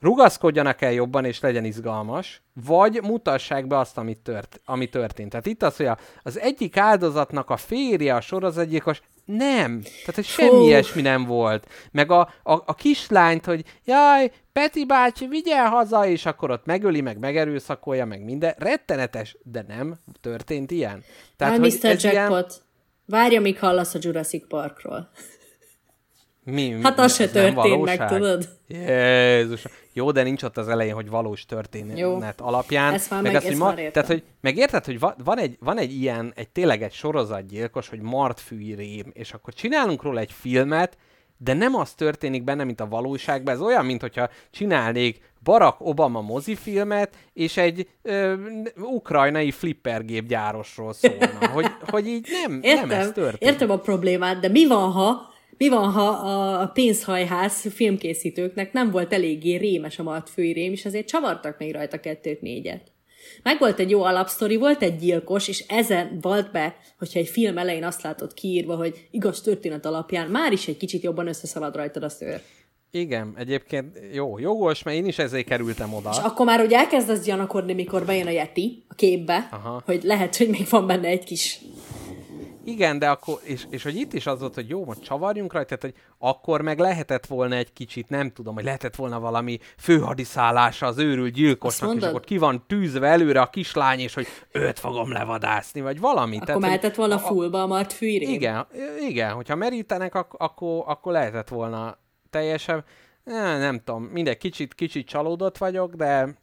rugaszkodjanak 0.00 0.82
el 0.82 0.92
jobban, 0.92 1.24
és 1.24 1.40
legyen 1.40 1.64
izgalmas, 1.64 2.42
vagy 2.66 3.00
mutassák 3.02 3.66
be 3.66 3.78
azt, 3.78 3.98
amit 3.98 4.18
tört, 4.18 4.60
ami 4.64 4.88
történt. 4.88 5.30
Tehát 5.30 5.46
itt 5.46 5.62
az, 5.62 5.76
hogy 5.76 5.88
az 6.22 6.38
egyik 6.38 6.76
áldozatnak 6.76 7.50
a 7.50 7.56
férje, 7.56 8.14
a 8.14 8.20
sorozatgyilkos, 8.20 9.00
nem. 9.24 9.80
Tehát, 9.80 10.14
hogy 10.14 10.24
semmi 10.24 10.50
Fú. 10.50 10.64
ilyesmi 10.64 11.02
nem 11.02 11.24
volt. 11.24 11.66
Meg 11.90 12.10
a, 12.10 12.20
a, 12.20 12.52
a 12.52 12.74
kislányt, 12.74 13.44
hogy 13.44 13.64
jaj, 13.84 14.30
Peti 14.52 14.86
bácsi, 14.86 15.26
vigyel 15.26 15.68
haza, 15.68 16.06
és 16.06 16.26
akkor 16.26 16.50
ott 16.50 16.66
megöli, 16.66 17.00
meg 17.00 17.18
megerőszakolja, 17.18 18.04
meg 18.04 18.24
minden. 18.24 18.54
Rettenetes, 18.58 19.36
de 19.42 19.64
nem 19.68 19.94
történt 20.20 20.70
ilyen. 20.70 21.04
Tehát, 21.36 21.58
hogy 21.58 21.78
Mr. 21.80 21.88
ez 21.88 22.04
ilyen- 22.04 22.14
Jackpot, 22.14 22.62
várj, 23.06 23.36
amíg 23.36 23.58
hallasz 23.58 23.94
a 23.94 23.98
Jurassic 24.02 24.48
Parkról. 24.48 25.10
Mi, 26.50 26.68
mi, 26.68 26.82
Hát 26.82 26.98
az 26.98 27.14
se 27.14 27.28
történt 27.28 27.84
meg, 27.84 28.06
tudod? 28.08 28.48
Jézus. 28.68 29.64
Jó, 29.92 30.10
de 30.10 30.22
nincs 30.22 30.42
ott 30.42 30.56
az 30.56 30.68
elején, 30.68 30.94
hogy 30.94 31.08
valós 31.08 31.44
történet 31.46 31.98
Jó. 31.98 32.18
alapján. 32.38 32.92
Ezt 32.94 33.10
már 33.10 33.22
meg 33.22 33.32
meg- 33.32 33.40
az, 33.40 33.48
hogy 33.48 33.52
ezt 33.60 33.62
ma, 33.62 33.74
tehát, 33.90 34.06
hogy 34.08 34.22
megérted, 34.40 34.84
hogy 34.84 34.98
va, 34.98 35.14
van, 35.24 35.38
egy, 35.38 35.56
van 35.60 35.78
egy 35.78 35.92
ilyen, 35.92 36.32
egy 36.36 36.48
tényleg 36.48 36.82
egy 36.82 36.92
sorozatgyilkos, 36.92 37.88
hogy 37.88 38.00
Martfűi 38.00 38.74
rém, 38.74 39.10
és 39.12 39.32
akkor 39.32 39.52
csinálunk 39.54 40.02
róla 40.02 40.20
egy 40.20 40.32
filmet, 40.40 40.96
de 41.36 41.54
nem 41.54 41.74
az 41.74 41.92
történik 41.92 42.44
benne, 42.44 42.64
mint 42.64 42.80
a 42.80 42.86
valóságban. 42.88 43.54
Ez 43.54 43.60
olyan, 43.60 43.84
mint 43.84 44.00
hogyha 44.00 44.28
csinálnék 44.50 45.20
Barack 45.42 45.76
Obama 45.80 46.20
mozifilmet, 46.20 47.16
és 47.32 47.56
egy 47.56 47.88
ö, 48.02 48.34
ukrajnai 48.76 49.50
flippergép 49.50 50.26
gyárosról 50.26 50.92
szólna. 50.92 51.48
Hogy, 51.52 51.66
hogy 51.90 52.06
így 52.06 52.28
nem, 52.46 52.58
Értem, 52.62 52.88
nem 52.88 52.98
ez 53.00 53.10
történik. 53.12 53.40
értem 53.42 53.70
a 53.70 53.78
problémát, 53.78 54.40
de 54.40 54.48
mi 54.48 54.66
van, 54.66 54.90
ha 54.90 55.36
mi 55.58 55.68
van, 55.68 55.90
ha 55.90 56.08
a 56.60 56.66
pénzhajház 56.66 57.60
filmkészítőknek 57.74 58.72
nem 58.72 58.90
volt 58.90 59.12
eléggé 59.12 59.54
rémes 59.54 59.98
a 59.98 60.02
martfői 60.02 60.52
rém, 60.52 60.72
és 60.72 60.84
azért 60.84 61.08
csavartak 61.08 61.58
még 61.58 61.72
rajta 61.72 62.00
kettőt, 62.00 62.40
négyet. 62.40 62.92
Meg 63.42 63.58
volt 63.58 63.78
egy 63.78 63.90
jó 63.90 64.02
alapsztori, 64.02 64.56
volt 64.56 64.82
egy 64.82 64.96
gyilkos, 64.96 65.48
és 65.48 65.64
ezen 65.68 66.18
volt 66.20 66.50
be, 66.50 66.76
hogyha 66.98 67.18
egy 67.18 67.28
film 67.28 67.58
elején 67.58 67.84
azt 67.84 68.02
látod 68.02 68.34
kiírva, 68.34 68.76
hogy 68.76 69.08
igaz 69.10 69.40
történet 69.40 69.86
alapján, 69.86 70.30
már 70.30 70.52
is 70.52 70.68
egy 70.68 70.76
kicsit 70.76 71.02
jobban 71.02 71.26
összeszalad 71.26 71.76
rajtad 71.76 72.02
a 72.02 72.08
szőr. 72.08 72.40
Igen, 72.90 73.34
egyébként 73.36 73.98
jó, 74.12 74.38
jogos, 74.38 74.82
mert 74.82 74.96
én 74.96 75.06
is 75.06 75.18
ezért 75.18 75.46
kerültem 75.46 75.94
oda. 75.94 76.10
És 76.12 76.18
akkor 76.22 76.46
már 76.46 76.60
ugye 76.60 76.76
elkezdesz 76.76 77.24
gyanakodni, 77.24 77.72
mikor 77.72 78.04
bejön 78.04 78.26
a 78.26 78.30
Yeti 78.30 78.84
a 78.88 78.94
képbe, 78.94 79.48
Aha. 79.50 79.82
hogy 79.84 80.02
lehet, 80.02 80.36
hogy 80.36 80.48
még 80.48 80.66
van 80.70 80.86
benne 80.86 81.08
egy 81.08 81.24
kis... 81.24 81.58
Igen, 82.68 82.98
de 82.98 83.08
akkor, 83.10 83.40
és, 83.42 83.66
és 83.70 83.82
hogy 83.82 83.96
itt 83.96 84.12
is 84.12 84.26
az 84.26 84.40
volt, 84.40 84.54
hogy 84.54 84.68
jó, 84.68 84.84
most 84.84 85.02
csavarjunk 85.02 85.52
rajta, 85.52 85.76
tehát, 85.76 85.94
hogy 85.94 86.04
akkor 86.18 86.60
meg 86.60 86.78
lehetett 86.78 87.26
volna 87.26 87.54
egy 87.54 87.72
kicsit, 87.72 88.08
nem 88.08 88.30
tudom, 88.30 88.54
hogy 88.54 88.64
lehetett 88.64 88.96
volna 88.96 89.20
valami 89.20 89.58
főhadiszállása 89.78 90.86
az 90.86 90.98
őrült 90.98 91.32
gyilkosnak, 91.32 91.94
és 91.96 92.02
akkor 92.02 92.20
ki 92.20 92.38
van 92.38 92.64
tűzve 92.66 93.06
előre 93.06 93.40
a 93.40 93.50
kislány, 93.50 93.98
és 93.98 94.14
hogy 94.14 94.26
őt 94.52 94.78
fogom 94.78 95.12
levadászni, 95.12 95.80
vagy 95.80 96.00
valami. 96.00 96.34
Akkor 96.34 96.46
tehát, 96.46 96.60
mehetett 96.60 96.94
volna 96.94 97.18
fullba 97.18 97.62
a 97.62 97.66
martfői 97.66 98.18
rém. 98.18 98.30
igen, 98.30 98.66
igen, 99.08 99.32
hogyha 99.32 99.54
merítenek, 99.54 100.14
ak- 100.14 100.40
akkor, 100.40 100.82
akkor 100.86 101.12
lehetett 101.12 101.48
volna 101.48 101.98
teljesen, 102.30 102.84
eh, 103.24 103.58
nem 103.58 103.80
tudom, 103.84 104.02
mindegy, 104.02 104.36
kicsit, 104.38 104.74
kicsit 104.74 105.06
csalódott 105.06 105.58
vagyok, 105.58 105.94
de 105.94 106.34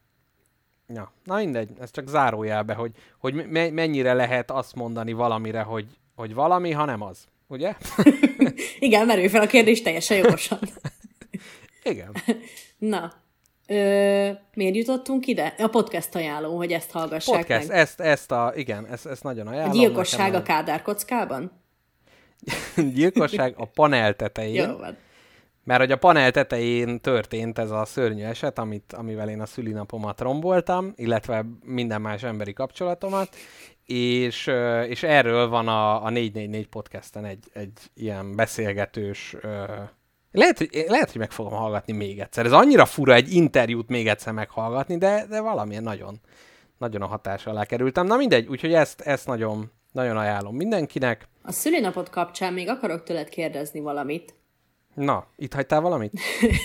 ja, 0.87 1.11
na 1.23 1.35
mindegy, 1.35 1.69
ez 1.79 1.91
csak 1.91 2.07
zárójelbe, 2.07 2.73
hogy, 2.73 2.91
hogy 3.19 3.33
me- 3.49 3.71
mennyire 3.71 4.13
lehet 4.13 4.51
azt 4.51 4.75
mondani 4.75 5.13
valamire, 5.13 5.61
hogy, 5.61 5.85
hogy 6.15 6.33
valami, 6.33 6.71
ha 6.71 6.85
nem 6.85 7.01
az. 7.01 7.27
Ugye? 7.47 7.73
Igen, 8.79 9.05
merül 9.05 9.29
fel 9.29 9.41
a 9.41 9.47
kérdés 9.47 9.81
teljesen 9.81 10.17
jogosan. 10.17 10.59
Igen. 11.83 12.11
Na, 12.77 13.11
ö, 13.67 14.29
miért 14.53 14.75
jutottunk 14.75 15.27
ide? 15.27 15.53
A 15.57 15.67
podcast 15.67 16.15
ajánló, 16.15 16.57
hogy 16.57 16.71
ezt 16.71 16.91
hallgassák 16.91 17.37
Podcast, 17.37 17.67
meg. 17.67 17.77
ezt, 17.77 17.99
ezt 17.99 18.31
a, 18.31 18.53
igen, 18.55 18.85
ezt, 18.85 19.05
ezt 19.05 19.23
nagyon 19.23 19.47
A 19.47 19.51
ajánlom. 19.51 19.71
gyilkosság 19.71 20.33
a 20.33 20.41
Kádár 20.41 20.81
kockában? 20.81 21.51
Gyilkosság 22.93 23.53
a 23.57 23.65
panel 23.65 24.15
tetején. 24.15 24.69
Jó 24.69 24.77
van. 24.77 24.97
Mert 25.65 25.79
hogy 25.79 25.91
a 25.91 25.97
panel 25.97 26.31
tetején 26.31 27.01
történt 27.01 27.59
ez 27.59 27.71
a 27.71 27.85
szörnyű 27.85 28.23
eset, 28.23 28.59
amit, 28.59 28.93
amivel 28.93 29.29
én 29.29 29.41
a 29.41 29.45
szülinapomat 29.45 30.21
romboltam, 30.21 30.93
illetve 30.95 31.45
minden 31.63 32.01
más 32.01 32.23
emberi 32.23 32.53
kapcsolatomat, 32.53 33.35
és, 33.85 34.51
és 34.87 35.03
erről 35.03 35.47
van 35.47 35.67
a, 35.67 36.03
a 36.03 36.09
444 36.09 36.67
podcasten 36.67 37.25
egy, 37.25 37.45
egy 37.53 37.79
ilyen 37.93 38.35
beszélgetős... 38.35 39.35
Lehet 40.31 40.57
hogy, 40.57 40.85
lehet, 40.87 41.11
hogy 41.11 41.19
meg 41.19 41.31
fogom 41.31 41.53
hallgatni 41.53 41.93
még 41.93 42.19
egyszer. 42.19 42.45
Ez 42.45 42.51
annyira 42.51 42.85
fura 42.85 43.13
egy 43.13 43.33
interjút 43.33 43.89
még 43.89 44.07
egyszer 44.07 44.33
meghallgatni, 44.33 44.97
de, 44.97 45.25
de 45.29 45.41
valamilyen 45.41 45.83
nagyon, 45.83 46.19
nagyon 46.77 47.01
a 47.01 47.05
hatás 47.05 47.45
alá 47.45 47.65
kerültem. 47.65 48.05
Na 48.05 48.15
mindegy, 48.15 48.47
úgyhogy 48.47 48.73
ezt, 48.73 49.01
ezt 49.01 49.27
nagyon, 49.27 49.71
nagyon 49.91 50.17
ajánlom 50.17 50.55
mindenkinek. 50.55 51.27
A 51.41 51.51
szülinapod 51.51 52.09
kapcsán 52.09 52.53
még 52.53 52.69
akarok 52.69 53.03
tőled 53.03 53.29
kérdezni 53.29 53.79
valamit. 53.79 54.35
Na, 54.95 55.27
itt 55.37 55.53
hagytál 55.53 55.81
valamit? 55.81 56.11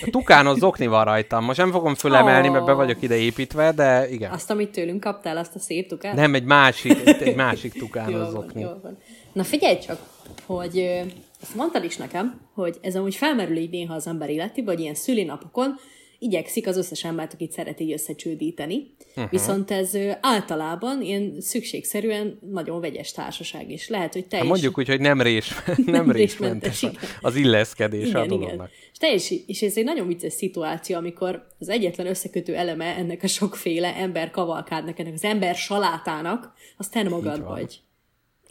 A 0.05 0.09
tukános 0.11 0.57
zokni 0.57 0.87
van 0.87 1.03
rajtam. 1.05 1.43
Most 1.43 1.57
nem 1.57 1.71
fogom 1.71 1.95
fölemelni, 1.95 2.47
mert 2.47 2.65
be 2.65 2.73
vagyok 2.73 3.01
ide 3.01 3.15
építve, 3.15 3.71
de 3.71 4.09
igen. 4.09 4.31
Azt, 4.31 4.49
amit 4.49 4.71
tőlünk 4.71 4.99
kaptál, 4.99 5.37
azt 5.37 5.55
a 5.55 5.59
szép 5.59 5.87
tukát? 5.87 6.15
Nem, 6.15 6.33
egy 6.33 6.43
másik, 6.43 7.07
egy, 7.07 7.35
másik 7.45 7.73
tukános 7.73 8.29
zokni. 8.29 8.63
van. 8.63 8.97
Na 9.33 9.43
figyelj 9.43 9.77
csak, 9.77 9.99
hogy 10.45 11.01
azt 11.41 11.55
mondtad 11.55 11.83
is 11.83 11.97
nekem, 11.97 12.41
hogy 12.53 12.77
ez 12.81 12.95
amúgy 12.95 13.15
felmerül 13.15 13.57
így 13.57 13.69
néha 13.69 13.93
az 13.93 14.07
ember 14.07 14.29
életében, 14.29 14.73
hogy 14.73 14.83
ilyen 14.83 14.95
szülinapokon 14.95 15.79
igyekszik 16.21 16.67
az 16.67 16.77
összes 16.77 17.03
embert, 17.03 17.33
akit 17.33 17.51
szeret 17.51 17.79
így 17.79 17.91
összecsődíteni, 17.91 18.95
uh-huh. 19.09 19.31
viszont 19.31 19.71
ez 19.71 19.97
általában 20.21 21.01
ilyen 21.01 21.35
szükségszerűen 21.39 22.39
nagyon 22.51 22.79
vegyes 22.79 23.11
társaság 23.11 23.71
is. 23.71 23.87
Lehet, 23.87 24.13
hogy 24.13 24.25
te 24.25 24.37
Hát 24.37 24.45
mondjuk 24.45 24.77
úgy, 24.77 24.87
hogy 24.87 24.99
nem, 24.99 25.21
rés, 25.21 25.53
nem 25.85 26.11
résmentes 26.11 26.85
az 27.21 27.35
illeszkedés 27.35 28.05
a 28.05 28.07
igen, 28.07 28.27
dolognak. 28.27 28.53
igen. 28.53 28.69
És, 28.91 28.97
teljes, 28.97 29.33
és 29.47 29.61
ez 29.61 29.77
egy 29.77 29.83
nagyon 29.83 30.07
vicces 30.07 30.33
szituáció, 30.33 30.97
amikor 30.97 31.47
az 31.59 31.69
egyetlen 31.69 32.07
összekötő 32.07 32.55
eleme 32.55 32.85
ennek 32.85 33.23
a 33.23 33.27
sokféle 33.27 33.95
ember 33.95 34.31
kavalkádnak, 34.31 34.99
ennek 34.99 35.13
az 35.13 35.23
ember 35.23 35.55
salátának, 35.55 36.53
az 36.77 36.87
te 36.87 37.03
magad 37.03 37.43
vagy. 37.43 37.79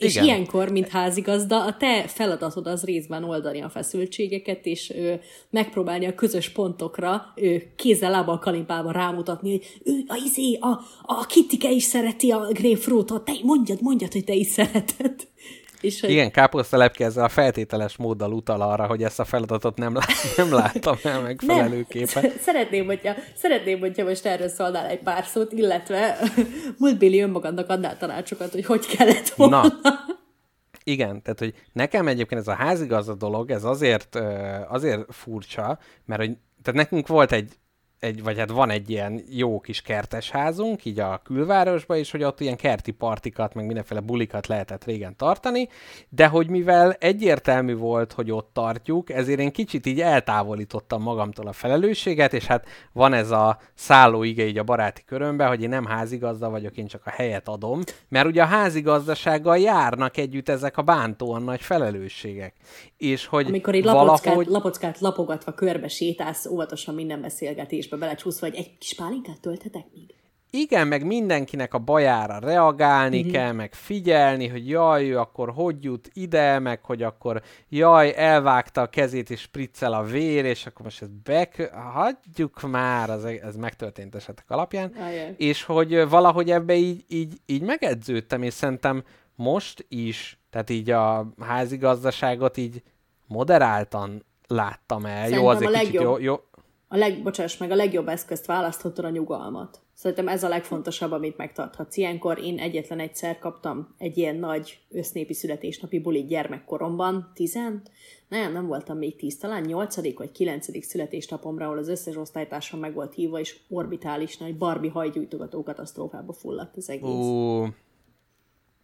És 0.01 0.13
Igen. 0.15 0.25
ilyenkor, 0.25 0.71
mint 0.71 0.89
házigazda, 0.89 1.65
a 1.65 1.77
te 1.77 2.05
feladatod 2.07 2.67
az 2.67 2.85
részben 2.85 3.25
oldani 3.25 3.61
a 3.61 3.69
feszültségeket, 3.69 4.67
és 4.67 4.91
ö, 4.91 5.15
megpróbálni 5.51 6.07
a 6.07 6.15
közös 6.15 6.49
pontokra 6.49 7.33
ö, 7.35 7.57
kézzel, 7.77 8.11
lábbal, 8.11 8.39
kalimpával 8.39 8.93
rámutatni, 8.93 9.51
hogy 9.51 9.67
ő, 9.85 10.05
a 10.07 10.23
izé, 10.25 10.59
a, 10.61 10.81
a 11.03 11.27
Kittike 11.27 11.71
is 11.71 11.83
szereti 11.83 12.31
a 12.31 12.49
grapefruitot, 12.53 13.25
te 13.25 13.33
mondjad, 13.43 13.83
mondjad, 13.83 14.13
hogy 14.13 14.25
te 14.25 14.35
is 14.35 14.47
szereted. 14.47 15.29
És 15.81 16.01
hogy 16.01 16.11
Igen, 16.11 16.31
káposztelepke 16.31 17.05
ezzel 17.05 17.25
a 17.25 17.29
feltételes 17.29 17.97
móddal 17.97 18.33
utal 18.33 18.61
arra, 18.61 18.87
hogy 18.87 19.03
ezt 19.03 19.21
a 19.21 19.25
feladatot 19.25 19.77
nem, 19.77 19.95
lát, 19.95 20.13
nem 20.37 20.53
láttam 20.53 20.97
el 21.03 21.21
megfelelőképpen. 21.21 22.23
Nem. 22.23 22.33
Szeretném, 22.47 22.87
hogyha, 22.87 23.15
szeretném, 23.37 23.79
hogyha 23.79 24.05
most 24.05 24.27
erről 24.27 24.49
szólnál 24.49 24.87
egy 24.87 24.99
pár 24.99 25.25
szót, 25.25 25.53
illetve 25.53 26.19
múltbéli 26.79 27.21
önmagadnak 27.21 27.69
adnál 27.69 27.97
tanácsokat, 27.97 28.53
hogy 28.53 28.65
hogy 28.65 28.87
kellett 28.87 29.29
volna. 29.29 29.63
Na, 29.83 29.91
igen, 30.85 31.23
tehát 31.23 31.39
hogy 31.39 31.55
nekem 31.73 32.09
egyébként 32.09 32.41
ez 32.41 32.49
a 32.49 32.55
házigazda 32.55 33.15
dolog, 33.15 33.51
ez 33.51 33.65
azért, 33.65 34.19
azért 34.69 35.15
furcsa, 35.15 35.79
mert 36.05 36.21
hogy 36.21 36.37
tehát 36.63 36.81
nekünk 36.81 37.07
volt 37.07 37.33
egy, 37.33 37.53
egy, 38.01 38.23
vagy 38.23 38.39
hát 38.39 38.51
van 38.51 38.71
egy 38.71 38.91
ilyen 38.91 39.23
jó 39.29 39.61
kis 39.61 39.83
kertes 39.83 40.31
házunk, 40.31 40.85
így 40.85 41.01
a 41.01 41.21
külvárosban 41.25 41.97
is, 41.97 42.11
hogy 42.11 42.23
ott 42.23 42.41
ilyen 42.41 42.57
kerti 42.57 42.91
partikat, 42.91 43.55
meg 43.55 43.67
mindenféle 43.67 44.01
bulikat 44.01 44.47
lehetett 44.47 44.85
régen 44.85 45.17
tartani, 45.17 45.69
de 46.09 46.27
hogy 46.27 46.49
mivel 46.49 46.93
egyértelmű 46.93 47.77
volt, 47.77 48.13
hogy 48.13 48.31
ott 48.31 48.51
tartjuk, 48.53 49.11
ezért 49.11 49.41
én 49.41 49.53
kicsit 49.53 49.87
így 49.87 50.01
eltávolítottam 50.01 51.03
magamtól 51.03 51.47
a 51.47 51.53
felelősséget, 51.53 52.33
és 52.33 52.47
hát 52.47 52.67
van 52.93 53.13
ez 53.13 53.31
a 53.31 53.59
szállóige 53.75 54.47
így 54.47 54.59
a 54.59 54.63
baráti 54.63 55.03
körömben, 55.05 55.49
hogy 55.49 55.63
én 55.63 55.69
nem 55.69 55.85
házigazda 55.85 56.51
vagyok, 56.51 56.77
én 56.77 56.87
csak 56.87 57.03
a 57.05 57.11
helyet 57.11 57.49
adom, 57.49 57.81
mert 58.09 58.27
ugye 58.27 58.43
a 58.43 58.47
házigazdasággal 58.47 59.59
járnak 59.59 60.17
együtt 60.17 60.49
ezek 60.49 60.77
a 60.77 60.83
bántóan 60.83 61.43
nagy 61.43 61.61
felelősségek. 61.61 62.55
És 62.97 63.27
hogy 63.27 63.47
Amikor 63.47 63.75
így 63.75 63.85
lapockát, 63.85 64.25
valahogy... 64.25 64.47
lapockát 64.47 65.01
lapogatva 65.01 65.53
körbe 65.53 65.89
sétálsz, 65.89 66.47
óvatosan 66.47 66.95
minden 66.95 67.21
beszélgetésbe 67.91 67.97
belecsúszva, 67.97 68.47
hogy 68.47 68.57
egy 68.57 68.79
kis 68.79 68.95
pálinkát 68.95 69.41
tölthetek 69.41 69.85
még? 69.93 70.15
Igen, 70.53 70.87
meg 70.87 71.07
mindenkinek 71.07 71.75
a 71.75 71.79
bajára 71.79 72.39
reagálni 72.39 73.17
Mhm. 73.19 73.25
mm-hmm. 73.27 73.35
kell, 73.35 73.53
meg 73.53 73.75
figyelni, 73.75 74.49
hogy 74.49 74.69
jaj, 74.69 75.11
ő 75.11 75.19
akkor 75.19 75.51
hogy 75.51 75.85
jut 75.85 76.11
ide, 76.13 76.59
meg 76.59 76.85
hogy 76.85 77.03
akkor 77.03 77.43
jaj, 77.69 78.15
elvágta 78.17 78.81
a 78.81 78.87
kezét 78.87 79.31
és 79.31 79.41
spriccel 79.41 79.93
a 79.93 80.03
vér, 80.03 80.45
és 80.45 80.67
akkor 80.67 80.85
most 80.85 81.03
ezt 81.03 81.23
bek... 81.23 81.71
Hagyjuk 81.93 82.61
már, 82.61 83.11
az, 83.11 83.25
ez 83.25 83.57
megtörtént 83.57 84.15
esetek 84.15 84.45
alapján. 84.49 84.93
Ajaj. 84.93 85.35
És 85.37 85.63
hogy 85.63 86.09
valahogy 86.09 86.51
ebbe 86.51 86.75
így, 86.75 87.05
így, 87.09 87.35
így 87.47 87.63
megedződtem, 87.63 88.43
és 88.43 88.53
szerintem 88.55 89.05
most 89.35 89.85
is, 89.89 90.41
tehát 90.51 90.71
így 90.71 90.91
a 90.91 91.33
házigazdaságot 91.41 92.57
így 92.57 92.83
moderáltan 93.27 94.25
láttam 94.51 95.05
el. 95.07 95.15
Szerintem 95.15 95.43
jó, 95.43 95.47
azért 95.47 95.79
kicsit 95.79 96.01
jó, 96.01 96.19
jó, 96.19 96.41
A 96.93 96.97
leg, 96.97 97.23
bocsáss 97.23 97.57
meg, 97.57 97.71
a 97.71 97.75
legjobb 97.75 98.09
eszközt 98.09 98.47
választhatod 98.47 99.05
a 99.05 99.11
nyugalmat. 99.11 99.81
Szerintem 99.95 100.29
ez 100.29 100.43
a 100.43 100.49
legfontosabb, 100.49 101.13
amit 101.13 101.37
megtarthatsz. 101.37 101.97
Ilyenkor 101.97 102.39
én 102.39 102.59
egyetlen 102.59 103.01
egyszer 103.01 103.39
kaptam 103.39 103.95
egy 103.99 104.19
ilyen 104.19 104.37
nagy 104.37 104.79
össznépi 104.91 105.35
születésnapi 105.35 105.99
bulit 106.01 106.27
gyermekkoromban, 106.27 107.31
tizen, 107.35 107.83
nem, 108.29 108.53
nem 108.53 108.67
voltam 108.67 108.99
még 108.99 109.17
tíz, 109.17 109.39
talán 109.39 109.63
nyolcadik 109.63 110.19
vagy 110.19 110.33
kilencedik 110.33 110.83
születésnapomra, 110.85 111.65
ahol 111.65 111.79
az 111.79 111.89
összes 111.89 112.17
osztálytársam 112.17 112.81
meg 112.81 112.95
volt 112.95 113.15
hívva, 113.15 113.39
és 113.39 113.59
orbitális 113.69 114.37
nagy 114.37 114.57
Barbie 114.57 114.91
hajgyújtogató 114.91 115.63
katasztrófába 115.63 116.33
fulladt 116.33 116.77
az 116.77 116.91
egész. 116.91 117.09
Ú, 117.09 117.67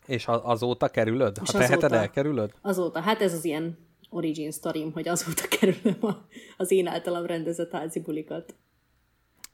és 0.06 0.26
azóta 0.26 0.88
kerülöd? 0.88 1.36
És 1.42 1.50
ha 1.50 1.58
teheted, 1.58 1.78
azóta- 1.78 1.96
elkerülöd? 1.96 2.52
Azóta, 2.62 3.00
hát 3.00 3.20
ez 3.20 3.32
az 3.32 3.44
ilyen 3.44 3.78
origin 4.16 4.50
sztorim, 4.50 4.92
hogy 4.92 5.08
azóta 5.08 5.42
kerülöm 5.58 5.98
a, 6.00 6.12
az 6.56 6.70
én 6.70 6.86
általam 6.86 7.26
rendezett 7.26 7.72
házi 7.72 8.00
bulikat. 8.00 8.54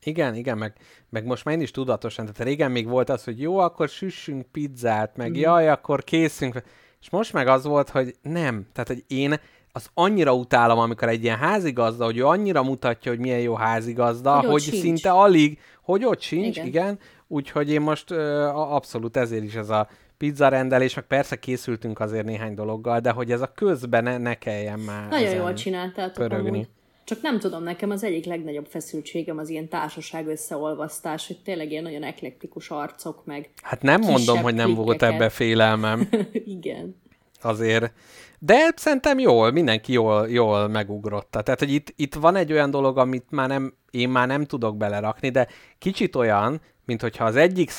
Igen, 0.04 0.34
igen, 0.34 0.58
meg, 0.58 0.76
meg 1.08 1.24
most 1.24 1.44
már 1.44 1.54
én 1.54 1.60
is 1.60 1.70
tudatosan, 1.70 2.24
tehát 2.24 2.42
régen 2.42 2.70
még 2.70 2.88
volt 2.88 3.08
az, 3.08 3.24
hogy 3.24 3.40
jó, 3.40 3.58
akkor 3.58 3.88
süssünk 3.88 4.46
pizzát, 4.46 5.16
meg 5.16 5.30
mm. 5.30 5.34
jaj, 5.34 5.68
akkor 5.68 6.04
készünk, 6.04 6.62
és 7.00 7.10
most 7.10 7.32
meg 7.32 7.46
az 7.46 7.64
volt, 7.64 7.88
hogy 7.88 8.14
nem, 8.22 8.66
tehát 8.72 8.88
hogy 8.88 9.04
én 9.06 9.40
az 9.72 9.90
annyira 9.94 10.34
utálom, 10.34 10.78
amikor 10.78 11.08
egy 11.08 11.22
ilyen 11.22 11.38
házigazda, 11.38 12.04
hogy 12.04 12.16
ő 12.16 12.26
annyira 12.26 12.62
mutatja, 12.62 13.10
hogy 13.10 13.20
milyen 13.20 13.40
jó 13.40 13.54
házigazda, 13.54 14.40
Hogy 14.40 14.48
hogy, 14.48 14.60
szinte 14.60 15.10
alig, 15.10 15.58
hogy 15.82 16.04
ott 16.04 16.20
sincs, 16.20 16.56
Igen. 16.56 16.66
igen, 16.66 16.98
úgyhogy 17.28 17.70
én 17.70 17.80
most 17.80 18.10
ö, 18.10 18.44
abszolút 18.48 19.16
ezért 19.16 19.44
is 19.44 19.54
ez 19.54 19.70
a 19.70 19.88
pizza 20.22 20.48
rendelés, 20.48 20.94
meg 20.94 21.04
persze 21.04 21.38
készültünk 21.38 22.00
azért 22.00 22.24
néhány 22.24 22.54
dologgal, 22.54 23.00
de 23.00 23.10
hogy 23.10 23.32
ez 23.32 23.40
a 23.40 23.52
közben 23.54 24.02
ne, 24.02 24.18
ne 24.18 24.34
kelljen 24.34 24.78
már 24.78 25.08
Nagyon 25.08 25.34
jól 25.34 25.52
csináltátok 25.52 26.14
pörögni. 26.14 26.48
amúgy. 26.48 26.68
Csak 27.04 27.22
nem 27.22 27.38
tudom, 27.38 27.62
nekem 27.62 27.90
az 27.90 28.04
egyik 28.04 28.24
legnagyobb 28.24 28.66
feszültségem 28.66 29.38
az 29.38 29.48
ilyen 29.48 29.68
társaság 29.68 30.26
összeolvasztás, 30.26 31.26
hogy 31.26 31.38
tényleg 31.44 31.70
ilyen 31.70 31.82
nagyon 31.82 32.02
eklektikus 32.02 32.70
arcok, 32.70 33.24
meg 33.24 33.50
Hát 33.62 33.82
nem 33.82 34.00
mondom, 34.00 34.42
hogy 34.42 34.54
nem 34.54 34.74
volt 34.74 34.86
klikkeket. 34.88 35.14
ebbe 35.14 35.28
félelmem. 35.28 36.08
igen. 36.56 36.96
azért. 37.42 37.92
De 38.38 38.72
szerintem 38.76 39.18
jól, 39.18 39.50
mindenki 39.50 39.92
jól, 39.92 40.28
jól 40.28 40.68
megugrotta. 40.68 41.42
Tehát, 41.42 41.58
hogy 41.60 41.72
itt, 41.72 41.92
itt 41.96 42.14
van 42.14 42.36
egy 42.36 42.52
olyan 42.52 42.70
dolog, 42.70 42.98
amit 42.98 43.26
már 43.30 43.48
nem, 43.48 43.74
én 43.90 44.08
már 44.08 44.26
nem 44.26 44.44
tudok 44.44 44.76
belerakni, 44.76 45.28
de 45.28 45.48
kicsit 45.78 46.16
olyan, 46.16 46.60
mint 46.84 47.00
hogyha 47.00 47.24
az 47.24 47.36
egyik 47.36 47.70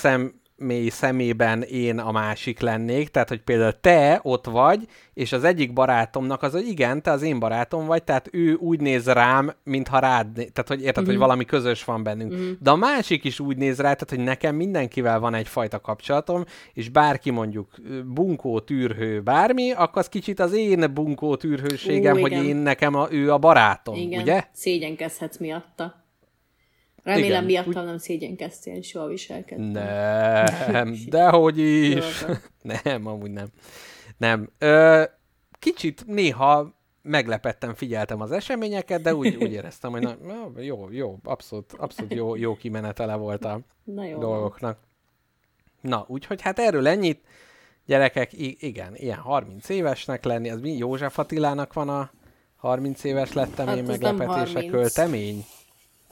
személy 0.57 0.89
szemében 0.89 1.61
én 1.61 1.99
a 1.99 2.11
másik 2.11 2.59
lennék, 2.59 3.09
tehát, 3.09 3.29
hogy 3.29 3.41
például 3.41 3.79
te 3.81 4.19
ott 4.23 4.45
vagy, 4.45 4.87
és 5.13 5.31
az 5.31 5.43
egyik 5.43 5.73
barátomnak 5.73 6.43
az, 6.43 6.51
hogy 6.51 6.67
igen, 6.67 7.01
te 7.01 7.11
az 7.11 7.21
én 7.21 7.39
barátom 7.39 7.85
vagy, 7.85 8.03
tehát 8.03 8.29
ő 8.31 8.53
úgy 8.53 8.79
néz 8.79 9.07
rám, 9.07 9.53
mintha 9.63 9.99
rád, 9.99 10.35
né- 10.35 10.53
tehát, 10.53 10.69
hogy 10.69 10.81
érted, 10.81 11.05
hogy 11.05 11.17
valami 11.17 11.45
közös 11.45 11.83
van 11.83 12.03
bennünk. 12.03 12.57
De 12.59 12.69
a 12.69 12.75
másik 12.75 13.23
is 13.23 13.39
úgy 13.39 13.57
néz 13.57 13.77
rá, 13.77 13.93
tehát, 13.93 14.09
hogy 14.09 14.19
nekem 14.19 14.55
mindenkivel 14.55 15.19
van 15.19 15.33
egyfajta 15.33 15.79
kapcsolatom, 15.79 16.43
és 16.73 16.89
bárki 16.89 17.29
mondjuk 17.29 17.67
bunkó, 18.05 18.59
tűrhő, 18.59 19.21
bármi, 19.21 19.71
akkor 19.71 19.97
az 20.01 20.09
kicsit 20.09 20.39
az 20.39 20.53
én 20.53 20.93
bunkó 20.93 21.35
tűrhőségem, 21.35 22.17
Ó, 22.17 22.21
hogy 22.21 22.31
én 22.31 22.55
nekem 22.55 22.95
a, 22.95 23.07
ő 23.11 23.31
a 23.31 23.37
barátom, 23.37 23.95
Igen, 23.95 24.21
ugye? 24.21 24.43
szégyenkezhetsz 24.51 25.37
miatta. 25.37 26.02
Remélem 27.03 27.29
Igen, 27.29 27.43
miattam 27.43 27.85
nem 27.85 27.97
szégyenkeztél, 27.97 28.75
és 28.75 28.93
jól 28.93 29.07
viselkedtél. 29.07 29.65
Nem, 30.71 30.95
dehogy 31.07 31.57
is. 31.57 32.25
Nem, 32.83 33.07
amúgy 33.07 33.31
nem. 33.31 33.47
Nem. 34.17 34.49
Ö, 34.57 35.03
kicsit 35.59 36.05
néha 36.05 36.81
meglepetten 37.01 37.75
figyeltem 37.75 38.21
az 38.21 38.31
eseményeket, 38.31 39.01
de 39.01 39.15
úgy, 39.15 39.35
úgy 39.35 39.51
éreztem, 39.51 39.91
hogy 39.91 40.01
na, 40.01 40.15
na, 40.21 40.61
jó, 40.61 40.87
jó, 40.91 41.17
abszolút, 41.23 41.73
abszolút 41.73 42.13
jó, 42.13 42.35
jó 42.35 42.55
kimenetele 42.55 43.15
volt 43.15 43.45
a 43.45 43.59
Na 43.83 44.05
jó. 44.05 44.19
dolgoknak. 44.19 44.77
Na, 45.81 46.05
úgyhogy 46.07 46.41
hát 46.41 46.59
erről 46.59 46.87
ennyit. 46.87 47.25
Gyerekek, 47.85 48.29
igen, 48.59 48.95
ilyen 48.95 49.17
30 49.17 49.69
évesnek 49.69 50.23
lenni, 50.23 50.49
az 50.49 50.59
mi 50.59 50.77
József 50.77 51.19
Attilának 51.19 51.73
van 51.73 51.89
a 51.89 52.11
30 52.55 53.03
éves 53.03 53.33
lettem 53.33 53.67
Hát 53.67 53.77
én 53.77 53.83
meglepetése 53.83 54.53
30. 54.53 54.71
költemény? 54.71 55.45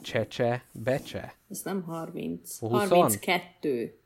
Csecse, 0.02 0.64
becse? 0.72 1.34
Ez 1.50 1.60
nem 1.62 1.82
30. 1.82 2.58
Huszon? 2.58 2.78
32. 2.88 3.98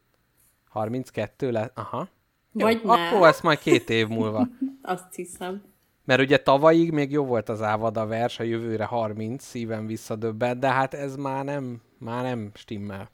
32 0.69 1.51
lett? 1.51 1.79
Aha. 1.79 2.09
Vagy 2.53 2.81
jó, 2.85 2.95
nem. 2.95 3.15
akkor 3.15 3.27
ezt 3.29 3.43
majd 3.43 3.59
két 3.59 3.91
év 3.91 4.09
múlva. 4.09 4.49
Azt 4.83 5.15
hiszem. 5.15 5.63
Mert 6.05 6.21
ugye 6.21 6.37
tavalyig 6.39 6.91
még 6.91 7.11
jó 7.11 7.25
volt 7.25 7.49
az 7.49 7.63
Ávada 7.63 8.07
vers, 8.07 8.39
a 8.39 8.43
jövőre 8.43 8.85
30, 8.85 9.45
szívem 9.45 9.87
visszadöbbent, 9.87 10.61
de 10.61 10.69
hát 10.69 10.95
ez 10.95 11.17
már 11.17 11.45
nem, 11.45 11.83
már 11.99 12.23
nem 12.23 12.51
stimmel. 12.55 13.11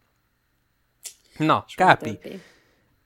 Na, 1.38 1.64
Kápi, 1.76 2.18
Stb. 2.22 2.40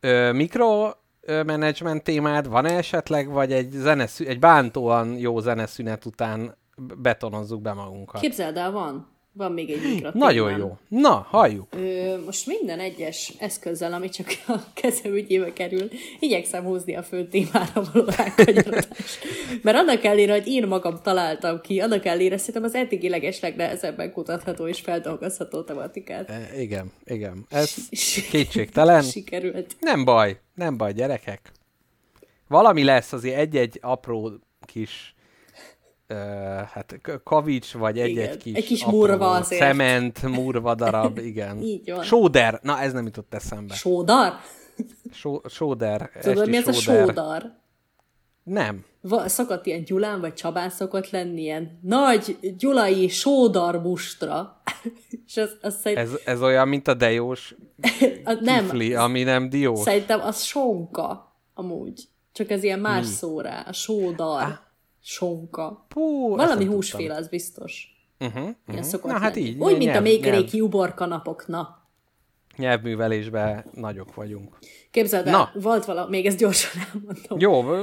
ö, 0.00 0.32
mikro 0.32 0.90
management 1.26 2.02
témád 2.02 2.48
van-e 2.48 2.76
esetleg, 2.76 3.28
vagy 3.28 3.52
egy, 3.52 3.70
zeneszü- 3.70 4.28
egy 4.28 4.38
bántóan 4.38 5.18
jó 5.18 5.40
zeneszünet 5.40 6.04
után 6.04 6.56
betonozzuk 6.76 7.62
be 7.62 7.72
magunkat. 7.72 8.20
Képzeld 8.20 8.56
el, 8.56 8.70
van. 8.70 9.15
Van 9.36 9.52
még 9.52 9.70
egy 9.70 9.82
mikrotémám. 9.82 10.12
Nagyon 10.14 10.58
jó. 10.58 10.76
Na, 10.88 11.26
halljuk. 11.30 11.66
Ö, 11.70 12.16
most 12.24 12.46
minden 12.46 12.78
egyes 12.78 13.32
eszközzel, 13.38 13.92
ami 13.92 14.08
csak 14.08 14.26
a 14.46 14.58
kezem 14.74 15.12
ügyébe 15.12 15.52
kerül, 15.52 15.88
igyekszem 16.20 16.64
húzni 16.64 16.96
a 16.96 17.02
fő 17.02 17.28
témára 17.28 17.82
való 17.92 18.06
rákanyarodást. 18.16 19.18
Mert 19.62 19.76
annak 19.76 20.04
ellenére, 20.04 20.32
hogy 20.32 20.46
én 20.46 20.66
magam 20.66 20.98
találtam 21.02 21.60
ki, 21.60 21.80
annak 21.80 22.04
ellenére 22.04 22.36
szerintem 22.36 22.62
az 22.62 22.74
eddigi 22.74 23.08
legeslegnehezebben 23.08 24.12
kutatható 24.12 24.68
és 24.68 24.80
feldolgozható 24.80 25.62
tematikát. 25.62 26.30
E, 26.30 26.60
igen, 26.60 26.92
igen. 27.04 27.46
Ez 27.48 27.74
kétségtelen. 28.30 29.02
Sikerült. 29.02 29.76
Nem 29.80 30.04
baj, 30.04 30.40
nem 30.54 30.76
baj, 30.76 30.92
gyerekek. 30.92 31.52
Valami 32.48 32.84
lesz 32.84 33.12
azért 33.12 33.38
egy-egy 33.38 33.78
apró 33.82 34.32
kis 34.60 35.14
uh, 36.08 36.16
hát 36.60 37.00
kavics, 37.24 37.72
vagy 37.72 37.98
egy-egy 37.98 38.36
kis, 38.36 38.54
egy 38.54 38.64
kis 38.64 38.82
apró 38.82 38.96
murva 38.96 39.30
azért. 39.30 39.60
cement, 39.60 40.22
murva 40.22 40.74
darab, 40.74 41.18
igen. 41.32 41.62
Így 41.62 41.90
van. 41.90 42.02
Sóder, 42.02 42.60
na 42.62 42.80
ez 42.80 42.92
nem 42.92 43.04
jutott 43.04 43.34
eszembe. 43.34 43.74
Sódar? 43.74 44.32
Só, 45.12 45.40
sóder, 45.48 46.10
Tudod, 46.20 46.48
mi 46.48 46.56
ez 46.56 46.68
a 46.68 46.72
sódar? 46.72 47.64
Nem. 48.42 48.84
Va, 49.00 49.28
szokott 49.28 49.66
ilyen 49.66 49.84
Gyulán 49.84 50.20
vagy 50.20 50.34
Csabán 50.34 50.70
szokott 50.70 51.10
lenni 51.10 51.40
ilyen 51.40 51.78
nagy 51.82 52.38
gyulai 52.58 53.08
sódar 53.08 53.82
mustra. 53.82 54.62
És 55.26 55.36
az, 55.36 55.56
az 55.60 55.80
szerint, 55.80 56.00
Ez, 56.00 56.10
ez 56.24 56.42
olyan, 56.42 56.68
mint 56.68 56.88
a 56.88 56.94
dejós 56.94 57.54
a, 58.24 58.32
nem, 58.40 58.64
kifli, 58.64 58.94
ami 58.94 59.22
nem 59.22 59.48
diós. 59.48 59.80
szerintem 59.80 60.20
az 60.20 60.42
sonka 60.42 61.36
amúgy. 61.54 62.08
Csak 62.32 62.50
ez 62.50 62.62
ilyen 62.62 62.78
más 62.78 63.06
szó 63.06 63.40
rá. 63.40 63.64
A 63.68 63.72
sódar. 63.72 64.60
Sonka. 65.08 65.86
Ezt 65.88 66.36
Valami 66.36 66.64
húsféle, 66.64 67.14
az 67.14 67.28
biztos. 67.28 67.88
Uh-huh, 68.20 68.42
Ilyen 68.42 68.56
uh-huh. 68.66 68.82
szokott 68.84 69.10
Na 69.12 69.18
hát 69.18 69.34
lenni. 69.34 69.46
így. 69.46 69.58
Úgy, 69.58 69.76
mint 69.76 69.82
a 69.90 69.92
nyelv- 69.92 70.02
mékeréki 70.02 70.60
uborka 70.60 71.06
napok. 71.06 71.46
Na, 71.46 71.84
Nyelvművelésben 72.56 73.64
nagyok 73.74 74.14
vagyunk. 74.14 74.58
képzeld 74.90 75.26
el, 75.26 75.32
Na. 75.32 75.60
volt 75.60 75.84
vala, 75.84 76.08
még 76.08 76.26
ezt 76.26 76.38
gyorsan 76.38 76.82
elmondom. 76.92 77.38
Jó, 77.38 77.74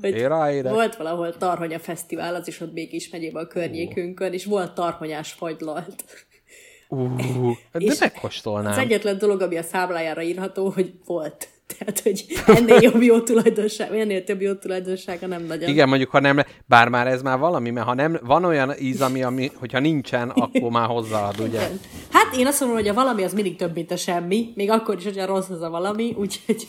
ér 0.00 0.28
ráérek. 0.28 0.72
Volt 0.72 0.96
valahol 0.96 1.36
Tarhonya 1.36 1.78
Fesztivál, 1.78 2.34
az 2.34 2.48
is 2.48 2.60
ott 2.60 2.72
Békés 2.72 3.10
megyében 3.10 3.44
a 3.44 3.46
környékünkön, 3.46 4.32
és 4.32 4.44
volt 4.44 4.74
tarhonyás 4.74 5.32
fagylalt. 5.32 6.04
Uh, 6.88 7.56
de 7.72 7.94
megkóstolnám. 8.00 8.72
Az 8.72 8.78
egyetlen 8.78 9.18
dolog, 9.18 9.40
ami 9.40 9.56
a 9.56 9.62
számlájára 9.62 10.22
írható, 10.22 10.68
hogy 10.70 10.94
volt. 11.04 11.48
Tehát, 11.78 12.00
hogy 12.00 12.24
ennél 12.46 12.78
jobb 12.80 13.02
jó 13.02 13.20
tulajdonság, 13.20 13.94
ennél 13.94 14.24
több 14.24 14.40
jó 14.40 14.54
tulajdonsága 14.54 15.26
nem 15.26 15.44
nagyon. 15.44 15.68
Igen, 15.68 15.88
mondjuk, 15.88 16.10
ha 16.10 16.20
nem, 16.20 16.40
bár 16.66 16.88
már 16.88 17.06
ez 17.06 17.22
már 17.22 17.38
valami, 17.38 17.70
mert 17.70 17.86
ha 17.86 17.94
nem, 17.94 18.18
van 18.22 18.44
olyan 18.44 18.72
íz, 18.80 19.00
ami, 19.00 19.22
ami 19.22 19.50
hogyha 19.54 19.78
nincsen, 19.78 20.28
akkor 20.28 20.70
már 20.70 20.86
hozzáad, 20.86 21.40
ugye? 21.40 21.58
Igen. 21.60 21.80
Hát 22.10 22.34
én 22.36 22.46
azt 22.46 22.60
mondom, 22.60 22.78
hogy 22.78 22.88
a 22.88 22.94
valami 22.94 23.22
az 23.22 23.32
mindig 23.32 23.56
több, 23.56 23.74
mint 23.74 23.90
a 23.90 23.96
semmi, 23.96 24.52
még 24.54 24.70
akkor 24.70 24.96
is, 24.96 25.04
hogyha 25.04 25.26
rossz 25.26 25.48
az 25.48 25.62
a 25.62 25.70
valami, 25.70 26.14
úgyhogy 26.18 26.66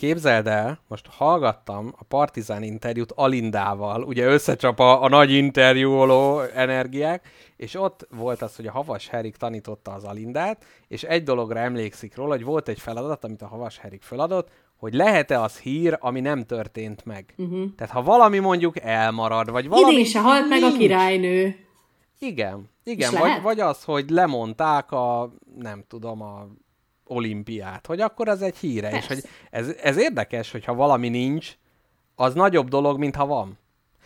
Képzeld 0.00 0.46
el, 0.46 0.78
most 0.88 1.06
hallgattam 1.06 1.92
a 1.98 2.04
Partizán 2.04 2.62
interjút 2.62 3.12
Alindával, 3.12 4.02
ugye 4.02 4.26
összecsap 4.26 4.78
a, 4.78 5.02
a 5.02 5.08
nagy 5.08 5.30
interjúoló 5.30 6.40
energiák, 6.40 7.28
és 7.56 7.74
ott 7.74 8.06
volt 8.10 8.42
az, 8.42 8.56
hogy 8.56 8.66
a 8.66 8.70
Havas 8.70 9.08
Herik 9.08 9.36
tanította 9.36 9.92
az 9.92 10.04
Alindát, 10.04 10.64
és 10.88 11.02
egy 11.02 11.22
dologra 11.22 11.58
emlékszik 11.58 12.16
róla, 12.16 12.30
hogy 12.30 12.44
volt 12.44 12.68
egy 12.68 12.78
feladat, 12.78 13.24
amit 13.24 13.42
a 13.42 13.46
Havas 13.46 13.78
Herik 13.78 14.02
feladott, 14.02 14.48
hogy 14.76 14.94
lehet-e 14.94 15.40
az 15.40 15.58
hír, 15.58 15.96
ami 16.00 16.20
nem 16.20 16.46
történt 16.46 17.04
meg. 17.04 17.34
Uh-huh. 17.36 17.74
Tehát 17.76 17.92
ha 17.92 18.02
valami 18.02 18.38
mondjuk 18.38 18.80
elmarad, 18.80 19.50
vagy 19.50 19.68
valami 19.68 19.92
idén 19.92 20.04
se 20.04 20.20
halt 20.20 20.48
meg 20.48 20.62
a 20.62 20.72
királynő. 20.72 21.56
Igen, 22.18 22.70
igen, 22.84 23.12
vagy, 23.18 23.42
vagy 23.42 23.60
az, 23.60 23.84
hogy 23.84 24.10
lemondták 24.10 24.92
a, 24.92 25.32
nem 25.58 25.84
tudom, 25.88 26.22
a 26.22 26.46
olimpiát, 27.10 27.86
hogy 27.86 28.00
akkor 28.00 28.28
az 28.28 28.42
egy 28.42 28.56
híre, 28.56 28.88
és 28.90 29.06
Persze. 29.06 29.14
hogy 29.14 29.24
ez, 29.50 29.68
ez 29.82 29.96
érdekes, 29.96 30.50
hogyha 30.50 30.74
valami 30.74 31.08
nincs, 31.08 31.56
az 32.14 32.34
nagyobb 32.34 32.68
dolog, 32.68 32.98
mint 32.98 33.14
ha 33.16 33.26
van. 33.26 33.58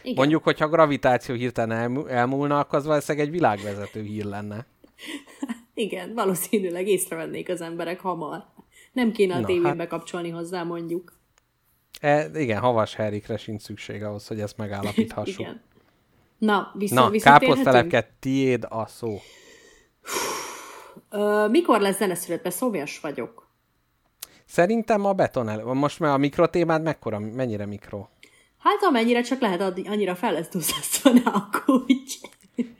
Igen. 0.02 0.14
Mondjuk, 0.16 0.42
hogyha 0.44 0.68
gravitáció 0.68 1.34
hirtelen 1.34 1.78
elmú- 1.78 2.08
elmúlna, 2.08 2.58
akkor 2.58 2.78
az 2.78 2.84
valószínűleg 2.86 3.26
egy 3.26 3.32
világvezető 3.32 4.02
hír 4.02 4.24
lenne. 4.24 4.66
Igen, 5.74 6.14
valószínűleg 6.14 6.88
észrevennék 6.88 7.48
az 7.48 7.60
emberek 7.60 8.00
hamar. 8.00 8.44
Nem 8.92 9.12
kéne 9.12 9.34
a 9.34 9.38
Na, 9.40 9.46
tévén 9.46 9.64
hát- 9.64 9.76
bekapcsolni 9.76 10.30
hozzá, 10.30 10.62
mondjuk. 10.62 11.12
E, 12.00 12.30
igen, 12.34 12.60
Havas 12.60 12.94
Herikre 12.94 13.36
sincs 13.36 13.62
szükség 13.62 14.02
ahhoz, 14.02 14.26
hogy 14.26 14.40
ezt 14.40 14.56
megállapíthassuk. 14.56 15.38
Igen. 15.40 15.60
Na, 16.38 16.72
vissza, 16.78 16.94
Na, 16.94 17.10
káposztelepke, 17.18 18.10
tiéd 18.20 18.66
a 18.68 18.86
szó. 18.86 19.18
Ö, 21.14 21.48
mikor 21.48 21.80
lesz 21.80 21.96
zeneszületbe? 21.96 22.50
Szomjas 22.50 23.00
vagyok. 23.00 23.48
Szerintem 24.44 25.04
a 25.04 25.12
beton 25.12 25.48
elő. 25.48 25.64
Most 25.64 26.00
már 26.00 26.12
a 26.12 26.16
mikrotémád 26.16 26.82
mekkora, 26.82 27.18
mennyire 27.18 27.66
mikro? 27.66 28.06
Hát 28.58 28.82
amennyire 28.82 29.20
csak 29.20 29.40
lehet, 29.40 29.60
annyira 29.88 30.14
fel 30.14 30.32
lesz 30.32 30.48
duzzasztva, 30.48 31.10
ne 31.10 31.20
aggódj. 31.24 32.18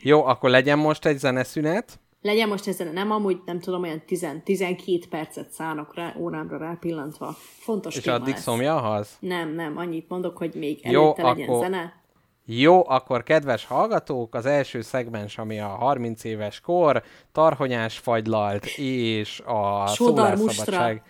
Jó, 0.03 0.24
akkor 0.24 0.51
legyen 0.51 0.78
most 0.78 1.07
egy 1.07 1.18
zeneszünet. 1.18 1.99
Legyen 2.22 2.49
most 2.49 2.66
ezen, 2.68 2.93
nem 2.93 3.11
amúgy, 3.11 3.41
nem 3.47 3.61
tudom, 3.61 3.82
olyan 3.82 4.03
10, 4.07 4.26
12 4.45 4.99
percet 5.11 5.51
szánok 5.51 5.95
rá, 5.95 6.14
órámra 6.18 6.59
rápillantva. 6.59 7.37
Fontos 7.59 7.97
És 7.97 8.03
téma 8.03 8.16
addig 8.16 8.32
lesz. 8.35 8.43
szomja 8.43 8.76
a 8.76 8.80
haz? 8.80 9.16
Nem, 9.20 9.55
nem, 9.55 9.76
annyit 9.76 10.09
mondok, 10.09 10.37
hogy 10.37 10.55
még 10.55 10.80
Jó, 10.91 11.03
előtte 11.03 11.22
legyen 11.22 11.49
akkor- 11.49 11.62
zene. 11.62 12.03
Jó, 12.47 12.88
akkor 12.88 13.22
kedves 13.22 13.64
hallgatók, 13.64 14.34
az 14.34 14.47
első 14.47 14.80
szegmens, 14.80 15.38
ami 15.38 15.61
a 15.61 15.66
30 15.66 16.24
éves 16.24 16.61
kor, 16.61 17.03
tarhonyás 17.32 17.99
fagylalt 17.99 18.66
és 18.76 19.40
a 19.40 19.86
szólásszabadság, 19.86 21.03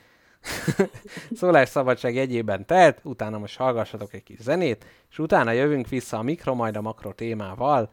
szólásszabadság 1.41 2.15
jegyében 2.15 2.67
telt, 2.67 3.01
utána 3.03 3.39
most 3.39 3.57
hallgassatok 3.57 4.15
egy 4.15 4.23
kis 4.23 4.41
zenét, 4.41 4.85
és 5.11 5.19
utána 5.19 5.51
jövünk 5.51 5.89
vissza 5.89 6.19
a 6.19 6.23
mikro, 6.23 6.55
majd 6.55 6.77
a 6.77 6.81
makro 6.81 7.13
témával. 7.13 7.91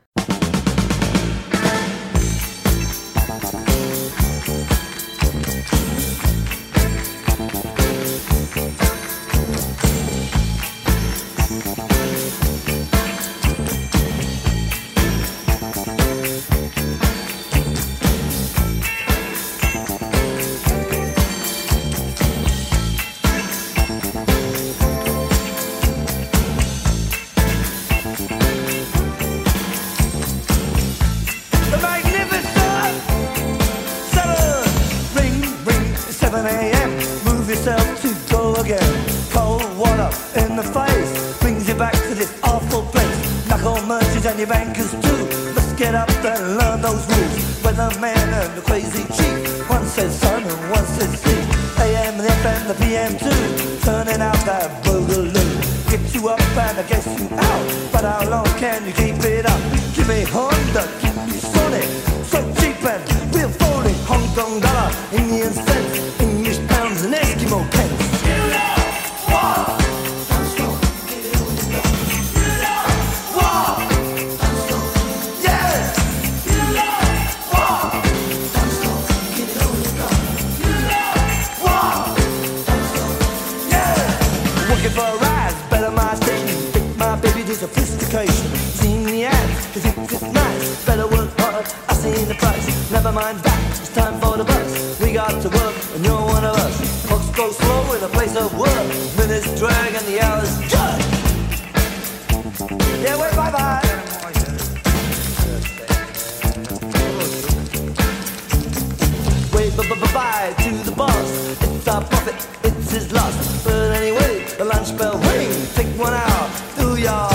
Take 115.42 115.88
one 115.98 116.14
out, 116.14 116.52
do 116.78 116.98
your 116.98 117.30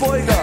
Boyga. 0.00 0.40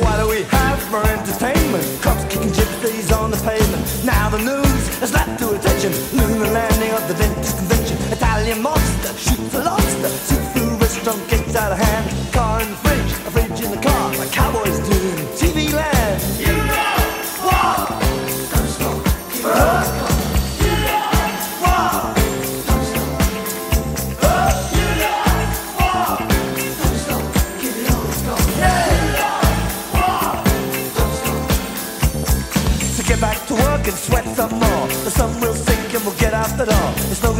What 0.00 0.16
do 0.18 0.28
we 0.28 0.42
have 0.42 0.82
for 0.90 1.06
entertainment? 1.06 2.02
Cops 2.02 2.24
kicking 2.24 2.50
gypsies 2.50 3.16
on 3.16 3.30
the 3.30 3.36
pavement. 3.36 4.04
Now 4.04 4.28
the 4.28 4.38
news 4.38 4.98
has 4.98 5.12
to 5.12 5.50
attention. 5.54 5.92
Lunar 6.18 6.50
landing 6.50 6.90
of 6.90 7.06
the. 7.06 7.14
Italian 8.12 8.60
monster 8.60 9.12
shoots 9.16 9.54
a 9.54 9.62
lobster. 9.62 10.10
Restaurant 10.80 11.28
gets 11.30 11.54
out 11.54 11.72
of 11.72 11.78
hand. 11.78 12.32
Car 12.32 12.58
the 12.58 12.76
fridge 12.76 12.99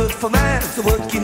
good 0.01 0.13
for 0.13 0.31
man 0.31 0.63
to 0.75 0.81
work 0.81 1.15
in 1.15 1.20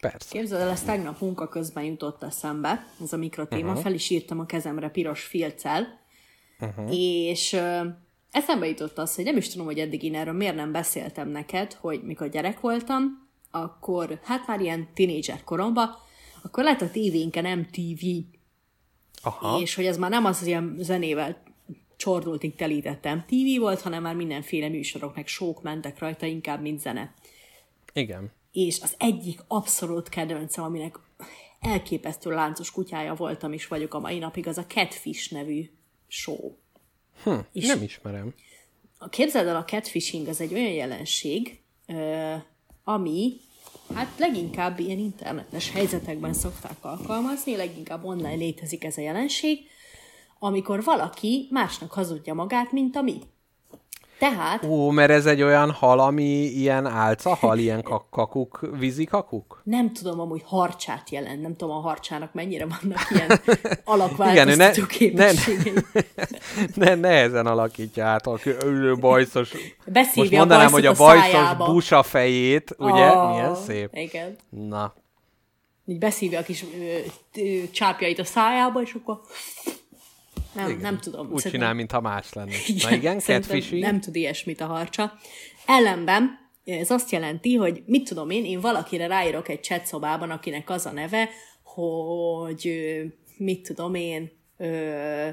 persze. 0.00 0.38
Képzeld 0.38 0.60
el, 0.60 0.68
ez 0.68 0.82
tegnap 0.82 1.20
munka 1.20 1.48
közben 1.48 1.84
jutott 1.84 2.22
eszembe, 2.22 2.86
ez 3.02 3.12
a 3.12 3.16
mikrotéma, 3.16 3.68
uh-huh. 3.68 3.82
fel 3.82 3.94
is 3.94 4.10
írtam 4.10 4.40
a 4.40 4.46
kezemre 4.46 4.88
piros 4.88 5.24
filccel, 5.24 6.00
uh-huh. 6.60 6.96
és 6.96 7.52
ö, 7.52 7.80
eszembe 8.30 8.66
jutott 8.66 8.98
az, 8.98 9.14
hogy 9.14 9.24
nem 9.24 9.36
is 9.36 9.48
tudom, 9.48 9.66
hogy 9.66 9.78
eddig 9.78 10.02
én 10.02 10.14
erről 10.14 10.34
miért 10.34 10.54
nem 10.54 10.72
beszéltem 10.72 11.28
neked, 11.28 11.72
hogy 11.72 12.02
mikor 12.02 12.28
gyerek 12.28 12.60
voltam, 12.60 13.28
akkor 13.50 14.20
hát 14.22 14.46
már 14.46 14.60
ilyen 14.60 14.88
tinédzser 14.94 15.44
koromban, 15.44 15.96
akkor 16.42 16.64
lett 16.64 16.80
a 16.80 16.90
tévénken 16.90 17.58
MTV, 17.58 18.06
Aha. 19.22 19.60
és 19.60 19.74
hogy 19.74 19.86
ez 19.86 19.96
már 19.96 20.10
nem 20.10 20.24
az, 20.24 20.40
az 20.40 20.46
ilyen 20.46 20.76
zenével 20.78 21.42
csordultig 21.96 22.54
telített 22.54 23.04
MTV 23.14 23.60
volt, 23.60 23.80
hanem 23.80 24.02
már 24.02 24.14
mindenféle 24.14 24.68
műsorok, 24.68 25.14
meg 25.14 25.26
sók 25.26 25.62
mentek 25.62 25.98
rajta, 25.98 26.26
inkább, 26.26 26.60
mint 26.60 26.80
zene. 26.80 27.14
Igen. 27.92 28.32
És 28.52 28.80
az 28.82 28.94
egyik 28.98 29.40
abszolút 29.46 30.08
kedvencem, 30.08 30.64
aminek 30.64 30.98
elképesztő 31.60 32.30
láncos 32.30 32.70
kutyája 32.70 33.14
voltam 33.14 33.52
is 33.52 33.66
vagyok 33.66 33.94
a 33.94 33.98
mai 34.00 34.18
napig, 34.18 34.48
az 34.48 34.58
a 34.58 34.66
Catfish 34.66 35.32
nevű 35.32 35.70
show. 36.08 36.54
Hm, 37.22 37.38
És- 37.52 37.66
nem 37.66 37.82
ismerem. 37.82 38.34
Képzeld 39.10 39.46
el, 39.46 39.56
a 39.56 39.64
catfishing 39.64 40.28
az 40.28 40.40
egy 40.40 40.54
olyan 40.54 40.72
jelenség, 40.72 41.60
ami 42.84 43.40
hát 43.94 44.18
leginkább 44.18 44.78
ilyen 44.78 44.98
internetes 44.98 45.70
helyzetekben 45.70 46.32
szokták 46.32 46.76
alkalmazni, 46.80 47.56
leginkább 47.56 48.04
online 48.04 48.34
létezik 48.34 48.84
ez 48.84 48.96
a 48.96 49.00
jelenség, 49.00 49.58
amikor 50.38 50.84
valaki 50.84 51.48
másnak 51.50 51.92
hazudja 51.92 52.34
magát, 52.34 52.72
mint 52.72 52.96
a 52.96 53.02
mi. 53.02 53.18
Tehát 54.30 54.64
Ó, 54.64 54.90
mert 54.90 55.10
ez 55.10 55.26
egy 55.26 55.42
olyan 55.42 55.70
hal, 55.70 56.00
ami 56.00 56.44
ilyen 56.44 56.86
álcahal, 56.86 57.58
ilyen 57.58 57.82
kak- 57.88 58.10
kakuk, 58.10 58.60
vízikakuk? 58.78 59.60
nem 59.64 59.92
tudom 59.92 60.20
amúgy 60.20 60.42
harcsát 60.44 61.10
jelent, 61.10 61.42
nem 61.42 61.56
tudom 61.56 61.76
a 61.76 61.80
harcsának 61.80 62.32
mennyire 62.34 62.66
vannak 62.66 63.10
ilyen 63.10 63.26
ne, 63.44 63.54
alakváltoztató 63.84 64.80
ne, 64.80 64.86
képességei. 64.86 65.72
ne, 66.74 66.94
nehezen 66.94 67.46
alakítja 67.46 68.06
át 68.06 68.26
a 68.26 68.38
bajszos... 69.00 69.52
Beszívja 69.86 70.22
Most 70.22 70.30
mondanám, 70.32 70.66
a 70.66 70.70
hogy 70.70 70.86
a 70.86 70.92
bajszos 70.92 71.30
szájába. 71.30 71.72
busa 71.72 72.02
fejét, 72.02 72.74
ugye? 72.78 73.06
Ah, 73.06 73.30
Milyen 73.30 73.54
szép. 73.54 73.90
Igen. 73.92 74.36
Na, 74.48 74.94
Így 75.86 75.98
beszívja 75.98 76.38
a 76.38 76.42
kis 76.42 76.62
ö, 76.62 76.98
ö, 77.40 77.62
csápjait 77.72 78.18
a 78.18 78.24
szájába, 78.24 78.82
és 78.82 78.94
akkor 79.02 79.20
Nem, 80.52 80.68
Igen. 80.68 80.80
nem 80.80 80.98
tudom. 80.98 81.20
Úgy 81.20 81.26
Szerintem- 81.26 81.50
csinál, 81.50 81.74
mintha 81.74 82.00
más 82.00 82.32
lenne. 82.32 82.52
Na 82.82 82.90
igen, 82.94 83.18
catfishing. 83.18 83.82
Nem 83.82 84.00
tud 84.00 84.16
ilyesmit 84.16 84.60
a 84.60 84.66
harcsa. 84.66 85.12
Ellenben 85.66 86.50
ez 86.64 86.90
azt 86.90 87.10
jelenti, 87.10 87.54
hogy 87.54 87.82
mit 87.86 88.08
tudom 88.08 88.30
én, 88.30 88.44
én 88.44 88.60
valakire 88.60 89.06
ráírok 89.06 89.48
egy 89.48 89.62
chat 89.62 89.86
szobában, 89.86 90.30
akinek 90.30 90.70
az 90.70 90.86
a 90.86 90.90
neve, 90.90 91.28
hogy 91.62 92.72
mit 93.36 93.66
tudom 93.66 93.94
én, 93.94 94.30
ö, 94.56 95.28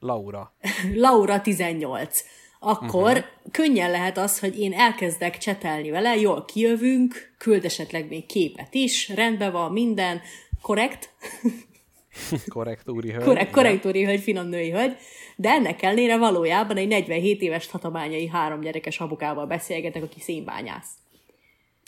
Laura. 0.00 0.54
Laura 0.94 1.40
18. 1.40 2.24
Akkor 2.64 3.10
uh-huh. 3.10 3.24
könnyen 3.50 3.90
lehet 3.90 4.18
az, 4.18 4.38
hogy 4.38 4.58
én 4.58 4.72
elkezdek 4.72 5.38
csetelni 5.38 5.90
vele, 5.90 6.16
jól 6.16 6.44
kijövünk, 6.44 7.34
küld 7.38 7.64
esetleg 7.64 8.08
még 8.08 8.26
képet 8.26 8.74
is, 8.74 9.08
rendben 9.08 9.52
van 9.52 9.72
minden, 9.72 10.20
korrekt, 10.60 11.10
Korrekt 12.48 12.88
úri 12.88 13.10
hölgy. 13.10 13.24
korrekt, 13.24 13.50
korrekt 13.50 13.86
úri 13.86 14.04
hölgy, 14.04 14.20
finom 14.20 14.46
női 14.46 14.70
hölgy, 14.70 14.96
de 15.36 15.50
ennek 15.50 15.82
ellenére 15.82 16.18
valójában 16.18 16.76
egy 16.76 16.88
47 16.88 17.40
éves 17.40 17.66
tatabányai 17.66 18.28
három 18.28 18.60
gyerekes 18.60 19.00
apukával 19.00 19.46
beszélgetek, 19.46 20.02
aki 20.02 20.20
szénbányász. 20.20 20.88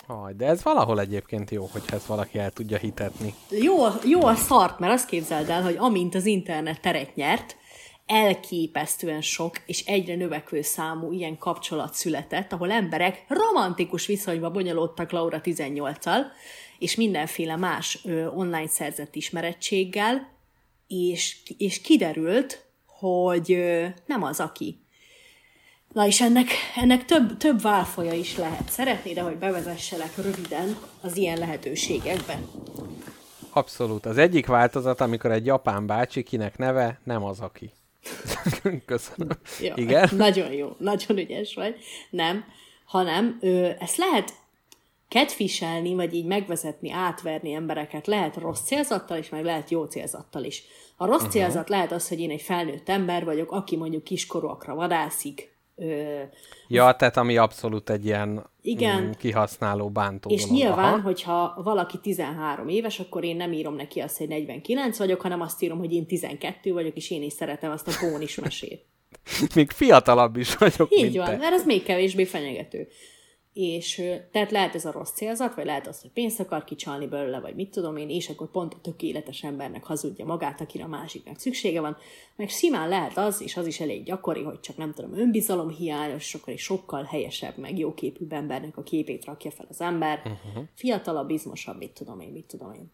Aj, 0.07 0.33
de 0.37 0.47
ez 0.47 0.63
valahol 0.63 1.01
egyébként 1.01 1.51
jó, 1.51 1.69
hogyha 1.73 1.97
ezt 1.97 2.07
valaki 2.07 2.39
el 2.39 2.51
tudja 2.51 2.79
hitetni. 2.79 3.35
Jó, 3.51 3.77
jó 4.05 4.25
a 4.25 4.35
szart, 4.35 4.79
mert 4.79 4.93
azt 4.93 5.07
képzeld 5.07 5.49
el, 5.49 5.63
hogy 5.63 5.77
amint 5.79 6.15
az 6.15 6.27
internet 6.27 6.81
teret 6.81 7.15
nyert, 7.15 7.57
elképesztően 8.07 9.21
sok 9.21 9.59
és 9.67 9.85
egyre 9.85 10.15
növekvő 10.15 10.63
számú 10.63 11.13
ilyen 11.13 11.39
kapcsolat 11.39 11.95
született, 11.95 12.53
ahol 12.53 12.71
emberek 12.71 13.25
romantikus 13.29 14.07
viszonyba 14.07 14.51
bonyolódtak 14.51 15.11
Laura 15.11 15.41
18-al, 15.43 16.21
és 16.85 16.95
mindenféle 16.95 17.57
más 17.57 17.99
ö, 18.05 18.27
online 18.27 18.69
szerzett 18.69 19.15
ismerettséggel, 19.15 20.29
és, 20.89 21.37
és 21.59 21.81
kiderült, 21.81 22.65
hogy 22.87 23.53
ö, 23.53 23.87
nem 24.07 24.23
az, 24.23 24.41
aki. 24.41 24.79
Na 25.93 26.07
és 26.07 26.21
ennek, 26.21 26.49
ennek 26.77 27.05
több, 27.05 27.37
több 27.37 27.61
válfaja 27.63 28.13
is 28.13 28.37
lehet. 28.37 28.69
Szeretnéd, 28.71 29.19
hogy 29.19 29.37
bevezesselek 29.37 30.17
röviden 30.17 30.77
az 31.01 31.17
ilyen 31.17 31.39
lehetőségekbe? 31.39 32.39
Abszolút. 33.51 34.07
Az 34.07 34.19
egyik 34.19 34.47
változat, 34.47 35.01
amikor 35.01 35.33
egy 35.33 35.47
japán 35.47 35.87
bácsi, 35.87 36.23
kinek 36.23 36.59
neve, 36.59 37.01
nem 37.05 37.25
az, 37.25 37.41
aki. 37.41 37.71
Köszönöm. 38.87 39.39
Jó, 39.61 39.73
Igen? 39.75 40.09
Nagyon 40.17 40.53
jó, 40.53 40.77
nagyon 40.79 41.19
ügyes 41.19 41.55
vagy. 41.55 41.77
Nem, 42.11 42.45
hanem 42.85 43.39
ö, 43.41 43.71
ezt 43.79 43.97
lehet 43.97 44.33
catfishelni, 45.09 45.95
vagy 45.95 46.15
így 46.15 46.27
megvezetni, 46.27 46.91
átverni 46.91 47.53
embereket. 47.53 48.07
Lehet 48.07 48.37
rossz 48.37 48.61
célzattal 48.61 49.19
is, 49.19 49.29
meg 49.29 49.45
lehet 49.45 49.71
jó 49.71 49.85
célzattal 49.85 50.45
is. 50.45 50.65
A 50.97 51.07
rossz 51.07 51.17
uh-huh. 51.17 51.31
célzat 51.31 51.69
lehet 51.69 51.93
az, 51.93 52.09
hogy 52.09 52.21
én 52.21 52.31
egy 52.31 52.43
felnőtt 52.43 52.89
ember 52.89 53.25
vagyok, 53.25 53.53
aki 53.53 53.77
mondjuk 53.77 54.05
kiskorúakra 54.05 54.75
vadászik, 54.75 55.55
ö, 55.77 56.23
Ja, 56.69 56.97
tehát 56.97 57.17
ami 57.17 57.37
abszolút 57.37 57.91
egy 57.91 58.05
ilyen 58.05 58.51
Igen. 58.63 59.03
mm, 59.03 59.11
kihasználó, 59.11 59.91
bántó 59.91 60.31
és 60.31 60.43
dolog. 60.43 60.57
nyilván, 60.57 60.93
Aha. 60.93 61.03
hogyha 61.03 61.61
valaki 61.65 61.99
13 61.99 62.69
éves, 62.69 63.01
akkor 63.01 63.25
én 63.25 63.37
nem 63.37 63.53
írom 63.53 63.75
neki 63.75 64.01
azt, 64.01 64.17
hogy 64.17 64.29
49 64.29 64.99
vagyok, 64.99 65.21
hanem 65.21 65.41
azt 65.41 65.63
írom, 65.63 65.79
hogy 65.79 65.93
én 65.93 66.07
12 66.07 66.73
vagyok, 66.73 66.97
és 66.97 67.11
én 67.11 67.23
is 67.23 67.33
szeretem 67.33 67.71
azt 67.71 67.89
a 67.89 67.93
pónis 68.01 68.35
mesét. 68.39 68.85
Még 69.55 69.71
fiatalabb 69.71 70.37
is 70.37 70.57
vagyok, 70.57 70.89
Így 70.97 71.03
mint 71.03 71.17
van, 71.17 71.27
te. 71.27 71.37
mert 71.37 71.55
ez 71.55 71.65
még 71.65 71.83
kevésbé 71.83 72.25
fenyegető. 72.25 72.89
És 73.55 74.03
tehát 74.33 74.51
lehet 74.51 74.75
ez 74.75 74.85
a 74.85 74.93
rossz 74.93 75.13
célzat, 75.13 75.55
vagy 75.55 75.65
lehet 75.65 75.87
az, 75.87 76.01
hogy 76.01 76.11
pénzt 76.11 76.41
akar 76.41 76.65
kicsalni 76.65 77.07
belőle, 77.07 77.41
vagy 77.41 77.55
mit 77.55 77.71
tudom 77.71 77.97
én, 77.97 78.09
és 78.09 78.29
akkor 78.29 78.51
pont 78.51 78.75
a 78.75 78.81
tökéletes 78.83 79.43
embernek 79.43 79.85
hazudja 79.85 80.25
magát, 80.25 80.61
akire 80.61 80.85
a 80.85 80.89
másiknak 80.89 81.39
szüksége 81.39 81.81
van. 81.81 81.97
Meg 82.37 82.49
simán 82.49 82.89
lehet 82.89 83.17
az, 83.17 83.41
és 83.43 83.57
az 83.57 83.67
is 83.67 83.81
elég 83.81 84.05
gyakori, 84.05 84.43
hogy 84.43 84.61
csak 84.61 84.77
nem 84.77 84.93
tudom, 84.93 85.19
önbizalom 85.19 85.69
hiányos, 85.69 86.25
és 86.25 86.35
akkor 86.35 86.53
egy 86.53 86.59
sokkal 86.59 87.03
helyesebb, 87.03 87.57
meg 87.57 87.79
jóképűbb 87.79 88.33
embernek 88.33 88.77
a 88.77 88.83
képét 88.83 89.25
rakja 89.25 89.51
fel 89.51 89.67
az 89.69 89.81
ember. 89.81 90.19
Uh-huh. 90.19 90.65
Fiatalabb, 90.75 91.31
izmosabb, 91.31 91.79
mit 91.79 91.93
tudom 91.93 92.21
én, 92.21 92.31
mit 92.33 92.47
tudom 92.47 92.73
én 92.73 92.93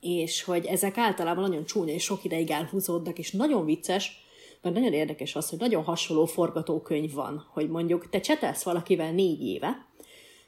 és 0.00 0.42
hogy 0.42 0.66
ezek 0.66 0.96
általában 0.96 1.48
nagyon 1.48 1.64
csúnya 1.64 1.92
és 1.92 2.02
sok 2.02 2.24
ideig 2.24 2.50
elhúzódnak, 2.50 3.18
és 3.18 3.30
nagyon 3.30 3.64
vicces, 3.64 4.24
meg 4.62 4.72
nagyon 4.72 4.92
érdekes 4.92 5.36
az, 5.36 5.48
hogy 5.50 5.58
nagyon 5.58 5.82
hasonló 5.82 6.24
forgatókönyv 6.24 7.12
van, 7.12 7.46
hogy 7.52 7.70
mondjuk 7.70 8.08
te 8.08 8.20
csetelsz 8.20 8.62
valakivel 8.62 9.12
négy 9.12 9.42
éve, 9.46 9.88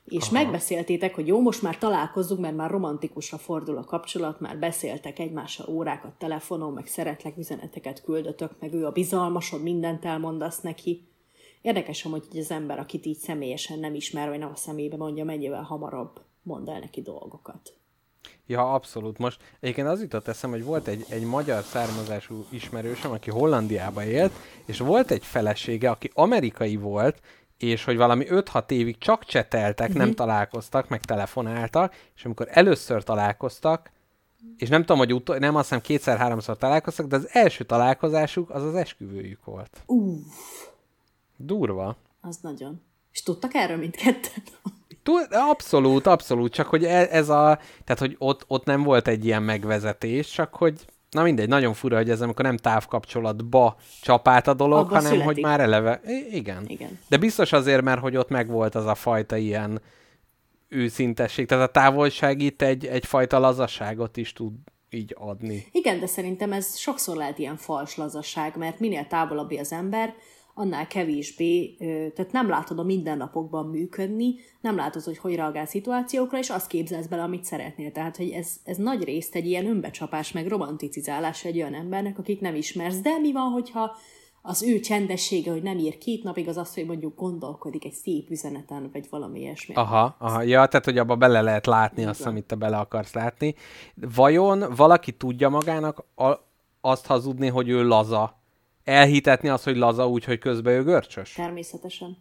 és 0.04 0.22
Aha. 0.22 0.32
megbeszéltétek, 0.32 1.14
hogy 1.14 1.26
jó, 1.26 1.40
most 1.40 1.62
már 1.62 1.78
találkozzunk, 1.78 2.40
mert 2.40 2.56
már 2.56 2.70
romantikusra 2.70 3.38
fordul 3.38 3.76
a 3.76 3.84
kapcsolat, 3.84 4.40
már 4.40 4.58
beszéltek 4.58 5.18
egymással 5.18 5.66
órákat 5.68 6.12
telefonon, 6.12 6.72
meg 6.72 6.86
szeretlek 6.86 7.36
üzeneteket 7.36 8.02
küldötök, 8.02 8.50
meg 8.60 8.72
ő 8.72 8.86
a 8.86 8.92
bizalmasod, 8.92 9.62
mindent 9.62 10.04
elmondasz 10.04 10.60
neki. 10.60 11.06
Érdekes 11.62 12.02
hogy 12.02 12.24
az 12.32 12.50
ember, 12.50 12.78
akit 12.78 13.06
így 13.06 13.18
személyesen 13.18 13.78
nem 13.78 13.94
ismer, 13.94 14.28
vagy 14.28 14.38
nem 14.38 14.50
a 14.52 14.56
szemébe 14.56 14.96
mondja, 14.96 15.24
mennyivel 15.24 15.62
hamarabb 15.62 16.20
mond 16.42 16.68
el 16.68 16.78
neki 16.78 17.02
dolgokat. 17.02 17.81
Ja, 18.46 18.72
abszolút. 18.72 19.18
Most 19.18 19.40
egyébként 19.60 19.86
az 19.86 20.00
jutott 20.00 20.28
eszem, 20.28 20.50
hogy 20.50 20.64
volt 20.64 20.86
egy, 20.86 21.04
egy 21.08 21.24
magyar 21.24 21.62
származású 21.62 22.44
ismerősöm, 22.48 23.10
aki 23.10 23.30
Hollandiába 23.30 24.04
élt, 24.04 24.32
és 24.64 24.78
volt 24.78 25.10
egy 25.10 25.24
felesége, 25.24 25.90
aki 25.90 26.10
amerikai 26.14 26.76
volt, 26.76 27.20
és 27.58 27.84
hogy 27.84 27.96
valami 27.96 28.26
5-6 28.28 28.70
évig 28.70 28.98
csak 28.98 29.24
cseteltek, 29.24 29.88
uh-huh. 29.88 30.04
nem 30.04 30.14
találkoztak, 30.14 30.88
meg 30.88 31.00
telefonáltak, 31.00 31.94
és 32.14 32.24
amikor 32.24 32.48
először 32.50 33.02
találkoztak, 33.02 33.90
és 34.56 34.68
nem 34.68 34.80
tudom, 34.80 34.98
hogy 34.98 35.14
utol, 35.14 35.36
nem 35.38 35.54
azt 35.54 35.68
hiszem 35.68 35.82
kétszer-háromszor 35.82 36.56
találkoztak, 36.56 37.06
de 37.06 37.16
az 37.16 37.28
első 37.32 37.64
találkozásuk 37.64 38.50
az 38.50 38.62
az 38.62 38.74
esküvőjük 38.74 39.44
volt. 39.44 39.82
Uff. 39.86 40.20
Durva. 41.36 41.96
Az 42.20 42.38
nagyon. 42.42 42.82
És 43.12 43.22
tudtak 43.22 43.54
erről 43.54 43.76
mindketten? 43.76 44.42
Abszolút, 45.30 46.06
abszolút, 46.06 46.52
csak 46.52 46.66
hogy 46.66 46.84
e- 46.84 47.08
ez 47.10 47.28
a, 47.28 47.58
tehát 47.84 47.98
hogy 47.98 48.16
ott, 48.18 48.44
ott 48.46 48.64
nem 48.64 48.82
volt 48.82 49.08
egy 49.08 49.24
ilyen 49.24 49.42
megvezetés, 49.42 50.30
csak 50.30 50.54
hogy, 50.54 50.84
na 51.10 51.22
mindegy, 51.22 51.48
nagyon 51.48 51.74
fura, 51.74 51.96
hogy 51.96 52.10
ez 52.10 52.20
amikor 52.20 52.44
nem 52.44 52.56
távkapcsolatba 52.56 53.76
csapált 54.02 54.46
a 54.46 54.54
dolog, 54.54 54.78
Abba 54.78 54.88
hanem 54.94 55.02
születik. 55.10 55.24
hogy 55.24 55.38
már 55.42 55.60
eleve, 55.60 56.00
I- 56.06 56.36
igen. 56.36 56.64
Igen. 56.66 56.98
De 57.08 57.16
biztos 57.16 57.52
azért, 57.52 57.82
mert 57.82 58.00
hogy 58.00 58.16
ott 58.16 58.28
megvolt 58.28 58.74
az 58.74 58.86
a 58.86 58.94
fajta 58.94 59.36
ilyen 59.36 59.80
őszintesség, 60.68 61.46
tehát 61.46 61.68
a 61.68 61.70
távolság 61.72 62.40
itt 62.40 62.62
egy, 62.62 62.86
egyfajta 62.86 63.38
lazasságot 63.38 64.16
is 64.16 64.32
tud 64.32 64.52
így 64.90 65.16
adni. 65.18 65.66
Igen, 65.72 66.00
de 66.00 66.06
szerintem 66.06 66.52
ez 66.52 66.76
sokszor 66.76 67.16
lehet 67.16 67.38
ilyen 67.38 67.56
fals 67.56 67.96
lazasság, 67.96 68.56
mert 68.56 68.80
minél 68.80 69.06
távolabbi 69.06 69.58
az 69.58 69.72
ember, 69.72 70.14
annál 70.54 70.86
kevésbé, 70.86 71.74
tehát 72.14 72.32
nem 72.32 72.48
látod 72.48 72.78
a 72.78 72.82
mindennapokban 72.82 73.66
működni, 73.66 74.34
nem 74.60 74.76
látod, 74.76 75.02
hogy 75.02 75.18
hogy 75.18 75.34
reagál 75.34 75.66
szituációkra, 75.66 76.38
és 76.38 76.50
azt 76.50 76.66
képzelsz 76.66 77.06
bele, 77.06 77.22
amit 77.22 77.44
szeretnél. 77.44 77.92
Tehát, 77.92 78.16
hogy 78.16 78.30
ez, 78.30 78.56
ez 78.64 78.76
nagy 78.76 79.04
részt 79.04 79.34
egy 79.34 79.46
ilyen 79.46 79.66
önbecsapás, 79.66 80.32
meg 80.32 80.46
romanticizálás 80.46 81.44
egy 81.44 81.56
olyan 81.56 81.74
embernek, 81.74 82.18
akit 82.18 82.40
nem 82.40 82.54
ismersz. 82.54 83.00
De 83.00 83.18
mi 83.18 83.32
van, 83.32 83.50
hogyha 83.50 83.96
az 84.42 84.62
ő 84.62 84.80
csendessége, 84.80 85.50
hogy 85.50 85.62
nem 85.62 85.78
ír 85.78 85.98
két 85.98 86.22
napig, 86.22 86.48
az 86.48 86.56
az, 86.56 86.74
hogy 86.74 86.86
mondjuk 86.86 87.16
gondolkodik 87.16 87.84
egy 87.84 87.92
szép 87.92 88.30
üzeneten, 88.30 88.90
vagy 88.92 89.06
valami 89.10 89.40
ilyesmi. 89.40 89.74
Aha, 89.74 90.16
aha, 90.18 90.42
ja, 90.42 90.66
tehát 90.66 90.84
hogy 90.84 90.98
abba 90.98 91.16
bele 91.16 91.40
lehet 91.40 91.66
látni 91.66 92.04
azt, 92.04 92.26
amit 92.26 92.44
te 92.44 92.54
bele 92.54 92.76
akarsz 92.76 93.12
látni. 93.12 93.54
Vajon 93.94 94.64
valaki 94.76 95.12
tudja 95.12 95.48
magának 95.48 96.04
a, 96.14 96.32
azt 96.80 97.06
hazudni, 97.06 97.48
hogy 97.48 97.68
ő 97.68 97.86
laza? 97.86 98.41
Elhitetni 98.84 99.48
azt, 99.48 99.64
hogy 99.64 99.76
laza 99.76 100.08
úgy, 100.08 100.24
hogy 100.24 100.38
közben 100.38 100.74
ő 100.74 100.82
görcsös? 100.82 101.32
Természetesen. 101.32 102.16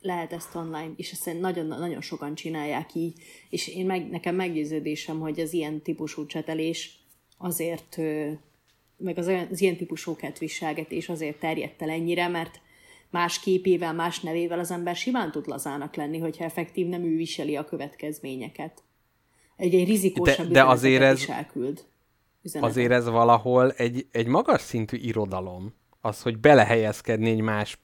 Lehet 0.00 0.32
ezt 0.32 0.54
online, 0.54 0.90
és 0.96 1.10
ezt 1.12 1.40
nagyon, 1.40 1.66
nagyon 1.66 2.00
sokan 2.00 2.34
csinálják 2.34 2.94
így, 2.94 3.18
és 3.50 3.68
én 3.68 3.86
meg, 3.86 4.08
nekem 4.10 4.34
meggyőződésem, 4.34 5.20
hogy 5.20 5.40
az 5.40 5.52
ilyen 5.52 5.82
típusú 5.82 6.26
csetelés 6.26 6.98
azért, 7.38 7.96
meg 8.96 9.18
az, 9.18 9.26
olyan- 9.26 9.50
az 9.50 9.60
ilyen 9.60 9.76
típusú 9.76 10.16
ketviselgetés 10.16 11.08
azért 11.08 11.38
terjedt 11.38 11.82
el 11.82 11.90
ennyire, 11.90 12.28
mert 12.28 12.60
más 13.10 13.40
képével, 13.40 13.92
más 13.94 14.20
nevével 14.20 14.58
az 14.58 14.70
ember 14.70 14.96
simán 14.96 15.30
tud 15.30 15.46
lazának 15.46 15.94
lenni, 15.96 16.18
hogyha 16.18 16.44
effektív 16.44 16.86
nem 16.86 17.02
ő 17.04 17.16
viseli 17.16 17.56
a 17.56 17.64
következményeket. 17.64 18.82
Egy, 19.56 19.74
egy 19.74 19.88
rizikósabb 19.88 20.46
De- 20.46 20.52
de 20.52 20.64
azért 20.64 21.02
ez- 21.02 21.18
is 21.20 21.28
elküld. 21.28 21.84
Üzenetet. 22.42 22.70
Azért 22.76 22.92
ez 22.92 23.08
valahol 23.08 23.70
egy, 23.70 24.06
egy 24.12 24.26
magas 24.26 24.60
szintű 24.60 24.96
irodalom, 24.96 25.74
az, 26.00 26.22
hogy 26.22 26.38
belehelyezkedni 26.38 27.30
egy 27.30 27.40
más 27.40 27.78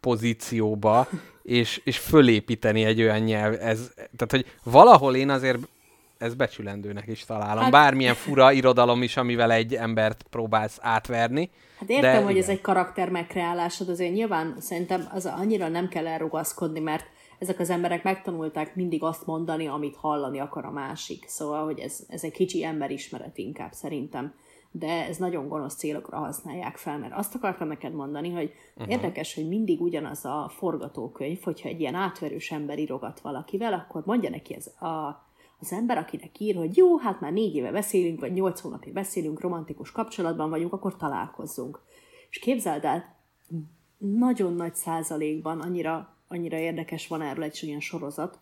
pozícióba, 0.00 1.08
és, 1.42 1.80
és 1.84 1.98
fölépíteni 1.98 2.84
egy 2.84 3.00
olyan 3.00 3.20
nyelv, 3.20 3.52
ez, 3.52 3.92
tehát, 3.94 4.30
hogy 4.30 4.46
valahol 4.62 5.16
én 5.16 5.30
azért 5.30 5.58
ez 6.18 6.34
becsülendőnek 6.34 7.06
is 7.06 7.24
találom. 7.24 7.62
Hát- 7.62 7.72
Bármilyen 7.72 8.14
fura 8.14 8.52
irodalom 8.52 9.02
is, 9.02 9.16
amivel 9.16 9.52
egy 9.52 9.74
embert 9.74 10.24
próbálsz 10.30 10.78
átverni. 10.80 11.50
Hát 11.78 11.88
értem, 11.88 12.12
de 12.12 12.22
hogy 12.22 12.36
ez 12.36 12.44
igen. 12.44 12.56
egy 12.56 12.60
karakter 12.60 13.10
megkreálásod, 13.10 13.88
azért 13.88 14.12
nyilván 14.12 14.56
szerintem 14.60 15.08
az 15.12 15.26
annyira 15.26 15.68
nem 15.68 15.88
kell 15.88 16.06
elrugaszkodni, 16.06 16.80
mert 16.80 17.04
ezek 17.38 17.60
az 17.60 17.70
emberek 17.70 18.02
megtanulták 18.02 18.74
mindig 18.74 19.02
azt 19.02 19.26
mondani, 19.26 19.66
amit 19.66 19.96
hallani 19.96 20.40
akar 20.40 20.64
a 20.64 20.70
másik. 20.70 21.24
Szóval, 21.28 21.64
hogy 21.64 21.78
ez, 21.78 21.98
ez 22.08 22.24
egy 22.24 22.32
kicsi 22.32 22.64
emberismeret 22.64 23.38
inkább 23.38 23.72
szerintem. 23.72 24.34
De 24.70 25.06
ez 25.06 25.16
nagyon 25.16 25.48
gonosz 25.48 25.74
célokra 25.74 26.18
használják 26.18 26.76
fel, 26.76 26.98
mert 26.98 27.12
azt 27.14 27.34
akartam 27.34 27.68
neked 27.68 27.92
mondani, 27.92 28.30
hogy 28.30 28.52
uh-huh. 28.76 28.92
érdekes, 28.92 29.34
hogy 29.34 29.48
mindig 29.48 29.80
ugyanaz 29.80 30.24
a 30.24 30.50
forgatókönyv, 30.56 31.42
hogyha 31.42 31.68
egy 31.68 31.80
ilyen 31.80 31.94
átverős 31.94 32.50
ember 32.50 32.78
írogat 32.78 33.20
valakivel, 33.20 33.72
akkor 33.72 34.02
mondja 34.04 34.30
neki 34.30 34.54
ez 34.54 34.66
a, 34.66 35.26
az 35.60 35.72
ember, 35.72 35.98
akinek 35.98 36.40
ír, 36.40 36.56
hogy 36.56 36.76
jó, 36.76 36.98
hát 36.98 37.20
már 37.20 37.32
négy 37.32 37.54
éve 37.54 37.70
beszélünk, 37.70 38.20
vagy 38.20 38.32
nyolc 38.32 38.60
hónapja 38.60 38.92
beszélünk, 38.92 39.40
romantikus 39.40 39.92
kapcsolatban 39.92 40.50
vagyunk, 40.50 40.72
akkor 40.72 40.96
találkozzunk. 40.96 41.80
És 42.30 42.38
képzeld 42.38 42.84
el, 42.84 43.16
nagyon 43.98 44.54
nagy 44.54 44.74
százalékban 44.74 45.60
annyira, 45.60 46.14
annyira 46.28 46.56
érdekes 46.56 47.08
van 47.08 47.22
erről 47.22 47.44
egy 47.44 47.60
olyan 47.66 47.80
sorozat, 47.80 48.38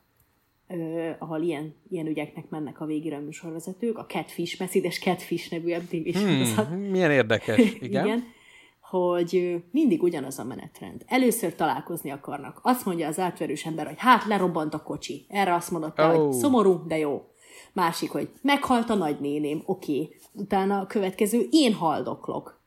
ahol 1.18 1.42
ilyen, 1.42 1.74
ilyen 1.90 2.06
ügyeknek 2.06 2.48
mennek 2.48 2.80
a 2.80 2.84
végére 2.84 3.16
a 3.16 3.20
műsorvezetők, 3.20 3.98
a 3.98 4.06
Catfish, 4.06 4.60
Messzides 4.60 4.98
Catfish 4.98 5.52
nevű 5.52 5.76
MTV 5.76 6.18
sorozat. 6.18 6.66
Hmm, 6.66 6.78
milyen 6.78 7.10
érdekes, 7.10 7.58
igen. 7.80 8.06
Igen, 8.06 8.24
hogy 8.80 9.62
mindig 9.70 10.02
ugyanaz 10.02 10.38
a 10.38 10.44
menetrend. 10.44 11.02
Először 11.06 11.54
találkozni 11.54 12.10
akarnak. 12.10 12.60
Azt 12.62 12.84
mondja 12.84 13.08
az 13.08 13.18
átverős 13.18 13.66
ember, 13.66 13.86
hogy 13.86 13.98
hát 13.98 14.24
lerobbant 14.24 14.74
a 14.74 14.82
kocsi. 14.82 15.26
Erre 15.28 15.54
azt 15.54 15.70
mondott, 15.70 15.98
oh. 15.98 16.06
Oh. 16.08 16.24
hogy 16.24 16.32
szomorú, 16.32 16.86
de 16.86 16.98
jó. 16.98 17.22
Másik, 17.72 18.10
hogy 18.10 18.28
meghalt 18.42 18.90
a 18.90 18.94
nagynéném, 18.94 19.62
oké. 19.64 19.92
Okay. 19.92 20.16
Utána 20.32 20.78
a 20.78 20.86
következő, 20.86 21.46
én 21.50 21.72
haldoklok. 21.72 22.60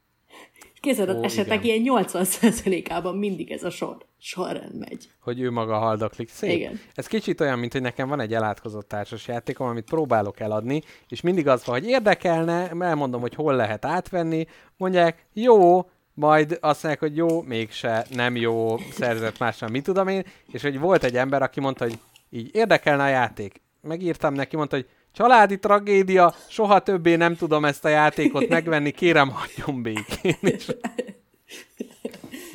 És 0.73 0.79
képzeld, 0.79 1.09
Ó, 1.09 1.23
esetek 1.23 1.63
igen. 1.63 1.81
ilyen 1.81 2.03
80%-ában 2.03 3.17
mindig 3.17 3.51
ez 3.51 3.63
a 3.63 3.69
sor, 3.69 3.97
sorrend 4.17 4.77
megy. 4.77 5.09
Hogy 5.19 5.39
ő 5.39 5.51
maga 5.51 5.77
haldoklik. 5.77 6.29
Szép. 6.29 6.51
Igen. 6.51 6.79
Ez 6.93 7.07
kicsit 7.07 7.41
olyan, 7.41 7.59
mint 7.59 7.71
hogy 7.71 7.81
nekem 7.81 8.07
van 8.07 8.19
egy 8.19 8.33
elátkozott 8.33 8.87
társas 8.87 9.27
játékom, 9.27 9.67
amit 9.67 9.85
próbálok 9.85 10.39
eladni, 10.39 10.81
és 11.07 11.21
mindig 11.21 11.47
az 11.47 11.65
van, 11.65 11.79
hogy 11.79 11.89
érdekelne, 11.89 12.69
elmondom, 12.79 13.21
hogy 13.21 13.35
hol 13.35 13.55
lehet 13.55 13.85
átvenni, 13.85 14.45
mondják, 14.77 15.25
jó, 15.33 15.89
majd 16.13 16.57
azt 16.61 16.83
mondják, 16.83 16.99
hogy 16.99 17.15
jó, 17.17 17.41
mégse, 17.41 18.05
nem 18.09 18.35
jó, 18.35 18.77
szerzett 18.91 19.39
másra, 19.39 19.69
mit 19.69 19.83
tudom 19.83 20.07
én, 20.07 20.23
és 20.51 20.61
hogy 20.61 20.79
volt 20.79 21.03
egy 21.03 21.15
ember, 21.15 21.41
aki 21.41 21.59
mondta, 21.59 21.83
hogy 21.83 21.99
így 22.29 22.49
érdekelne 22.55 23.03
a 23.03 23.07
játék. 23.07 23.61
Megírtam 23.81 24.33
neki, 24.33 24.55
mondta, 24.55 24.75
hogy 24.75 24.87
családi 25.11 25.59
tragédia, 25.59 26.33
soha 26.47 26.79
többé 26.79 27.15
nem 27.15 27.35
tudom 27.35 27.65
ezt 27.65 27.85
a 27.85 27.89
játékot 27.89 28.47
megvenni, 28.57 28.91
kérem 28.91 29.29
hagyjon 29.29 29.81
békén. 29.81 30.37
És... 30.41 30.75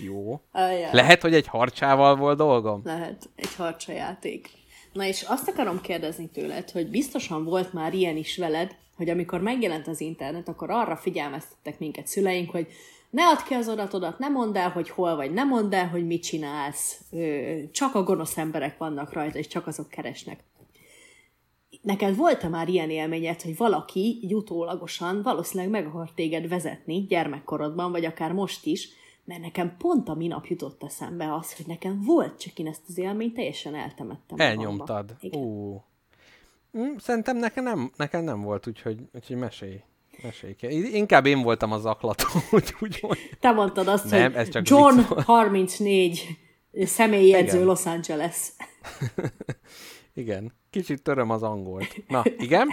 Jó. 0.04 0.40
Ajaj. 0.52 0.88
Lehet, 0.92 1.22
hogy 1.22 1.34
egy 1.34 1.46
harcsával 1.46 2.16
volt 2.16 2.36
dolgom? 2.36 2.80
Lehet, 2.84 3.28
egy 3.36 3.54
harcsa 3.54 3.92
játék. 3.92 4.48
Na 4.92 5.04
és 5.04 5.22
azt 5.22 5.48
akarom 5.48 5.80
kérdezni 5.80 6.28
tőled, 6.28 6.70
hogy 6.70 6.90
biztosan 6.90 7.44
volt 7.44 7.72
már 7.72 7.94
ilyen 7.94 8.16
is 8.16 8.36
veled, 8.36 8.76
hogy 8.96 9.10
amikor 9.10 9.40
megjelent 9.40 9.88
az 9.88 10.00
internet, 10.00 10.48
akkor 10.48 10.70
arra 10.70 10.96
figyelmeztettek 10.96 11.78
minket 11.78 12.06
szüleink, 12.06 12.50
hogy 12.50 12.66
ne 13.10 13.22
add 13.26 13.44
ki 13.46 13.54
az 13.54 13.68
adatodat, 13.68 14.18
ne 14.18 14.28
mondd 14.28 14.56
el, 14.56 14.70
hogy 14.70 14.90
hol 14.90 15.16
vagy, 15.16 15.32
ne 15.32 15.44
mondd 15.44 15.74
el, 15.74 15.88
hogy 15.88 16.06
mit 16.06 16.22
csinálsz. 16.22 17.00
Csak 17.72 17.94
a 17.94 18.02
gonosz 18.02 18.36
emberek 18.36 18.78
vannak 18.78 19.12
rajta, 19.12 19.38
és 19.38 19.46
csak 19.46 19.66
azok 19.66 19.88
keresnek. 19.88 20.38
Neked 21.84 22.16
volt-e 22.16 22.48
már 22.48 22.68
ilyen 22.68 22.90
élményed, 22.90 23.42
hogy 23.42 23.56
valaki 23.56 24.00
így 24.00 24.34
utólagosan 24.34 25.22
valószínűleg 25.22 25.70
meg 25.70 25.86
akar 25.86 26.10
téged 26.14 26.48
vezetni 26.48 27.06
gyermekkorodban, 27.08 27.90
vagy 27.90 28.04
akár 28.04 28.32
most 28.32 28.66
is, 28.66 28.88
mert 29.24 29.40
nekem 29.40 29.76
pont 29.78 30.08
a 30.08 30.14
minap 30.14 30.46
jutott 30.46 30.82
eszembe 30.82 31.34
az, 31.34 31.56
hogy 31.56 31.66
nekem 31.66 32.02
volt, 32.02 32.40
csak 32.40 32.58
én 32.58 32.66
ezt 32.66 32.82
az 32.88 32.98
élményt 32.98 33.34
teljesen 33.34 33.74
eltemettem. 33.74 34.38
Elnyomtad. 34.38 35.16
Ú. 35.30 35.82
Mm, 36.78 36.96
Szerintem 36.96 37.36
nekem 37.36 37.64
nem, 37.64 37.90
nekem 37.96 38.24
nem 38.24 38.42
volt, 38.42 38.66
úgyhogy, 38.66 38.98
úgyhogy 39.14 39.36
mesélj. 39.36 39.80
Mesélj. 40.22 40.54
ki. 40.54 40.96
Inkább 40.96 41.26
én 41.26 41.42
voltam 41.42 41.72
az 41.72 41.84
aklató, 41.84 42.26
úgy, 42.52 42.74
úgy 42.80 42.98
mondjam. 43.02 43.28
Te 43.40 43.50
mondtad 43.50 43.88
azt, 43.88 44.10
Nem, 44.10 44.22
hogy 44.22 44.40
ez 44.40 44.48
csak 44.48 44.68
John 44.68 44.96
vicc 44.96 45.06
volt. 45.06 45.24
34 45.24 46.26
személyjegyző 46.72 47.56
Igen. 47.56 47.66
Los 47.66 47.86
Angeles. 47.86 48.38
Igen. 50.14 50.52
Kicsit 50.70 51.02
töröm 51.02 51.30
az 51.30 51.42
angolt. 51.42 52.08
Na, 52.08 52.22
igen? 52.46 52.68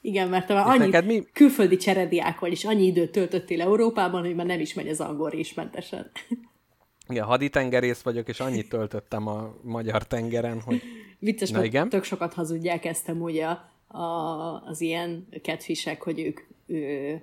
Igen, 0.00 0.28
mert 0.28 0.46
te 0.46 0.54
már 0.54 0.66
annyi 0.66 0.78
neked 0.78 1.06
mi- 1.06 1.26
külföldi 1.32 1.76
cserediák 1.76 2.38
vagy, 2.38 2.52
és 2.52 2.64
annyi 2.64 2.86
időt 2.86 3.12
töltöttél 3.12 3.60
Európában, 3.60 4.24
hogy 4.24 4.34
már 4.34 4.46
nem 4.46 4.60
is 4.60 4.74
megy 4.74 4.88
az 4.88 5.00
angol 5.00 5.30
részmentesen. 5.30 6.10
Igen, 7.08 7.24
haditengerész 7.24 8.00
vagyok, 8.00 8.28
és 8.28 8.40
annyit 8.40 8.68
töltöttem 8.68 9.26
a 9.26 9.54
magyar 9.62 10.06
tengeren, 10.06 10.60
hogy 10.60 10.82
Vicces, 11.18 11.50
Na 11.50 11.64
igen. 11.64 11.88
tök 11.88 12.04
sokat 12.04 12.34
hazudják 12.34 12.84
ezt 12.84 13.08
amúgy 13.08 13.38
a, 13.38 13.50
a, 13.98 14.62
az 14.64 14.80
ilyen 14.80 15.28
catfishek, 15.42 16.02
hogy 16.02 16.20
ők, 16.20 16.40
ő, 16.66 17.22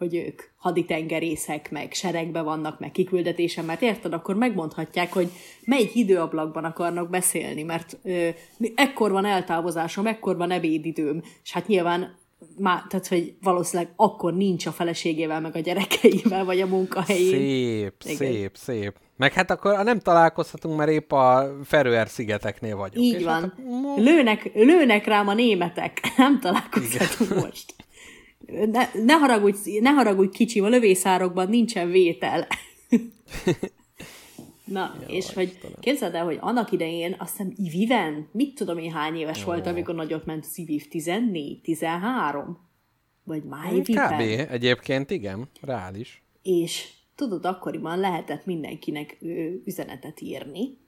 hogy 0.00 0.14
ők 0.14 0.42
haditengerészek, 0.56 1.70
meg 1.70 1.92
seregbe 1.92 2.40
vannak, 2.42 2.80
meg 2.80 2.90
kiküldetésen, 2.90 3.64
mert 3.64 3.82
érted, 3.82 4.12
akkor 4.12 4.34
megmondhatják, 4.34 5.12
hogy 5.12 5.30
melyik 5.64 5.94
időablakban 5.94 6.64
akarnak 6.64 7.10
beszélni, 7.10 7.62
mert 7.62 7.98
ö, 8.02 8.28
ekkor 8.74 9.10
van 9.10 9.24
eltávozásom, 9.24 10.06
ekkor 10.06 10.36
van 10.36 10.50
ebédidőm, 10.50 11.22
és 11.42 11.52
hát 11.52 11.66
nyilván 11.66 12.18
már, 12.58 12.82
tehát, 12.88 13.06
hogy 13.06 13.34
valószínűleg 13.42 13.92
akkor 13.96 14.34
nincs 14.34 14.66
a 14.66 14.72
feleségével, 14.72 15.40
meg 15.40 15.56
a 15.56 15.58
gyerekeivel, 15.58 16.44
vagy 16.44 16.60
a 16.60 16.66
munkahelyén. 16.66 17.30
szép, 17.30 17.94
Igen. 18.04 18.16
szép, 18.16 18.56
szép. 18.56 18.94
Meg 19.16 19.32
hát 19.32 19.50
akkor 19.50 19.84
nem 19.84 19.98
találkozhatunk, 19.98 20.76
mert 20.76 20.90
épp 20.90 21.12
a 21.12 21.50
Feröer-szigeteknél 21.64 22.76
vagyok. 22.76 23.02
Így 23.02 23.14
És 23.14 23.24
van. 23.24 23.40
Hát, 23.40 23.54
mo- 23.82 23.98
Lőnek, 23.98 24.50
lőnek 24.54 25.06
rám 25.06 25.28
a 25.28 25.34
németek. 25.34 26.00
Nem 26.16 26.40
találkozhatunk 26.40 27.34
most. 27.44 27.74
Ne, 28.52 28.90
ne, 29.04 29.12
haragudj, 29.12 29.78
ne 29.80 29.90
haragudj 29.90 30.36
kicsi, 30.36 30.60
a 30.60 30.68
lövészárokban 30.68 31.48
nincsen 31.48 31.90
vétel. 31.90 32.46
Na, 34.64 34.94
Jó, 35.00 35.14
és 35.14 35.32
hogy 35.32 35.58
képzeld 35.80 36.14
el, 36.14 36.24
hogy 36.24 36.38
annak 36.40 36.72
idején 36.72 37.14
azt 37.18 37.36
hiszem 37.36 37.52
Iviven, 37.56 38.28
mit 38.32 38.54
tudom 38.54 38.78
én 38.78 38.92
hány 38.92 39.16
éves 39.16 39.44
volt, 39.44 39.66
amikor 39.66 39.94
nagyot 39.94 40.24
ment 40.26 40.44
az 40.44 40.58
Iviv, 40.58 40.88
14, 40.88 41.60
13? 41.60 42.58
Vagy 43.24 43.42
már 43.42 43.72
Kb. 43.72 43.76
Iviven? 43.76 44.48
Egyébként 44.48 45.10
igen, 45.10 45.48
reális. 45.60 46.22
És 46.42 46.88
tudod, 47.14 47.44
akkoriban 47.44 47.98
lehetett 47.98 48.46
mindenkinek 48.46 49.16
ö, 49.20 49.48
üzenetet 49.64 50.20
írni, 50.20 50.78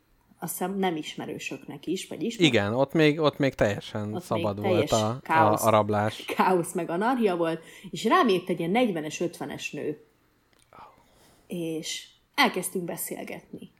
azt 0.43 0.59
hiszem 0.59 0.78
nem 0.78 0.97
ismerősöknek 0.97 1.86
is, 1.86 2.07
vagy 2.07 2.22
is. 2.22 2.38
Igen, 2.38 2.74
ott 2.74 2.93
még, 2.93 3.20
ott 3.20 3.38
még 3.38 3.55
teljesen 3.55 4.14
Ott 4.14 4.22
szabad 4.22 4.61
még 4.61 4.70
volt 4.70 4.88
teljes 4.88 5.05
a, 5.05 5.20
káosz. 5.22 5.62
a, 5.64 5.66
a 5.66 5.70
rablás. 5.70 6.24
káosz 6.24 6.72
meg 6.72 6.90
anarchia 6.90 7.36
volt, 7.36 7.62
és 7.90 8.05
rám 8.05 8.28
írt 8.28 8.49
egy 8.49 8.59
ilyen 8.59 8.72
40-es, 8.74 9.30
50-es 9.38 9.72
nő. 9.72 10.05
És 11.47 12.07
elkezdtünk 12.34 12.84
beszélgetni. 12.84 13.70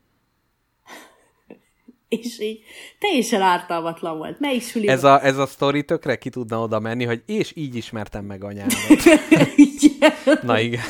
És 2.21 2.41
így 2.41 2.63
teljesen 2.99 3.41
ártalmatlan 3.41 4.19
volt. 4.19 4.41
Melyik 4.41 4.63
suli 4.63 4.89
Ez 4.89 5.05
a, 5.05 5.25
ez 5.25 5.39
a 5.39 5.47
sztori 5.47 5.85
tökre 5.85 6.17
ki 6.17 6.31
tudna 6.31 6.61
oda 6.61 6.81
menni, 6.81 7.05
hogy 7.05 7.23
és 7.27 7.53
így 7.57 7.75
ismertem 7.75 8.25
meg 8.25 8.45
anyámat. 8.45 8.75
Igen. 9.57 10.13
Na 10.43 10.61
igen. 10.61 10.83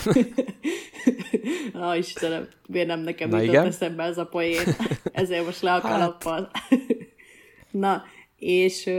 Ó, 1.85 1.93
Istenem, 1.93 2.49
miért 2.67 2.87
nem 2.87 3.01
nekem 3.01 3.29
Na 3.29 3.37
jutott 3.37 3.53
igen? 3.53 3.67
eszembe 3.67 4.03
ez 4.03 4.19
a 4.19 4.27
poén? 4.27 4.77
Ezért 5.13 5.45
most 5.45 5.63
le 5.63 5.73
a 5.73 5.81
kalappal. 5.81 6.51
Na, 7.71 8.03
és, 8.37 8.91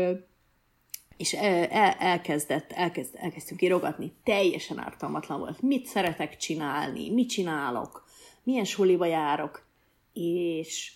és 1.18 1.34
el, 1.34 1.92
elkezdett, 2.00 2.72
elkezd, 2.72 3.10
elkezdtünk 3.14 3.62
írogatni. 3.62 4.14
Teljesen 4.24 4.80
ártalmatlan 4.80 5.40
volt. 5.40 5.62
Mit 5.62 5.86
szeretek 5.86 6.38
csinálni? 6.38 7.10
Mit 7.10 7.30
csinálok? 7.30 8.06
Milyen 8.44 8.66
suliba 8.66 9.06
járok? 9.06 9.66
És 10.14 10.92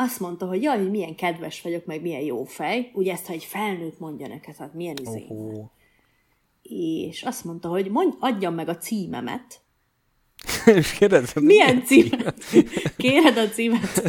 azt 0.00 0.20
mondta, 0.20 0.46
hogy 0.46 0.62
jaj, 0.62 0.78
hogy 0.78 0.90
milyen 0.90 1.14
kedves 1.14 1.62
vagyok, 1.62 1.84
meg 1.84 2.02
milyen 2.02 2.20
jó 2.20 2.44
fej. 2.44 2.90
Ugye 2.94 3.12
ezt, 3.12 3.26
ha 3.26 3.32
egy 3.32 3.44
felnőtt 3.44 3.98
mondja 3.98 4.26
neked, 4.28 4.56
hát 4.56 4.74
milyen 4.74 4.96
izé. 5.02 5.26
És 6.62 7.22
azt 7.22 7.44
mondta, 7.44 7.68
hogy 7.68 7.90
mondj, 7.90 8.16
adjam 8.20 8.54
meg 8.54 8.68
a 8.68 8.76
címemet, 8.76 9.60
és 10.66 10.92
kérdezem, 10.92 11.42
Milyen 11.44 11.84
címet? 11.84 12.44
Kéred 12.96 13.36
a 13.36 13.48
címet? 13.48 14.02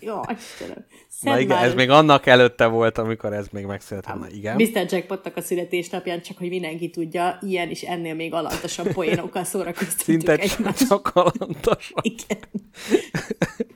Jó, 0.00 0.20
Istenem. 0.38 0.84
Szedd 1.08 1.32
Na 1.32 1.38
igen, 1.40 1.56
már- 1.56 1.66
ez 1.66 1.74
még 1.74 1.90
annak 1.90 2.26
előtte 2.26 2.66
volt, 2.66 2.98
amikor 2.98 3.32
ez 3.32 3.46
még 3.52 3.64
megszületett. 3.64 4.18
Na 4.18 4.26
igen. 4.30 4.56
Mr. 4.56 4.86
Jackpotnak 4.88 5.36
a 5.36 5.40
születésnapján, 5.40 6.22
csak 6.22 6.38
hogy 6.38 6.48
mindenki 6.48 6.90
tudja, 6.90 7.38
ilyen 7.42 7.68
és 7.68 7.82
ennél 7.82 8.14
még 8.14 8.32
alantasabb 8.34 8.92
poénokkal 8.92 9.44
szórakoztatjuk 9.44 10.20
Szinte 10.20 10.36
egymást. 10.36 10.88
csak 10.88 11.02
kalantas. 11.02 11.92
Igen. 12.00 12.38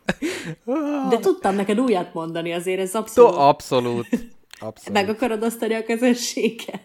De 1.08 1.18
tudtam 1.20 1.54
neked 1.54 1.80
újat 1.80 2.14
mondani, 2.14 2.52
azért 2.52 2.80
ez 2.80 2.94
abszolút. 2.94 3.34
Abszolút. 3.34 4.06
Abszolút. 4.62 4.92
Meg 4.92 5.08
akarod 5.08 5.42
osztani 5.42 5.74
a 5.74 5.84
közösséget? 5.84 6.82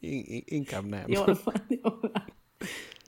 In- 0.00 0.26
in- 0.26 0.42
inkább 0.46 0.84
nem. 0.88 1.04
Jól 1.06 1.38
van, 1.44 1.66
jól 1.68 1.98
van. 2.00 2.24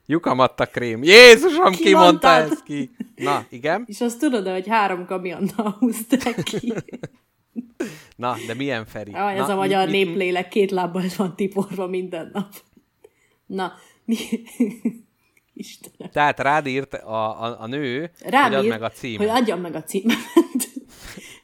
Lyukam 0.06 0.38
adta 0.38 0.66
krém. 0.66 1.02
Jézusom, 1.02 1.72
ki, 1.72 1.82
Ki 1.82 1.94
mondta 1.94 2.28
ezt 2.28 2.62
ki? 2.62 2.90
Na, 3.16 3.46
igen. 3.50 3.84
És 3.86 4.00
azt 4.00 4.18
tudod, 4.18 4.48
hogy 4.48 4.68
három 4.68 5.06
kamionnal 5.06 5.76
húzták 5.78 6.42
ki. 6.42 6.72
Na, 8.16 8.36
de 8.46 8.54
milyen 8.54 8.86
Feri? 8.86 9.12
Ah, 9.12 9.32
ez 9.38 9.46
Na, 9.46 9.52
a 9.52 9.56
magyar 9.56 9.86
mi- 9.86 9.92
néplélek 10.04 10.48
két 10.48 10.70
lábbal 10.70 11.04
van 11.16 11.36
tiporva 11.36 11.86
minden 11.86 12.30
nap. 12.32 12.48
Na, 13.46 13.72
mi... 14.04 14.16
Istenem. 15.58 16.10
Tehát 16.12 16.40
rád 16.40 16.66
írt 16.66 16.94
a, 16.94 17.42
a, 17.42 17.60
a 17.60 17.66
nő, 17.66 18.10
Rám 18.20 18.52
hogy 18.52 18.54
add 18.54 18.68
meg 18.68 18.82
a 18.82 18.90
címet. 18.90 19.30
Hogy 19.30 19.40
adjam 19.40 19.60
meg 19.60 19.74
a 19.74 19.82
címet. 19.82 20.16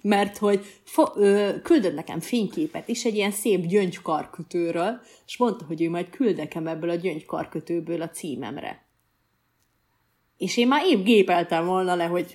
Mert 0.01 0.39
hogy 0.39 0.65
fo- 0.85 1.17
ö, 1.17 1.51
küldött 1.63 1.95
nekem 1.95 2.21
fényképet 2.21 2.89
is 2.89 3.05
egy 3.05 3.15
ilyen 3.15 3.31
szép 3.31 3.67
gyöngykarkötőről, 3.67 5.01
és 5.27 5.37
mondta, 5.37 5.65
hogy 5.65 5.83
ő 5.83 5.91
majd 5.91 6.11
küld 6.11 6.37
nekem 6.37 6.67
ebből 6.67 6.91
a 6.91 6.95
gyöngykarkötőből 6.95 8.03
a 8.03 8.11
címemre. 8.11 8.87
És 10.37 10.57
én 10.57 10.69
már 10.69 10.87
épp 10.87 11.05
gépeltem 11.05 11.67
volna 11.67 11.95
le, 11.95 12.05
hogy 12.05 12.33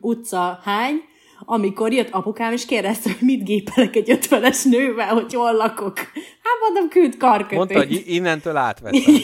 utca 0.00 0.60
hány, 0.62 0.96
amikor 1.44 1.92
jött 1.92 2.10
apukám, 2.10 2.52
és 2.52 2.66
kérdezte, 2.66 3.10
hogy 3.10 3.26
mit 3.26 3.44
gépelek 3.44 3.96
egy 3.96 4.10
ötvenes 4.10 4.64
nővel, 4.64 5.14
hogy 5.14 5.34
hol 5.34 5.52
lakok. 5.52 5.98
Hát 6.42 6.58
mondom, 6.62 6.88
küld 6.88 7.16
karkötőt. 7.16 7.56
Mondta, 7.56 7.78
hogy 7.78 8.02
innentől 8.06 8.56
átvettem. 8.56 9.14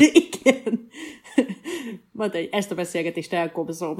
Igen. 0.12 0.88
Mondta, 2.12 2.38
hogy 2.38 2.48
ezt 2.52 2.70
a 2.70 2.74
beszélgetést 2.74 3.32
elkobzom. 3.32 3.96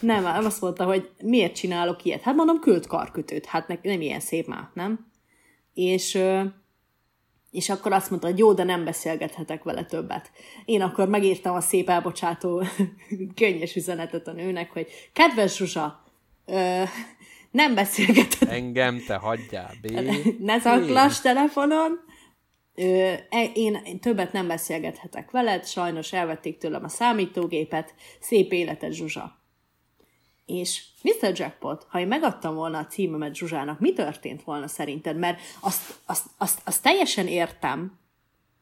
Nem, 0.00 0.24
azt 0.24 0.60
mondta, 0.60 0.84
hogy 0.84 1.10
miért 1.22 1.54
csinálok 1.54 2.04
ilyet. 2.04 2.22
Hát 2.22 2.34
mondom, 2.34 2.60
küld 2.60 2.86
karkötőt. 2.86 3.46
Hát 3.46 3.68
ne, 3.68 3.74
nem 3.82 4.00
ilyen 4.00 4.20
szép 4.20 4.46
már, 4.46 4.70
nem? 4.74 5.06
És, 5.74 6.18
és 7.50 7.68
akkor 7.68 7.92
azt 7.92 8.10
mondta, 8.10 8.28
hogy 8.28 8.38
jó, 8.38 8.52
de 8.52 8.64
nem 8.64 8.84
beszélgethetek 8.84 9.62
vele 9.62 9.84
többet. 9.84 10.30
Én 10.64 10.80
akkor 10.82 11.08
megírtam 11.08 11.54
a 11.54 11.60
szép 11.60 11.88
elbocsátó 11.88 12.62
könnyes 13.40 13.76
üzenetet 13.76 14.28
a 14.28 14.32
nőnek, 14.32 14.70
hogy 14.72 14.86
kedves 15.12 15.56
Zsuzsa, 15.56 16.02
ö, 16.50 16.82
nem 17.50 17.74
beszélgethetek 17.74 18.50
Engem 18.54 19.04
te 19.06 19.14
hagyjál, 19.14 19.74
B. 19.82 19.92
ne 20.38 20.58
zaklass 20.58 21.20
telefonon. 21.20 22.00
Ö, 22.74 23.12
e- 23.30 23.50
én, 23.54 23.80
én 23.84 24.00
többet 24.00 24.32
nem 24.32 24.46
beszélgethetek 24.46 25.30
veled, 25.30 25.66
sajnos 25.66 26.12
elvették 26.12 26.58
tőlem 26.58 26.84
a 26.84 26.88
számítógépet, 26.88 27.94
szép 28.20 28.52
életed 28.52 28.92
Zsuzsa. 28.92 29.38
És 30.46 30.82
Mr. 31.02 31.32
Jackpot, 31.34 31.86
ha 31.88 31.98
én 31.98 32.06
megadtam 32.06 32.54
volna 32.54 32.78
a 32.78 32.86
címemet 32.86 33.34
Zsuzsának, 33.34 33.80
mi 33.80 33.92
történt 33.92 34.42
volna 34.42 34.68
szerinted? 34.68 35.18
Mert 35.18 35.40
azt, 35.60 35.94
azt, 36.06 36.26
azt, 36.38 36.60
azt 36.64 36.82
teljesen 36.82 37.26
értem, 37.26 37.98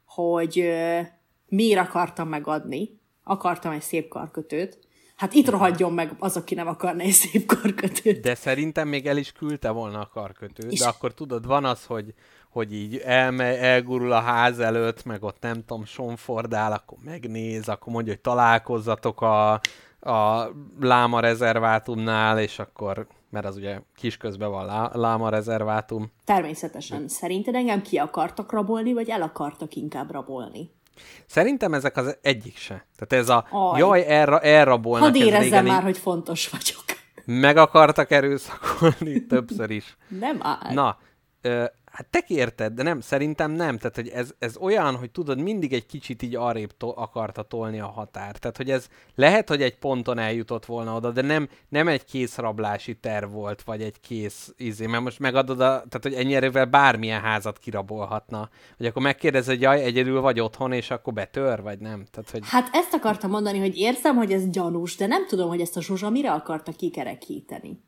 hogy 0.04 0.58
ö, 0.58 1.00
miért 1.46 1.80
akartam 1.80 2.28
megadni. 2.28 3.00
Akartam 3.24 3.72
egy 3.72 3.82
szép 3.82 4.08
karkötőt. 4.08 4.87
Hát 5.18 5.34
itt 5.34 5.48
rohadjon 5.48 5.92
meg 5.92 6.14
az, 6.18 6.36
aki 6.36 6.54
nem 6.54 6.66
akarna 6.66 7.02
egy 7.02 7.10
szép 7.10 7.46
karkötőt. 7.46 8.20
De 8.20 8.34
szerintem 8.34 8.88
még 8.88 9.06
el 9.06 9.16
is 9.16 9.32
küldte 9.32 9.70
volna 9.70 10.00
a 10.00 10.10
karkötőt, 10.12 10.72
És- 10.72 10.78
de 10.78 10.86
akkor 10.86 11.14
tudod, 11.14 11.46
van 11.46 11.64
az, 11.64 11.84
hogy, 11.84 12.14
hogy 12.50 12.72
így 12.74 12.96
elme, 12.96 13.58
elgurul 13.58 14.12
a 14.12 14.20
ház 14.20 14.58
előtt, 14.58 15.04
meg 15.04 15.22
ott 15.22 15.36
nem 15.40 15.64
tudom, 15.64 15.84
sonfordál, 15.84 16.72
akkor 16.72 16.98
megnéz, 17.04 17.68
akkor 17.68 17.92
mondja, 17.92 18.12
hogy 18.12 18.22
találkozzatok 18.22 19.20
a, 19.20 19.52
a 20.00 20.48
láma 20.80 21.20
rezervátumnál, 21.20 22.38
és 22.40 22.58
akkor, 22.58 23.06
mert 23.30 23.46
az 23.46 23.56
ugye 23.56 23.80
kisközben 23.96 24.50
van 24.50 24.64
lá, 24.66 24.90
láma 24.94 25.28
rezervátum. 25.28 26.10
Természetesen. 26.24 27.08
Szerinted 27.08 27.54
engem 27.54 27.82
ki 27.82 27.96
akartak 27.96 28.52
rabolni, 28.52 28.92
vagy 28.92 29.08
el 29.08 29.22
akartak 29.22 29.74
inkább 29.74 30.10
rabolni? 30.10 30.70
Szerintem 31.26 31.74
ezek 31.74 31.96
az 31.96 32.16
egyik 32.22 32.56
se. 32.56 32.86
Tehát 32.96 33.24
ez 33.24 33.28
a, 33.28 33.46
Aj. 33.50 33.78
jaj, 33.80 34.04
elra, 34.08 34.40
elrabolnak, 34.40 35.02
Hadd 35.14 35.20
ez 35.20 35.26
érezzem 35.26 35.64
már, 35.66 35.82
hogy 35.82 35.98
fontos 35.98 36.48
vagyok. 36.48 36.84
meg 37.24 37.56
akartak 37.56 38.10
erőszakolni 38.10 39.26
többször 39.26 39.70
is. 39.70 39.96
Nem 40.08 40.38
áll. 40.42 40.72
Na, 40.74 40.98
hát 41.98 42.06
te 42.10 42.20
kérted, 42.20 42.72
de 42.72 42.82
nem, 42.82 43.00
szerintem 43.00 43.50
nem. 43.50 43.78
Tehát, 43.78 43.94
hogy 43.94 44.08
ez, 44.08 44.30
ez 44.38 44.56
olyan, 44.56 44.96
hogy 44.96 45.10
tudod, 45.10 45.40
mindig 45.40 45.72
egy 45.72 45.86
kicsit 45.86 46.22
így 46.22 46.36
arrébb 46.36 46.76
to- 46.76 46.96
akarta 46.96 47.42
tolni 47.42 47.80
a 47.80 47.86
határ. 47.86 48.36
Tehát, 48.36 48.56
hogy 48.56 48.70
ez 48.70 48.88
lehet, 49.14 49.48
hogy 49.48 49.62
egy 49.62 49.78
ponton 49.78 50.18
eljutott 50.18 50.64
volna 50.66 50.94
oda, 50.94 51.10
de 51.10 51.22
nem, 51.22 51.48
nem 51.68 51.88
egy 51.88 52.04
kész 52.04 52.36
rablási 52.36 52.94
terv 52.96 53.32
volt, 53.32 53.62
vagy 53.62 53.82
egy 53.82 54.00
kész 54.00 54.52
izé, 54.56 54.86
mert 54.86 55.02
most 55.02 55.18
megadod 55.18 55.60
a, 55.60 55.64
tehát, 55.66 56.00
hogy 56.02 56.14
ennyi 56.14 56.34
erővel 56.34 56.64
bármilyen 56.64 57.20
házat 57.20 57.58
kirabolhatna. 57.58 58.48
Vagy 58.76 58.86
akkor 58.86 59.02
megkérdezed, 59.02 59.54
hogy 59.54 59.62
jaj, 59.62 59.82
egyedül 59.82 60.20
vagy 60.20 60.40
otthon, 60.40 60.72
és 60.72 60.90
akkor 60.90 61.12
betör, 61.12 61.62
vagy 61.62 61.78
nem? 61.78 62.04
Tehát, 62.10 62.30
hogy 62.30 62.40
Hát 62.44 62.68
ezt 62.72 62.94
akartam 62.94 63.30
mondani, 63.30 63.58
hogy 63.58 63.76
érzem, 63.76 64.16
hogy 64.16 64.32
ez 64.32 64.50
gyanús, 64.50 64.96
de 64.96 65.06
nem 65.06 65.26
tudom, 65.26 65.48
hogy 65.48 65.60
ezt 65.60 65.76
a 65.76 65.82
Zsuzsa 65.82 66.10
mire 66.10 66.32
akarta 66.32 66.72
kikerekíteni. 66.72 67.86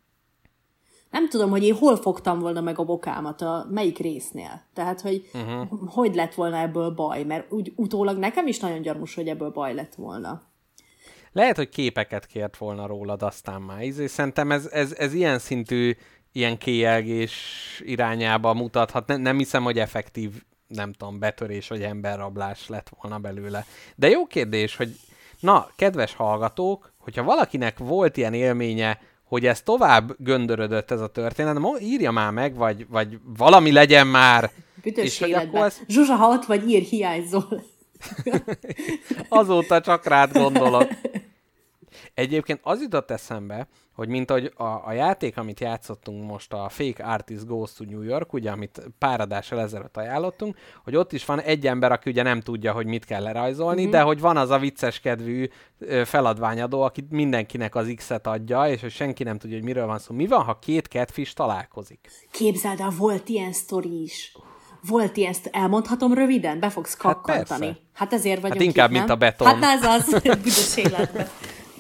Nem 1.11 1.29
tudom, 1.29 1.51
hogy 1.51 1.65
én 1.65 1.75
hol 1.75 1.97
fogtam 1.97 2.39
volna 2.39 2.61
meg 2.61 2.79
a 2.79 2.85
bokámat, 2.85 3.41
a 3.43 3.67
melyik 3.71 3.99
résznél. 3.99 4.63
Tehát, 4.75 5.01
hogy 5.01 5.31
uh-huh. 5.35 5.91
hogy 5.91 6.15
lett 6.15 6.35
volna 6.35 6.59
ebből 6.59 6.91
baj, 6.91 7.23
mert 7.23 7.53
úgy 7.53 7.73
utólag 7.77 8.19
nekem 8.19 8.47
is 8.47 8.59
nagyon 8.59 8.83
gyanús, 8.83 9.15
hogy 9.15 9.29
ebből 9.29 9.51
baj 9.51 9.75
lett 9.75 9.95
volna. 9.95 10.43
Lehet, 11.33 11.57
hogy 11.57 11.69
képeket 11.69 12.27
kért 12.27 12.57
volna 12.57 12.87
rólad, 12.87 13.23
aztán 13.23 13.63
már. 13.63 13.83
Izé, 13.83 14.07
szerintem 14.07 14.51
ez, 14.51 14.67
ez, 14.67 14.93
ez 14.93 15.15
ilyen 15.15 15.39
szintű, 15.39 15.97
ilyen 16.33 16.59
kéjelgés 16.59 17.35
irányába 17.85 18.55
mutathat. 18.55 19.07
Nem, 19.07 19.21
nem 19.21 19.39
hiszem, 19.39 19.63
hogy 19.63 19.79
effektív, 19.79 20.43
nem 20.67 20.93
tudom, 20.93 21.19
betörés 21.19 21.69
vagy 21.69 21.83
emberrablás 21.83 22.69
lett 22.69 22.93
volna 23.01 23.19
belőle. 23.19 23.65
De 23.97 24.09
jó 24.09 24.27
kérdés, 24.27 24.77
hogy 24.77 24.97
na, 25.41 25.69
kedves 25.77 26.15
hallgatók, 26.15 26.93
hogyha 26.99 27.23
valakinek 27.23 27.79
volt 27.79 28.17
ilyen 28.17 28.35
élménye, 28.35 29.01
hogy 29.31 29.47
ez 29.47 29.63
tovább 29.63 30.15
göndörödött 30.19 30.91
ez 30.91 31.01
a 31.01 31.07
történet, 31.07 31.81
írja 31.81 32.11
már 32.11 32.33
meg, 32.33 32.55
vagy, 32.55 32.87
vagy 32.89 33.19
valami 33.37 33.73
legyen 33.73 34.07
már. 34.07 34.51
Büdös 34.83 35.05
És 35.05 35.21
életben. 35.21 35.49
akkor 35.49 35.67
ez 35.67 35.81
Zsuzsa, 35.89 36.15
ha 36.15 36.29
ott 36.29 36.45
vagy, 36.45 36.71
ír, 36.71 36.83
hiányzol. 36.83 37.63
Azóta 39.29 39.81
csak 39.81 40.07
rád 40.07 40.33
gondolok. 40.33 40.89
Egyébként 42.21 42.61
az 42.63 42.81
jutott 42.81 43.11
eszembe, 43.11 43.69
hogy 43.93 44.09
mint 44.09 44.31
ahogy 44.31 44.53
a, 44.57 44.65
a 44.65 44.93
játék, 44.93 45.37
amit 45.37 45.61
játszottunk 45.61 46.27
most, 46.31 46.53
a 46.53 46.69
Fake 46.69 47.05
Artist 47.05 47.47
Goes 47.47 47.73
to 47.73 47.85
New 47.85 48.03
York, 48.03 48.33
ugye, 48.33 48.51
amit 48.51 48.83
pár 48.99 49.21
adással 49.21 49.61
ezelőtt 49.61 49.97
ajánlottunk, 49.97 50.57
hogy 50.85 50.97
ott 50.97 51.13
is 51.13 51.25
van 51.25 51.41
egy 51.41 51.67
ember, 51.67 51.93
aki 51.93 52.11
ugye 52.11 52.23
nem 52.23 52.41
tudja, 52.41 52.73
hogy 52.73 52.87
mit 52.87 53.05
kell 53.05 53.23
lerajzolni, 53.23 53.83
mm-hmm. 53.83 53.91
de 53.91 54.01
hogy 54.01 54.21
van 54.21 54.37
az 54.37 54.51
a 54.51 54.59
vicces 54.59 55.01
kedvű 55.01 55.49
feladványadó, 56.05 56.83
aki 56.83 57.07
mindenkinek 57.11 57.75
az 57.75 57.93
X-et 57.97 58.27
adja, 58.27 58.69
és 58.69 58.81
hogy 58.81 58.91
senki 58.93 59.23
nem 59.23 59.39
tudja, 59.39 59.57
hogy 59.57 59.67
miről 59.67 59.87
van 59.87 59.99
szó. 59.99 60.15
Mi 60.15 60.27
van, 60.27 60.45
ha 60.45 60.59
két 60.59 60.87
catfish 60.87 61.35
találkozik? 61.35 62.11
Képzeld 62.31 62.81
el, 62.81 62.93
volt 62.97 63.29
ilyen 63.29 63.53
sztori 63.53 64.03
is. 64.03 64.37
Volt 64.89 65.17
ilyen, 65.17 65.33
sztori. 65.33 65.57
elmondhatom 65.57 66.15
röviden? 66.15 66.61
Be 66.61 66.71
fogsz 66.71 66.97
kakkantani. 66.97 67.67
persze. 67.67 67.81
Hát 67.93 68.13
ezért 68.13 68.41
vagyok 68.41 68.57
Hát 68.57 68.67
inkább, 68.67 68.91
itt, 68.91 68.97
mint 68.97 69.11
a 69.11 69.17
beton. 69.17 69.47
Hát 69.47 69.59
na 69.59 69.67
ez 69.67 69.85
az, 69.85 70.21
büdös 70.43 70.77
életben. 70.77 71.29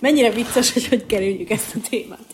Mennyire 0.00 0.30
vicces, 0.30 0.72
hogy 0.72 0.86
hogy 0.88 1.06
kerüljük 1.06 1.50
ezt 1.50 1.74
a 1.74 1.78
témát. 1.90 2.24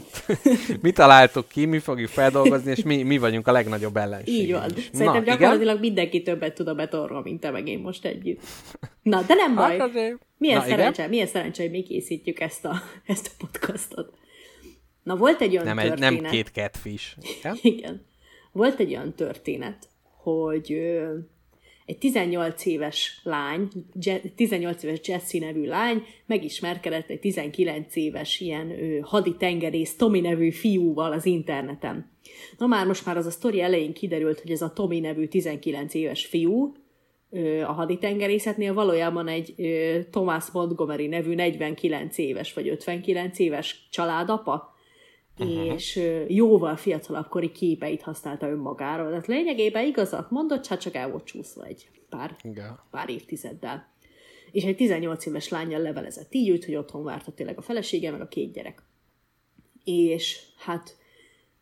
Mi 0.83 0.91
találtuk 0.93 1.49
ki, 1.49 1.65
mi 1.65 1.79
fogjuk 1.79 2.09
feldolgozni, 2.09 2.71
és 2.71 2.83
mi, 2.83 3.03
mi 3.03 3.19
vagyunk 3.19 3.47
a 3.47 3.53
legnagyobb 3.53 3.97
ellenség. 3.97 4.35
Így 4.35 4.53
van. 4.53 4.71
Szerintem 4.93 5.25
gyakorlatilag 5.25 5.81
mindenki 5.81 6.23
többet 6.23 6.55
tud 6.55 6.69
a 6.69 6.75
betonról, 6.75 7.23
mint 7.23 7.41
te 7.41 7.51
meg 7.51 7.69
én 7.69 7.79
most 7.79 8.05
együtt. 8.05 8.41
Na, 9.03 9.23
de 9.23 9.35
nem 9.35 9.55
baj. 9.55 9.79
Hát 9.79 9.89
azért- 9.89 10.19
Milyen 10.39 10.59
Na, 10.59 10.65
igen? 10.67 10.77
szerencse, 10.79 11.07
milyen 11.07 11.27
szerencse, 11.27 11.63
hogy 11.63 11.71
mi 11.71 11.83
készítjük 11.83 12.41
ezt 12.41 12.65
a, 12.65 12.83
ezt 13.07 13.27
a 13.27 13.45
podcastot. 13.47 14.13
Na, 15.03 15.17
volt 15.17 15.41
egy 15.41 15.53
olyan 15.53 15.65
Nem, 15.65 15.79
egy, 15.79 15.89
történet. 15.89 16.21
nem 16.21 16.31
két 16.31 16.49
catfish. 16.53 17.17
Igen? 17.39 17.59
Igen. 17.75 18.07
Volt 18.53 18.81
egy 18.81 18.89
olyan 18.91 19.15
történet, 19.15 19.89
hogy 20.23 20.73
ö, 20.73 21.15
egy 21.87 21.99
18 21.99 22.67
éves 22.67 23.21
lány, 23.23 23.69
Je- 24.01 24.21
18 24.37 24.83
éves 24.83 25.01
Jessie 25.05 25.47
nevű 25.47 25.67
lány 25.67 26.03
megismerkedett 26.27 27.11
egy 27.11 27.21
19 27.21 27.97
éves 27.97 28.41
ilyen 28.41 28.71
ö, 28.71 28.99
haditengerész 29.03 29.97
Tommy 29.97 30.21
nevű 30.21 30.51
fiúval 30.51 31.13
az 31.13 31.27
interneten. 31.27 32.11
Na 32.59 32.67
már 32.67 32.87
most 32.87 33.07
már 33.07 33.17
az 33.17 33.27
a 33.27 33.31
sztori 33.31 33.61
elején 33.61 33.93
kiderült, 33.93 34.41
hogy 34.41 34.51
ez 34.51 34.63
a 34.63 34.73
Tommy 34.73 35.01
nevű 35.01 35.27
19 35.27 35.95
éves 35.95 36.27
fiú 36.27 36.75
ö, 37.31 37.63
a 37.63 37.73
haditengerészetnél 37.73 38.75
valójában 38.75 39.29
egy 39.29 39.55
Thomas 40.11 40.51
Montgomery 40.53 41.07
nevű 41.07 41.35
49 41.35 42.19
éves 42.19 42.53
vagy 42.53 42.69
59 42.69 43.39
éves 43.39 43.89
családapa, 43.91 44.76
uh-huh. 45.39 45.75
és 45.75 46.01
jóval 46.29 46.77
fiatalabb 46.77 47.29
kori 47.29 47.53
képeit 47.53 48.03
használta 48.03 48.49
önmagáról. 48.49 49.09
Tehát 49.09 49.27
lényegében 49.27 49.87
igazat 49.87 50.31
mondott, 50.31 50.63
csak 50.63 50.79
csak 50.79 50.95
el 50.95 51.11
volt 51.11 51.25
csúszva 51.25 51.65
egy 51.65 51.89
pár, 52.09 52.37
Igen. 52.43 52.79
pár 52.91 53.09
évtizeddel. 53.11 53.95
És 54.51 54.65
egy 54.65 54.77
18 54.77 55.27
éves 55.27 55.49
lányjal 55.49 55.81
levelezett 55.81 56.35
így 56.35 56.49
ült, 56.49 56.65
hogy 56.65 56.77
otthon 56.77 57.05
várta 57.05 57.33
tényleg 57.33 57.59
a 57.59 57.63
felesége, 57.63 58.11
meg 58.11 58.21
a 58.21 58.29
két 58.29 58.53
gyerek. 58.53 58.83
És 59.85 60.41
hát 60.59 60.97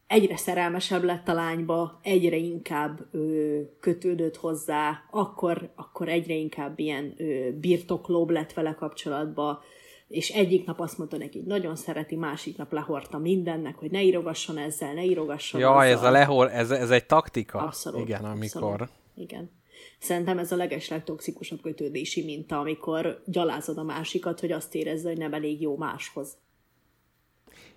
egyre 0.07 0.37
szerelmesebb 0.37 1.03
lett 1.03 1.29
a 1.29 1.33
lányba, 1.33 2.01
egyre 2.03 2.37
inkább 2.37 3.07
ö, 3.13 3.61
kötődött 3.81 4.37
hozzá, 4.37 5.05
akkor, 5.11 5.73
akkor 5.75 6.09
egyre 6.09 6.35
inkább 6.35 6.79
ilyen 6.79 7.15
ö, 7.17 7.51
birtoklóbb 7.53 8.31
lett 8.31 8.53
vele 8.53 8.75
kapcsolatba, 8.75 9.63
és 10.09 10.31
egyik 10.31 10.67
nap 10.67 10.81
azt 10.81 10.99
mondta 10.99 11.17
neki, 11.17 11.39
hogy 11.39 11.47
nagyon 11.47 11.77
szereti, 11.77 12.17
másik 12.17 12.57
nap 12.57 12.73
lehordta 12.73 13.19
mindennek, 13.19 13.77
hogy 13.77 13.91
ne 13.91 14.03
írogasson 14.03 14.59
ezzel, 14.59 14.93
ne 14.95 15.05
írogasson 15.05 15.61
Jaj, 15.61 15.93
azzal. 15.93 16.07
ez 16.07 16.09
a 16.09 16.11
lehol, 16.11 16.51
ez, 16.51 16.71
ez 16.71 16.91
egy 16.91 17.07
taktika. 17.07 17.59
Abszolút. 17.59 18.01
Igen, 18.01 18.25
amikor... 18.25 18.73
Abszolút. 18.73 18.89
Igen. 19.15 19.51
Szerintem 19.99 20.39
ez 20.39 20.53
a 20.53 20.57
legeslegtoxikusabb 20.57 21.61
kötődési 21.61 22.25
minta, 22.25 22.59
amikor 22.59 23.23
gyalázod 23.27 23.79
a 23.79 23.83
másikat, 23.83 24.41
hogy 24.41 24.53
azt 24.53 24.75
érezze, 24.75 25.09
hogy 25.09 25.19
nem 25.19 25.35
elég 25.35 25.61
jó 25.61 25.77
máshoz. 25.77 26.37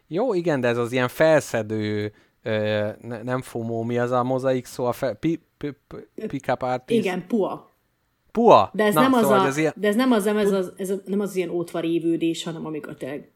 Jó, 0.08 0.34
igen, 0.34 0.62
de 0.62 0.68
ez 0.68 0.78
az 0.78 0.92
ilyen 0.92 1.08
felszedő, 1.08 2.14
ö, 2.44 2.90
ne, 3.02 3.24
nem 3.24 3.42
FOMO, 3.42 3.84
mi 3.84 3.98
az 3.98 4.12
a 4.12 4.24
mozaik 4.24 4.66
szó, 4.66 4.86
a 4.86 4.92
fe, 4.92 5.14
pi, 5.14 5.42
pi, 5.58 5.70
pi, 5.88 6.28
pick-up 6.28 6.62
artist? 6.62 7.00
Igen, 7.00 7.28
pua. 7.28 7.72
Pua. 8.38 8.70
De 8.74 8.84
ez, 8.84 8.94
Na, 8.94 9.02
nem, 9.02 9.14
az 9.14 9.22
szóval 9.22 9.40
a, 9.40 9.58
ilyen... 9.58 9.74
de 9.76 9.88
ez 9.88 9.96
nem 9.96 10.12
az, 10.12 10.24
nem 10.24 10.38
ez 10.38 10.52
az, 10.52 10.72
ez 10.78 10.90
a, 10.90 10.96
nem 11.06 11.20
az 11.20 11.36
ilyen 11.36 11.50
ótvarévődés, 11.50 12.44
hanem 12.44 12.66
amikor 12.66 12.96
tényleg 12.96 13.32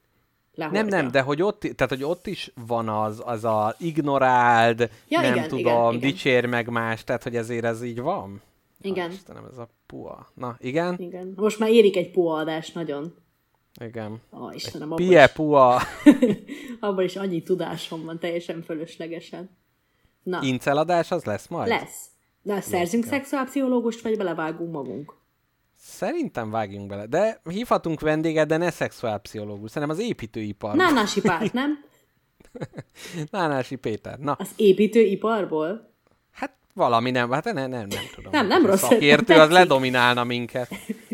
Nem, 0.55 0.71
lehordja. 0.71 0.95
nem, 0.97 1.11
de 1.11 1.21
hogy 1.21 1.41
ott, 1.41 1.59
tehát, 1.59 1.89
hogy 1.89 2.03
ott 2.03 2.27
is 2.27 2.51
van 2.67 2.89
az, 2.89 3.21
az 3.25 3.43
a 3.43 3.75
ignoráld, 3.79 4.89
Ja, 5.07 5.21
nem 5.21 5.33
igen, 5.33 5.47
tudom, 5.47 5.65
igen, 5.65 5.93
igen. 5.93 5.99
dicsér 5.99 6.45
meg 6.45 6.69
más, 6.69 7.03
tehát 7.03 7.23
hogy 7.23 7.35
ezért 7.35 7.63
ez 7.63 7.83
így 7.83 8.01
van. 8.01 8.41
Igen. 8.81 9.07
Ah, 9.07 9.13
Istenem, 9.13 9.45
ez 9.51 9.57
a 9.57 9.69
pua. 9.85 10.31
Na, 10.33 10.57
igen? 10.59 10.95
Igen. 10.97 11.33
Most 11.35 11.59
már 11.59 11.69
érik 11.69 11.97
egy 11.97 12.11
pua 12.11 12.35
adás 12.35 12.71
nagyon. 12.71 13.15
Igen. 13.85 14.21
Ó, 14.41 14.51
Istenem, 14.51 14.91
abban 14.91 15.07
Pie 15.07 15.23
is, 15.23 15.31
pua. 15.31 15.81
abban 16.79 17.03
is 17.03 17.15
annyi 17.15 17.43
tudásom 17.43 18.05
van, 18.05 18.19
teljesen 18.19 18.61
fölöslegesen. 18.61 19.49
Na, 20.23 20.39
Inceladás 20.41 21.11
az 21.11 21.23
lesz 21.23 21.47
majd? 21.47 21.67
lesz. 21.67 22.05
De 22.41 22.61
szerzünk 22.61 23.05
szexuálpszichológust, 23.05 24.01
vagy 24.01 24.17
belevágunk 24.17 24.71
magunk? 24.71 25.13
Szerintem 25.75 26.49
vágjunk 26.49 26.87
bele. 26.87 27.05
De 27.05 27.41
hívhatunk 27.49 27.99
vendéget, 27.99 28.47
de 28.47 28.57
ne 28.57 28.71
szexuálpszichológus. 28.71 29.71
Szerintem 29.71 29.97
az 29.97 30.03
építőipar. 30.03 30.75
Nánási 30.75 31.21
párt, 31.21 31.53
nem? 31.53 31.83
Nánási 33.31 33.75
Péter. 33.75 34.19
Na, 34.19 34.31
Az 34.31 34.49
építőiparból? 34.55 35.89
hát 36.31 36.53
valami 36.73 37.11
nem, 37.11 37.31
hát 37.31 37.43
nem, 37.43 37.55
nem, 37.55 37.69
nem, 37.69 37.87
tudom. 38.15 38.31
Nem, 38.31 38.47
nem 38.47 38.65
rossz, 38.65 38.79
Szakértő 38.81 39.33
az 39.33 39.49
ledominálna 39.49 40.23
minket. 40.23 40.69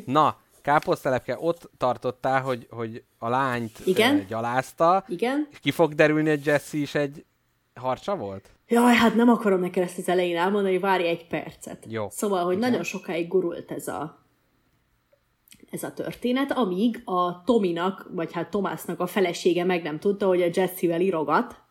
Na, 0.06 0.38
káposztelepke, 0.62 1.38
ott 1.40 1.70
tartottál, 1.78 2.42
hogy, 2.42 2.68
hogy 2.70 3.04
a 3.18 3.30
lányt 3.30 3.80
Igen. 3.86 4.16
ö, 4.16 4.24
gyalázta, 4.28 5.06
Igen? 5.08 5.48
és 5.52 5.60
ki 5.60 5.72
fog 5.72 5.94
derülni, 5.94 6.30
hogy 6.30 6.46
Jesse 6.46 6.78
is 6.78 6.96
egy 6.96 7.26
harcsa 7.76 8.16
volt? 8.16 8.50
Jaj, 8.70 8.96
hát 8.96 9.16
nem 9.16 9.30
akarom 9.30 9.60
neked 9.60 9.84
ezt 9.84 9.98
az 9.98 10.10
elején 10.10 10.38
elmondani, 10.38 10.80
várj 10.80 11.08
egy 11.08 11.28
percet. 11.28 11.86
Jó. 11.90 12.10
Szóval, 12.10 12.46
hogy 12.46 12.58
nagyon 12.58 12.84
sokáig 12.84 13.28
gurult 13.28 13.72
ez 13.72 13.88
a, 13.88 14.26
ez 15.70 15.84
a 15.84 15.94
történet, 15.94 16.52
amíg 16.52 17.02
a 17.06 17.44
Tominak, 17.44 18.10
vagy 18.14 18.34
hát 18.34 18.50
Tomásnak 18.50 19.00
a 19.00 19.08
felesége 19.08 19.64
meg 19.64 19.84
nem 19.84 20.00
tudta, 20.00 20.28
hogy 20.28 20.42
a 20.42 20.50
Jesse-vel 20.54 21.02
irogat, 21.02 21.62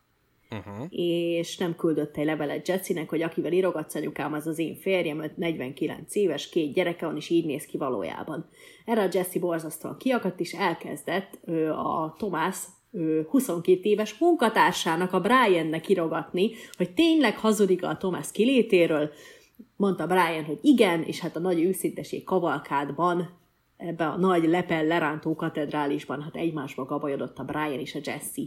uh-huh. 0.51 0.86
és 0.90 1.56
nem 1.56 1.77
küldött 1.77 2.16
egy 2.16 2.24
levelet 2.24 2.68
Jessinek, 2.68 3.09
hogy 3.09 3.23
akivel 3.23 3.52
irogatsz, 3.52 3.94
anyukám, 3.94 4.32
az 4.32 4.47
az 4.47 4.59
én 4.59 4.74
férjem, 4.74 5.23
öt- 5.23 5.36
49 5.36 6.14
éves, 6.14 6.48
két 6.48 6.73
gyereke 6.73 7.06
van, 7.06 7.16
és 7.16 7.31
így 7.31 7.47
néz 7.47 7.64
ki 7.64 7.77
valójában. 7.77 8.48
Erre 8.85 9.02
a 9.02 9.09
Jesse 9.12 9.39
borzasztóan 9.39 9.97
kiakadt, 9.97 10.40
és 10.40 10.52
elkezdett 10.52 11.39
ö, 11.44 11.70
a 11.70 12.14
Tomás 12.18 12.56
22 13.28 13.81
éves 13.82 14.18
munkatársának, 14.18 15.12
a 15.12 15.20
Briannek 15.20 15.89
irogatni, 15.89 16.51
hogy 16.77 16.90
tényleg 16.90 17.39
hazudik 17.39 17.85
a 17.85 17.97
Tomás 17.97 18.32
kilétéről, 18.32 19.10
mondta 19.77 20.06
Brian, 20.06 20.44
hogy 20.44 20.59
igen, 20.62 21.02
és 21.02 21.20
hát 21.20 21.36
a 21.36 21.40
nagy 21.40 21.60
őszinteség 21.60 22.24
kavalkádban, 22.24 23.31
ebbe 23.77 24.06
a 24.06 24.16
nagy 24.16 24.48
lepel 24.48 24.85
lerántó 24.85 25.35
katedrálisban, 25.35 26.23
hát 26.23 26.36
egymásba 26.36 26.85
gabajodott 26.85 27.39
a 27.39 27.44
Brian 27.44 27.81
és 27.81 27.94
a 27.94 27.98
Jesse. 28.02 28.43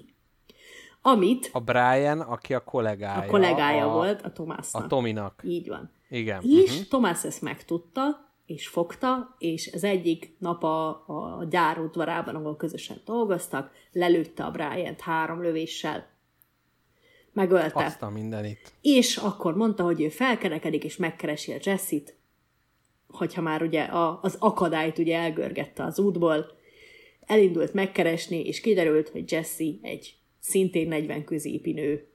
Amit 1.02 1.50
A 1.54 1.60
Brian, 1.60 2.20
aki 2.20 2.54
a 2.54 2.64
kollégája. 2.64 3.22
a 3.22 3.26
kollégája 3.26 3.90
a, 3.90 3.94
volt 3.94 4.22
a 4.22 4.32
Tomásnak. 4.32 4.84
A 4.84 4.88
Tominak. 4.88 5.42
Így 5.44 5.68
van. 5.68 5.92
Igen. 6.10 6.42
És 6.44 6.80
mhm. 6.80 6.90
Tomás 6.90 7.24
ezt 7.24 7.42
megtudta, 7.42 8.29
és 8.50 8.68
fogta, 8.68 9.36
és 9.38 9.70
az 9.74 9.84
egyik 9.84 10.36
nap 10.38 10.64
a, 10.64 10.88
a 10.90 11.46
gyár 11.50 11.80
udvarában, 11.80 12.36
ahol 12.36 12.56
közösen 12.56 13.02
dolgoztak, 13.06 13.72
lelőtte 13.92 14.44
a 14.44 14.52
Brian-t 14.52 15.02
három 15.02 15.42
lövéssel. 15.42 16.08
Megölte. 17.34 17.86
Azt 17.86 18.02
a 18.02 18.10
mindenit. 18.10 18.74
És 18.82 19.18
akkor 19.18 19.56
mondta, 19.56 19.84
hogy 19.84 20.02
ő 20.02 20.10
felkerekedik, 20.10 20.84
és 20.84 20.98
megkeresi 20.98 21.52
a 21.52 21.58
Jessit, 21.62 22.16
hogyha 23.08 23.42
már 23.42 23.62
ugye 23.62 23.84
a, 23.84 24.20
az 24.22 24.36
akadályt 24.40 24.98
ugye 24.98 25.18
elgörgette 25.18 25.84
az 25.84 26.00
útból, 26.00 26.46
elindult 27.20 27.74
megkeresni, 27.74 28.46
és 28.46 28.62
kiderült, 28.62 29.10
hogy 29.10 29.32
Jesse 29.32 29.64
egy 29.82 30.16
szintén 30.40 30.88
40 30.88 31.24
középi 31.24 31.72
nő, 31.74 32.09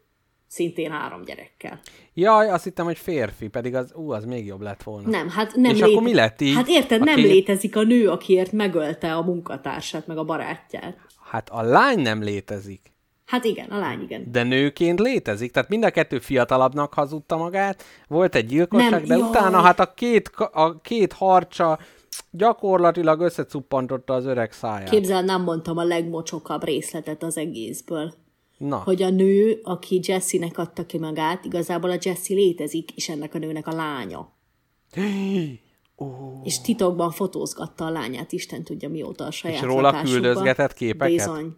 szintén 0.55 0.91
három 0.91 1.25
gyerekkel. 1.25 1.81
Jaj, 2.15 2.51
azt 2.51 2.65
hittem, 2.65 2.85
hogy 2.85 2.99
férfi, 2.99 3.49
pedig 3.49 3.75
az, 3.75 3.93
ú, 3.95 4.11
az 4.11 4.25
még 4.25 4.47
jobb 4.47 4.61
lett 4.61 4.83
volna. 4.83 5.09
Nem, 5.09 5.29
hát 5.29 5.55
nem 5.55 5.75
És 5.75 5.81
akkor 5.81 6.03
mi 6.03 6.15
lett 6.15 6.41
így? 6.41 6.55
Hát 6.55 6.69
érted, 6.69 7.01
A 7.01 7.05
nem 7.05 7.17
létezik 7.17 7.77
a 7.77 7.83
nő, 7.83 8.09
akiért 8.09 8.53
megölte 8.53 9.15
a 9.15 9.23
munkatársát, 9.23 10.07
meg 10.07 10.19
a 10.19 10.25
barátját. 10.25 10.97
Hát 11.31 11.49
a 11.51 11.63
lány 11.63 11.99
nem 11.99 12.23
létezik. 12.23 12.93
Hát 13.27 13.45
igen, 13.45 13.69
a 13.71 13.79
lány 13.79 14.03
igen. 14.03 14.27
De 14.33 14.43
nőként 14.43 15.01
létezik, 15.01 15.53
tehát 15.53 15.69
mind 15.69 15.85
a 15.85 15.91
kettő 15.91 16.19
fiatalabbnak 16.19 16.95
hazudta 16.95 17.37
magát, 17.37 17.85
volt 18.09 18.35
egy 18.35 18.47
gyilkosság, 18.47 18.91
Nem, 18.91 19.05
de 19.05 19.17
jaj. 19.17 19.29
utána 19.29 19.61
hát 19.61 19.81
a 19.81 19.93
két, 19.95 20.31
a 20.53 20.81
két 20.81 21.13
harcsa 21.13 21.79
gyakorlatilag 22.31 23.21
összecuppantotta 23.21 24.15
az 24.15 24.27
öreg 24.27 24.53
száját. 24.53 24.91
Képzeld, 24.91 25.25
nem 25.25 25.43
mondtam 25.43 25.77
a 25.77 25.85
legmocsokabb 25.85 26.65
részletet 26.65 27.23
az 27.23 27.37
egészből. 27.37 28.15
Na, 28.59 28.77
Hogy 28.77 29.03
a 29.03 29.11
nő, 29.11 29.61
aki 29.63 30.01
Jesse-nek 30.03 30.59
adta 30.59 30.87
ki 30.87 30.99
magát, 30.99 31.45
igazából 31.45 31.91
a 31.91 31.99
Jesse 32.03 32.35
létezik, 32.35 32.91
és 32.91 33.09
ennek 33.09 33.35
a 33.35 33.39
nőnek 33.39 33.67
a 33.67 33.75
lánya. 33.75 34.33
És 36.45 36.61
titokban 36.61 37.11
fotózgatta 37.11 37.85
a 37.85 37.91
lányát, 37.91 38.33
Isten 38.33 38.63
tudja 38.65 38.89
mióta 38.89 39.25
a 39.25 39.31
saját 39.31 39.63
róla 39.63 39.81
lakásukba. 39.81 40.13
küldözgetett 40.13 40.73
képeket? 40.73 41.15
Bizony. 41.15 41.57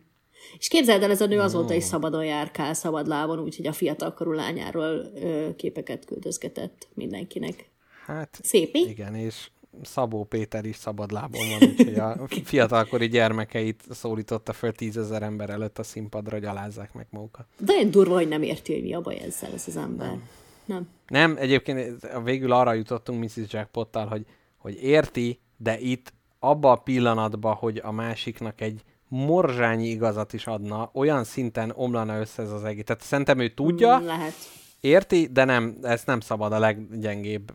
És 0.58 0.68
képzeld 0.68 1.02
el, 1.02 1.10
ez 1.10 1.20
a 1.20 1.26
nő 1.26 1.40
azóta 1.40 1.74
is 1.74 1.84
szabadon 1.84 2.24
járkál, 2.24 2.74
szabad 2.74 3.06
lábon, 3.06 3.38
úgyhogy 3.38 3.66
a 3.66 3.72
fiatalkorú 3.72 4.32
lányáról 4.32 5.12
ö, 5.14 5.48
képeket 5.56 6.04
küldözgetett 6.04 6.88
mindenkinek. 6.94 7.70
hát 8.06 8.38
Szép, 8.42 8.72
mi? 8.72 8.80
igen, 8.80 9.14
és 9.14 9.50
Szabó 9.82 10.24
Péter 10.24 10.64
is 10.64 10.76
szabadlábon 10.76 11.40
van, 11.58 11.68
úgyhogy 11.68 11.94
a 11.94 12.16
fiatalkori 12.44 13.06
gyermekeit 13.08 13.82
szólította 13.90 14.52
föl 14.52 14.72
tízezer 14.72 15.22
ember 15.22 15.50
előtt 15.50 15.78
a 15.78 15.82
színpadra, 15.82 16.34
hogy 16.34 16.44
alázzák 16.44 16.92
meg 16.92 17.06
magukat. 17.10 17.46
De 17.58 17.72
olyan 17.72 17.90
durva, 17.90 18.14
hogy 18.14 18.28
nem 18.28 18.42
érti, 18.42 18.72
hogy 18.72 18.82
mi 18.82 18.94
a 18.94 19.00
baj 19.00 19.16
ezzel 19.18 19.52
ez 19.54 19.64
az 19.66 19.76
ember. 19.76 20.06
Nem. 20.08 20.22
nem. 20.64 20.88
Nem, 21.06 21.36
egyébként 21.38 21.78
ez- 21.78 22.22
végül 22.24 22.52
arra 22.52 22.72
jutottunk 22.72 23.22
Mrs. 23.22 23.52
Jackpottal, 23.52 24.06
hogy, 24.06 24.26
hogy 24.56 24.82
érti, 24.82 25.40
de 25.56 25.78
itt 25.78 26.12
abba 26.38 26.70
a 26.70 26.76
pillanatban, 26.76 27.54
hogy 27.54 27.80
a 27.84 27.90
másiknak 27.92 28.60
egy 28.60 28.82
morzsányi 29.08 29.86
igazat 29.88 30.32
is 30.32 30.46
adna, 30.46 30.90
olyan 30.92 31.24
szinten 31.24 31.72
omlana 31.74 32.18
össze 32.18 32.42
ez 32.42 32.50
az 32.50 32.64
egész. 32.64 32.84
Tehát 32.84 33.02
szerintem 33.02 33.38
ő 33.38 33.48
tudja, 33.48 33.98
Lehet. 33.98 34.32
érti, 34.80 35.28
de 35.32 35.44
nem, 35.44 35.78
ezt 35.82 36.06
nem 36.06 36.20
szabad 36.20 36.52
a 36.52 36.58
leggyengébb, 36.58 37.52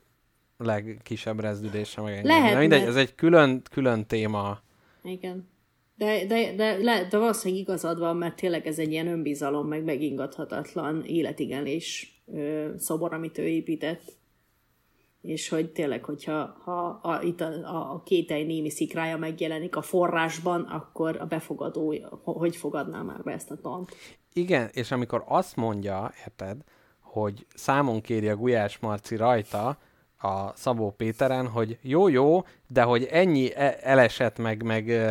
legkisebb 0.65 1.39
rezdülésre 1.39 2.01
megengedni. 2.01 2.29
Lehet, 2.29 2.53
Na 2.53 2.59
mindegy, 2.59 2.79
mert- 2.79 2.91
ez 2.91 2.97
egy 3.01 3.15
külön, 3.15 3.61
külön 3.71 4.05
téma. 4.05 4.59
Igen. 5.03 5.49
De, 5.95 6.25
de, 6.25 6.55
de, 6.55 6.77
le, 6.77 7.07
de 7.09 7.17
valószínűleg 7.17 7.63
igazad 7.63 7.99
van, 7.99 8.17
mert 8.17 8.35
tényleg 8.35 8.67
ez 8.67 8.79
egy 8.79 8.91
ilyen 8.91 9.07
önbizalom, 9.07 9.67
meg 9.67 9.83
megingathatatlan 9.83 11.03
életigenlés 11.05 12.21
ö, 12.33 12.69
szobor, 12.77 13.13
amit 13.13 13.37
ő 13.37 13.47
épített. 13.47 14.19
És 15.21 15.49
hogy 15.49 15.69
tényleg, 15.71 16.03
hogyha 16.03 16.55
ha 16.63 16.87
a, 16.87 17.21
itt 17.23 17.41
a, 17.41 17.45
a, 17.47 17.93
a 17.93 18.03
kételj 18.05 18.43
némi 18.43 18.69
szikrája 18.69 19.17
megjelenik 19.17 19.75
a 19.75 19.81
forrásban, 19.81 20.61
akkor 20.61 21.17
a 21.21 21.25
befogadó 21.25 21.95
ho- 22.23 22.37
hogy 22.37 22.55
fogadná 22.55 23.01
már 23.01 23.21
be 23.23 23.31
ezt 23.31 23.51
a 23.51 23.55
tant? 23.61 23.89
Igen, 24.33 24.69
és 24.73 24.91
amikor 24.91 25.23
azt 25.27 25.55
mondja, 25.55 26.11
érted, 26.19 26.57
hogy 26.99 27.45
számon 27.53 28.01
kéri 28.01 28.27
a 28.29 28.35
Gulyás 28.35 28.79
Marci 28.79 29.15
rajta, 29.15 29.77
a 30.21 30.51
Szabó 30.55 30.91
Péteren, 30.97 31.47
hogy 31.47 31.77
jó-jó, 31.81 32.45
de 32.67 32.81
hogy 32.81 33.07
ennyi 33.11 33.55
e- 33.55 33.77
elesett 33.81 34.37
meg, 34.37 34.63
meg 34.63 35.09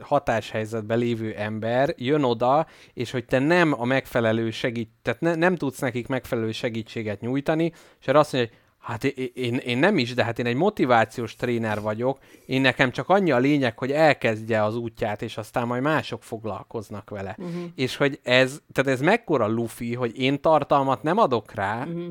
hatáshelyzetben 0.00 0.98
lévő 0.98 1.34
ember 1.34 1.94
jön 1.96 2.22
oda, 2.22 2.66
és 2.92 3.10
hogy 3.10 3.24
te 3.24 3.38
nem 3.38 3.80
a 3.80 3.84
megfelelő 3.84 4.50
segít, 4.50 4.90
tehát 5.02 5.20
ne, 5.20 5.34
nem 5.34 5.56
tudsz 5.56 5.78
nekik 5.78 6.06
megfelelő 6.06 6.52
segítséget 6.52 7.20
nyújtani, 7.20 7.72
és 8.00 8.06
erre 8.06 8.18
azt 8.18 8.32
mondja, 8.32 8.50
hogy 8.50 8.64
Hát 8.86 9.04
én, 9.04 9.30
én, 9.34 9.56
én 9.56 9.78
nem 9.78 9.98
is, 9.98 10.14
de 10.14 10.24
hát 10.24 10.38
én 10.38 10.46
egy 10.46 10.54
motivációs 10.54 11.36
tréner 11.36 11.80
vagyok, 11.80 12.18
én 12.46 12.60
nekem 12.60 12.90
csak 12.90 13.08
annyi 13.08 13.30
a 13.30 13.38
lényeg, 13.38 13.78
hogy 13.78 13.92
elkezdje 13.92 14.64
az 14.64 14.76
útját, 14.76 15.22
és 15.22 15.36
aztán 15.36 15.66
majd 15.66 15.82
mások 15.82 16.22
foglalkoznak 16.22 17.10
vele. 17.10 17.36
Uh-huh. 17.38 17.62
És 17.74 17.96
hogy 17.96 18.20
ez, 18.22 18.60
tehát 18.72 18.90
ez 18.92 19.00
mekkora 19.00 19.46
lufi, 19.48 19.94
hogy 19.94 20.18
én 20.18 20.40
tartalmat 20.40 21.02
nem 21.02 21.18
adok 21.18 21.54
rá, 21.54 21.84
uh-huh. 21.84 22.06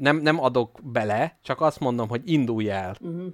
Nem, 0.00 0.16
nem 0.16 0.40
adok 0.42 0.78
bele, 0.82 1.38
csak 1.42 1.60
azt 1.60 1.80
mondom, 1.80 2.08
hogy 2.08 2.22
indulj 2.24 2.70
el. 2.70 2.96
Uh-huh. 3.00 3.32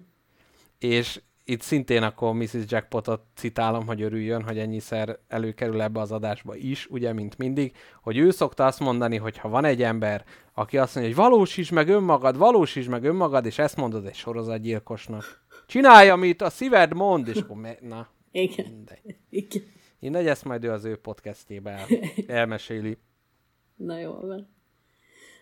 És 0.78 1.20
itt 1.44 1.60
szintén 1.60 2.02
akkor 2.02 2.34
Mrs. 2.34 2.54
Jackpotot 2.66 3.20
citálom, 3.34 3.86
hogy 3.86 4.02
örüljön, 4.02 4.42
hogy 4.42 4.58
ennyiszer 4.58 5.18
előkerül 5.28 5.82
ebbe 5.82 6.00
az 6.00 6.12
adásba 6.12 6.56
is, 6.56 6.86
ugye, 6.86 7.12
mint 7.12 7.38
mindig, 7.38 7.76
hogy 8.02 8.16
ő 8.16 8.30
szokta 8.30 8.64
azt 8.66 8.80
mondani, 8.80 9.16
hogy 9.16 9.38
ha 9.38 9.48
van 9.48 9.64
egy 9.64 9.82
ember, 9.82 10.24
aki 10.54 10.78
azt 10.78 10.94
mondja, 10.94 11.14
hogy 11.14 11.22
valósítsd 11.30 11.72
meg 11.72 11.88
önmagad, 11.88 12.36
valósítsd 12.36 12.88
meg 12.88 13.04
önmagad, 13.04 13.46
és 13.46 13.58
ezt 13.58 13.76
mondod 13.76 14.06
egy 14.06 14.14
sorozatgyilkosnak. 14.14 15.46
Csinálj, 15.66 16.08
amit 16.08 16.42
a 16.42 16.50
szíved 16.50 16.94
mond, 16.94 17.28
és 17.28 17.36
akkor 17.36 17.56
me- 17.56 17.80
na, 17.80 18.08
Igen. 18.30 18.66
mindegy. 18.70 19.16
Igen. 19.30 19.62
Mindegy, 20.00 20.26
ezt 20.26 20.44
majd 20.44 20.64
ő 20.64 20.70
az 20.70 20.84
ő 20.84 20.96
podcastjébe 20.96 21.70
el, 21.70 21.86
elmeséli. 22.26 22.98
Na 23.76 23.98
jó 23.98 24.12
van. 24.12 24.55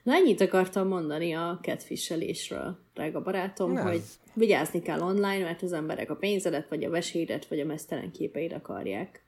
Na 0.05 0.14
ennyit 0.14 0.40
akartam 0.40 0.89
mondani 0.89 1.32
a 1.35 1.59
catfishelésről, 1.62 2.78
drága 2.94 3.22
barátom, 3.22 3.76
Ez. 3.76 3.82
hogy 3.85 4.02
vigyázni 4.32 4.82
kell 4.82 5.01
online, 5.01 5.44
mert 5.44 5.62
az 5.62 5.72
emberek 5.72 6.10
a 6.10 6.16
pénzedet, 6.16 6.68
vagy 6.68 6.85
a 6.85 6.90
vesédet, 6.90 7.47
vagy 7.47 7.60
a 7.60 7.64
mesztelen 7.64 8.10
képeid 8.12 8.52
akarják. 8.52 9.24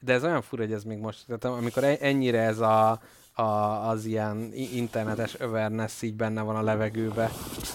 De 0.00 0.12
ez 0.12 0.24
olyan 0.24 0.42
fura, 0.42 0.62
hogy 0.62 0.72
ez 0.72 0.84
még 0.84 0.98
most, 0.98 1.24
tehát 1.26 1.44
amikor 1.44 1.84
e- 1.84 1.96
ennyire 2.00 2.40
ez 2.40 2.58
a, 2.58 3.00
a, 3.32 3.42
az 3.88 4.04
ilyen 4.04 4.50
internetes 4.54 5.34
awareness 5.34 6.02
így 6.02 6.14
benne 6.14 6.42
van 6.42 6.56
a 6.56 6.62
levegőbe, 6.62 7.30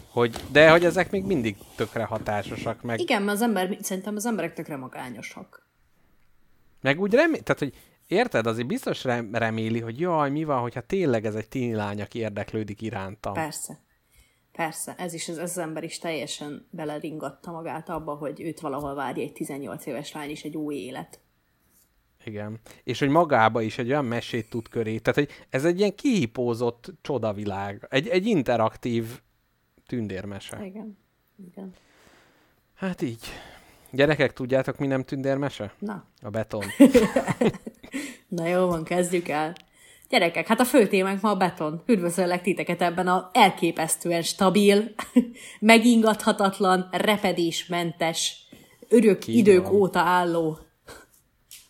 hogy, 0.07 0.35
de 0.51 0.69
hogy 0.71 0.85
ezek 0.85 1.11
még 1.11 1.23
mindig 1.23 1.57
tökre 1.75 2.03
hatásosak, 2.03 2.81
meg, 2.81 2.99
Igen, 2.99 3.21
mert 3.21 3.35
az 3.37 3.43
ember, 3.43 3.77
szerintem 3.81 4.15
az 4.15 4.25
emberek 4.25 4.53
tökre 4.53 4.75
magányosak. 4.75 5.65
meg 6.81 6.99
úgy 6.99 7.13
remé, 7.13 7.39
tehát 7.39 7.59
hogy 7.59 7.73
érted, 8.11 8.47
azért 8.47 8.67
biztos 8.67 9.03
rem- 9.03 9.35
reméli, 9.35 9.79
hogy 9.79 9.99
jaj, 9.99 10.29
mi 10.29 10.43
van, 10.43 10.61
hogyha 10.61 10.81
tényleg 10.81 11.25
ez 11.25 11.35
egy 11.35 11.47
tini 11.47 11.73
lány, 11.73 12.01
aki 12.01 12.19
érdeklődik 12.19 12.81
irántam. 12.81 13.33
Persze. 13.33 13.79
Persze, 14.51 14.95
ez 14.97 15.13
is, 15.13 15.27
ez, 15.27 15.37
ez 15.37 15.49
az 15.49 15.57
ember 15.57 15.83
is 15.83 15.99
teljesen 15.99 16.67
beleringatta 16.69 17.51
magát 17.51 17.89
abba, 17.89 18.13
hogy 18.13 18.41
őt 18.41 18.59
valahol 18.59 18.95
várja 18.95 19.23
egy 19.23 19.33
18 19.33 19.85
éves 19.85 20.11
lány 20.11 20.29
is 20.29 20.43
egy 20.43 20.57
új 20.57 20.75
élet. 20.75 21.19
Igen. 22.25 22.59
És 22.83 22.99
hogy 22.99 23.09
magába 23.09 23.61
is 23.61 23.77
egy 23.77 23.89
olyan 23.89 24.05
mesét 24.05 24.49
tud 24.49 24.67
köré. 24.67 24.97
Tehát, 24.97 25.19
hogy 25.19 25.45
ez 25.49 25.65
egy 25.65 25.79
ilyen 25.79 25.95
kihipózott 25.95 26.93
csodavilág. 27.01 27.87
Egy, 27.89 28.07
egy 28.07 28.25
interaktív 28.25 29.21
tündérmese. 29.87 30.65
Igen. 30.65 30.97
Igen. 31.47 31.73
Hát 32.73 33.01
így. 33.01 33.25
Gyerekek, 33.91 34.33
tudjátok, 34.33 34.77
mi 34.77 34.87
nem 34.87 35.03
tündérmese? 35.03 35.73
Na, 35.79 36.03
A 36.21 36.29
beton. 36.29 36.63
Na 38.27 38.47
jó 38.47 38.65
van, 38.65 38.83
kezdjük 38.83 39.27
el. 39.27 39.55
Gyerekek, 40.09 40.47
hát 40.47 40.59
a 40.59 40.65
fő 40.65 40.87
témánk 40.87 41.21
ma 41.21 41.29
a 41.29 41.35
beton. 41.35 41.83
Üdvözöllek 41.85 42.41
titeket 42.41 42.81
ebben 42.81 43.07
a 43.07 43.29
elképesztően 43.33 44.21
stabil, 44.21 44.93
megingathatatlan, 45.59 46.87
repedésmentes, 46.91 48.47
örök 48.89 49.27
Így 49.27 49.35
idők 49.35 49.71
óta 49.71 49.99
álló, 49.99 50.59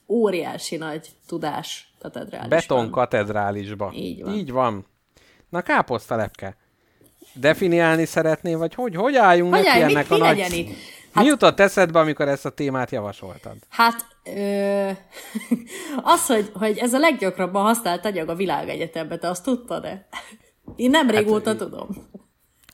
óriási 0.07 0.75
nagy 0.75 1.09
tudás 1.27 1.93
katedrálisban. 1.99 2.49
Beton 2.49 2.91
katedrálisba. 2.91 3.91
Így 3.95 4.23
van. 4.23 4.33
Így 4.33 4.51
van. 4.51 4.85
Na, 5.49 5.61
káposztalepke. 5.61 6.57
Definiálni 7.33 8.05
szeretné, 8.05 8.53
vagy 8.53 8.73
hogy, 8.73 8.95
hogy 8.95 9.15
álljunk 9.15 9.51
neki 9.51 9.67
Hagyjál, 9.67 9.87
mi, 9.87 9.93
ennek 9.93 10.09
mi 10.09 10.15
a 10.15 10.17
nagy... 10.17 10.37
legyen 10.37 10.59
itt? 10.59 10.69
Mi 11.13 11.25
jutott 11.25 11.59
eszedbe, 11.59 11.99
amikor 11.99 12.27
ezt 12.27 12.45
a 12.45 12.49
témát 12.49 12.91
javasoltad? 12.91 13.55
Hát, 13.69 14.05
ö, 14.23 14.89
az, 16.13 16.25
hogy, 16.25 16.51
hogy 16.53 16.77
ez 16.77 16.93
a 16.93 16.99
leggyakrabban 16.99 17.63
használt 17.63 18.05
anyag 18.05 18.29
a 18.29 18.35
világegyetemben, 18.35 19.19
te 19.19 19.29
azt 19.29 19.43
tudtad-e? 19.43 20.07
Én 20.75 20.89
nem 20.89 21.09
régóta 21.09 21.49
Hát, 21.49 21.57
tudom. 21.57 21.87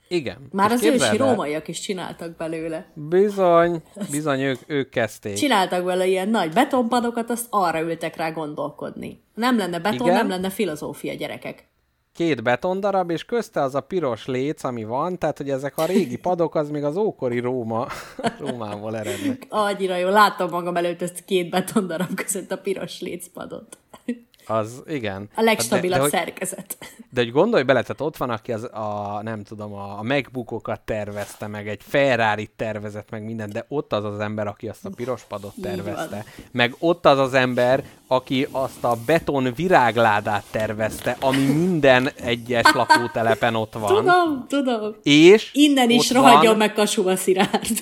Igen. 0.07 0.47
Már 0.51 0.71
az 0.71 0.83
ősi 0.83 1.17
rómaiak 1.17 1.67
is 1.67 1.79
csináltak 1.79 2.35
belőle. 2.35 2.91
Bizony, 2.93 3.81
bizony, 4.11 4.41
ők, 4.41 4.59
ők 4.67 4.89
kezdték. 4.89 5.35
Csináltak 5.35 5.83
vele 5.83 6.07
ilyen 6.07 6.29
nagy 6.29 6.53
betonpadokat, 6.53 7.29
azt 7.29 7.47
arra 7.49 7.81
ültek 7.81 8.15
rá 8.15 8.29
gondolkodni. 8.29 9.23
Nem 9.33 9.57
lenne 9.57 9.79
beton, 9.79 10.07
Igen? 10.07 10.13
nem 10.13 10.29
lenne 10.29 10.49
filozófia, 10.49 11.13
gyerekek. 11.13 11.66
Két 12.17 12.43
betondarab, 12.43 13.09
és 13.09 13.25
közte 13.25 13.61
az 13.61 13.75
a 13.75 13.81
piros 13.81 14.25
léc, 14.25 14.63
ami 14.63 14.83
van, 14.83 15.17
tehát 15.17 15.37
hogy 15.37 15.49
ezek 15.49 15.77
a 15.77 15.85
régi 15.85 16.17
padok, 16.27 16.55
az 16.55 16.69
még 16.69 16.83
az 16.83 16.97
ókori 16.97 17.39
Róma, 17.39 17.87
Rómából 18.39 18.97
erednek. 18.97 19.45
Annyira 19.49 19.95
jó, 19.95 20.09
láttam 20.09 20.49
magam 20.49 20.75
előtt 20.75 21.01
ezt 21.01 21.25
két 21.25 21.49
betondarab 21.49 22.13
között 22.13 22.51
a 22.51 22.57
piros 22.57 23.01
lécpadot. 23.01 23.77
Az, 24.47 24.83
igen. 24.87 25.29
A 25.35 25.41
legstabilabb 25.41 25.99
Hát 26.01 26.09
de, 26.11 26.17
de, 26.17 26.23
hogy, 26.23 26.27
szerkezet. 26.27 26.77
de 27.13 27.21
hogy 27.21 27.31
gondolj 27.31 27.63
bele, 27.63 27.81
tehát 27.81 28.01
ott 28.01 28.17
van, 28.17 28.29
aki 28.29 28.51
az, 28.51 28.63
a, 28.63 29.19
nem 29.23 29.43
tudom, 29.43 29.73
a, 29.73 29.99
a 29.99 30.03
MacBookokat 30.03 30.81
tervezte, 30.81 31.47
meg 31.47 31.67
egy 31.67 31.81
ferrari 31.87 32.49
tervezett, 32.55 33.09
meg 33.09 33.23
minden, 33.23 33.49
de 33.49 33.65
ott 33.67 33.93
az 33.93 34.03
az 34.03 34.19
ember, 34.19 34.47
aki 34.47 34.67
azt 34.67 34.85
a 34.85 34.89
piros 34.95 35.21
padot 35.23 35.53
tervezte. 35.61 36.25
Meg 36.51 36.75
ott 36.79 37.05
az 37.05 37.19
az 37.19 37.33
ember, 37.33 37.83
aki 38.07 38.47
azt 38.51 38.83
a 38.83 38.97
beton 39.05 39.53
virágládát 39.55 40.43
tervezte, 40.51 41.17
ami 41.19 41.45
minden 41.45 42.09
egyes 42.15 42.71
lakótelepen 42.73 43.55
ott 43.55 43.73
van. 43.73 43.95
Tudom, 43.95 44.45
tudom. 44.47 44.95
És 45.03 45.49
Innen 45.53 45.89
is 45.89 46.11
rohadjon 46.11 46.45
van- 46.45 46.57
meg 46.57 46.73
Kasuma 46.73 47.15
Szirárd. 47.15 47.77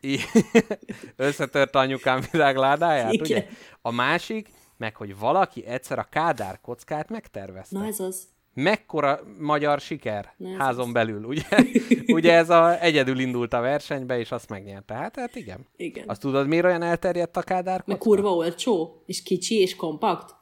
Összetört 1.16 1.76
anyukám 1.76 2.20
virágládáját, 2.30 3.12
Igen. 3.12 3.24
ugye? 3.26 3.46
A 3.82 3.90
másik, 3.90 4.48
meg 4.76 4.96
hogy 4.96 5.18
valaki 5.18 5.66
egyszer 5.66 5.98
a 5.98 6.06
Kádár 6.10 6.60
kockát 6.60 7.08
megtervezte. 7.10 7.78
Na 7.78 7.86
ez 7.86 8.00
az. 8.00 8.22
Mekkora 8.54 9.20
magyar 9.38 9.80
siker 9.80 10.32
Na 10.36 10.56
házon 10.58 10.86
az. 10.86 10.92
belül, 10.92 11.24
ugye? 11.24 11.42
ugye 12.16 12.32
ez 12.32 12.50
a, 12.50 12.80
egyedül 12.82 13.18
indult 13.18 13.52
a 13.52 13.60
versenybe, 13.60 14.18
és 14.18 14.30
azt 14.32 14.48
megnyerte. 14.48 14.94
Hát, 14.94 15.16
hát 15.16 15.34
igen. 15.34 15.66
Igen. 15.76 16.08
Azt 16.08 16.20
tudod, 16.20 16.46
miért 16.46 16.64
olyan 16.64 16.82
elterjedt 16.82 17.36
a 17.36 17.42
Kádár 17.42 17.82
kocka? 17.84 17.98
kurva 17.98 18.30
olcsó, 18.30 19.02
és 19.06 19.22
kicsi, 19.22 19.54
és 19.60 19.76
kompakt. 19.76 20.34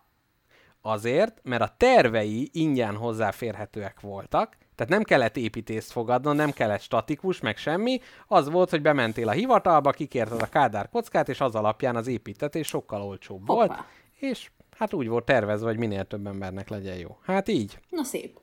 Azért, 0.82 1.40
mert 1.42 1.62
a 1.62 1.74
tervei 1.76 2.48
ingyen 2.52 2.96
hozzáférhetőek 2.96 4.00
voltak, 4.00 4.56
tehát 4.74 4.92
nem 4.92 5.02
kellett 5.02 5.36
építést 5.36 5.90
fogadnod, 5.90 6.36
nem 6.36 6.50
kellett 6.50 6.80
statikus, 6.80 7.40
meg 7.40 7.56
semmi. 7.56 8.00
Az 8.26 8.50
volt, 8.50 8.70
hogy 8.70 8.82
bementél 8.82 9.28
a 9.28 9.32
hivatalba, 9.32 9.90
kikérted 9.90 10.42
a 10.42 10.46
kádár 10.46 10.88
kockát, 10.88 11.28
és 11.28 11.40
az 11.40 11.54
alapján 11.54 11.96
az 11.96 12.06
építetés 12.06 12.66
sokkal 12.66 13.02
olcsóbb 13.02 13.46
Hoppá. 13.46 13.66
volt. 13.66 13.84
És 14.30 14.50
hát 14.76 14.92
úgy 14.92 15.08
volt 15.08 15.24
tervezve, 15.24 15.66
hogy 15.66 15.78
minél 15.78 16.04
több 16.04 16.26
embernek 16.26 16.68
legyen 16.68 16.96
jó. 16.96 17.16
Hát 17.22 17.48
így. 17.48 17.78
Na 17.88 18.04
szép. 18.04 18.38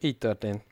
Így 0.00 0.18
történt. 0.18 0.62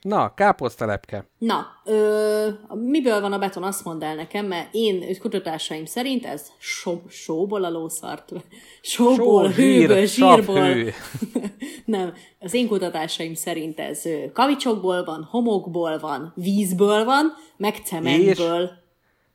Na, 0.00 0.34
káposztelepke. 0.34 1.28
Na, 1.38 1.66
ö, 1.84 2.48
miből 2.74 3.20
van 3.20 3.32
a 3.32 3.38
beton, 3.38 3.62
azt 3.62 3.84
mondd 3.84 4.04
el 4.04 4.14
nekem, 4.14 4.46
mert 4.46 4.68
én 4.72 5.18
kutatásaim 5.18 5.84
szerint 5.84 6.26
ez 6.26 6.46
so, 6.58 7.00
sóból 7.08 7.64
a 7.64 7.70
lószart. 7.70 8.32
Sóból, 8.80 9.50
Só, 9.52 9.86
sav, 9.86 10.04
zsírból. 10.04 10.62
hő. 10.62 10.92
Nem, 11.84 12.14
az 12.40 12.54
én 12.54 12.68
kutatásaim 12.68 13.34
szerint 13.34 13.78
ez 13.80 14.02
kavicsokból 14.32 15.04
van, 15.04 15.24
homokból 15.30 15.98
van, 15.98 16.32
vízből 16.36 17.04
van, 17.04 17.32
meg 17.56 17.74
cementből. 17.84 18.70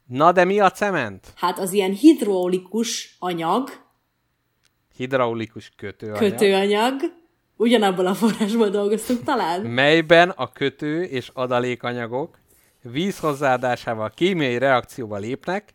Na, 0.07 0.31
de 0.31 0.43
mi 0.43 0.59
a 0.59 0.71
cement? 0.71 1.33
Hát 1.35 1.59
az 1.59 1.73
ilyen 1.73 1.91
hidraulikus 1.91 3.15
anyag, 3.19 3.82
Hidraulikus 4.95 5.71
kötőanyag. 5.75 6.17
kötőanyag, 6.19 6.93
ugyanabból 7.55 8.05
a 8.05 8.13
forrásból 8.13 8.69
dolgoztunk 8.69 9.23
talán. 9.23 9.61
melyben 9.61 10.29
a 10.29 10.51
kötő 10.51 11.03
és 11.03 11.31
adalékanyagok 11.33 12.39
víz 12.81 13.19
hozzáadásával 13.19 14.09
kémiai 14.09 14.57
reakcióba 14.57 15.17
lépnek 15.17 15.73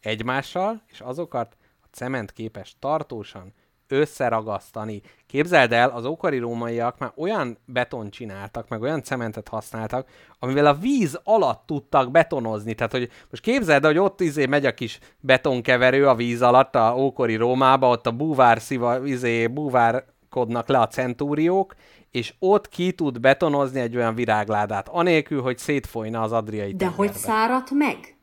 egymással, 0.00 0.82
és 0.86 1.00
azokat 1.00 1.56
a 1.80 1.86
cement 1.90 2.32
képes 2.32 2.76
tartósan 2.78 3.52
összeragasztani. 3.92 5.00
Képzeld 5.26 5.72
el, 5.72 5.88
az 5.88 6.04
ókori 6.04 6.38
rómaiak 6.38 6.98
már 6.98 7.12
olyan 7.16 7.58
beton 7.64 8.10
csináltak, 8.10 8.68
meg 8.68 8.82
olyan 8.82 9.02
cementet 9.02 9.48
használtak, 9.48 10.08
amivel 10.38 10.66
a 10.66 10.74
víz 10.74 11.20
alatt 11.24 11.62
tudtak 11.66 12.10
betonozni. 12.10 12.74
Tehát, 12.74 12.92
hogy 12.92 13.10
most 13.30 13.42
képzeld, 13.42 13.84
el, 13.84 13.90
hogy 13.90 14.00
ott 14.00 14.20
izé 14.20 14.46
megy 14.46 14.66
a 14.66 14.74
kis 14.74 14.98
betonkeverő 15.20 16.08
a 16.08 16.14
víz 16.14 16.42
alatt, 16.42 16.74
a 16.74 16.94
ókori 16.96 17.34
Rómába, 17.36 17.88
ott 17.88 18.06
a 18.06 18.10
búvár 18.12 18.60
sziva, 18.60 19.06
izé, 19.06 19.46
búvárkodnak 19.46 20.68
le 20.68 20.78
a 20.78 20.86
centúriók, 20.86 21.74
és 22.10 22.34
ott 22.38 22.68
ki 22.68 22.92
tud 22.92 23.20
betonozni 23.20 23.80
egy 23.80 23.96
olyan 23.96 24.14
virágládát, 24.14 24.88
anélkül, 24.88 25.42
hogy 25.42 25.58
szétfolyna 25.58 26.22
az 26.22 26.32
adriai 26.32 26.72
De 26.72 26.86
hogy 26.86 27.12
tengerbe. 27.12 27.18
száradt 27.18 27.70
meg? 27.70 28.17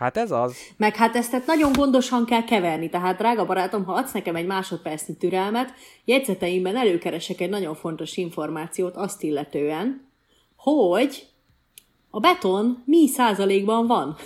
Hát 0.00 0.16
ez 0.16 0.30
az. 0.30 0.56
Meg 0.76 0.96
hát 0.96 1.16
ezt 1.16 1.30
tehát 1.30 1.46
nagyon 1.46 1.72
gondosan 1.72 2.24
kell 2.24 2.44
keverni, 2.44 2.88
tehát 2.88 3.16
drága 3.16 3.46
barátom, 3.46 3.84
ha 3.84 3.92
adsz 3.92 4.12
nekem 4.12 4.36
egy 4.36 4.46
másodpercnyi 4.46 5.16
türelmet, 5.16 5.72
jegyzeteimben 6.04 6.76
előkeresek 6.76 7.40
egy 7.40 7.48
nagyon 7.48 7.74
fontos 7.74 8.16
információt 8.16 8.96
azt 8.96 9.22
illetően, 9.22 10.08
hogy 10.56 11.26
a 12.10 12.20
beton 12.20 12.82
mi 12.84 13.06
százalékban 13.06 13.86
van. 13.86 14.16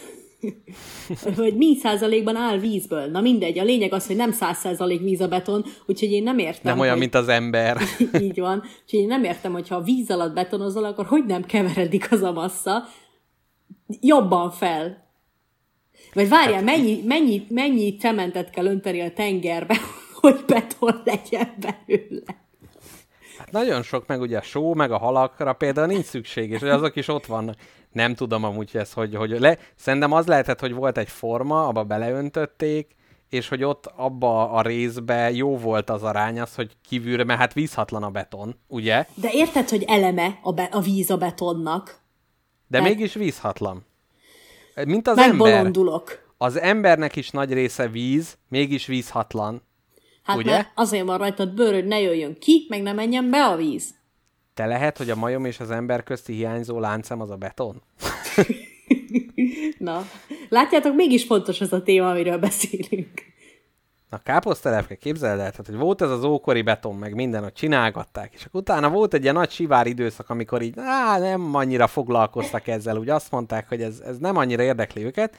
Vagy 1.37 1.57
mi 1.57 1.77
százalékban 1.77 2.37
áll 2.37 2.59
vízből. 2.59 3.07
Na 3.07 3.21
mindegy, 3.21 3.59
a 3.59 3.65
lényeg 3.65 3.93
az, 3.93 4.07
hogy 4.07 4.17
nem 4.17 4.33
száz 4.33 4.59
százalék 4.59 5.01
víz 5.01 5.21
a 5.21 5.29
beton, 5.29 5.65
úgyhogy 5.87 6.13
én 6.13 6.23
nem 6.23 6.39
értem, 6.39 6.73
Nem 6.73 6.79
olyan, 6.79 6.93
hogy... 6.93 7.01
mint 7.01 7.15
az 7.15 7.29
ember. 7.29 7.81
Így 8.21 8.41
van. 8.41 8.63
Úgyhogy 8.83 9.01
én 9.01 9.07
nem 9.07 9.25
értem, 9.25 9.53
hogy 9.53 9.69
ha 9.69 9.83
víz 9.83 10.11
alatt 10.11 10.35
betonozol, 10.35 10.85
akkor 10.85 11.07
hogy 11.07 11.25
nem 11.25 11.45
keveredik 11.45 12.13
az 12.13 12.23
a 12.23 12.33
massza 12.33 12.85
jobban 14.01 14.51
fel. 14.51 15.04
Vagy 16.15 16.29
várjál, 16.29 16.55
Hát- 16.55 16.65
mennyi, 16.65 17.03
mennyi, 17.07 17.47
mennyi 17.49 17.97
cementet 17.97 18.51
kell 18.51 18.67
önteni 18.67 19.01
a 19.01 19.13
tengerbe, 19.13 19.77
hogy 20.21 20.45
beton 20.47 21.03
legyen 21.05 21.55
belőle? 21.59 22.43
Hát 23.39 23.51
nagyon 23.51 23.83
sok, 23.83 24.07
meg 24.07 24.21
ugye 24.21 24.39
a 24.39 24.43
só, 24.43 24.75
meg 24.75 24.91
a 24.93 24.99
halakra 24.99 25.53
például 25.53 25.87
nincs 25.87 26.05
szükség, 26.05 26.51
és 26.51 26.61
hogy 26.61 26.69
azok 26.69 26.97
is 26.97 27.09
ott 27.09 27.27
vannak. 27.27 27.57
Nem 27.93 28.15
tudom 28.15 28.45
amúgy 28.45 28.71
ez, 28.73 28.93
hogy, 28.93 29.15
hogy 29.15 29.31
le... 29.31 29.59
Szerintem 29.75 30.13
az 30.13 30.27
lehetett, 30.27 30.61
hogy 30.61 30.73
volt 30.73 30.99
egy 30.99 31.09
forma, 31.09 31.67
abba 31.67 31.85
beleöntötték, 31.85 32.95
és 33.29 33.49
hogy 33.49 33.65
ott 33.65 33.87
abba 33.97 34.51
a 34.51 34.63
részbe 34.63 35.31
jó 35.31 35.59
volt 35.59 35.91
az 35.91 36.03
arány 36.03 36.41
az, 36.41 36.55
hogy 36.55 36.77
kívülre, 36.89 37.25
mert 37.25 37.39
hát 37.41 37.53
vízhatlan 37.53 38.03
a 38.03 38.11
beton, 38.11 38.57
ugye? 38.67 39.07
De 39.15 39.29
érted, 39.33 39.69
hogy 39.69 39.83
eleme 39.87 40.39
a, 40.43 40.53
be, 40.53 40.63
a 40.63 40.81
víz 40.81 41.11
a 41.11 41.17
betonnak? 41.17 41.99
De 42.67 42.79
Hát- 42.79 42.89
mégis 42.89 43.15
vízhatlan. 43.15 43.87
Mint 44.87 45.09
az 45.09 45.19
ember. 45.19 45.71
Az 46.39 46.57
embernek 46.57 47.17
is 47.17 47.31
nagy 47.31 47.53
része 47.53 47.89
víz, 47.89 48.39
mégis 48.49 48.87
vízhatlan. 48.87 49.63
Hát 50.23 50.37
Ugye? 50.37 50.67
azért 50.75 51.05
van 51.05 51.19
rajtad 51.19 51.55
bőr, 51.55 51.73
hogy 51.73 51.87
ne 51.87 52.01
jöjjön 52.01 52.39
ki, 52.39 52.67
meg 52.69 52.83
ne 52.83 52.93
menjen 52.93 53.31
be 53.31 53.45
a 53.45 53.57
víz. 53.57 53.95
Te 54.55 54.67
lehet, 54.67 54.99
hogy 54.99 55.11
a 55.11 55.17
majom 55.17 55.45
és 55.45 55.61
az 55.61 55.71
ember 55.71 56.03
közti 56.03 56.33
hiányzó 56.33 56.79
láncem 56.79 57.21
az 57.21 57.31
a 57.31 57.37
beton? 57.37 57.83
Na, 59.79 60.07
látjátok, 60.49 60.95
mégis 60.95 61.25
fontos 61.25 61.61
az 61.61 61.73
a 61.73 61.83
téma, 61.83 62.11
amiről 62.11 62.39
beszélünk. 62.39 63.23
Na, 64.15 64.21
káposztelepke, 64.23 64.95
képzeld 64.95 65.41
el, 65.41 65.51
tehát, 65.51 65.67
hogy 65.67 65.77
volt 65.77 66.03
ez 66.03 66.11
az 66.11 66.25
ókori 66.25 66.63
beton, 66.63 66.95
meg 66.95 67.15
minden, 67.15 67.43
hogy 67.43 67.53
csinálgatták, 67.53 68.33
és 68.35 68.45
akkor 68.45 68.61
utána 68.61 68.89
volt 68.89 69.15
egy 69.15 69.23
ilyen 69.23 69.35
nagy 69.35 69.51
sivár 69.51 69.87
időszak, 69.87 70.31
amikor 70.31 70.63
így, 70.63 70.75
á, 70.77 71.19
nem 71.19 71.55
annyira 71.55 71.87
foglalkoztak 71.87 72.67
ezzel, 72.67 72.97
úgy 72.97 73.09
azt 73.09 73.31
mondták, 73.31 73.69
hogy 73.69 73.83
ez, 73.83 74.01
ez 74.07 74.19
nem 74.19 74.37
annyira 74.37 74.63
érdekli 74.63 75.05
őket, 75.05 75.37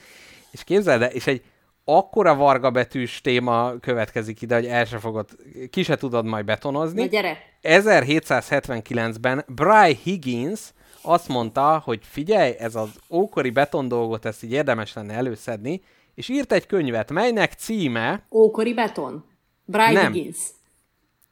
és 0.52 0.64
képzeld 0.64 1.02
el, 1.02 1.10
és 1.10 1.28
egy 1.28 1.44
akkora 1.84 2.36
varga 2.36 2.72
betűs 2.72 3.22
téma 3.22 3.74
következik 3.80 4.42
ide, 4.42 4.56
hogy 4.56 4.66
el 4.66 4.86
se 4.86 4.98
fogod, 4.98 5.30
ki 5.70 5.84
se 5.84 5.96
tudod 5.96 6.26
majd 6.26 6.46
betonozni. 6.46 7.02
Na 7.02 7.08
gyere! 7.08 7.38
1779-ben 7.64 9.46
Bry 9.48 10.00
Higgins 10.04 10.60
azt 11.02 11.28
mondta, 11.28 11.82
hogy 11.86 12.00
figyelj, 12.04 12.54
ez 12.60 12.76
az 12.76 12.90
ókori 13.10 13.50
beton 13.50 13.88
dolgot, 13.88 14.26
ezt 14.26 14.44
így 14.44 14.52
érdemes 14.52 14.94
lenne 14.94 15.14
előszedni, 15.14 15.82
és 16.16 16.30
írt 16.30 16.52
egy 16.52 16.66
könyvet, 16.66 17.12
melynek 17.12 17.54
címe, 17.54 18.26
Ókori 18.32 18.74
beton. 18.74 19.26
Brian 19.66 19.94
Nem. 19.94 20.12
Higgins. 20.12 20.40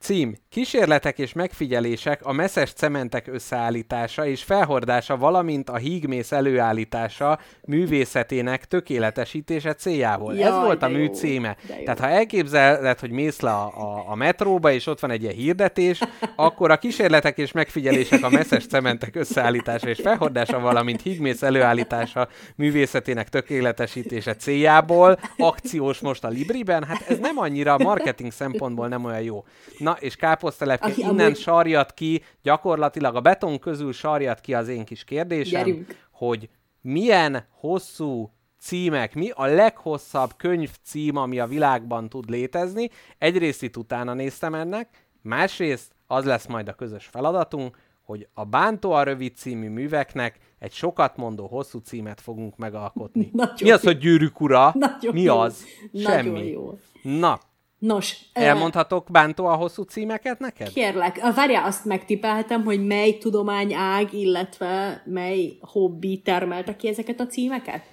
Cím, 0.03 0.35
kísérletek 0.49 1.17
és 1.17 1.34
megfigyelések 1.34 2.25
a 2.25 2.31
messzes 2.31 2.73
cementek 2.73 3.27
összeállítása 3.27 4.25
és 4.25 4.43
felhordása, 4.43 5.17
valamint 5.17 5.69
a 5.69 5.75
hígmész 5.75 6.31
előállítása 6.31 7.39
művészetének 7.65 8.65
tökéletesítése 8.65 9.73
céljából. 9.73 10.35
Jaj, 10.35 10.49
Ez 10.49 10.55
volt 10.55 10.84
a 10.84 10.88
mű 10.88 11.03
jó, 11.03 11.13
címe. 11.13 11.55
Tehát 11.84 11.99
ha 11.99 12.07
elképzeled, 12.07 12.99
hogy 12.99 13.11
mész 13.11 13.39
le 13.39 13.49
a, 13.51 13.65
a, 13.65 14.03
a 14.07 14.15
metróba, 14.15 14.71
és 14.71 14.88
ott 14.88 14.99
van 14.99 15.11
egy 15.11 15.21
ilyen 15.21 15.34
hirdetés, 15.34 15.99
akkor 16.35 16.71
a 16.71 16.77
kísérletek 16.77 17.38
és 17.38 17.51
megfigyelések 17.51 18.23
a 18.23 18.30
messzes 18.30 18.65
cementek 18.65 19.15
összeállítása 19.15 19.88
és 19.88 19.99
felhordása, 20.01 20.59
valamint 20.59 21.01
hígmész 21.01 21.41
előállítása 21.41 22.27
művészetének 22.55 23.30
tökéletesítése 23.30 24.35
céljából, 24.35 25.19
akciós 25.38 25.99
most 25.99 26.23
a 26.23 26.27
Libriben, 26.27 26.84
hát 26.84 27.03
ez 27.07 27.19
nem 27.19 27.38
annyira 27.38 27.77
marketing 27.77 28.31
szempontból 28.31 28.88
nem 28.88 29.05
olyan 29.05 29.21
jó. 29.21 29.45
Na, 29.77 29.92
és 29.99 30.15
káposztelepke 30.15 30.87
Aki 30.87 31.01
innen 31.01 31.19
amúgy- 31.19 31.37
sarjat 31.37 31.93
ki, 31.93 32.21
gyakorlatilag 32.41 33.15
a 33.15 33.21
beton 33.21 33.59
közül 33.59 33.93
sarjat 33.93 34.39
ki 34.39 34.53
az 34.53 34.67
én 34.67 34.85
kis 34.85 35.03
kérdésem, 35.03 35.63
Gyerünk. 35.65 36.05
hogy 36.11 36.49
milyen 36.81 37.45
hosszú 37.49 38.31
címek, 38.59 39.13
mi 39.15 39.29
a 39.29 39.45
leghosszabb 39.45 40.31
könyv 40.37 40.71
cím, 40.83 41.15
ami 41.15 41.39
a 41.39 41.47
világban 41.47 42.09
tud 42.09 42.29
létezni. 42.29 42.89
Egyrészt 43.17 43.63
itt 43.63 43.77
utána 43.77 44.13
néztem 44.13 44.53
ennek, 44.53 45.07
másrészt 45.21 45.91
az 46.07 46.25
lesz 46.25 46.45
majd 46.45 46.67
a 46.67 46.73
közös 46.73 47.05
feladatunk, 47.05 47.77
hogy 48.01 48.27
a 48.33 48.43
Bántó 48.45 48.91
a 48.91 49.03
rövid 49.03 49.35
című 49.35 49.69
műveknek 49.69 50.37
egy 50.59 50.71
sokat 50.71 51.17
mondó 51.17 51.47
hosszú 51.47 51.79
címet 51.79 52.21
fogunk 52.21 52.57
megalkotni. 52.57 53.29
Nagyon 53.33 53.55
mi 53.61 53.71
az, 53.71 53.83
jó. 53.83 53.89
hogy 53.91 53.99
gyűrűk 53.99 54.41
ura? 54.41 54.71
Nagyon 54.75 55.13
mi 55.13 55.21
jó. 55.21 55.37
az? 55.37 55.65
Nagyon 55.91 56.11
Semmi. 56.23 56.47
jó. 56.51 56.77
Na, 57.03 57.39
Nos, 57.84 58.18
elmondhatok 58.34 59.07
Bántó 59.11 59.45
a 59.45 59.55
hosszú 59.55 59.81
címeket 59.81 60.39
neked? 60.39 60.69
Kérlek, 60.73 61.34
várjál, 61.35 61.65
azt 61.65 61.85
megtipelhetem, 61.85 62.64
hogy 62.64 62.85
mely 62.85 63.18
tudományág, 63.18 64.14
illetve 64.14 65.01
mely 65.05 65.57
hobbi 65.61 66.22
termelte 66.22 66.76
ki 66.76 66.88
ezeket 66.88 67.19
a 67.19 67.27
címeket? 67.27 67.84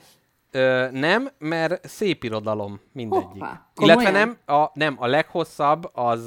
Ö, 0.51 0.87
nem, 0.93 1.31
mert 1.39 1.89
szép 1.89 2.25
irodalom 2.25 2.81
mindegyik. 2.93 3.27
Hoppá, 3.27 3.71
Illetve 3.81 4.11
nem 4.11 4.37
a, 4.47 4.71
nem, 4.75 4.97
a 4.99 5.07
leghosszabb 5.07 5.91
az, 5.93 6.27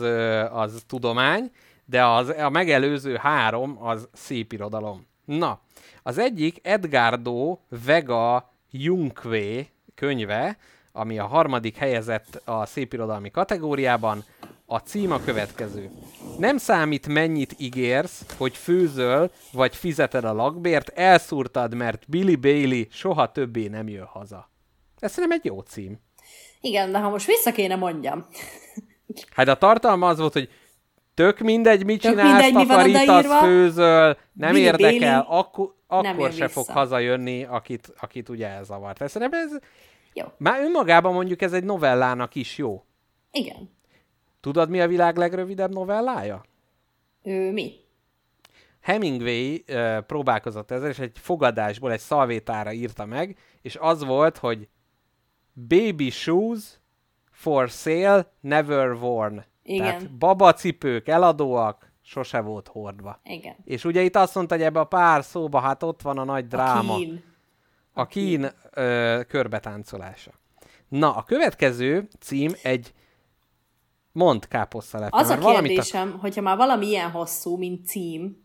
az 0.51 0.83
tudomány, 0.87 1.51
de 1.85 2.05
az, 2.05 2.29
a 2.29 2.49
megelőző 2.49 3.15
három 3.15 3.77
az 3.81 4.07
szép 4.13 4.53
irodalom. 4.53 5.07
Na, 5.25 5.59
az 6.03 6.17
egyik 6.17 6.59
Edgardo 6.61 7.57
Vega 7.85 8.53
Junqué 8.71 9.67
könyve, 9.95 10.57
ami 10.95 11.19
a 11.19 11.25
harmadik 11.25 11.77
helyezett 11.77 12.41
a 12.45 12.65
szépirodalmi 12.65 13.31
kategóriában, 13.31 14.23
a 14.65 14.77
cím 14.77 15.11
a 15.11 15.19
következő. 15.19 15.89
Nem 16.37 16.57
számít 16.57 17.07
mennyit 17.07 17.55
ígérsz, 17.57 18.25
hogy 18.37 18.57
főzöl, 18.57 19.31
vagy 19.51 19.75
fizeted 19.75 20.23
a 20.23 20.33
lakbért, 20.33 20.89
elszúrtad, 20.89 21.73
mert 21.73 22.09
Billy 22.09 22.35
Bailey 22.35 22.83
soha 22.89 23.31
többé 23.31 23.67
nem 23.67 23.87
jön 23.87 24.05
haza. 24.05 24.49
Ez 24.99 25.11
szerintem 25.11 25.39
egy 25.39 25.45
jó 25.45 25.59
cím. 25.59 25.99
Igen, 26.61 26.91
de 26.91 26.99
ha 26.99 27.09
most 27.09 27.25
vissza 27.25 27.51
kéne 27.51 27.75
mondjam. 27.75 28.25
Hát 29.35 29.47
a 29.47 29.55
tartalma 29.55 30.07
az 30.07 30.19
volt, 30.19 30.33
hogy 30.33 30.49
tök 31.13 31.39
mindegy, 31.39 31.85
mit 31.85 32.01
Tök 32.01 32.11
csinálsz, 32.11 32.31
mindegy, 32.31 32.53
mi 32.53 32.65
takarítasz, 32.65 33.03
odaírva. 33.07 33.39
főzöl, 33.39 34.17
nem 34.33 34.51
Billy 34.51 34.63
érdekel, 34.63 34.99
Bailey 34.99 35.39
akkor, 35.39 35.73
nem 35.87 36.31
se 36.31 36.47
fog 36.47 36.65
vissza. 36.65 36.79
hazajönni, 36.79 37.43
akit, 37.43 37.93
akit 37.99 38.29
ugye 38.29 38.47
elzavart. 38.47 39.01
Ez, 39.01 39.11
szerintem 39.11 39.39
ez, 39.41 39.51
Jó. 40.13 40.25
már 40.37 40.61
önmagában 40.61 41.13
mondjuk 41.13 41.41
ez 41.41 41.53
egy 41.53 41.63
novellának 41.63 42.35
is 42.35 42.57
jó. 42.57 42.85
Igen. 43.31 43.69
Tudod, 44.39 44.69
mi 44.69 44.81
a 44.81 44.87
világ 44.87 45.17
legrövidebb 45.17 45.73
novellája? 45.73 46.45
Ő 47.23 47.51
mi? 47.51 47.71
Hemingway 48.81 49.55
uh, 49.67 49.99
próbálkozott 49.99 50.71
ezzel, 50.71 50.89
és 50.89 50.99
egy 50.99 51.17
fogadásból 51.19 51.91
egy 51.91 51.99
szalvétára 51.99 52.71
írta 52.71 53.05
meg, 53.05 53.37
és 53.61 53.75
az 53.75 54.03
volt, 54.03 54.37
hogy 54.37 54.67
Baby 55.53 56.09
shoes 56.09 56.79
for 57.31 57.69
sale, 57.69 58.31
never 58.39 58.91
worn. 58.91 59.43
Igen. 59.63 59.85
Tehát 59.85 60.17
babacipők 60.17 61.07
eladóak, 61.07 61.91
sose 62.01 62.39
volt 62.39 62.67
hordva. 62.67 63.19
Igen. 63.23 63.55
És 63.63 63.85
ugye 63.85 64.01
itt 64.01 64.15
azt 64.15 64.35
mondta, 64.35 64.55
hogy 64.55 64.63
ebbe 64.63 64.79
a 64.79 64.83
pár 64.83 65.23
szóba, 65.23 65.59
hát 65.59 65.83
ott 65.83 66.01
van 66.01 66.17
a 66.17 66.23
nagy 66.23 66.47
dráma. 66.47 66.93
A 66.93 66.97
kín. 66.97 67.23
A 67.93 68.07
kín 68.07 68.51
ö, 68.71 69.21
körbetáncolása. 69.27 70.31
Na, 70.87 71.15
a 71.15 71.23
következő 71.23 72.07
cím 72.19 72.51
egy 72.61 72.93
mond 74.11 74.47
káposztalepke. 74.47 75.17
Az 75.17 75.29
a 75.29 75.37
kérdésem, 75.37 76.19
hogyha 76.19 76.41
már 76.41 76.57
valami 76.57 76.87
ilyen 76.87 77.11
hosszú, 77.11 77.57
mint 77.57 77.85
cím, 77.85 78.43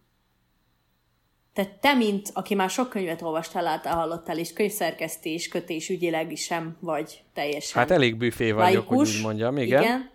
te, 1.52 1.66
te, 1.80 1.94
mint 1.94 2.30
aki 2.32 2.54
már 2.54 2.70
sok 2.70 2.88
könyvet 2.88 3.22
olvastál, 3.22 3.62
láttál, 3.62 3.94
hallottál, 3.94 4.38
és 4.38 4.52
könyvszerkesztés, 4.52 5.48
kötés 5.48 5.88
ügyileg 5.88 6.32
is 6.32 6.42
sem 6.42 6.76
vagy 6.80 7.24
teljesen 7.32 7.80
Hát 7.80 7.90
elég 7.90 8.16
büfé 8.16 8.50
vagyok, 8.50 8.88
hogy 8.88 8.96
laikus. 8.96 9.16
úgy 9.16 9.22
mondjam, 9.22 9.58
igen. 9.58 9.82
igen. 9.82 10.10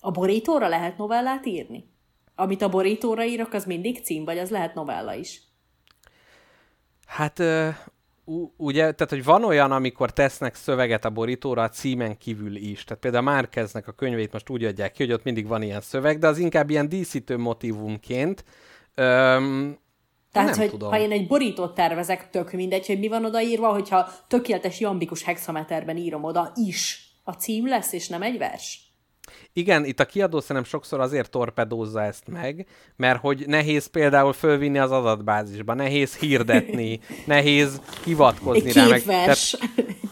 A 0.00 0.10
borítóra 0.10 0.68
lehet 0.68 0.96
novellát 0.96 1.46
írni? 1.46 1.90
Amit 2.34 2.62
a 2.62 2.68
borítóra 2.68 3.24
írok, 3.24 3.52
az 3.52 3.64
mindig 3.64 4.04
cím, 4.04 4.24
vagy 4.24 4.38
az 4.38 4.50
lehet 4.50 4.74
novella 4.74 5.14
is? 5.14 5.42
Hát 7.06 7.42
ugye, 8.56 8.80
tehát 8.80 9.08
hogy 9.08 9.24
van 9.24 9.44
olyan, 9.44 9.72
amikor 9.72 10.12
tesznek 10.12 10.54
szöveget 10.54 11.04
a 11.04 11.10
borítóra 11.10 11.62
a 11.62 11.68
címen 11.68 12.18
kívül 12.18 12.56
is. 12.56 12.84
Tehát 12.84 13.02
például 13.02 13.24
Márkeznek 13.24 13.88
a 13.88 13.92
könyvét 13.92 14.32
most 14.32 14.50
úgy 14.50 14.64
adják 14.64 14.92
ki, 14.92 15.02
hogy 15.04 15.12
ott 15.12 15.24
mindig 15.24 15.46
van 15.46 15.62
ilyen 15.62 15.80
szöveg, 15.80 16.18
de 16.18 16.26
az 16.26 16.38
inkább 16.38 16.70
ilyen 16.70 16.88
díszítő 16.88 17.36
motivumként. 17.36 18.44
Öm, 18.94 19.78
Tehát, 20.32 20.48
nem 20.48 20.58
hogy 20.58 20.70
tudom. 20.70 20.90
ha 20.90 20.98
én 20.98 21.10
egy 21.12 21.26
borítót 21.26 21.74
tervezek, 21.74 22.30
tök 22.30 22.52
mindegy, 22.52 22.86
hogy 22.86 22.98
mi 22.98 23.08
van 23.08 23.24
odaírva, 23.24 23.72
hogyha 23.72 24.08
tökéletes 24.28 24.80
jambikus 24.80 25.22
hexameterben 25.22 25.96
írom 25.96 26.24
oda 26.24 26.52
is, 26.54 27.10
a 27.24 27.32
cím 27.32 27.68
lesz, 27.68 27.92
és 27.92 28.08
nem 28.08 28.22
egy 28.22 28.38
vers? 28.38 28.91
Igen, 29.52 29.84
itt 29.84 30.00
a 30.00 30.06
kiadó 30.06 30.40
szerintem 30.40 30.64
sokszor 30.64 31.00
azért 31.00 31.30
torpedózza 31.30 32.02
ezt 32.02 32.28
meg, 32.28 32.66
mert 32.96 33.20
hogy 33.20 33.44
nehéz 33.46 33.86
például 33.86 34.32
fölvinni 34.32 34.78
az 34.78 34.90
adatbázisba, 34.90 35.74
nehéz 35.74 36.16
hirdetni, 36.16 37.00
nehéz 37.26 37.80
hivatkozni 38.04 38.68
Egy 38.68 38.74
rá. 38.74 38.86
Meg. 39.06 39.36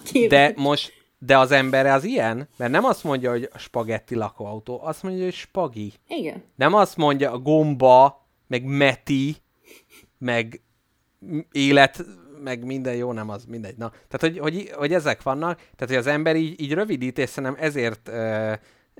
Két 0.05 0.29
de 0.29 0.53
most, 0.57 0.93
de 1.19 1.39
az 1.39 1.51
ember 1.51 1.87
az 1.87 2.05
ilyen, 2.05 2.49
mert 2.57 2.71
nem 2.71 2.85
azt 2.85 3.05
mondja, 3.05 3.31
hogy 3.31 3.49
spagetti 3.57 4.15
lakóautó, 4.15 4.81
azt 4.85 5.03
mondja, 5.03 5.25
hogy 5.25 5.35
spagi. 5.35 5.93
Igen. 6.09 6.43
Nem 6.57 6.75
azt 6.75 6.97
mondja 6.97 7.33
a 7.33 7.39
gomba, 7.39 8.29
meg 8.47 8.65
meti, 8.65 9.37
meg 10.19 10.63
élet, 11.53 12.05
meg 12.43 12.65
minden 12.65 12.95
jó, 12.95 13.13
nem 13.13 13.29
az, 13.29 13.45
mindegy. 13.45 13.77
Na, 13.77 13.93
tehát, 14.09 14.21
hogy, 14.21 14.39
hogy, 14.39 14.71
hogy 14.75 14.93
ezek 14.93 15.23
vannak, 15.23 15.57
tehát, 15.57 15.87
hogy 15.87 15.97
az 15.97 16.07
ember 16.07 16.37
így, 16.37 16.61
így 16.61 16.73
rövidít, 16.73 17.19
és 17.19 17.29
szerintem 17.29 17.65
ezért 17.65 18.09
ö, 18.09 18.53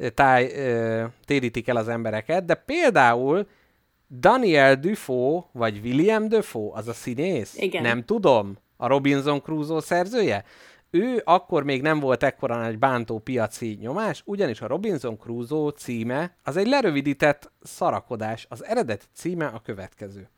táj, 0.09 0.53
ö, 0.55 1.05
térítik 1.25 1.69
el 1.69 1.77
az 1.77 1.89
embereket, 1.89 2.45
de 2.45 2.55
például 2.55 3.47
Daniel 4.19 4.77
Dufault, 4.77 5.45
vagy 5.53 5.81
William 5.85 6.29
Defoe, 6.29 6.71
az 6.73 6.89
a 6.89 6.93
színész? 6.93 7.57
Igen. 7.57 7.83
Nem 7.83 8.05
tudom. 8.05 8.57
A 8.77 8.87
Robinson 8.87 9.43
Crusoe 9.43 9.81
szerzője? 9.81 10.45
Ő 10.91 11.23
akkor 11.25 11.65
még 11.65 11.83
nem 11.83 12.01
volt 12.01 12.23
ekkora 12.23 12.57
nagy 12.57 12.79
bántó 12.79 13.19
piaci 13.19 13.79
nyomás, 13.81 14.23
ugyanis 14.25 14.61
a 14.61 14.67
Robinson 14.67 15.19
Crusoe 15.19 15.73
címe 15.73 16.37
az 16.45 16.57
egy 16.57 16.67
lerövidített 16.67 17.53
szarakodás. 17.63 18.47
Az 18.49 18.65
eredeti 18.65 19.05
címe 19.15 19.47
a 19.47 19.61
következő. 19.65 20.29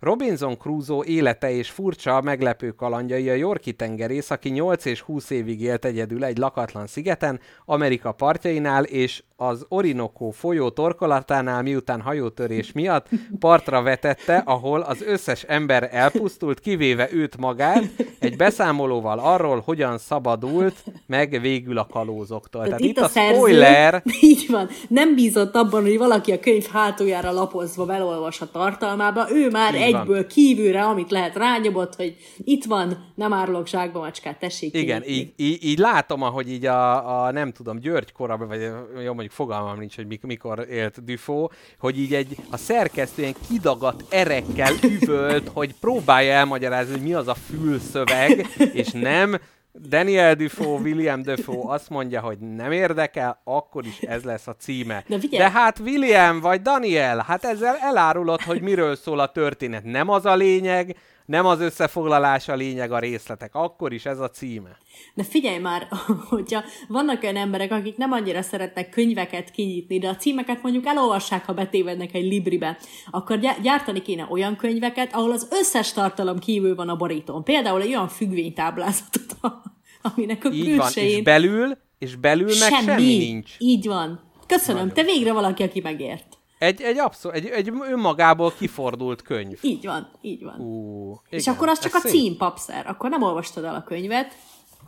Robinson 0.00 0.58
Crusoe 0.58 1.04
élete 1.06 1.50
és 1.50 1.70
furcsa, 1.70 2.20
meglepő 2.20 2.70
kalandjai 2.70 3.28
a 3.28 3.34
Yorki 3.34 3.72
tengerész, 3.72 4.30
aki 4.30 4.48
8 4.48 4.84
és 4.84 5.00
20 5.00 5.30
évig 5.30 5.60
élt 5.60 5.84
egyedül 5.84 6.24
egy 6.24 6.38
lakatlan 6.38 6.86
szigeten, 6.86 7.40
Amerika 7.64 8.12
partjainál 8.12 8.84
és 8.84 9.22
az 9.36 9.64
Orinoco 9.68 10.30
folyó 10.30 10.70
torkolatánál, 10.70 11.62
miután 11.62 12.00
hajótörés 12.00 12.72
miatt 12.72 13.08
partra 13.38 13.82
vetette, 13.82 14.42
ahol 14.46 14.80
az 14.80 15.02
összes 15.02 15.42
ember 15.42 15.88
elpusztult, 15.92 16.60
kivéve 16.60 17.08
őt 17.12 17.36
magát, 17.36 17.84
egy 18.18 18.36
beszámolóval 18.36 19.18
arról, 19.18 19.62
hogyan 19.64 19.98
szabadult 19.98 20.84
meg 21.06 21.40
végül 21.40 21.78
a 21.78 21.86
kalózoktól. 21.86 22.64
Tehát, 22.64 22.80
itt 22.80 22.98
a, 22.98 23.08
szerző- 23.08 23.36
spoiler, 23.36 24.02
Így 24.20 24.46
van. 24.50 24.68
Nem 24.88 25.14
bízott 25.14 25.54
abban, 25.54 25.82
hogy 25.82 25.98
valaki 25.98 26.32
a 26.32 26.40
könyv 26.40 26.66
hátuljára 26.72 27.32
lapozva 27.32 27.84
belolvas 27.84 28.40
a 28.40 28.50
tartalmába. 28.50 29.26
Ő 29.30 29.50
már 29.50 29.61
Így 29.68 29.92
van. 29.92 30.00
egyből 30.00 30.26
kívülre, 30.26 30.82
amit 30.82 31.10
lehet 31.10 31.36
rányomott, 31.36 31.94
hogy 31.94 32.16
itt 32.38 32.64
van, 32.64 33.12
nem 33.14 33.32
árulok 33.32 33.66
zsákba 33.66 34.00
macskát, 34.00 34.38
tessék 34.38 34.76
Igen, 34.76 35.02
így, 35.06 35.32
így, 35.36 35.64
így 35.64 35.78
látom, 35.78 36.22
ahogy 36.22 36.50
így 36.50 36.66
a, 36.66 37.24
a 37.24 37.30
nem 37.30 37.52
tudom, 37.52 37.78
György 37.78 38.12
korában, 38.12 38.48
vagy 38.48 38.60
jó, 39.04 39.12
mondjuk 39.12 39.30
fogalmam 39.30 39.78
nincs, 39.78 39.96
hogy 39.96 40.06
mik, 40.06 40.22
mikor 40.22 40.66
élt 40.70 41.04
Dufo, 41.04 41.48
hogy 41.78 41.98
így 41.98 42.14
egy 42.14 42.36
a 42.50 42.56
szerkesztő 42.56 43.22
ilyen 43.22 43.34
kidagadt 43.48 44.14
erekkel 44.14 44.72
üvölt, 44.82 45.48
hogy 45.48 45.74
próbálja 45.80 46.32
elmagyarázni, 46.32 46.92
hogy 46.92 47.02
mi 47.02 47.14
az 47.14 47.28
a 47.28 47.34
fülszöveg, 47.34 48.46
és 48.72 48.90
nem 48.90 49.40
Daniel 49.74 50.34
Defoe, 50.34 50.80
William 50.80 51.22
Defoe 51.22 51.72
azt 51.72 51.90
mondja, 51.90 52.20
hogy 52.20 52.38
nem 52.38 52.72
érdekel, 52.72 53.40
akkor 53.44 53.86
is 53.86 53.98
ez 54.00 54.22
lesz 54.22 54.46
a 54.46 54.56
címe. 54.56 55.04
De 55.06 55.18
figyelj! 55.18 55.42
De 55.42 55.50
hát 55.50 55.78
William 55.78 56.40
vagy 56.40 56.62
Daniel, 56.62 57.24
hát 57.26 57.44
ezzel 57.44 57.76
elárulod, 57.80 58.40
hogy 58.40 58.60
miről 58.60 58.96
szól 58.96 59.18
a 59.18 59.32
történet. 59.32 59.84
Nem 59.84 60.08
az 60.08 60.24
a 60.24 60.34
lényeg, 60.34 60.96
nem 61.26 61.46
az 61.46 61.60
összefoglalás 61.60 62.48
a 62.48 62.54
lényeg, 62.54 62.92
a 62.92 62.98
részletek. 62.98 63.54
Akkor 63.54 63.92
is 63.92 64.06
ez 64.06 64.18
a 64.18 64.30
címe. 64.30 64.76
De 65.14 65.24
figyelj 65.24 65.58
már, 65.58 65.88
hogyha 66.28 66.64
vannak 66.88 67.22
olyan 67.22 67.36
emberek, 67.36 67.72
akik 67.72 67.96
nem 67.96 68.12
annyira 68.12 68.42
szeretnek 68.42 68.88
könyveket 68.88 69.50
kinyitni, 69.50 69.98
de 69.98 70.08
a 70.08 70.16
címeket 70.16 70.62
mondjuk 70.62 70.86
elolvassák, 70.86 71.44
ha 71.44 71.52
betévednek 71.52 72.14
egy 72.14 72.24
libribe, 72.24 72.78
akkor 73.10 73.38
gyá- 73.38 73.60
gyártani 73.60 74.02
kéne 74.02 74.26
olyan 74.30 74.56
könyveket, 74.56 75.14
ahol 75.14 75.32
az 75.32 75.48
összes 75.50 75.92
tartalom 75.92 76.38
kívül 76.38 76.74
van 76.74 76.88
a 76.88 76.96
borítón. 76.96 77.44
Például 77.44 77.80
egy 77.82 77.88
olyan 77.88 78.08
függvénytáblázatot, 78.08 79.36
aminek 80.14 80.44
a 80.44 80.48
Így 80.48 80.60
van, 80.60 80.68
és 80.68 80.76
külsején 80.76 81.24
belül, 81.24 81.78
és 81.98 82.16
belül 82.16 82.52
meg 82.58 82.72
semmi 82.72 83.16
nincs. 83.16 83.50
Így 83.58 83.86
van. 83.86 84.20
Köszönöm, 84.46 84.92
te 84.92 85.02
végre 85.02 85.32
valaki, 85.32 85.62
aki 85.62 85.80
megért. 85.80 86.31
Egy, 86.62 86.82
egy, 86.82 86.98
abszol, 86.98 87.32
egy, 87.32 87.46
egy 87.46 87.72
önmagából 87.90 88.52
kifordult 88.58 89.22
könyv. 89.22 89.58
Így 89.62 89.86
van, 89.86 90.10
így 90.20 90.44
van. 90.44 90.60
Ú, 90.60 91.20
És 91.28 91.42
igen, 91.42 91.54
akkor 91.54 91.68
az 91.68 91.78
csak 91.78 91.94
a 91.94 91.98
szép. 91.98 92.12
cím, 92.12 92.36
papszer. 92.36 92.86
Akkor 92.86 93.10
nem 93.10 93.22
olvastad 93.22 93.64
el 93.64 93.74
a 93.74 93.82
könyvet, 93.82 94.34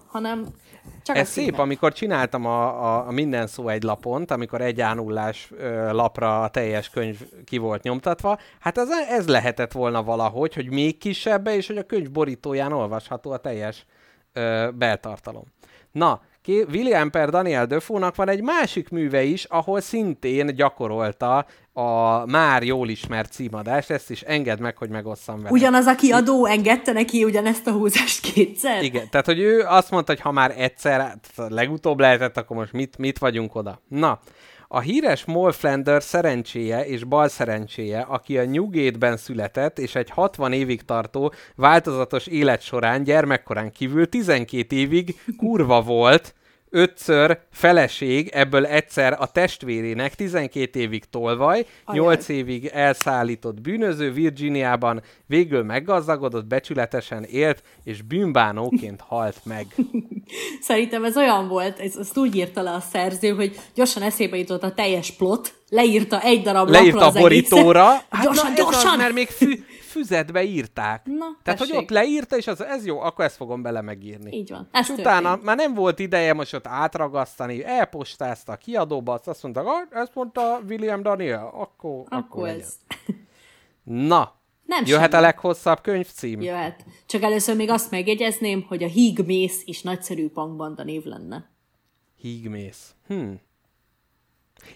hanem 0.06 0.46
csak 1.02 1.16
Ez 1.16 1.28
a 1.28 1.30
szép, 1.30 1.58
amikor 1.58 1.92
csináltam 1.92 2.46
a, 2.46 2.84
a, 2.84 3.06
a 3.06 3.10
minden 3.10 3.46
szó 3.46 3.68
egy 3.68 3.82
lapont, 3.82 4.30
amikor 4.30 4.60
egy 4.60 4.80
ánullás 4.80 5.50
ö, 5.56 5.92
lapra 5.92 6.42
a 6.42 6.48
teljes 6.48 6.90
könyv 6.90 7.20
ki 7.44 7.58
volt 7.58 7.82
nyomtatva, 7.82 8.38
hát 8.60 8.78
ez, 8.78 8.88
ez 8.90 9.28
lehetett 9.28 9.72
volna 9.72 10.02
valahogy, 10.02 10.54
hogy 10.54 10.70
még 10.70 10.98
kisebbe, 10.98 11.56
és 11.56 11.66
hogy 11.66 11.78
a 11.78 11.86
könyv 11.86 12.10
borítóján 12.10 12.72
olvasható 12.72 13.30
a 13.30 13.38
teljes 13.38 13.86
ö, 14.32 14.68
beltartalom. 14.74 15.44
Na, 15.92 16.20
William 16.46 17.10
per 17.10 17.30
Daniel 17.30 17.66
Defoe-nak 17.66 18.16
van 18.16 18.28
egy 18.28 18.42
másik 18.42 18.88
műve 18.88 19.22
is, 19.22 19.44
ahol 19.44 19.80
szintén 19.80 20.54
gyakorolta 20.54 21.46
a 21.72 22.26
már 22.26 22.62
jól 22.62 22.88
ismert 22.88 23.32
címadást, 23.32 23.90
ezt 23.90 24.10
is 24.10 24.20
engedd 24.20 24.60
meg, 24.60 24.76
hogy 24.76 24.88
megosszam 24.88 25.36
vele. 25.36 25.50
Ugyanaz 25.50 25.86
a 25.86 25.94
kiadó 25.94 26.46
engedte 26.46 26.92
neki 26.92 27.24
ugyanezt 27.24 27.66
a 27.66 27.70
húzást 27.70 28.20
kétszer? 28.20 28.82
Igen, 28.82 29.10
tehát 29.10 29.26
hogy 29.26 29.38
ő 29.38 29.60
azt 29.60 29.90
mondta, 29.90 30.12
hogy 30.12 30.20
ha 30.20 30.32
már 30.32 30.54
egyszer, 30.56 31.00
hát 31.00 31.30
legutóbb 31.48 32.00
lehetett, 32.00 32.36
akkor 32.36 32.56
most 32.56 32.72
mit, 32.72 32.98
mit 32.98 33.18
vagyunk 33.18 33.54
oda? 33.54 33.80
Na, 33.88 34.20
a 34.74 34.80
híres 34.80 35.24
Moll 35.24 35.52
Flanders 35.52 36.04
szerencséje 36.04 36.86
és 36.86 37.04
bal 37.04 37.28
szerencséje, 37.28 38.00
aki 38.00 38.38
a 38.38 38.44
Newgate-ben 38.44 39.16
született, 39.16 39.78
és 39.78 39.94
egy 39.94 40.10
60 40.10 40.52
évig 40.52 40.84
tartó 40.84 41.32
változatos 41.56 42.26
élet 42.26 42.62
során 42.62 43.02
gyermekkorán 43.02 43.72
kívül 43.72 44.08
12 44.08 44.76
évig 44.76 45.20
kurva 45.36 45.82
volt, 45.82 46.34
ötször 46.74 47.38
feleség, 47.52 48.28
ebből 48.28 48.66
egyszer 48.66 49.16
a 49.18 49.26
testvérének 49.26 50.14
12 50.14 50.80
évig 50.80 51.04
tolvaj, 51.10 51.66
Ajaj. 51.84 52.04
8 52.04 52.28
évig 52.28 52.66
elszállított 52.66 53.60
bűnöző 53.60 54.12
Virginiában, 54.12 55.02
végül 55.26 55.62
meggazdagodott, 55.62 56.46
becsületesen 56.46 57.24
élt, 57.24 57.62
és 57.84 58.02
bűnbánóként 58.02 59.00
halt 59.00 59.40
meg. 59.44 59.66
Szerintem 60.60 61.04
ez 61.04 61.16
olyan 61.16 61.48
volt, 61.48 61.78
ez, 61.78 61.96
ezt 61.96 62.18
úgy 62.18 62.36
írta 62.36 62.62
le 62.62 62.70
a 62.70 62.80
szerző, 62.80 63.28
hogy 63.28 63.60
gyorsan 63.74 64.02
eszébe 64.02 64.36
jutott 64.36 64.62
a 64.62 64.74
teljes 64.74 65.10
plot, 65.10 65.54
leírta 65.68 66.20
egy 66.20 66.42
darab 66.42 66.68
Leírta 66.68 66.98
lapra 66.98 67.18
a 67.18 67.22
borítóra, 67.22 67.88
egészet. 67.88 68.06
hát 68.10 68.24
gyorsan, 68.24 68.50
na, 68.50 68.56
gyorsan! 68.56 68.92
Az, 68.92 68.98
mert 68.98 69.12
még 69.12 69.28
fü, 69.28 69.46
füzetbe 69.94 70.42
írták. 70.42 71.04
Na, 71.06 71.26
Tehát, 71.42 71.58
hogy 71.60 71.68
tessék. 71.68 71.82
ott 71.82 71.90
leírta, 71.90 72.36
és 72.36 72.46
az, 72.46 72.62
ez 72.62 72.86
jó, 72.86 73.00
akkor 73.00 73.24
ezt 73.24 73.36
fogom 73.36 73.62
bele 73.62 73.80
megírni. 73.80 74.36
Így 74.36 74.50
van. 74.50 74.68
Ez 74.72 74.90
És 74.90 74.96
utána 74.98 75.22
történt. 75.28 75.44
már 75.44 75.56
nem 75.56 75.74
volt 75.74 75.98
ideje 75.98 76.32
most 76.34 76.54
ott 76.54 76.66
átragasztani, 76.66 77.64
elpostázta 77.64 78.52
a 78.52 78.56
kiadóba, 78.56 79.12
azt 79.12 79.28
azt 79.28 79.42
mondta, 79.42 79.60
ah, 79.60 80.00
ezt 80.02 80.14
mondta 80.14 80.60
William 80.68 81.02
Daniel, 81.02 81.46
akkor, 81.46 81.64
akkor, 81.64 82.06
Akkor 82.18 82.48
ez. 82.48 82.74
Na, 83.82 84.34
Nem 84.66 84.84
jöhet 84.86 85.10
semmi. 85.10 85.22
a 85.22 85.26
leghosszabb 85.26 85.80
könyvcím? 85.80 86.40
Jöhet. 86.42 86.84
Csak 87.06 87.22
először 87.22 87.56
még 87.56 87.70
azt 87.70 87.90
megjegyezném, 87.90 88.62
hogy 88.68 88.82
a 88.82 88.86
Híg 88.88 89.18
Mész 89.26 89.62
is 89.64 89.82
nagyszerű 89.82 90.28
punkbanda 90.28 90.82
név 90.84 91.04
lenne. 91.04 91.48
Hígmész. 92.18 92.94
Hm. 93.06 93.32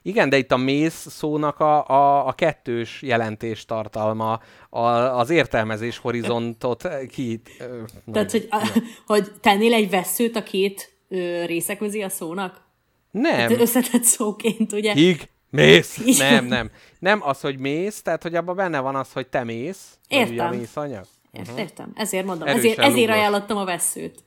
Igen, 0.02 0.28
de 0.28 0.38
itt 0.38 0.52
a 0.52 0.56
mész 0.56 1.06
szónak 1.10 1.60
a, 1.60 1.88
a, 1.88 2.26
a 2.26 2.32
kettős 2.32 3.02
jelentés 3.02 3.64
tartalma, 3.64 4.40
a, 4.70 4.80
az 4.88 5.30
értelmezés 5.30 5.98
horizontot 5.98 6.88
ki... 7.08 7.40
ö, 7.58 7.82
Tehát, 8.12 8.30
hogy, 8.30 8.48
hogy 9.06 9.32
tennél 9.40 9.72
egy 9.74 9.90
veszőt 9.90 10.36
a 10.36 10.42
két 10.42 10.92
ö, 11.08 11.44
része 11.44 11.76
közé 11.76 12.00
a 12.02 12.08
szónak? 12.08 12.66
Nem. 13.10 13.52
Összetett 13.60 14.02
szóként, 14.02 14.72
ugye? 14.72 14.92
Híg, 14.92 15.28
mész. 15.50 15.98
Így 16.06 16.18
Nem, 16.18 16.44
nem. 16.46 16.70
Nem 16.98 17.20
az, 17.22 17.40
hogy 17.40 17.58
mész, 17.58 18.02
tehát 18.02 18.22
hogy 18.22 18.34
abban 18.34 18.56
benne 18.56 18.80
van 18.80 18.94
az, 18.96 19.12
hogy 19.12 19.26
te 19.26 19.44
mész. 19.44 19.98
vagy 20.08 20.18
ugye 20.20 20.30
Értem. 20.32 20.46
a 20.46 20.50
mész 20.56 20.76
anyag. 20.76 21.04
Ért, 21.32 21.58
értem. 21.58 21.92
Ezért 21.94 22.24
mondom. 22.26 22.48
Erősen 22.48 22.70
Ezért, 22.70 22.78
ezért 22.88 23.06
lúgos. 23.06 23.14
ajánlottam 23.16 23.56
a 23.56 23.64
veszőt. 23.64 24.24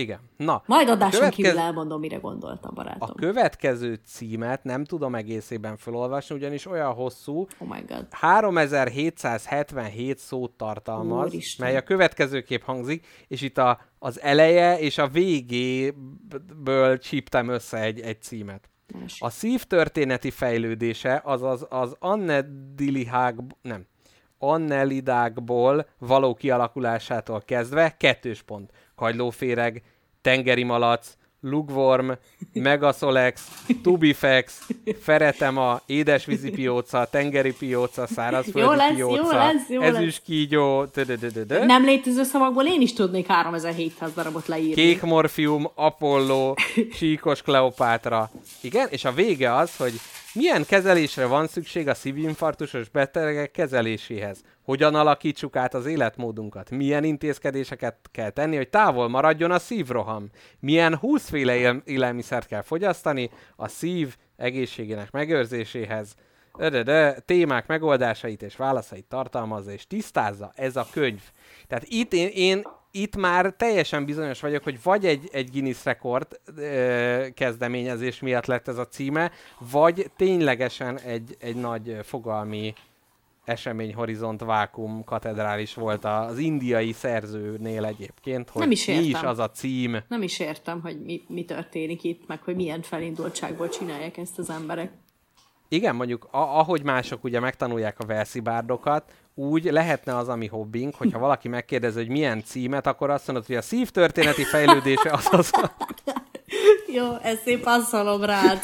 Igen. 0.00 0.18
Na. 0.36 0.62
Majd 0.66 0.88
adáson 0.88 1.10
következ- 1.20 1.46
kívül 1.46 1.58
elmondom, 1.60 2.00
mire 2.00 2.16
gondoltam, 2.16 2.74
barátom. 2.74 3.08
A 3.10 3.14
következő 3.14 4.00
címet 4.06 4.64
nem 4.64 4.84
tudom 4.84 5.14
egészében 5.14 5.76
felolvasni, 5.76 6.34
ugyanis 6.34 6.66
olyan 6.66 6.92
hosszú, 6.92 7.46
Oh 7.58 7.68
my 7.68 7.84
god. 7.88 8.06
3777 8.10 10.18
szót 10.18 10.50
tartalmaz, 10.52 11.26
Úristen. 11.26 11.66
mely 11.66 11.76
a 11.76 11.82
következőképp 11.82 12.62
hangzik, 12.62 13.06
és 13.28 13.40
itt 13.42 13.58
a, 13.58 13.80
az 13.98 14.20
eleje 14.20 14.78
és 14.78 14.98
a 14.98 15.08
végéből 15.08 16.98
csíptem 16.98 17.48
össze 17.48 17.78
egy, 17.80 18.00
egy 18.00 18.22
címet. 18.22 18.68
Más. 19.00 19.20
A 19.20 19.30
szív 19.30 19.64
történeti 19.64 20.30
fejlődése, 20.30 21.20
azaz 21.24 21.66
az 21.68 21.96
annedilihág, 21.98 23.40
nem, 23.62 23.86
annelidákból 24.38 25.86
való 25.98 26.34
kialakulásától 26.34 27.40
kezdve 27.40 27.96
kettős 27.96 28.42
pont. 28.42 28.70
Kagylóféreg, 29.00 29.82
tengeri 30.22 30.62
malac, 30.62 31.06
lugworm, 31.40 32.10
megaszolex, 32.52 33.48
tubifex, 33.82 34.68
feretema, 35.02 35.80
édesvízi 35.86 36.50
pióca, 36.50 37.04
tengeri 37.04 37.52
pióca, 37.52 38.06
szárazföldi 38.06 38.60
Jó 38.60 38.72
lesz, 38.72 38.94
pióca, 38.94 39.14
jó 39.14 39.30
lesz, 39.30 39.68
jó 39.68 39.80
ezüstkígyó. 39.80 40.86
Nem 41.66 41.84
létező 41.84 42.22
szavakból 42.22 42.66
én 42.66 42.80
is 42.80 42.92
tudnék 42.92 43.26
3700 43.26 44.12
darabot 44.14 44.46
leírni. 44.46 44.74
Kék 44.74 45.02
morfium, 45.02 45.70
Apollo, 45.74 46.54
Csíkos 46.98 47.42
Kleopátra. 47.42 48.30
Igen, 48.60 48.88
és 48.90 49.04
a 49.04 49.12
vége 49.12 49.54
az, 49.54 49.76
hogy 49.76 49.92
milyen 50.34 50.64
kezelésre 50.66 51.26
van 51.26 51.46
szükség 51.46 51.88
a 51.88 51.94
szívinfarktusos 51.94 52.88
betegek 52.88 53.50
kezeléséhez? 53.50 54.42
Hogyan 54.62 54.94
alakítsuk 54.94 55.56
át 55.56 55.74
az 55.74 55.86
életmódunkat? 55.86 56.70
Milyen 56.70 57.04
intézkedéseket 57.04 57.96
kell 58.12 58.30
tenni, 58.30 58.56
hogy 58.56 58.68
távol 58.68 59.08
maradjon 59.08 59.50
a 59.50 59.58
szívroham? 59.58 60.30
Milyen 60.60 60.96
20 60.96 61.28
féle 61.28 61.56
él- 61.56 61.82
élelmiszert 61.84 62.46
kell 62.46 62.62
fogyasztani 62.62 63.30
a 63.56 63.68
szív 63.68 64.16
egészségének 64.36 65.10
megőrzéséhez? 65.10 66.14
ödödö, 66.58 67.10
témák 67.24 67.66
megoldásait 67.66 68.42
és 68.42 68.56
válaszait 68.56 69.04
tartalmazza 69.04 69.70
és 69.70 69.86
tisztázza 69.86 70.52
ez 70.54 70.76
a 70.76 70.86
könyv. 70.92 71.20
Tehát 71.66 71.84
itt 71.88 72.12
én, 72.12 72.28
én 72.34 72.66
itt 72.90 73.16
már 73.16 73.54
teljesen 73.56 74.04
bizonyos 74.04 74.40
vagyok, 74.40 74.62
hogy 74.62 74.82
vagy 74.82 75.06
egy, 75.06 75.28
egy 75.32 75.50
Guinness 75.50 75.84
rekord 75.84 76.40
ö, 76.56 77.26
kezdeményezés 77.34 78.20
miatt 78.20 78.46
lett 78.46 78.68
ez 78.68 78.76
a 78.76 78.86
címe, 78.86 79.30
vagy 79.70 80.10
ténylegesen 80.16 80.98
egy, 80.98 81.36
egy 81.40 81.56
nagy 81.56 81.96
fogalmi 82.02 82.74
eseményhorizont 83.44 84.40
vákum 84.40 85.04
katedrális 85.04 85.74
volt 85.74 86.04
az 86.04 86.38
indiai 86.38 86.92
szerzőnél 86.92 87.84
egyébként, 87.84 88.50
hogy 88.50 88.62
Nem 88.62 88.70
is 88.70 88.86
mi 88.86 88.92
is 88.94 89.06
értem. 89.06 89.28
az 89.28 89.38
a 89.38 89.50
cím. 89.50 89.96
Nem 90.08 90.22
is 90.22 90.38
értem, 90.38 90.80
hogy 90.80 91.02
mi, 91.04 91.22
mi 91.28 91.44
történik 91.44 92.04
itt, 92.04 92.26
meg 92.26 92.42
hogy 92.42 92.54
milyen 92.56 92.82
felindultságból 92.82 93.68
csinálják 93.68 94.16
ezt 94.16 94.38
az 94.38 94.50
emberek. 94.50 94.92
Igen, 95.68 95.94
mondjuk 95.96 96.24
a, 96.30 96.38
ahogy 96.38 96.82
mások 96.82 97.24
ugye 97.24 97.40
megtanulják 97.40 97.98
a 97.98 98.06
verszibárdokat, 98.06 99.12
úgy 99.34 99.64
lehetne 99.64 100.16
az, 100.16 100.28
ami 100.28 100.46
hobbink, 100.46 100.94
hogyha 100.94 101.18
valaki 101.18 101.48
megkérdezi, 101.48 101.98
hogy 101.98 102.08
milyen 102.08 102.42
címet, 102.44 102.86
akkor 102.86 103.10
azt 103.10 103.26
mondod, 103.26 103.46
hogy 103.46 103.56
a 103.56 103.62
szívtörténeti 103.62 104.44
fejlődése 104.44 105.10
az 105.10 105.28
az. 105.30 105.50
Jó, 106.96 107.16
ezt 107.22 107.42
szép 107.42 107.62
passzolom 107.62 108.24
rád. 108.24 108.60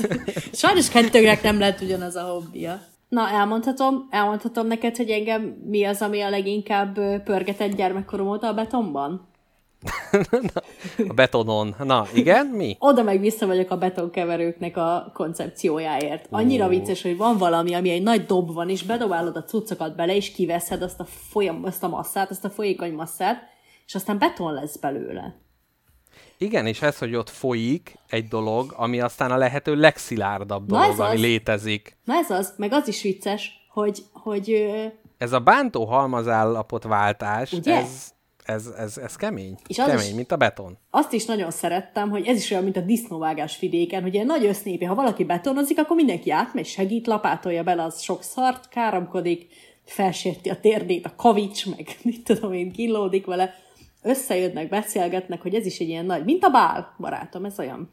Sajnos 0.53 0.89
kettőknek 0.89 1.43
nem 1.43 1.59
lehet 1.59 1.81
ugyanaz 1.81 2.17
a 2.17 2.23
hobbija. 2.23 2.81
Na, 3.09 3.29
elmondhatom, 3.29 4.07
elmondhatom 4.11 4.67
neked, 4.67 4.97
hogy 4.97 5.11
engem 5.11 5.43
mi 5.43 5.85
az, 5.85 6.03
ami 6.03 6.21
a 6.21 6.31
leginkább 6.31 6.95
pörgetett 7.25 7.77
gyermekkorom 7.77 8.29
óta 8.29 8.47
a 8.49 8.55
betonban? 8.55 9.29
A 11.09 11.13
betonon. 11.15 11.75
Na, 11.79 12.07
igen, 12.15 12.47
mi? 12.47 12.77
Oda 12.79 13.03
meg 13.03 13.21
vissza 13.21 13.47
vagyok 13.47 13.71
a 13.71 13.77
betonkeverőknek 13.77 14.77
a 14.77 15.11
koncepciójáért. 15.15 16.27
Annyira 16.31 16.69
vicces, 16.69 17.03
hogy 17.03 17.17
van 17.17 17.37
valami, 17.39 17.75
ami 17.75 17.91
egy 17.91 18.03
nagy 18.03 18.27
dob 18.27 18.53
van, 18.53 18.69
és 18.69 18.83
bedobálod 18.83 19.37
a 19.37 19.45
cuccokat 19.45 19.97
bele, 19.97 20.15
és 20.17 20.33
kiveszed 20.33 20.83
azt 20.83 21.01
a, 21.01 21.05
folyam, 21.05 21.65
azt 21.65 21.83
a 21.83 21.89
masszát, 21.89 22.31
azt 22.31 22.45
a 22.45 22.51
folyékony 22.51 22.93
masszát, 22.93 23.43
és 23.87 23.95
aztán 23.95 24.19
beton 24.19 24.53
lesz 24.53 24.77
belőle. 24.77 25.37
Igen, 26.39 26.67
és 26.67 26.83
ez, 26.83 26.99
hogy 26.99 27.15
ott 27.15 27.31
folyik 27.31 27.99
egy 28.09 28.29
dolog, 28.29 28.75
ami 28.77 29.01
aztán 29.01 29.31
a 29.31 29.37
lehető 29.37 29.75
legszilárdabb 29.75 30.71
Na 30.71 30.81
dolog, 30.81 31.01
ami 31.01 31.15
az. 31.15 31.21
létezik. 31.21 31.97
Na 32.05 32.15
ez 32.15 32.31
az, 32.31 32.55
meg 32.57 32.73
az 32.73 32.89
is 32.89 33.03
vicces, 33.03 33.67
hogy, 33.73 34.03
hogy 34.13 34.67
Ez 35.19 35.33
a 35.33 35.41
bántó 35.41 35.85
halmazállapotváltás, 35.85 37.53
Ugye? 37.53 37.77
ez, 37.77 38.15
ez, 38.47 38.67
ez, 38.67 38.99
ez 38.99 39.17
kemény. 39.17 39.57
És 39.67 39.79
az 39.79 39.87
kemény, 39.87 40.07
is- 40.07 40.15
mint 40.15 40.33
a 40.33 40.37
beton. 40.37 40.79
azt 40.91 41.13
is 41.13 41.25
nagyon 41.25 41.51
szerettem, 41.51 42.11
hogy 42.11 42.27
ez 42.27 42.37
is 42.37 42.51
olyan, 42.51 42.63
mint 42.63 42.77
a 42.77 42.81
disznóvágás 42.81 43.59
vidéken, 43.59 44.03
hogy 44.03 44.15
ilyen 44.15 44.27
nagy 44.27 44.45
össznépi, 44.45 44.85
ha 44.85 44.95
valaki 44.95 45.25
betonozik, 45.25 45.79
akkor 45.79 45.97
mindenki 45.97 46.31
átmegy, 46.31 46.67
segít, 46.67 47.07
lapátolja 47.07 47.63
bele 47.63 47.83
az 47.83 48.01
sok 48.01 48.23
szart, 48.23 48.69
káromkodik, 48.69 49.47
felsérti 49.85 50.49
a 50.51 50.61
térdét, 50.61 51.07
a 51.07 51.15
kavics, 51.17 51.67
meg 51.67 51.97
mit 52.03 52.25
tudom 52.25 52.53
én, 52.53 52.73
kínlódik 52.73 53.27
vele, 53.27 53.55
összejönnek, 54.03 54.69
beszélgetnek, 54.69 55.43
hogy 55.43 55.55
ez 55.55 55.67
is 55.67 55.79
egy 55.79 55.89
ilyen 55.89 56.07
nagy, 56.07 56.25
mint 56.25 56.45
a 56.45 56.51
bál, 56.51 56.95
barátom, 56.99 57.45
ez 57.45 57.59
olyan. 57.59 57.91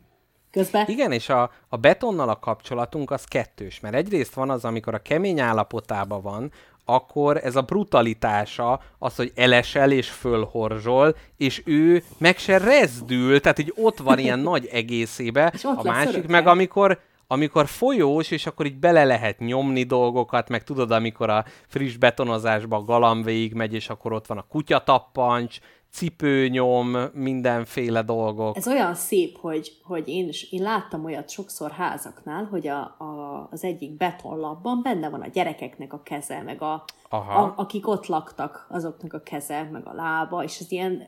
Közben 0.52 0.86
Igen, 0.88 1.12
és 1.12 1.30
a, 1.30 1.52
a 1.70 1.78
betonnal 1.78 2.30
a 2.30 2.40
kapcsolatunk 2.40 3.12
az 3.12 3.24
kettős, 3.24 3.80
mert 3.80 3.96
egyrészt 3.96 4.34
van 4.34 4.50
az, 4.50 4.66
amikor 4.66 4.94
a 4.94 5.00
kemény 5.02 5.40
állapotában 5.40 6.22
van, 6.22 6.52
akkor 6.86 7.40
ez 7.44 7.56
a 7.56 7.62
brutalitása, 7.62 8.80
az, 9.00 9.16
hogy 9.16 9.32
elesel 9.36 9.92
és 9.92 10.10
fölhorzsol, 10.10 11.16
és 11.38 11.62
ő 11.66 12.04
meg 12.18 12.38
se 12.38 12.58
rezdül, 12.58 13.40
tehát 13.40 13.60
így 13.60 13.74
ott 13.76 13.98
van 13.98 14.20
ilyen 14.20 14.40
nagy 14.54 14.66
egészébe, 14.66 15.54
a 15.64 15.84
másik 15.84 16.14
örökre. 16.14 16.32
meg 16.32 16.48
amikor 16.48 17.00
amikor 17.28 17.68
folyós, 17.68 18.32
és 18.32 18.46
akkor 18.46 18.66
így 18.66 18.80
bele 18.80 19.04
lehet 19.04 19.40
nyomni 19.40 19.84
dolgokat, 19.84 20.50
meg 20.50 20.64
tudod, 20.64 20.92
amikor 20.92 21.30
a 21.30 21.46
friss 21.68 21.96
betonozásba 21.96 22.76
a 22.76 22.84
galamb 22.84 23.26
végig 23.26 23.54
megy, 23.54 23.74
és 23.74 23.90
akkor 23.90 24.14
ott 24.14 24.28
van 24.28 24.38
a 24.38 24.46
kutyatappancs, 24.50 25.60
cipőnyom, 25.94 26.98
mindenféle 27.14 28.02
dolgok. 28.02 28.58
Ez 28.58 28.68
olyan 28.68 28.96
szép, 28.96 29.38
hogy, 29.38 29.72
hogy 29.84 30.08
én, 30.08 30.28
is, 30.28 30.52
én 30.52 30.62
láttam 30.62 31.06
olyat 31.06 31.30
sokszor 31.30 31.72
házaknál, 31.72 32.48
hogy 32.52 32.68
a, 32.68 32.80
a, 32.80 33.48
az 33.52 33.64
egyik 33.64 33.92
betonlapban 33.92 34.80
benne 34.84 35.10
van 35.10 35.22
a 35.22 35.28
gyerekeknek 35.28 35.94
a 35.94 36.02
keze, 36.04 36.42
meg 36.42 36.62
a, 36.62 36.84
Aha. 37.10 37.42
a, 37.42 37.54
akik 37.58 37.88
ott 37.88 38.06
laktak, 38.06 38.68
azoknak 38.70 39.14
a 39.14 39.20
keze, 39.20 39.70
meg 39.72 39.88
a 39.88 39.94
lába, 39.94 40.44
és 40.44 40.60
ez 40.60 40.72
ilyen, 40.72 41.08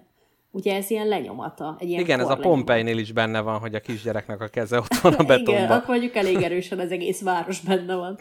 ugye 0.52 0.76
ez 0.76 0.90
ilyen 0.90 1.08
lenyomata. 1.08 1.76
Egy 1.80 1.90
ilyen 1.90 2.02
Igen, 2.02 2.20
ez 2.20 2.30
a. 2.30 2.36
Pompeinél 2.36 2.98
is 2.98 3.12
benne 3.12 3.42
van, 3.42 3.60
hogy 3.60 3.76
a 3.76 3.80
kisgyereknek 3.80 4.42
a 4.42 4.48
keze 4.48 4.78
ott 4.78 4.96
van 4.96 5.14
a 5.14 5.22
Igen, 5.24 5.26
betonban. 5.26 5.78
akkor 5.78 5.90
mondjuk 5.90 6.16
elég 6.16 6.42
erősen 6.42 6.80
az 6.80 6.92
egész 6.92 7.22
város 7.22 7.60
benne 7.60 7.96
van. 7.96 8.18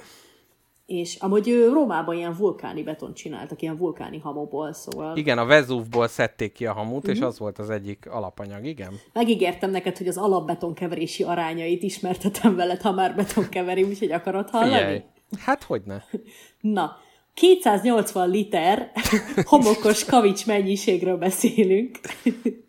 És 0.86 1.16
amúgy 1.16 1.48
ő 1.48 1.68
Rómában 1.72 2.16
ilyen 2.16 2.36
vulkáni 2.36 2.82
beton 2.82 3.14
csináltak, 3.14 3.62
ilyen 3.62 3.76
vulkáni 3.76 4.18
hamoból, 4.18 4.72
szóval 4.72 5.16
Igen, 5.16 5.38
a 5.38 5.44
Vezúvból 5.44 6.08
szedték 6.08 6.52
ki 6.52 6.66
a 6.66 6.72
hamut, 6.72 7.02
Mhm. 7.02 7.10
és 7.12 7.20
az 7.20 7.38
volt 7.38 7.58
az 7.58 7.70
egyik 7.70 8.06
alapanyag, 8.10 8.64
igen. 8.66 8.92
megígértem 9.12 9.70
neked, 9.70 9.96
hogy 9.98 10.08
az 10.08 10.16
alapbetonkeverési 10.16 11.22
arányait 11.22 11.82
ismertetem 11.82 12.56
veled, 12.56 12.80
ha 12.80 12.92
már 12.92 13.14
betonkeveri, 13.14 13.82
úgyhogy 13.82 14.12
akarod 14.12 14.50
hallani? 14.50 14.72
Figyelj. 14.74 15.02
Hát 15.38 15.62
hogyne. 15.62 16.04
Na, 16.60 16.96
280 17.34 18.28
liter 18.28 18.90
homokos 19.44 20.04
kavics 20.04 20.46
mennyiségről 20.46 21.16
beszélünk. 21.16 21.98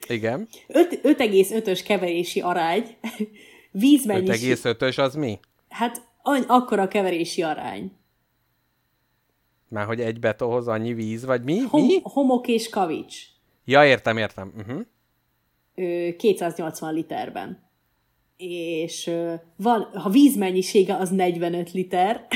Igen. 0.08 0.48
Öt- 0.68 1.00
5,5-ös 1.04 1.82
keverési 1.86 2.42
arány. 2.42 2.96
Vízmennyiség. 3.72 4.58
5,5-ös 4.64 5.00
az 5.00 5.16
mi? 5.16 5.40
Hát 5.70 6.02
akkora 6.48 6.88
keverési 6.88 7.42
arány. 7.42 7.92
Már 9.70 9.86
hogy 9.86 10.02
egy 10.02 10.20
betonhoz 10.20 10.68
annyi 10.68 10.94
víz, 10.94 11.26
vagy 11.26 11.44
mi? 11.44 11.60
Hom- 11.60 11.86
mi? 11.88 12.00
homok 12.04 12.48
és 12.48 12.70
kavics. 12.70 13.18
Ja, 13.66 13.86
értem, 13.86 14.18
értem. 14.18 14.54
Uh-huh. 14.58 14.82
Ö, 15.76 16.10
280 16.18 16.94
literben. 16.94 17.64
És 18.38 19.08
ö, 19.08 19.34
van, 19.56 19.82
ha 19.94 20.10
vízmennyisége 20.10 20.96
az 20.96 21.10
45 21.10 21.72
liter, 21.72 22.28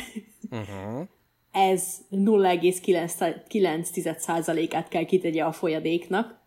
Uh-huh. 0.52 1.08
ez 1.52 1.98
0,9%-át 2.12 4.88
kell 4.88 5.04
kitegye 5.04 5.44
a 5.44 5.52
folyadéknak. 5.52 6.38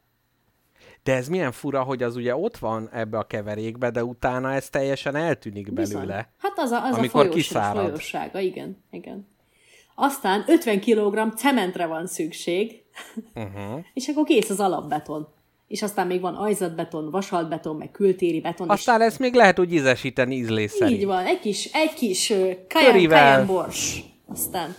De 1.03 1.15
ez 1.15 1.29
milyen 1.29 1.53
fura, 1.53 1.83
hogy 1.83 2.03
az 2.03 2.17
ugye 2.17 2.37
ott 2.37 2.57
van 2.57 2.89
ebbe 2.93 3.19
a 3.19 3.27
keverékbe, 3.27 3.91
de 3.91 4.05
utána 4.05 4.53
ez 4.53 4.69
teljesen 4.71 5.15
eltűnik 5.15 5.73
Bizony. 5.73 5.95
belőle. 5.97 6.33
Hát 6.39 6.53
az 6.59 6.71
a, 6.71 6.85
az 6.87 6.97
Amikor 6.97 7.21
a 7.21 7.25
folyós, 7.29 7.35
kiszárad. 7.47 7.85
folyósága, 7.85 8.41
igen, 8.41 8.77
igen. 8.91 9.29
Aztán 9.95 10.45
50 10.47 10.81
kg 10.81 11.35
cementre 11.37 11.87
van 11.87 12.07
szükség, 12.07 12.81
Uh-huh. 13.35 13.85
és 13.95 14.09
akkor 14.09 14.25
kész 14.25 14.51
az 14.51 14.61
alapbeton. 14.61 15.29
És 15.69 15.83
aztán 15.83 16.07
még 16.07 16.21
van 16.21 16.35
ajzatbeton, 16.35 17.11
vasaltbeton, 17.11 17.77
meg 17.77 17.91
kültéri 17.91 18.41
beton, 18.41 18.69
Aztán 18.69 19.01
ezt 19.01 19.19
még 19.19 19.35
lehet 19.35 19.59
úgy 19.59 19.73
ízesíteni 19.73 20.35
ízlés 20.35 20.65
és 20.73 20.79
szerint. 20.79 20.99
így 21.01 21.07
van, 21.07 21.25
egy 21.27 21.39
kis, 21.41 21.65
egy 21.73 21.95
kis 21.95 22.27
Körivel. 22.69 23.33
kajen 23.33 23.47
bors. 23.47 24.03
Aztán 24.27 24.75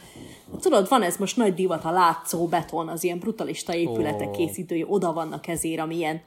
Tudod, 0.61 0.89
van 0.89 1.01
ez 1.01 1.17
most 1.17 1.37
nagy 1.37 1.53
divat, 1.53 1.83
a 1.85 1.91
látszó 1.91 2.47
beton, 2.47 2.87
az 2.87 3.03
ilyen 3.03 3.19
brutalista 3.19 3.75
épületek 3.75 4.27
Ó. 4.27 4.31
készítői, 4.31 4.85
oda 4.87 5.13
vannak 5.13 5.47
ezért, 5.47 5.79
ami 5.79 5.95
ilyen, 5.95 6.21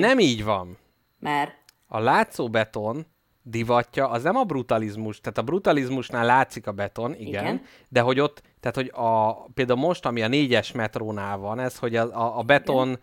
Nem 0.00 0.18
így 0.18 0.44
van. 0.44 0.78
mert 1.18 1.52
A 1.86 1.98
látszó 2.00 2.48
beton 2.50 3.06
divatja, 3.50 4.08
az 4.08 4.22
nem 4.22 4.36
a 4.36 4.44
brutalizmus, 4.44 5.20
tehát 5.20 5.38
a 5.38 5.42
brutalizmusnál 5.42 6.26
látszik 6.26 6.66
a 6.66 6.72
beton, 6.72 7.14
igen, 7.14 7.44
Igen. 7.44 7.62
de 7.88 8.00
hogy 8.00 8.20
ott, 8.20 8.42
tehát 8.60 8.76
hogy 8.76 8.90
a, 8.94 9.32
például 9.54 9.78
most, 9.78 10.06
ami 10.06 10.22
a 10.22 10.28
négyes 10.28 10.72
metrónál 10.72 11.36
van, 11.38 11.58
ez, 11.58 11.78
hogy 11.78 11.96
a, 11.96 12.02
a, 12.02 12.38
a 12.38 12.42
beton 12.42 12.88
igen. 12.88 13.00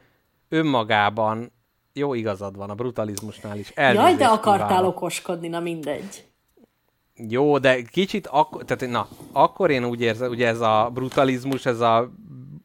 önmagában, 0.49 1.51
jó 1.93 2.13
igazad 2.13 2.57
van, 2.57 2.69
a 2.69 2.76
brutalizmusnál 2.76 3.57
is. 3.57 3.72
Jaj, 3.76 3.85
Elnézést 3.85 4.17
de 4.17 4.26
akartál 4.26 4.67
kívánok. 4.67 4.95
okoskodni, 4.95 5.47
na 5.47 5.59
mindegy. 5.59 6.26
Jó, 7.15 7.57
de 7.57 7.81
kicsit 7.81 8.27
akkor, 8.27 8.63
tehát 8.63 8.93
na, 8.93 9.07
akkor 9.31 9.69
én 9.69 9.85
úgy 9.85 10.01
érzem, 10.01 10.30
ugye 10.30 10.47
ez 10.47 10.59
a 10.59 10.89
brutalizmus, 10.93 11.65
ez 11.65 11.80
a 11.80 12.11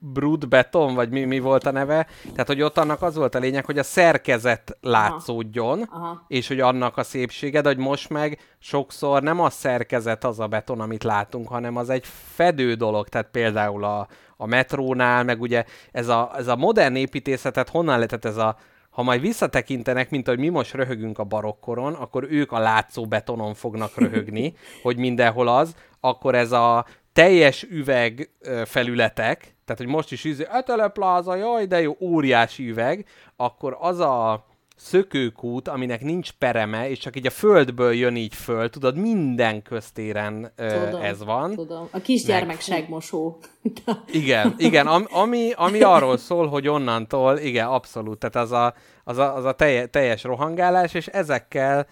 brut 0.02 0.48
beton, 0.48 0.94
vagy 0.94 1.10
mi, 1.10 1.24
mi 1.24 1.38
volt 1.38 1.66
a 1.66 1.70
neve, 1.70 2.06
tehát 2.22 2.46
hogy 2.46 2.62
ott 2.62 2.78
annak 2.78 3.02
az 3.02 3.14
volt 3.16 3.34
a 3.34 3.38
lényeg, 3.38 3.64
hogy 3.64 3.78
a 3.78 3.82
szerkezet 3.82 4.78
látszódjon, 4.80 5.82
Aha. 5.82 6.24
és 6.28 6.48
hogy 6.48 6.60
annak 6.60 6.96
a 6.96 7.02
szépsége, 7.02 7.60
de 7.60 7.68
hogy 7.68 7.78
most 7.78 8.08
meg 8.08 8.38
sokszor 8.58 9.22
nem 9.22 9.40
a 9.40 9.50
szerkezet 9.50 10.24
az 10.24 10.40
a 10.40 10.46
beton, 10.46 10.80
amit 10.80 11.04
látunk, 11.04 11.48
hanem 11.48 11.76
az 11.76 11.90
egy 11.90 12.06
fedő 12.34 12.74
dolog, 12.74 13.08
tehát 13.08 13.28
például 13.30 13.84
a, 13.84 14.08
a 14.36 14.46
metrónál, 14.46 15.24
meg 15.24 15.40
ugye 15.40 15.64
ez 15.92 16.08
a, 16.08 16.32
ez 16.36 16.46
a 16.46 16.56
modern 16.56 16.96
építészetet 16.96 17.68
honnan 17.68 17.94
lehetett 17.94 18.24
ez 18.24 18.36
a 18.36 18.56
ha 18.90 19.02
majd 19.02 19.20
visszatekintenek, 19.20 20.10
mint 20.10 20.26
hogy 20.26 20.38
mi 20.38 20.48
most 20.48 20.74
röhögünk 20.74 21.18
a 21.18 21.24
barokkoron, 21.24 21.94
akkor 21.94 22.26
ők 22.30 22.52
a 22.52 22.58
látszó 22.58 23.06
betonon 23.06 23.54
fognak 23.54 23.96
röhögni, 23.96 24.54
hogy 24.82 24.96
mindenhol 24.96 25.48
az, 25.48 25.74
akkor 26.00 26.34
ez 26.34 26.52
a 26.52 26.84
teljes 27.12 27.62
üveg 27.62 28.30
felületek, 28.64 29.54
tehát 29.70 29.84
hogy 29.84 29.94
most 29.94 30.12
is 30.12 30.24
izé, 30.24 30.46
Etele 30.50 30.88
Plaza, 30.88 31.34
jaj, 31.34 31.66
de 31.66 31.80
jó, 31.80 31.96
óriási 32.00 32.68
üveg, 32.70 33.06
akkor 33.36 33.76
az 33.80 33.98
a 33.98 34.44
szökőkút, 34.76 35.68
aminek 35.68 36.02
nincs 36.02 36.32
pereme, 36.32 36.88
és 36.88 36.98
csak 36.98 37.16
így 37.16 37.26
a 37.26 37.30
földből 37.30 37.92
jön 37.92 38.16
így 38.16 38.34
föl, 38.34 38.70
tudod, 38.70 38.96
minden 38.96 39.62
köztéren 39.62 40.52
ö, 40.56 40.84
Tudom, 40.84 41.02
ez 41.02 41.24
van. 41.24 41.54
Tudom. 41.54 41.88
A 41.90 42.00
kisgyermek 42.00 42.46
Meg- 42.46 42.60
segmosó. 42.60 43.38
Igen, 44.12 44.54
igen, 44.58 44.86
am, 44.86 45.06
ami, 45.10 45.52
ami 45.56 45.80
arról 45.82 46.16
szól, 46.16 46.46
hogy 46.48 46.68
onnantól, 46.68 47.38
igen, 47.38 47.66
abszolút, 47.66 48.18
tehát 48.18 48.36
az 48.36 48.52
a, 48.52 48.74
az 49.04 49.18
a, 49.18 49.36
az 49.36 49.44
a 49.44 49.52
telje, 49.52 49.86
teljes 49.86 50.22
rohangálás, 50.22 50.94
és 50.94 51.06
ezekkel 51.06 51.86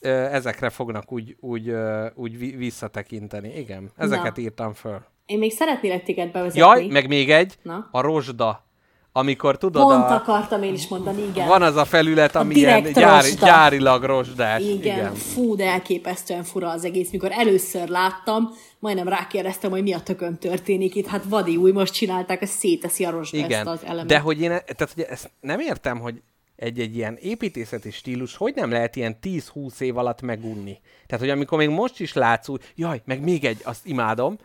ezekre 0.00 0.68
fognak 0.70 1.12
úgy, 1.12 1.36
úgy, 1.40 1.74
úgy 2.14 2.38
vi- 2.38 2.56
visszatekinteni. 2.56 3.58
Igen, 3.58 3.90
ezeket 3.96 4.36
Na. 4.36 4.42
írtam 4.42 4.72
föl. 4.72 5.00
Én 5.30 5.38
még 5.38 5.52
szeretnélek 5.52 6.04
téged 6.04 6.30
bevezetni. 6.30 6.60
Jaj, 6.60 6.86
meg 6.86 7.08
még 7.08 7.30
egy, 7.30 7.58
Na? 7.62 7.88
a 7.90 8.00
rozsda. 8.00 8.68
Amikor 9.12 9.58
tudod, 9.58 9.82
Pont 9.82 10.10
a, 10.10 10.14
akartam 10.14 10.62
én 10.62 10.72
is 10.72 10.88
mondani, 10.88 11.22
igen. 11.22 11.46
van 11.48 11.62
az 11.62 11.76
a 11.76 11.84
felület, 11.84 12.36
ami 12.36 12.54
direkt 12.54 12.80
ilyen 12.80 12.92
gyári, 12.92 13.28
rozsda. 13.28 13.46
gyárilag 13.46 14.02
rozsdás. 14.02 14.62
Igen, 14.62 14.98
Igen. 14.98 15.14
fú, 15.14 15.56
de 15.56 15.64
elképesztően 15.64 16.42
fura 16.42 16.70
az 16.70 16.84
egész. 16.84 17.10
Mikor 17.10 17.30
először 17.32 17.88
láttam, 17.88 18.50
majdnem 18.78 19.08
rákérdeztem, 19.08 19.70
hogy 19.70 19.82
mi 19.82 19.92
a 19.92 20.00
tökön 20.00 20.38
történik 20.38 20.94
itt. 20.94 21.06
Hát 21.06 21.24
vadi 21.28 21.56
új, 21.56 21.72
most 21.72 21.92
csinálták, 21.92 22.42
ezt 22.42 22.58
széteszi 22.58 23.04
a 23.04 23.10
rozsda 23.10 23.36
Igen, 23.36 23.50
ezt 23.50 23.66
az 23.66 23.84
elemet. 23.84 24.06
de 24.06 24.18
hogy 24.18 24.40
én, 24.40 24.48
tehát 24.48 24.92
hogy 24.94 25.06
ezt 25.08 25.30
nem 25.40 25.60
értem, 25.60 25.98
hogy 25.98 26.22
egy-egy 26.56 26.96
ilyen 26.96 27.16
építészeti 27.20 27.90
stílus, 27.90 28.36
hogy 28.36 28.52
nem 28.54 28.70
lehet 28.70 28.96
ilyen 28.96 29.16
10-20 29.22 29.80
év 29.80 29.96
alatt 29.96 30.20
megunni. 30.20 30.78
Tehát, 31.06 31.24
hogy 31.24 31.30
amikor 31.34 31.58
még 31.58 31.68
most 31.68 32.00
is 32.00 32.12
látsz 32.12 32.48
úgy, 32.48 32.72
jaj, 32.74 33.02
meg 33.04 33.22
még 33.22 33.44
egy, 33.44 33.60
azt 33.64 33.86
imádom, 33.86 34.38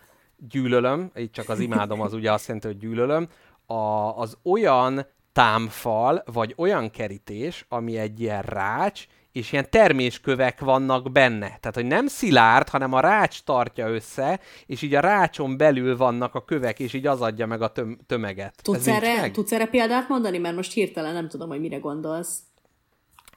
gyűlölöm, 0.49 1.11
így 1.17 1.31
csak 1.31 1.49
az 1.49 1.59
imádom, 1.59 2.01
az 2.01 2.13
ugye 2.13 2.31
azt 2.31 2.47
jelenti, 2.47 2.67
hogy 2.67 2.77
gyűlölöm, 2.77 3.27
a, 3.65 3.73
az 4.19 4.37
olyan 4.43 5.05
támfal, 5.33 6.23
vagy 6.25 6.53
olyan 6.57 6.91
kerítés, 6.91 7.65
ami 7.69 7.97
egy 7.97 8.19
ilyen 8.19 8.41
rács, 8.41 9.05
és 9.31 9.51
ilyen 9.51 9.69
terméskövek 9.69 10.59
vannak 10.59 11.11
benne. 11.11 11.45
Tehát, 11.47 11.73
hogy 11.73 11.85
nem 11.85 12.07
szilárd, 12.07 12.69
hanem 12.69 12.93
a 12.93 12.99
rács 12.99 13.43
tartja 13.43 13.87
össze, 13.87 14.39
és 14.65 14.81
így 14.81 14.95
a 14.95 14.99
rácson 14.99 15.57
belül 15.57 15.97
vannak 15.97 16.35
a 16.35 16.43
kövek, 16.43 16.79
és 16.79 16.93
így 16.93 17.07
az 17.07 17.21
adja 17.21 17.45
meg 17.45 17.61
a 17.61 17.71
töm- 17.71 18.05
tömeget. 18.07 18.61
Tudsz 18.63 18.87
erre, 18.87 19.31
tudsz 19.31 19.51
erre 19.51 19.65
példát 19.65 20.09
mondani? 20.09 20.37
Mert 20.37 20.55
most 20.55 20.73
hirtelen 20.73 21.13
nem 21.13 21.29
tudom, 21.29 21.49
hogy 21.49 21.59
mire 21.59 21.77
gondolsz. 21.77 22.39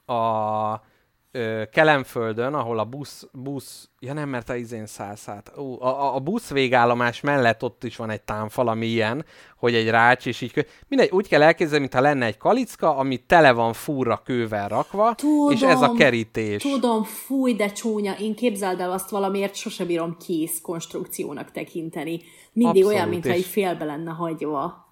a 0.06 0.86
ö, 1.38 1.62
Kelemföldön, 1.72 2.54
ahol 2.54 2.78
a 2.78 2.84
busz, 2.84 3.26
busz, 3.32 3.88
ja 4.00 4.12
nem, 4.12 4.28
mert 4.28 4.48
a 4.48 4.54
izén 4.54 4.86
szállsz 4.86 5.28
át. 5.28 5.52
Ó, 5.58 5.82
a, 5.82 6.14
a- 6.14 6.20
busz 6.20 6.50
végállomás 6.50 7.20
mellett 7.20 7.62
ott 7.62 7.84
is 7.84 7.96
van 7.96 8.10
egy 8.10 8.22
támfal, 8.22 8.68
ami 8.68 8.86
ilyen, 8.86 9.24
hogy 9.56 9.74
egy 9.74 9.88
rács, 9.90 10.26
és 10.26 10.40
így, 10.40 10.52
kö... 10.52 10.60
mindegy, 10.88 11.10
úgy 11.10 11.28
kell 11.28 11.42
elképzelni, 11.42 11.80
mintha 11.80 12.00
lenne 12.00 12.26
egy 12.26 12.36
kalicka, 12.36 12.96
ami 12.96 13.16
tele 13.16 13.52
van 13.52 13.72
fúra 13.72 14.20
kővel 14.24 14.68
rakva, 14.68 15.14
Tudom, 15.14 15.50
és 15.50 15.60
ez 15.60 15.82
a 15.82 15.92
kerítés. 15.92 16.62
Tudom, 16.62 17.02
fúj, 17.02 17.54
de 17.54 17.72
csúnya. 17.72 18.12
Én 18.12 18.34
képzeld 18.34 18.80
el 18.80 18.92
azt 18.92 19.10
valamiért 19.10 19.54
sose 19.54 19.84
bírom 19.84 20.16
kész 20.26 20.60
konstrukciónak 20.60 21.50
tekinteni. 21.50 22.20
Mindig 22.52 22.82
Abszolút, 22.82 22.96
olyan, 22.98 23.08
mintha 23.08 23.30
és- 23.30 23.36
egy 23.36 23.44
félbe 23.50 23.84
lenne 23.84 24.10
hagyva. 24.10 24.86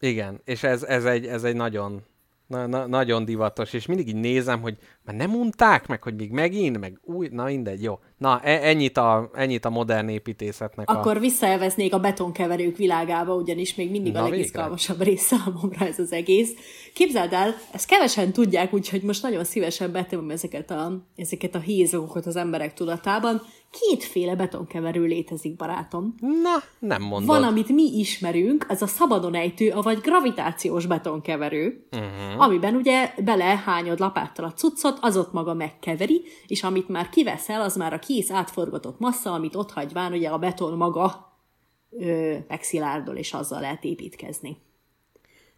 Igen, 0.00 0.40
és 0.44 0.62
ez, 0.62 0.82
ez, 0.82 1.04
egy, 1.04 1.26
ez 1.26 1.44
egy 1.44 1.54
nagyon, 1.56 2.02
na, 2.46 2.66
na, 2.66 2.86
nagyon 2.86 3.24
divatos, 3.24 3.72
és 3.72 3.86
mindig 3.86 4.08
így 4.08 4.14
nézem, 4.14 4.60
hogy 4.60 4.76
már 5.04 5.16
nem 5.16 5.34
unták 5.34 5.86
meg, 5.86 6.02
hogy 6.02 6.14
még 6.14 6.30
megint, 6.30 6.78
meg 6.80 7.00
új, 7.02 7.28
na 7.32 7.44
mindegy, 7.44 7.82
jó. 7.82 7.98
Na, 8.18 8.40
e- 8.42 8.68
ennyit 8.68 8.96
a, 8.96 9.30
ennyit 9.34 9.64
a 9.64 9.70
modern 9.70 10.08
építészetnek 10.08 10.90
a... 10.90 10.98
Akkor 10.98 11.20
visszaelveznék 11.20 11.94
a 11.94 12.00
betonkeverők 12.00 12.76
világába, 12.76 13.34
ugyanis 13.34 13.74
még 13.74 13.90
mindig 13.90 14.12
Na, 14.12 14.22
a 14.22 14.28
legizgalmasabb 14.28 15.02
rész 15.02 15.22
számomra 15.22 15.86
ez 15.86 15.98
az 15.98 16.12
egész. 16.12 16.52
Képzeld 16.94 17.32
el, 17.32 17.54
ezt 17.72 17.86
kevesen 17.86 18.32
tudják, 18.32 18.72
úgyhogy 18.72 19.02
most 19.02 19.22
nagyon 19.22 19.44
szívesen 19.44 19.92
betömöm 19.92 20.30
ezeket 20.30 20.70
a, 20.70 21.06
ezeket 21.16 21.54
a 21.54 21.58
hézagokat 21.58 22.26
az 22.26 22.36
emberek 22.36 22.74
tudatában. 22.74 23.42
Kétféle 23.80 24.34
betonkeverő 24.36 25.04
létezik, 25.04 25.56
barátom. 25.56 26.14
Na, 26.20 26.62
nem 26.78 27.02
mondod. 27.02 27.26
Van, 27.26 27.42
amit 27.42 27.68
mi 27.68 27.98
ismerünk, 27.98 28.66
az 28.68 28.82
a 28.82 28.86
szabadon 28.86 29.34
ejtő, 29.34 29.72
vagy 29.82 29.98
gravitációs 29.98 30.86
betonkeverő, 30.86 31.86
uh-huh. 31.92 32.42
amiben 32.42 32.74
ugye 32.74 33.14
belehányod 33.24 33.98
lapáttal 33.98 34.44
a 34.44 34.52
cuccot, 34.52 34.98
az 35.00 35.16
ott 35.16 35.32
maga 35.32 35.54
megkeveri, 35.54 36.22
és 36.46 36.62
amit 36.62 36.88
már 36.88 37.08
kiveszel, 37.08 37.60
az 37.60 37.76
már 37.76 37.92
a 37.92 37.98
kész 37.98 38.30
átforgatott 38.30 38.98
massza, 38.98 39.32
amit 39.32 39.56
ott 39.56 39.70
hagyván 39.70 40.12
ugye 40.12 40.28
a 40.28 40.38
beton 40.38 40.76
maga 40.76 41.32
ö, 41.90 42.36
megszilárdol, 42.48 43.16
és 43.16 43.32
azzal 43.32 43.60
lehet 43.60 43.84
építkezni. 43.84 44.56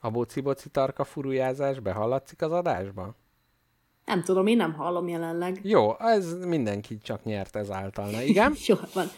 A 0.01 0.10
boci-boci 0.10 0.68
tarka 0.70 1.05
furujázás 1.05 1.80
behallatszik 1.80 2.43
az 2.43 2.52
adásba? 2.52 3.14
Nem 4.07 4.23
tudom, 4.23 4.47
én 4.47 4.57
nem 4.57 4.74
hallom 4.74 5.09
jelenleg. 5.09 5.61
Jó, 5.62 5.99
ez 5.99 6.33
mindenki 6.45 6.99
csak 7.03 7.24
nyert 7.24 7.57
ezáltal, 7.57 8.11
na 8.11 8.23
igen? 8.23 8.55
Jó 8.66 8.77
van. 8.93 9.11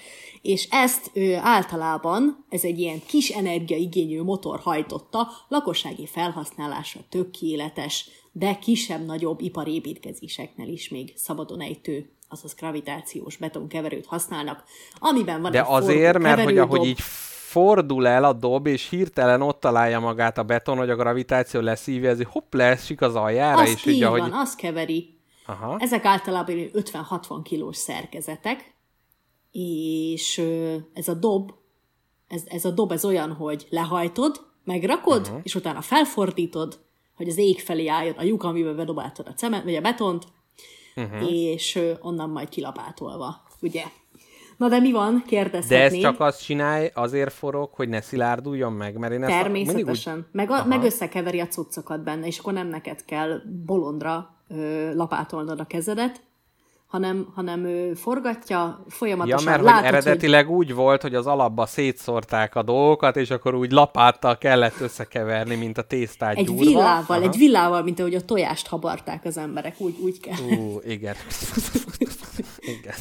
És 0.42 0.68
ezt 0.70 1.10
ö, 1.12 1.34
általában, 1.34 2.44
ez 2.48 2.64
egy 2.64 2.78
ilyen 2.78 3.00
kis 3.06 3.28
energiaigényű 3.28 4.22
motor 4.22 4.58
hajtotta, 4.58 5.28
lakossági 5.48 6.06
felhasználásra 6.06 7.00
tökéletes, 7.08 8.08
de 8.32 8.58
kisebb-nagyobb 8.58 9.40
iparépítkezéseknél 9.40 10.68
is 10.68 10.88
még 10.88 11.12
szabadon 11.16 11.60
ejtő, 11.60 12.10
azaz 12.28 12.54
gravitációs 12.54 13.36
betonkeverőt 13.36 14.06
használnak, 14.06 14.64
amiben 14.98 15.42
van 15.42 15.50
De 15.50 15.60
egy 15.60 15.66
azért, 15.68 16.18
mert 16.18 16.42
hogy 16.42 16.58
ahogy 16.58 16.84
így 16.86 17.00
fordul 17.48 18.06
el 18.06 18.24
a 18.24 18.32
dob, 18.32 18.66
és 18.66 18.88
hirtelen 18.88 19.42
ott 19.42 19.60
találja 19.60 20.00
magát 20.00 20.38
a 20.38 20.42
beton, 20.42 20.76
hogy 20.76 20.90
a 20.90 20.96
gravitáció 20.96 21.60
leszívja, 21.60 22.10
ez 22.10 22.20
így 22.20 22.26
hopp, 22.30 22.54
leesik 22.54 23.00
az 23.00 23.14
aljára, 23.14 23.60
Azt 23.60 23.72
és 23.72 23.86
így 23.86 23.94
így, 23.94 24.02
ahogy... 24.02 24.20
van, 24.20 24.32
azt 24.32 24.56
keveri. 24.56 25.18
Aha. 25.46 25.76
Ezek 25.78 26.04
általában 26.04 26.56
ilyen 26.56 26.70
50-60 26.72 27.40
kilós 27.42 27.76
szerkezetek, 27.76 28.74
és 29.52 30.42
ez 30.92 31.08
a 31.08 31.14
dob, 31.14 31.52
ez, 32.28 32.42
ez 32.46 32.64
a 32.64 32.70
dob 32.70 32.92
ez 32.92 33.04
olyan, 33.04 33.32
hogy 33.32 33.66
lehajtod, 33.70 34.40
megrakod, 34.64 35.20
uh-huh. 35.20 35.40
és 35.42 35.54
utána 35.54 35.80
felfordítod, 35.80 36.78
hogy 37.16 37.28
az 37.28 37.38
ég 37.38 37.60
felé 37.60 37.86
álljon 37.86 38.14
a 38.14 38.22
lyuk, 38.22 38.42
amiben 38.42 38.76
bedobáltad 38.76 39.26
a 39.26 39.34
cement, 39.34 39.64
vagy 39.64 39.74
a 39.74 39.80
betont, 39.80 40.26
uh-huh. 40.96 41.32
és 41.32 41.78
onnan 42.00 42.30
majd 42.30 42.48
kilapátolva, 42.48 43.42
ugye? 43.60 43.84
Na 44.58 44.68
de 44.68 44.78
mi 44.78 44.92
van? 44.92 45.12
De 45.12 45.20
ez 45.20 45.28
Kérdezhetnéd. 45.28 46.02
csak 46.02 46.20
azt 46.20 46.44
csinálj, 46.44 46.90
azért 46.94 47.32
forog, 47.32 47.70
hogy 47.72 47.88
ne 47.88 48.00
szilárduljon 48.00 48.72
meg, 48.72 48.96
mert 48.96 49.12
én 49.12 49.22
ezt 49.24 49.42
mindig 49.42 49.60
úgy... 49.60 49.66
Természetesen. 49.66 50.26
Meg, 50.32 50.50
a, 50.50 50.64
meg 50.64 50.82
összekeveri 50.82 51.40
a 51.40 51.46
cuccokat 51.46 52.02
benne, 52.02 52.26
és 52.26 52.38
akkor 52.38 52.52
nem 52.52 52.68
neked 52.68 53.04
kell 53.04 53.40
bolondra 53.66 54.34
ö, 54.48 54.94
lapátolnod 54.94 55.60
a 55.60 55.64
kezedet, 55.64 56.20
hanem, 56.86 57.28
hanem 57.34 57.64
ő 57.64 57.94
forgatja 57.94 58.56
Ja, 58.58 58.84
folyamatosan. 58.88 59.44
mert 59.44 59.56
hogy 59.62 59.66
Látod, 59.70 59.84
eredetileg 59.84 60.50
úgy 60.50 60.74
volt, 60.74 61.02
hogy 61.02 61.14
az 61.14 61.26
alapba 61.26 61.66
szétszórták 61.66 62.54
a 62.54 62.62
dolgokat, 62.62 63.16
és 63.16 63.30
akkor 63.30 63.54
úgy 63.54 63.70
lapáttal 63.70 64.38
kellett 64.38 64.80
összekeverni, 64.80 65.54
mint 65.54 65.78
a 65.78 65.82
tésztát 65.82 66.36
egy 66.36 66.46
gyúrva. 66.46 66.62
villával, 66.64 67.16
Aha. 67.16 67.22
egy 67.28 67.36
villával, 67.36 67.82
mint 67.82 67.98
ahogy 68.00 68.14
a 68.14 68.20
tojást 68.20 68.66
habarták 68.66 69.24
az 69.24 69.36
emberek, 69.38 69.80
úgy, 69.80 69.94
úgy 70.00 70.20
kell. 70.20 70.58
Ú, 70.58 70.80
igen. 70.86 71.14
igen. 72.78 72.94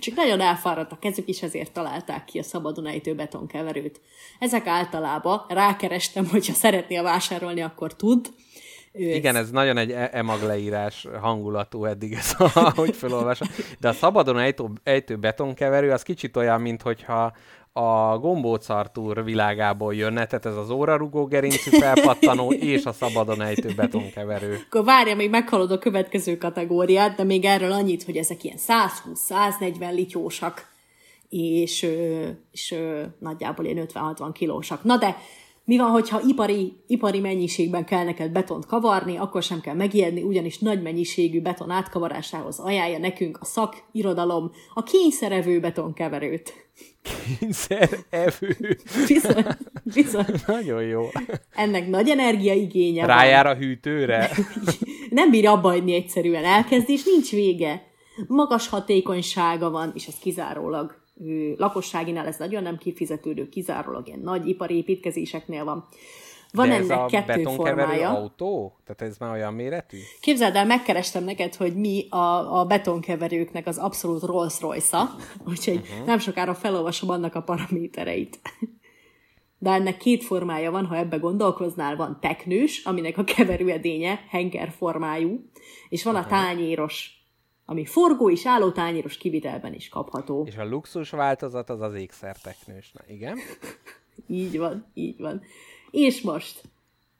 Csak 0.00 0.14
nagyon 0.14 0.40
elfáradt 0.40 0.92
a 0.92 0.98
kezük, 0.98 1.28
és 1.28 1.42
ezért 1.42 1.72
találták 1.72 2.24
ki 2.24 2.38
a 2.38 2.42
szabadon 2.42 2.86
ejtő 2.86 3.14
betonkeverőt. 3.14 4.00
Ezek 4.38 4.66
általában 4.66 5.44
rákerestem, 5.48 6.26
hogyha 6.26 6.52
szeretnél 6.52 7.02
vásárolni, 7.02 7.60
akkor 7.60 7.96
tud. 7.96 8.26
Ő 8.92 9.14
Igen, 9.14 9.36
ez 9.36 9.50
nagyon 9.50 9.76
egy 9.76 9.90
e- 9.90 10.10
emag 10.12 10.42
leírás 10.42 11.06
hangulatú 11.20 11.84
eddig, 11.84 12.12
ez, 12.20 12.34
ahogy 12.54 12.96
felolvasom. 12.96 13.48
De 13.80 13.88
a 13.88 13.92
szabadon 13.92 14.38
ejtő, 14.38 14.64
ejtő 14.82 15.16
betonkeverő 15.16 15.90
az 15.90 16.02
kicsit 16.02 16.36
olyan, 16.36 16.60
mint 16.60 16.82
hogyha 16.82 17.32
a 17.72 18.18
gombóc 18.18 18.68
Artúr 18.68 19.24
világából 19.24 19.94
jönne, 19.94 20.26
tehát 20.26 20.46
ez 20.46 20.56
az 20.56 20.70
órarugó 20.70 21.26
gerincű 21.26 21.70
felpattanó 21.70 22.52
és 22.72 22.84
a 22.84 22.92
szabadon 22.92 23.42
ejtő 23.42 23.72
betonkeverő. 23.76 24.58
Akkor 24.66 24.84
várja, 24.84 25.14
még 25.14 25.30
meghalod 25.30 25.70
a 25.70 25.78
következő 25.78 26.38
kategóriát, 26.38 27.16
de 27.16 27.24
még 27.24 27.44
erről 27.44 27.72
annyit, 27.72 28.04
hogy 28.04 28.16
ezek 28.16 28.44
ilyen 28.44 28.58
120-140 28.68 29.94
lityósak, 29.94 30.66
és, 31.28 31.86
és 32.52 32.74
nagyjából 33.18 33.64
ilyen 33.64 33.86
50-60 33.94 34.30
kilósak. 34.32 34.84
Na 34.84 34.96
de 34.96 35.16
mi 35.68 35.76
van, 35.76 35.90
hogyha 35.90 36.20
ipari, 36.26 36.72
ipari 36.86 37.20
mennyiségben 37.20 37.84
kell 37.84 38.04
neked 38.04 38.30
betont 38.30 38.66
kavarni, 38.66 39.16
akkor 39.16 39.42
sem 39.42 39.60
kell 39.60 39.74
megijedni, 39.74 40.22
ugyanis 40.22 40.58
nagy 40.58 40.82
mennyiségű 40.82 41.40
beton 41.40 41.70
átkavarásához 41.70 42.58
ajánlja 42.58 42.98
nekünk 42.98 43.38
a 43.40 43.44
szakirodalom 43.44 44.50
a 44.74 44.82
kényszerevő 44.82 45.60
betonkeverőt. 45.60 46.52
Kényszer 47.38 47.88
evő. 48.10 48.56
Bizony, 49.06 49.44
bizony. 49.82 50.34
Nagyon 50.46 50.82
jó. 50.82 51.08
Ennek 51.54 51.88
nagy 51.88 52.08
energiaigénye 52.08 53.06
van. 53.06 53.16
Rájár 53.16 53.46
a 53.46 53.54
hűtőre. 53.54 54.30
nem 55.10 55.30
bírja 55.30 55.52
abba 55.52 55.68
hagyni 55.68 55.94
egyszerűen. 55.94 56.44
Elkezd, 56.44 56.90
és 56.90 57.04
nincs 57.04 57.30
vége. 57.30 57.86
Magas 58.26 58.68
hatékonysága 58.68 59.70
van, 59.70 59.92
és 59.94 60.06
ez 60.06 60.14
kizárólag 60.14 61.06
lakosságinál 61.56 62.26
ez 62.26 62.36
nagyon 62.36 62.62
nem 62.62 62.76
kifizetődő, 62.76 63.48
kizárólag 63.48 64.06
ilyen 64.06 64.20
nagy 64.20 64.48
ipari 64.48 64.76
építkezéseknél 64.76 65.64
van. 65.64 65.88
Van 66.52 66.68
De 66.68 66.74
ez 66.74 66.90
ennek 66.90 66.98
a 66.98 67.06
kettő 67.06 67.26
betonkeverő 67.26 67.76
formája. 67.76 68.08
autó? 68.08 68.76
Tehát 68.84 69.12
ez 69.12 69.18
már 69.18 69.32
olyan 69.32 69.54
méretű? 69.54 69.98
Képzeld 70.20 70.54
el, 70.54 70.66
megkerestem 70.66 71.24
neked, 71.24 71.54
hogy 71.54 71.76
mi 71.76 72.06
a, 72.10 72.58
a 72.58 72.64
betonkeverőknek 72.64 73.66
az 73.66 73.78
abszolút 73.78 74.22
Rolls 74.22 74.60
Royce-a, 74.60 75.10
úgyhogy 75.46 75.80
uh-huh. 75.90 76.06
nem 76.06 76.18
sokára 76.18 76.54
felolvasom 76.54 77.10
annak 77.10 77.34
a 77.34 77.42
paramétereit. 77.42 78.40
De 79.58 79.70
ennek 79.70 79.96
két 79.96 80.24
formája 80.24 80.70
van, 80.70 80.86
ha 80.86 80.96
ebbe 80.96 81.16
gondolkoznál, 81.16 81.96
van 81.96 82.18
teknős, 82.20 82.84
aminek 82.84 83.18
a 83.18 83.24
keverőedénye 83.24 84.24
henger 84.28 84.70
formájú, 84.70 85.50
és 85.88 86.04
van 86.04 86.16
a 86.16 86.26
tányéros, 86.26 87.18
ami 87.64 87.84
forgó 87.84 88.30
és 88.30 88.46
álló 88.46 88.70
tányéros 88.70 89.16
kivitelben 89.16 89.74
is 89.74 89.88
kapható. 89.88 90.44
És 90.46 90.56
a 90.56 90.68
luxus 90.68 91.10
változat 91.10 91.70
az 91.70 91.80
az 91.80 91.94
ékszerteknős. 91.94 92.92
Na 92.92 93.00
igen. 93.14 93.38
Így 94.26 94.58
van, 94.58 94.86
így 94.94 95.18
van. 95.18 95.42
És 95.90 96.20
most 96.20 96.62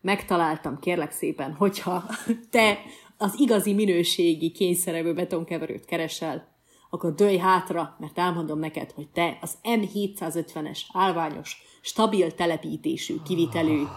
megtaláltam, 0.00 0.78
kérlek 0.78 1.12
szépen, 1.12 1.52
hogyha 1.52 2.04
te 2.50 2.78
az 3.16 3.34
igazi 3.38 3.72
minőségi 3.72 4.50
kényszerevő 4.50 5.14
betonkeverőt 5.14 5.84
keresel, 5.84 6.56
akkor 6.90 7.14
dőj 7.14 7.36
hátra, 7.36 7.96
mert 7.98 8.18
elmondom 8.18 8.58
neked, 8.58 8.90
hogy 8.90 9.08
te 9.08 9.38
az 9.40 9.54
M750-es 9.62 10.80
állványos, 10.92 11.62
stabil 11.80 12.34
telepítésű, 12.34 13.14
kivitelő, 13.24 13.88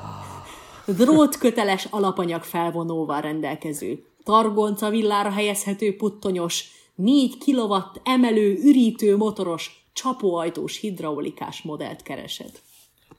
drótköteles 0.85 1.85
alapanyag 1.85 2.43
felvonóval 2.43 3.21
rendelkező, 3.21 4.05
targonca 4.23 4.89
villára 4.89 5.29
helyezhető 5.29 5.95
puttonyos, 5.95 6.65
4 6.95 7.37
kW 7.37 7.75
emelő, 8.03 8.57
ürítő 8.63 9.17
motoros, 9.17 9.85
csapóajtós 9.93 10.79
hidraulikás 10.79 11.61
modellt 11.61 12.01
keresed. 12.01 12.61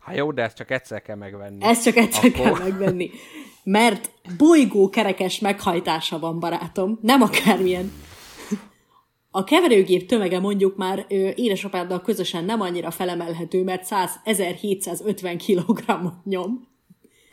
Hát 0.05 0.16
jó, 0.16 0.33
de 0.33 0.43
ezt 0.43 0.57
csak 0.57 0.70
egyszer 0.70 1.03
kell 1.03 1.16
megvenni. 1.16 1.65
Ezt 1.65 1.85
csak 1.85 1.97
egyszer 1.97 2.24
Akkor- 2.24 2.43
kell 2.43 2.69
megvenni. 2.69 3.11
Mert 3.65 4.11
bolygó 4.37 4.89
kerekes 4.89 5.39
meghajtása 5.39 6.19
van, 6.19 6.41
barátom. 6.41 6.99
Nem 7.03 7.23
akármilyen. 7.23 7.93
A 9.31 9.45
keverőgép 9.45 10.09
tömege 10.09 10.41
mondjuk 10.41 10.77
már 10.77 11.07
ö, 11.09 11.29
édesapáddal 11.35 12.01
közösen 12.01 12.45
nem 12.45 12.61
annyira 12.61 12.91
felemelhető, 12.91 13.62
mert 13.62 13.85
100, 13.85 14.20
1750 14.24 15.39
kg 15.39 15.85
nyom. 16.24 16.69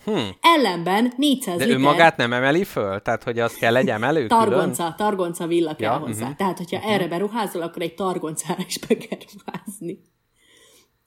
Hmm. 0.03 0.29
Ellenben 0.41 1.13
400 1.17 1.57
De 1.57 1.63
liter 1.63 1.79
ő 1.79 1.83
magát 1.83 2.17
nem 2.17 2.33
emeli 2.33 2.63
föl? 2.63 3.01
Tehát, 3.01 3.23
hogy 3.23 3.39
az 3.39 3.53
kell 3.53 3.73
legyen 3.73 4.03
elő 4.03 4.27
külön? 4.27 4.47
targonca, 4.47 4.93
targonca 4.97 5.47
villa 5.47 5.75
kell 5.75 5.91
Ja, 5.93 5.97
hozzá. 5.97 6.21
Uh-huh. 6.21 6.37
Tehát, 6.37 6.57
hogyha 6.57 6.77
uh-huh. 6.77 6.93
erre 6.93 7.07
beruházol, 7.07 7.61
akkor 7.61 7.81
egy 7.81 7.95
targoncára 7.95 8.63
is 8.67 8.77
be 8.77 8.97
kell 8.97 9.19
ruházni. 9.33 10.01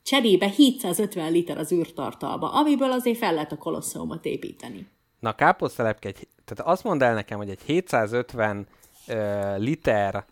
Cserébe 0.03 0.47
750 0.47 1.33
liter 1.33 1.59
az 1.59 1.73
űrtartalma, 1.73 2.53
amiből 2.53 2.91
azért 2.91 3.19
fel 3.19 3.35
lehet 3.35 3.53
a 3.53 3.57
kolosszeumot 3.57 4.25
építeni. 4.25 4.87
Na, 5.21 5.35
káposztelepke, 5.35 6.09
egy, 6.09 6.29
tehát 6.45 6.73
azt 6.73 6.85
mondd 6.85 7.03
el 7.03 7.15
nekem, 7.15 7.39
hogy 7.39 7.49
egy 7.49 7.63
750 7.67 8.67
uh, 9.09 9.59
liter 9.59 10.25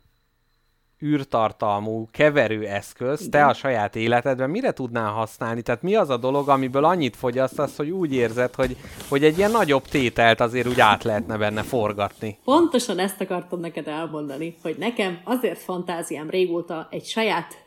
űrtartalmú 1.02 2.08
keverőeszköz 2.12 3.28
te 3.30 3.46
a 3.46 3.52
saját 3.52 3.96
életedben 3.96 4.50
mire 4.50 4.72
tudnál 4.72 5.10
használni? 5.10 5.62
Tehát 5.62 5.82
mi 5.82 5.94
az 5.94 6.08
a 6.10 6.16
dolog, 6.16 6.48
amiből 6.48 6.84
annyit 6.84 7.16
fogyasztasz, 7.16 7.76
hogy 7.76 7.90
úgy 7.90 8.14
érzed, 8.14 8.54
hogy, 8.54 8.76
hogy 9.08 9.24
egy 9.24 9.38
ilyen 9.38 9.50
nagyobb 9.50 9.82
tételt 9.82 10.40
azért 10.40 10.66
úgy 10.66 10.80
át 10.80 11.04
lehetne 11.04 11.36
benne 11.36 11.62
forgatni? 11.62 12.38
Pontosan 12.44 12.98
ezt 12.98 13.20
akartam 13.20 13.60
neked 13.60 13.88
elmondani, 13.88 14.56
hogy 14.62 14.76
nekem 14.78 15.20
azért 15.24 15.58
fantáziám 15.58 16.30
régóta 16.30 16.88
egy 16.90 17.04
saját, 17.04 17.64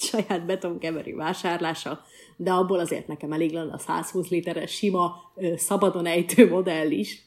saját 0.00 0.46
betonkeverő 0.46 1.14
vásárlása, 1.14 2.04
de 2.36 2.50
abból 2.50 2.78
azért 2.78 3.06
nekem 3.06 3.32
elég 3.32 3.52
lenne 3.52 3.72
a 3.72 3.78
120 3.78 4.28
literes 4.28 4.70
sima, 4.70 5.16
szabadon 5.56 6.06
ejtő 6.06 6.48
modell 6.48 6.90
is, 6.90 7.22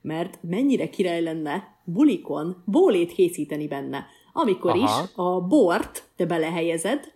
mert 0.00 0.38
mennyire 0.42 0.88
király 0.88 1.22
lenne 1.22 1.76
bulikon 1.84 2.62
bólét 2.64 3.12
készíteni 3.12 3.66
benne, 3.66 4.06
amikor 4.32 4.70
Aha. 4.70 5.02
is 5.02 5.10
a 5.14 5.40
bort 5.40 6.02
te 6.16 6.26
belehelyezed, 6.26 7.12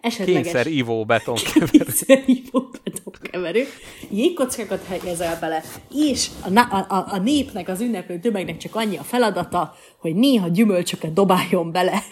esetleges... 0.00 0.42
Kényszer 0.42 0.66
ivó 0.66 1.04
betonkeverő. 1.04 1.66
Kényszerívó 1.70 2.70
betonkeverő, 2.84 3.64
jégkockákat 4.10 4.84
helyezel 4.84 5.38
bele, 5.40 5.62
és 5.94 6.28
a, 6.54 6.58
a, 6.58 6.86
a, 6.88 7.04
a 7.08 7.18
népnek, 7.18 7.68
az 7.68 7.80
ünneplő 7.80 8.18
tömegnek 8.18 8.56
csak 8.56 8.74
annyi 8.74 8.96
a 8.96 9.02
feladata, 9.02 9.74
hogy 9.98 10.14
néha 10.14 10.48
gyümölcsöket 10.48 11.12
dobáljon 11.12 11.72
bele. 11.72 12.02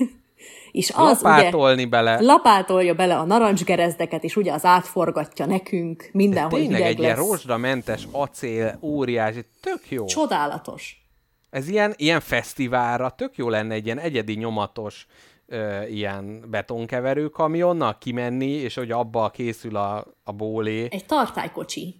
És 0.71 0.91
az 0.95 1.21
Lapátolni 1.23 1.81
ugye 1.81 1.89
bele. 1.91 2.21
lapátolja 2.21 2.95
bele 2.95 3.17
a 3.17 3.25
narancsgerezdeket, 3.25 4.25
és 4.25 4.37
ugye 4.37 4.53
az 4.53 4.65
átforgatja 4.65 5.47
nekünk, 5.47 6.09
mindenhol 6.13 6.59
Tényleg 6.59 6.77
hideg 6.77 6.91
egy 6.93 6.99
ilyen 6.99 7.17
lesz. 7.17 7.27
rozsdamentes 7.29 8.03
acél, 8.13 8.79
óriási, 8.83 9.45
tök 9.61 9.91
jó. 9.91 10.05
Csodálatos. 10.05 11.07
Ez 11.51 11.69
ilyen, 11.69 11.95
ilyen 11.97 12.21
fesztiválra 12.21 13.11
tök 13.11 13.37
jó 13.37 13.49
lenne 13.49 13.75
egy 13.75 13.85
ilyen 13.85 13.99
egyedi 13.99 14.35
nyomatos 14.35 15.07
ö, 15.47 15.83
ilyen 15.83 16.45
betonkeverő 16.51 17.29
kamionnal 17.29 17.99
kimenni, 17.99 18.51
és 18.51 18.75
hogy 18.75 18.91
abba 18.91 19.31
készül 19.31 19.77
a, 19.77 20.05
a 20.25 20.33
bólé. 20.33 20.87
Egy 20.91 21.07
tartálykocsi. 21.07 21.95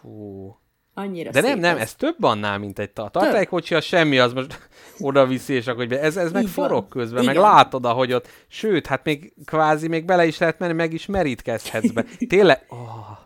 Hú. 0.00 0.54
Annyira 0.94 1.30
De 1.30 1.40
nem, 1.40 1.58
nem, 1.58 1.74
az. 1.74 1.80
ez 1.80 1.94
több 1.94 2.22
annál, 2.22 2.58
mint 2.58 2.78
egy 2.78 2.90
ta- 2.90 3.12
tartálykocsi, 3.12 3.74
az 3.74 3.84
semmi, 3.84 4.18
az 4.18 4.32
most 4.32 4.68
oda 5.00 5.26
viszi, 5.26 5.54
és 5.54 5.66
akkor 5.66 5.86
be- 5.86 6.00
ez, 6.00 6.16
ez 6.16 6.32
meg 6.32 6.46
forog 6.46 6.88
közben, 6.88 7.24
meg 7.24 7.34
Igen. 7.34 7.46
látod, 7.46 7.84
ahogy 7.84 8.12
ott, 8.12 8.28
sőt, 8.48 8.86
hát 8.86 9.04
még 9.04 9.32
kvázi 9.44 9.88
még 9.88 10.04
bele 10.04 10.26
is 10.26 10.38
lehet 10.38 10.58
menni, 10.58 10.72
meg 10.72 10.92
is 10.92 11.06
merítkezhetsz 11.06 11.90
be. 11.90 12.04
Tényleg, 12.28 12.66
oh, 12.68 13.18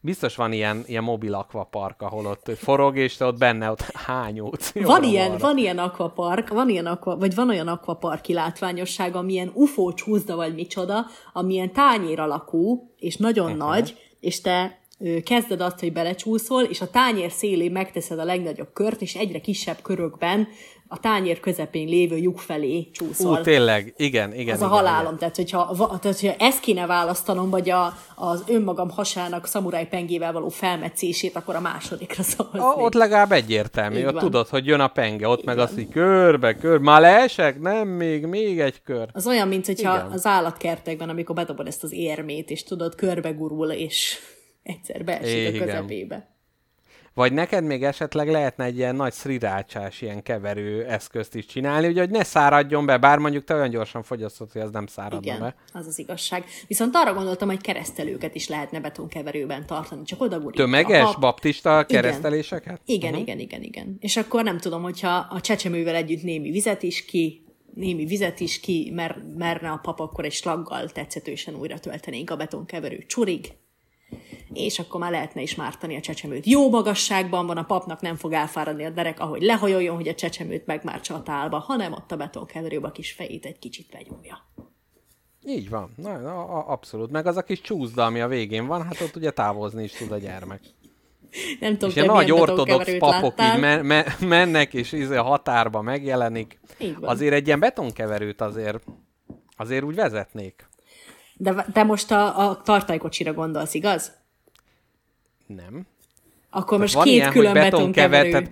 biztos 0.00 0.36
van 0.36 0.52
ilyen, 0.52 0.82
ilyen 0.86 1.02
mobil 1.02 1.34
akvapark, 1.34 2.02
ahol 2.02 2.26
ott 2.26 2.50
forog, 2.56 2.96
és 2.96 3.16
te 3.16 3.24
ott 3.24 3.38
benne 3.38 3.70
ott 3.70 3.80
hányódsz. 3.80 4.72
Van 4.74 5.02
ilyen, 5.02 5.38
van 5.38 5.58
ilyen 5.58 5.78
akvapark, 5.78 6.48
van 6.48 6.68
ilyen 6.68 6.86
akva, 6.86 7.16
vagy 7.16 7.34
van 7.34 7.48
olyan 7.48 7.68
akvaparki 7.68 8.32
látványosság, 8.32 9.14
amilyen 9.14 9.50
UFO 9.54 9.92
csúszda, 9.92 10.36
vagy 10.36 10.54
micsoda, 10.54 11.06
amilyen 11.32 11.72
tányér 11.72 12.20
alakú, 12.20 12.90
és 12.98 13.16
nagyon 13.16 13.52
uh-huh. 13.52 13.68
nagy, 13.68 13.96
és 14.20 14.40
te 14.40 14.78
kezded 15.24 15.60
azt, 15.60 15.80
hogy 15.80 15.92
belecsúszol, 15.92 16.62
és 16.62 16.80
a 16.80 16.90
tányér 16.90 17.30
szélén 17.30 17.72
megteszed 17.72 18.18
a 18.18 18.24
legnagyobb 18.24 18.72
kört, 18.72 19.02
és 19.02 19.14
egyre 19.14 19.40
kisebb 19.40 19.78
körökben 19.82 20.48
a 20.92 21.00
tányér 21.00 21.40
közepén 21.40 21.88
lévő 21.88 22.16
lyuk 22.16 22.38
felé 22.38 22.90
csúszol. 22.92 23.38
Ú, 23.38 23.42
tényleg, 23.42 23.94
igen, 23.96 24.34
igen. 24.34 24.54
az 24.54 24.62
a 24.62 24.66
igen, 24.66 24.76
halálom. 24.76 25.16
Tehát 25.16 25.36
hogyha, 25.36 25.74
tehát, 25.76 26.20
hogyha 26.20 26.34
ezt 26.38 26.60
kéne 26.60 26.86
választanom, 26.86 27.50
vagy 27.50 27.70
a, 27.70 27.94
az 28.14 28.44
önmagam 28.46 28.90
hasának 28.90 29.46
szamuráj 29.46 29.88
pengével 29.88 30.32
való 30.32 30.48
felmetszését, 30.48 31.36
akkor 31.36 31.54
a 31.54 31.60
másodikra 31.60 32.22
szavaznék. 32.22 32.62
A, 32.62 32.74
ott 32.74 32.94
legalább 32.94 33.32
egyértelmű, 33.32 33.98
Így 33.98 34.04
ott 34.04 34.12
van. 34.12 34.22
tudod, 34.22 34.48
hogy 34.48 34.66
jön 34.66 34.80
a 34.80 34.88
penge, 34.88 35.28
ott 35.28 35.44
meg 35.44 35.58
az, 35.58 35.74
hogy 35.74 35.88
körbe, 35.88 36.54
kör, 36.54 36.78
már 36.78 37.00
leesek? 37.00 37.60
Nem, 37.60 37.88
még, 37.88 38.26
még 38.26 38.60
egy 38.60 38.82
kör. 38.82 39.08
Az 39.12 39.26
olyan, 39.26 39.48
mint 39.48 39.66
hogyha 39.66 39.94
Igen. 39.94 40.10
az 40.12 40.26
állatkertekben, 40.26 41.08
amikor 41.08 41.34
bedobod 41.34 41.66
ezt 41.66 41.82
az 41.82 41.92
érmét, 41.92 42.50
és 42.50 42.62
tudod, 42.62 42.94
körbegurul, 42.94 43.70
és 43.70 44.18
egyszer 44.62 45.04
beesik 45.04 45.36
É, 45.36 45.46
a 45.46 45.50
igen. 45.50 46.28
Vagy 47.14 47.32
neked 47.32 47.64
még 47.64 47.84
esetleg 47.84 48.28
lehetne 48.28 48.64
egy 48.64 48.76
ilyen 48.76 48.94
nagy 48.94 49.12
szrirácsás 49.12 50.00
ilyen 50.02 50.22
keverő 50.22 50.84
eszközt 50.84 51.34
is 51.34 51.46
csinálni, 51.46 51.86
ugye, 51.88 52.00
hogy 52.00 52.10
ne 52.10 52.24
száradjon 52.24 52.86
be, 52.86 52.98
bár 52.98 53.18
mondjuk 53.18 53.44
te 53.44 53.54
olyan 53.54 53.70
gyorsan 53.70 54.02
fogyasztod, 54.02 54.52
hogy 54.52 54.60
az 54.60 54.70
nem 54.70 54.86
száradna 54.86 55.32
Igen, 55.32 55.40
be. 55.40 55.54
az 55.72 55.86
az 55.86 55.98
igazság. 55.98 56.44
Viszont 56.66 56.94
arra 56.94 57.14
gondoltam, 57.14 57.48
hogy 57.48 57.60
keresztelőket 57.60 58.34
is 58.34 58.48
lehetne 58.48 58.80
betonkeverőben 58.80 59.66
tartani, 59.66 60.02
csak 60.04 60.20
oda 60.20 60.40
gurít 60.40 60.56
Tömeges, 60.56 61.02
pap. 61.02 61.20
baptista 61.20 61.84
kereszteléseket? 61.84 62.80
Igen, 62.84 63.10
uh-huh. 63.10 63.22
igen, 63.22 63.38
igen, 63.38 63.62
igen. 63.62 63.96
És 64.00 64.16
akkor 64.16 64.44
nem 64.44 64.58
tudom, 64.58 64.82
hogyha 64.82 65.26
a 65.30 65.40
csecsemővel 65.40 65.94
együtt 65.94 66.22
némi 66.22 66.50
vizet 66.50 66.82
is 66.82 67.04
ki, 67.04 67.44
némi 67.74 68.04
vizet 68.04 68.40
is 68.40 68.60
ki, 68.60 68.92
mer, 68.94 69.22
merne 69.36 69.70
a 69.70 69.76
pap, 69.82 70.00
akkor 70.00 70.24
egy 70.24 70.32
slaggal 70.32 70.88
tetszetősen 70.88 71.54
újra 71.54 71.78
töltenénk 71.78 72.30
a 72.30 72.36
betonkeverő 72.36 73.04
csurig, 73.06 73.52
és 74.52 74.78
akkor 74.78 75.00
már 75.00 75.10
lehetne 75.10 75.42
is 75.42 75.54
mártani 75.54 75.96
a 75.96 76.00
csecsemőt. 76.00 76.46
Jó 76.46 76.70
magasságban 76.70 77.46
van, 77.46 77.56
a 77.56 77.64
papnak 77.64 78.00
nem 78.00 78.16
fog 78.16 78.32
elfáradni 78.32 78.84
a 78.84 78.90
derek, 78.90 79.20
ahogy 79.20 79.42
lehajoljon, 79.42 79.94
hogy 79.96 80.08
a 80.08 80.14
csecsemőt 80.14 80.66
megmártsa 80.66 81.14
a 81.14 81.22
tálba, 81.22 81.58
hanem 81.58 81.92
ott 81.92 82.12
a 82.12 82.16
betonkeverőbe 82.16 82.86
a 82.86 82.92
kis 82.92 83.12
fejét 83.12 83.44
egy 83.44 83.58
kicsit 83.58 83.86
benyomja. 83.92 84.48
Így 85.46 85.68
van, 85.68 85.94
na, 85.96 86.18
na, 86.18 86.44
abszolút. 86.64 87.10
Meg 87.10 87.26
az 87.26 87.36
a 87.36 87.42
kis 87.42 87.60
csúszda, 87.60 88.04
ami 88.04 88.20
a 88.20 88.28
végén 88.28 88.66
van, 88.66 88.82
hát 88.82 89.00
ott 89.00 89.16
ugye 89.16 89.30
távozni 89.30 89.82
is 89.82 89.92
tud 89.92 90.12
a 90.12 90.18
gyermek. 90.18 90.60
Nem 91.60 91.72
tudom, 91.72 91.88
És 91.88 91.94
te 91.94 92.04
nagy 92.04 92.30
ortodox 92.32 92.96
papok 92.98 93.38
láttál. 93.38 93.54
így 93.54 93.60
men- 93.60 93.84
me- 93.84 94.20
mennek, 94.20 94.74
és 94.74 94.92
izé 94.92 95.16
a 95.16 95.22
határba 95.22 95.82
megjelenik. 95.82 96.60
Így 96.78 96.98
van. 96.98 97.10
Azért 97.10 97.34
egy 97.34 97.46
ilyen 97.46 97.60
betonkeverőt 97.60 98.40
azért, 98.40 98.84
azért 99.56 99.84
úgy 99.84 99.94
vezetnék. 99.94 100.68
De 101.42 101.66
te 101.72 101.82
most 101.82 102.10
a, 102.10 102.48
a 102.48 102.62
tartálykocsira 102.62 103.32
gondolsz, 103.32 103.74
igaz? 103.74 104.12
Nem. 105.46 105.86
Akkor 106.50 106.78
most 106.78 106.94
van 106.94 107.04
két 107.04 107.12
ilyen, 107.12 107.30
külön 107.30 107.52
betonkeverő. 107.52 108.30
tehát, 108.30 108.50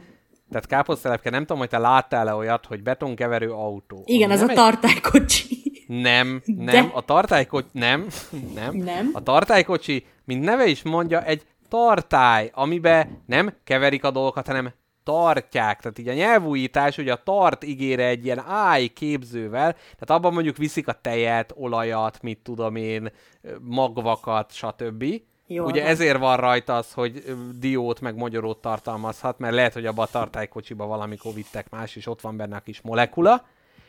tehát 0.50 0.66
káposztelepke, 0.66 1.30
nem 1.30 1.40
tudom, 1.40 1.58
hogy 1.58 1.68
te 1.68 1.78
láttál-e 1.78 2.34
olyat, 2.34 2.66
hogy 2.66 2.82
betonkeverő 2.82 3.52
autó. 3.52 4.02
Igen, 4.06 4.30
az 4.30 4.38
nem 4.38 4.48
a 4.48 4.50
egy- 4.50 4.56
tartálykocsi. 4.56 5.56
Nem, 5.86 6.42
nem, 6.44 6.64
De. 6.64 6.90
a 6.92 7.00
tartálykocsi, 7.04 7.68
nem, 7.72 8.06
nem, 8.54 8.74
Nem. 8.76 9.10
A 9.12 9.22
tartálykocsi, 9.22 10.04
mint 10.24 10.44
neve 10.44 10.66
is 10.66 10.82
mondja, 10.82 11.24
egy 11.24 11.42
tartály, 11.68 12.50
amiben 12.54 13.22
nem 13.26 13.54
keverik 13.64 14.04
a 14.04 14.10
dolgokat, 14.10 14.46
hanem 14.46 14.72
tartják. 15.08 15.80
Tehát 15.80 15.98
így 15.98 16.08
a 16.08 16.12
nyelvújítás, 16.12 16.96
hogy 16.96 17.08
a 17.08 17.22
tart 17.22 17.64
ígére 17.64 18.06
egy 18.06 18.24
ilyen 18.24 18.44
áj 18.46 18.86
képzővel, 18.86 19.72
tehát 19.72 20.10
abban 20.10 20.32
mondjuk 20.32 20.56
viszik 20.56 20.88
a 20.88 20.92
tejet, 20.92 21.54
olajat, 21.56 22.22
mit 22.22 22.38
tudom 22.42 22.76
én, 22.76 23.12
magvakat, 23.60 24.52
stb. 24.52 25.04
Jó, 25.46 25.64
Ugye 25.64 25.80
hát. 25.80 25.90
ezért 25.90 26.18
van 26.18 26.36
rajta 26.36 26.76
az, 26.76 26.92
hogy 26.92 27.24
diót 27.58 28.00
meg 28.00 28.16
magyarót 28.16 28.60
tartalmazhat, 28.60 29.38
mert 29.38 29.54
lehet, 29.54 29.72
hogy 29.72 29.86
abba 29.86 30.02
a 30.02 30.06
tartálykocsiba 30.06 30.86
valamikor 30.86 31.32
vittek 31.34 31.70
más, 31.70 31.96
és 31.96 32.06
ott 32.06 32.20
van 32.20 32.36
benne 32.36 32.56
a 32.56 32.60
kis 32.60 32.80
molekula, 32.80 33.46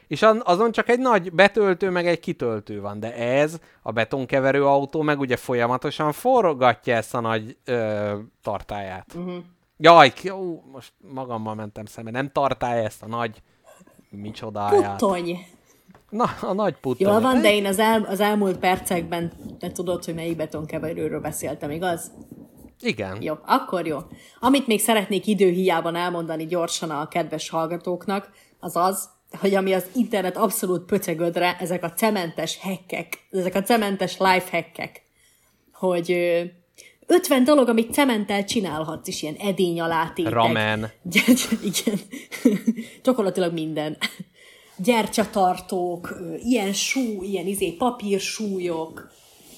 és 0.07 0.25
azon 0.39 0.71
csak 0.71 0.89
egy 0.89 0.99
nagy 0.99 1.31
betöltő, 1.33 1.89
meg 1.89 2.07
egy 2.07 2.19
kitöltő 2.19 2.81
van, 2.81 2.99
de 2.99 3.15
ez, 3.15 3.59
a 3.81 3.91
betonkeverő 3.91 4.65
autó 4.65 5.01
meg 5.01 5.19
ugye 5.19 5.35
folyamatosan 5.35 6.11
forgatja 6.11 6.95
ezt 6.95 7.15
a 7.15 7.19
nagy 7.19 7.57
ö, 7.65 8.15
tartályát. 8.41 9.13
Uh-huh. 9.15 9.43
Jaj, 9.81 10.13
ki, 10.13 10.29
ó, 10.29 10.63
most 10.71 10.93
magammal 11.13 11.55
mentem 11.55 11.85
szembe, 11.85 12.11
nem 12.11 12.31
tartály 12.31 12.85
ezt 12.85 13.03
a 13.03 13.07
nagy 13.07 13.41
micsodáját. 14.09 14.97
Puttony. 14.97 15.45
Na, 16.09 16.25
a 16.41 16.53
nagy 16.53 16.75
puttony. 16.75 17.07
Jól 17.07 17.21
van, 17.21 17.41
de 17.41 17.53
én 17.53 17.65
az, 17.65 17.79
el, 17.79 18.03
az 18.03 18.19
elmúlt 18.19 18.57
percekben 18.57 19.31
te 19.59 19.71
tudod, 19.71 20.05
hogy 20.05 20.13
melyik 20.13 20.35
betonkeverőről 20.35 21.19
beszéltem, 21.19 21.71
igaz? 21.71 22.11
Igen. 22.79 23.21
Jó, 23.21 23.33
akkor 23.45 23.87
jó. 23.87 23.97
Amit 24.39 24.67
még 24.67 24.79
szeretnék 24.79 25.27
időhiában 25.27 25.95
elmondani 25.95 26.45
gyorsan 26.45 26.89
a 26.89 27.07
kedves 27.07 27.49
hallgatóknak, 27.49 28.29
az 28.59 28.75
az, 28.75 29.09
hogy 29.39 29.55
ami 29.55 29.73
az 29.73 29.85
internet 29.95 30.37
abszolút 30.37 30.85
pöcegödre, 30.85 31.57
ezek 31.59 31.83
a 31.83 31.91
cementes 31.91 32.59
hackek, 32.61 33.27
ezek 33.31 33.55
a 33.55 33.61
cementes 33.61 34.17
life 34.17 34.49
hackek, 34.51 35.03
hogy 35.73 36.17
50 37.11 37.43
dolog, 37.43 37.67
amit 37.69 37.93
cementtel 37.93 38.43
csinálhatsz 38.45 39.07
is, 39.07 39.21
ilyen 39.21 39.35
edény 39.35 39.81
alátétek. 39.81 40.33
Ramen. 40.33 40.91
Igen. 41.63 41.99
Gyakorlatilag 43.03 43.53
minden. 43.53 43.97
Gyertyatartók, 44.75 46.17
ilyen 46.43 46.73
sú, 46.73 47.23
ilyen 47.23 47.45
izé, 47.45 47.71
papírsúlyok, 47.71 49.11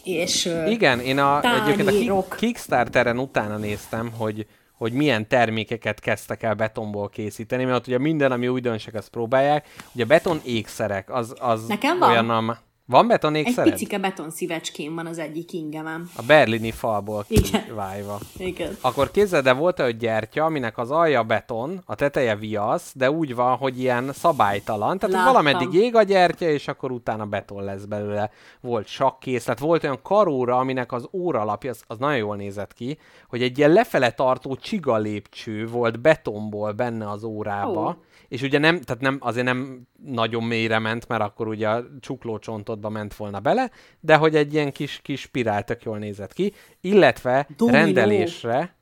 és 0.04 0.50
Igen, 0.68 1.00
én 1.00 1.20
a, 1.20 1.62
egyébként 1.62 1.88
a. 1.88 1.92
Kick- 1.92 2.36
Kickstarteren 2.36 3.20
utána 3.20 3.58
néztem, 3.58 4.12
hogy, 4.18 4.46
hogy 4.74 4.94
milyen 4.94 5.28
termékeket 5.28 6.00
kezdtek 6.00 6.44
el 6.44 6.54
betonból 6.54 7.10
készíteni, 7.10 7.64
mert 7.64 7.88
ugye 7.88 7.98
minden, 7.98 8.32
ami 8.32 8.48
újdonság, 8.48 8.96
azt 8.96 9.10
próbálják. 9.10 9.68
Ugye 9.94 10.06
beton 10.06 10.42
ékszerek, 10.46 11.14
az, 11.14 11.34
az 11.40 11.68
Nekem 11.68 12.00
van. 12.00 12.10
olyan, 12.10 12.30
am... 12.30 12.58
Van 12.86 13.08
beton 13.08 13.36
egy 13.36 13.54
picike 13.64 13.98
beton 13.98 14.30
szívecském 14.30 14.96
van 14.96 15.06
az 15.06 15.18
egyik 15.18 15.54
ingemem. 15.54 16.10
A 16.16 16.22
berlini 16.28 16.72
falból 16.72 17.26
kivájva. 17.66 18.20
Igen. 18.38 18.78
Akkor 18.82 19.12
képzeld, 19.12 19.44
de 19.44 19.54
volt 19.54 19.80
egy 19.80 19.98
gyertya, 19.98 20.46
aminek 20.46 20.78
az 20.78 20.92
alja 20.92 21.24
beton, 21.24 21.82
a 21.86 21.96
teteje 21.96 22.36
viasz, 22.36 22.92
de 22.96 23.12
úgy 23.12 23.36
van, 23.36 23.58
hogy 23.58 23.80
ilyen 23.80 24.14
szabálytalan. 24.14 24.98
Tehát 24.98 25.16
Láttam. 25.16 25.34
valameddig 25.34 25.74
ég 25.74 25.96
a 25.96 26.04
gyertya, 26.04 26.46
és 26.46 26.68
akkor 26.68 26.92
utána 26.92 27.26
beton 27.26 27.64
lesz 27.64 27.84
belőle. 27.84 28.30
Volt 28.62 28.88
sakkészlet, 28.88 29.60
volt 29.60 29.84
olyan 29.84 30.00
karóra, 30.02 30.58
aminek 30.58 30.92
az 30.92 31.08
óralapja, 31.12 31.70
az, 31.70 31.84
az 31.88 31.98
nagyon 31.98 32.18
jól 32.18 32.36
nézett 32.36 32.74
ki, 32.74 32.98
hogy 33.28 33.42
egy 33.42 33.58
ilyen 33.58 33.72
lefele 33.72 34.12
tartó 34.12 34.56
csiga 34.56 34.98
lépcső 34.98 35.68
volt 35.68 36.00
betonból 36.00 36.72
benne 36.72 37.10
az 37.10 37.24
órába. 37.24 37.88
Ó. 37.88 38.10
És 38.32 38.42
ugye 38.42 38.58
nem, 38.58 38.82
tehát 38.82 39.02
nem, 39.02 39.18
azért 39.20 39.46
nem 39.46 39.82
nagyon 40.04 40.44
mélyre 40.44 40.80
ment, 40.80 41.08
mert 41.08 41.22
akkor 41.22 41.48
ugye 41.48 41.70
a 41.70 41.84
csuklócsontodba 42.00 42.90
ment 42.90 43.16
volna 43.16 43.40
bele, 43.40 43.72
de 44.00 44.16
hogy 44.16 44.36
egy 44.36 44.54
ilyen 44.54 44.72
kis, 44.72 45.00
kis 45.02 45.22
spirál 45.22 45.64
tök 45.64 45.84
jól 45.84 45.98
nézett 45.98 46.34
ki, 46.34 46.54
illetve 46.82 47.48
Dominó. 47.58 47.78
rendelésre... 47.78 48.76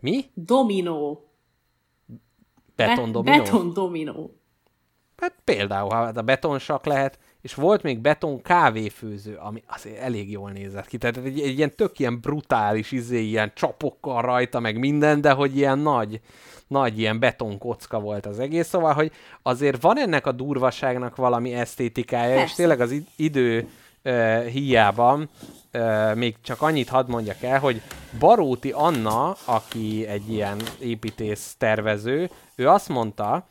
Mi? 0.00 0.24
Dominó. 0.34 1.30
Beton 2.76 3.04
Be- 3.04 3.10
dominó? 3.10 3.42
Beton 3.42 3.72
dominó. 3.72 4.40
Hát 5.16 5.34
például, 5.44 5.90
ha 5.90 6.00
a 6.00 6.22
betonsak 6.22 6.84
lehet, 6.84 7.18
és 7.40 7.54
volt 7.54 7.82
még 7.82 7.98
beton 7.98 8.42
kávéfőző, 8.42 9.34
ami 9.34 9.62
azért 9.66 9.98
elég 9.98 10.30
jól 10.30 10.50
nézett 10.50 10.86
ki. 10.86 10.98
Tehát 10.98 11.16
egy, 11.16 11.40
egy 11.40 11.56
ilyen 11.56 11.74
tök 11.74 11.98
ilyen 11.98 12.20
brutális, 12.20 12.92
izé, 12.92 13.22
ilyen 13.22 13.52
csapokkal 13.54 14.22
rajta, 14.22 14.60
meg 14.60 14.78
minden, 14.78 15.20
de 15.20 15.30
hogy 15.30 15.56
ilyen 15.56 15.78
nagy, 15.78 16.20
nagy 16.66 16.98
ilyen 16.98 17.18
betonkocka 17.18 18.00
volt 18.00 18.26
az 18.26 18.38
egész. 18.38 18.68
Szóval, 18.68 18.92
hogy 18.92 19.12
azért 19.42 19.82
van 19.82 19.98
ennek 19.98 20.26
a 20.26 20.32
durvaságnak 20.32 21.16
valami 21.16 21.54
esztétikája, 21.54 22.34
és 22.34 22.40
Persze. 22.40 22.56
tényleg 22.56 22.80
az 22.80 22.90
id- 22.90 23.08
idő 23.16 23.68
uh, 24.04 24.44
hiában 24.44 25.28
uh, 25.72 26.14
még 26.14 26.36
csak 26.42 26.62
annyit 26.62 26.88
hadd 26.88 27.08
mondjak 27.10 27.42
el, 27.42 27.58
hogy 27.58 27.82
Baróti 28.18 28.70
Anna, 28.70 29.36
aki 29.44 30.06
egy 30.06 30.32
ilyen 30.32 30.56
építész 30.80 31.54
tervező, 31.58 32.30
ő 32.54 32.68
azt 32.68 32.88
mondta, 32.88 33.46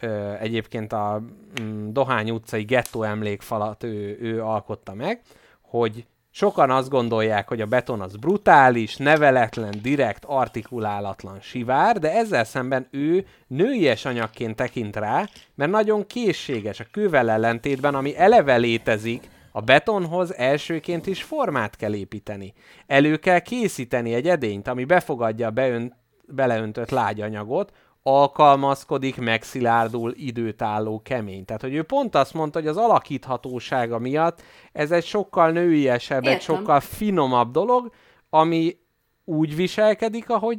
ö, 0.00 0.32
egyébként 0.40 0.92
a 0.92 1.22
mm, 1.62 1.92
Dohány 1.92 2.30
utcai 2.30 2.62
gettó 2.62 3.02
emlékfalat 3.02 3.84
ő, 3.84 4.18
ő 4.20 4.42
alkotta 4.42 4.94
meg, 4.94 5.20
hogy 5.60 6.06
sokan 6.30 6.70
azt 6.70 6.88
gondolják, 6.88 7.48
hogy 7.48 7.60
a 7.60 7.66
beton 7.66 8.00
az 8.00 8.16
brutális, 8.16 8.96
neveletlen, 8.96 9.74
direkt, 9.82 10.24
artikulálatlan 10.24 11.40
sivár, 11.40 11.98
de 11.98 12.12
ezzel 12.12 12.44
szemben 12.44 12.88
ő 12.90 13.26
nőies 13.46 14.04
anyagként 14.04 14.56
tekint 14.56 14.96
rá, 14.96 15.28
mert 15.54 15.70
nagyon 15.70 16.06
készséges 16.06 16.80
a 16.80 16.84
kővel 16.90 17.30
ellentétben, 17.30 17.94
ami 17.94 18.16
eleve 18.16 18.56
létezik, 18.56 19.28
a 19.52 19.60
betonhoz 19.60 20.34
elsőként 20.34 21.06
is 21.06 21.22
formát 21.22 21.76
kell 21.76 21.94
építeni. 21.94 22.54
Elő 22.86 23.16
kell 23.16 23.38
készíteni 23.38 24.14
egy 24.14 24.28
edényt, 24.28 24.68
ami 24.68 24.84
befogadja 24.84 25.46
a 25.46 25.50
beönt, 25.50 25.94
beleöntött 26.26 26.90
lágyanyagot, 26.90 27.72
alkalmazkodik, 28.08 29.16
megszilárdul, 29.16 30.12
időtálló, 30.16 31.00
kemény. 31.04 31.44
Tehát, 31.44 31.62
hogy 31.62 31.74
ő 31.74 31.82
pont 31.82 32.14
azt 32.14 32.34
mondta, 32.34 32.58
hogy 32.58 32.68
az 32.68 32.76
alakíthatósága 32.76 33.98
miatt 33.98 34.42
ez 34.72 34.90
egy 34.90 35.04
sokkal 35.04 35.50
nőiesebb, 35.50 36.24
egy 36.24 36.32
Értem. 36.32 36.56
sokkal 36.56 36.80
finomabb 36.80 37.50
dolog, 37.50 37.92
ami 38.30 38.76
úgy 39.24 39.56
viselkedik, 39.56 40.30
ahogy 40.30 40.58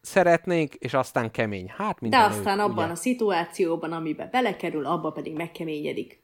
szeretnénk, 0.00 0.74
és 0.74 0.94
aztán 0.94 1.30
kemény. 1.30 1.72
Hát, 1.76 2.00
mint 2.00 2.12
De 2.12 2.20
aztán 2.20 2.56
nők, 2.56 2.66
abban 2.66 2.84
ugye? 2.84 2.92
a 2.92 2.96
szituációban, 2.96 3.92
amiben 3.92 4.28
belekerül, 4.30 4.86
abban 4.86 5.12
pedig 5.12 5.34
megkeményedik. 5.34 6.22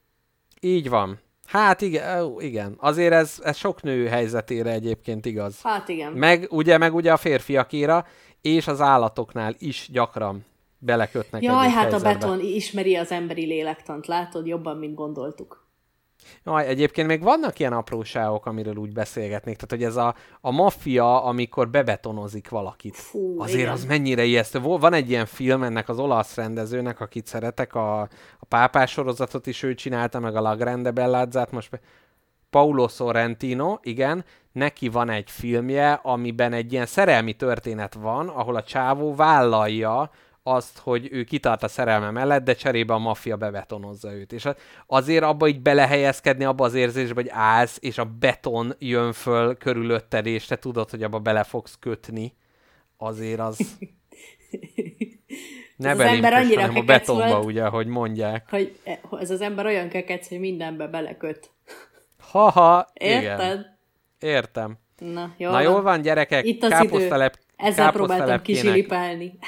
Így 0.61 0.89
van. 0.89 1.19
Hát 1.47 1.81
igen, 1.81 2.35
igen. 2.39 2.75
Azért 2.79 3.13
ez, 3.13 3.41
ez 3.45 3.57
sok 3.57 3.83
nő 3.83 4.07
helyzetére 4.07 4.71
egyébként 4.71 5.27
igaz. 5.27 5.63
Hát 5.63 5.89
igen. 5.89 6.13
Meg 6.13 6.47
ugye, 6.51 6.79
meg 6.79 6.95
ugye 6.95 7.13
a 7.13 7.17
férfiakéra, 7.17 8.07
és 8.41 8.67
az 8.67 8.81
állatoknál 8.81 9.55
is 9.59 9.89
gyakran 9.93 10.45
belekötnek 10.85 11.43
Jaj, 11.43 11.69
hát 11.69 11.93
a 11.93 12.01
beton 12.01 12.41
ismeri 12.41 12.97
az 12.97 13.11
emberi 13.11 13.45
lélektant, 13.47 14.07
látod, 14.07 14.47
jobban, 14.47 14.77
mint 14.77 14.95
gondoltuk. 14.95 15.63
Jaj, 16.45 16.67
egyébként 16.67 17.09
még 17.09 17.23
vannak 17.23 17.59
ilyen 17.59 17.73
apróságok, 17.73 18.47
amiről 18.47 18.77
úgy 18.77 18.93
beszélgetnék. 18.93 19.57
Tehát, 19.57 19.71
hogy 19.71 19.83
ez 19.83 19.97
a, 19.97 20.15
a 20.41 20.51
maffia, 20.51 21.25
amikor 21.25 21.71
bebetonozik 21.71 22.49
valakit. 22.49 22.97
Fú, 22.97 23.41
Azért 23.41 23.59
igen. 23.59 23.73
az 23.73 23.85
mennyire 23.85 24.25
ijesztő. 24.25 24.61
Van 24.61 24.93
egy 24.93 25.11
ilyen 25.11 25.27
film 25.27 25.63
ennek 25.63 25.89
az 25.89 25.99
olasz 25.99 26.35
rendezőnek, 26.35 27.01
akit 27.01 27.27
szeretek, 27.27 27.75
a, 27.75 28.01
a 28.39 28.47
pápás 28.49 28.91
sorozatot 28.91 29.47
is 29.47 29.63
ő 29.63 29.75
csinálta, 29.75 30.19
meg 30.19 30.37
a 30.37 30.41
La 30.41 30.57
Grande 30.57 30.91
Bellázzát, 30.91 31.51
most 31.51 31.71
be- 31.71 31.81
Paulo 32.51 32.89
Sorrentino, 32.89 33.79
igen, 33.83 34.25
neki 34.53 34.89
van 34.89 35.11
egy 35.11 35.31
filmje, 35.31 35.93
amiben 35.93 36.53
egy 36.53 36.73
ilyen 36.73 36.87
szerelmi 36.87 37.33
történet 37.33 37.95
van, 37.95 38.29
ahol 38.29 38.57
a 38.57 38.63
csávó 38.63 39.15
vállalja 39.15 40.11
azt, 40.47 40.79
hogy 40.79 41.09
ő 41.11 41.25
kitart 41.25 41.63
a 41.63 41.69
szerelme 41.69 42.11
mellett, 42.11 42.45
de 42.45 42.55
cserébe 42.55 42.95
a 42.95 42.99
maffia 42.99 43.37
bebetonozza 43.37 44.13
őt. 44.13 44.33
És 44.33 44.49
azért 44.87 45.25
abba 45.25 45.49
így 45.49 45.61
belehelyezkedni, 45.61 46.45
abba 46.45 46.65
az 46.65 46.75
érzésbe, 46.75 47.15
hogy 47.15 47.31
állsz, 47.33 47.79
és 47.81 47.99
a 47.99 48.05
beton 48.05 48.75
jön 48.79 49.13
föl 49.13 49.57
körülötted, 49.57 50.27
és 50.27 50.45
te 50.45 50.57
tudod, 50.57 50.91
hogy 50.91 51.03
abba 51.03 51.19
bele 51.19 51.43
fogsz 51.43 51.77
kötni, 51.81 52.37
azért 52.97 53.41
az... 53.41 53.59
Ne 55.77 55.89
Ez 55.89 55.99
az 55.99 56.07
ember 56.07 56.33
annyira 56.33 56.61
hanem 56.61 56.77
a 56.77 56.83
betonba, 56.83 57.29
volt. 57.29 57.45
ugye, 57.45 57.65
ahogy 57.65 57.87
mondják. 57.87 58.51
Hogy 58.51 58.79
ez 59.21 59.31
az 59.31 59.41
ember 59.41 59.67
olyan 59.67 59.89
kekec, 59.89 60.29
hogy 60.29 60.39
mindenbe 60.39 60.87
beleköt. 60.87 61.51
Haha, 62.19 62.91
igen. 62.95 63.23
Érted? 63.23 63.67
Értem. 64.19 64.79
Na, 64.99 65.35
jó 65.37 65.51
Na 65.51 65.61
jól 65.61 65.83
van, 65.83 66.03
gyerekek, 66.03 66.45
Itt 66.45 66.63
az 66.63 66.83
idő. 66.83 67.31
Ezzel 67.57 67.93
próbáltam 67.93 68.43
kisilipálni. 68.43 69.39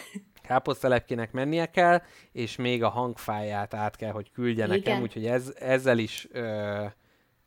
Káposztelepkének 0.46 1.32
mennie 1.32 1.66
kell, 1.66 2.02
és 2.32 2.56
még 2.56 2.82
a 2.82 2.88
hangfáját 2.88 3.74
át 3.74 3.96
kell, 3.96 4.10
hogy 4.12 4.30
küldje 4.32 4.66
nekem, 4.66 4.92
Igen. 4.92 5.02
úgyhogy 5.02 5.26
ez, 5.26 5.52
ezzel 5.58 5.98
is 5.98 6.28
ö, 6.32 6.84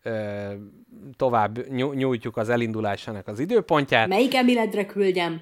ö, 0.03 0.53
tovább 1.15 1.67
nyú- 1.67 1.95
nyújtjuk 1.95 2.37
az 2.37 2.49
elindulásának 2.49 3.27
az 3.27 3.39
időpontját. 3.39 4.07
Melyik 4.07 4.35
emiledre 4.35 4.85
küldjem? 4.85 5.41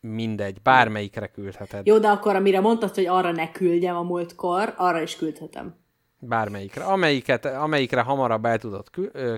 Mindegy, 0.00 0.62
bármelyikre 0.62 1.26
küldheted. 1.26 1.86
Jó, 1.86 1.98
de 1.98 2.08
akkor 2.08 2.36
amire 2.36 2.60
mondtad, 2.60 2.94
hogy 2.94 3.06
arra 3.06 3.32
ne 3.32 3.50
küldjem 3.50 3.96
a 3.96 4.02
múltkor, 4.02 4.74
arra 4.76 5.02
is 5.02 5.16
küldhetem. 5.16 5.74
Bármelyikre. 6.20 6.84
Amelyiket, 6.84 7.44
amelyikre 7.44 8.00
hamarabb 8.00 8.44
el 8.44 8.58
tudod 8.58 8.90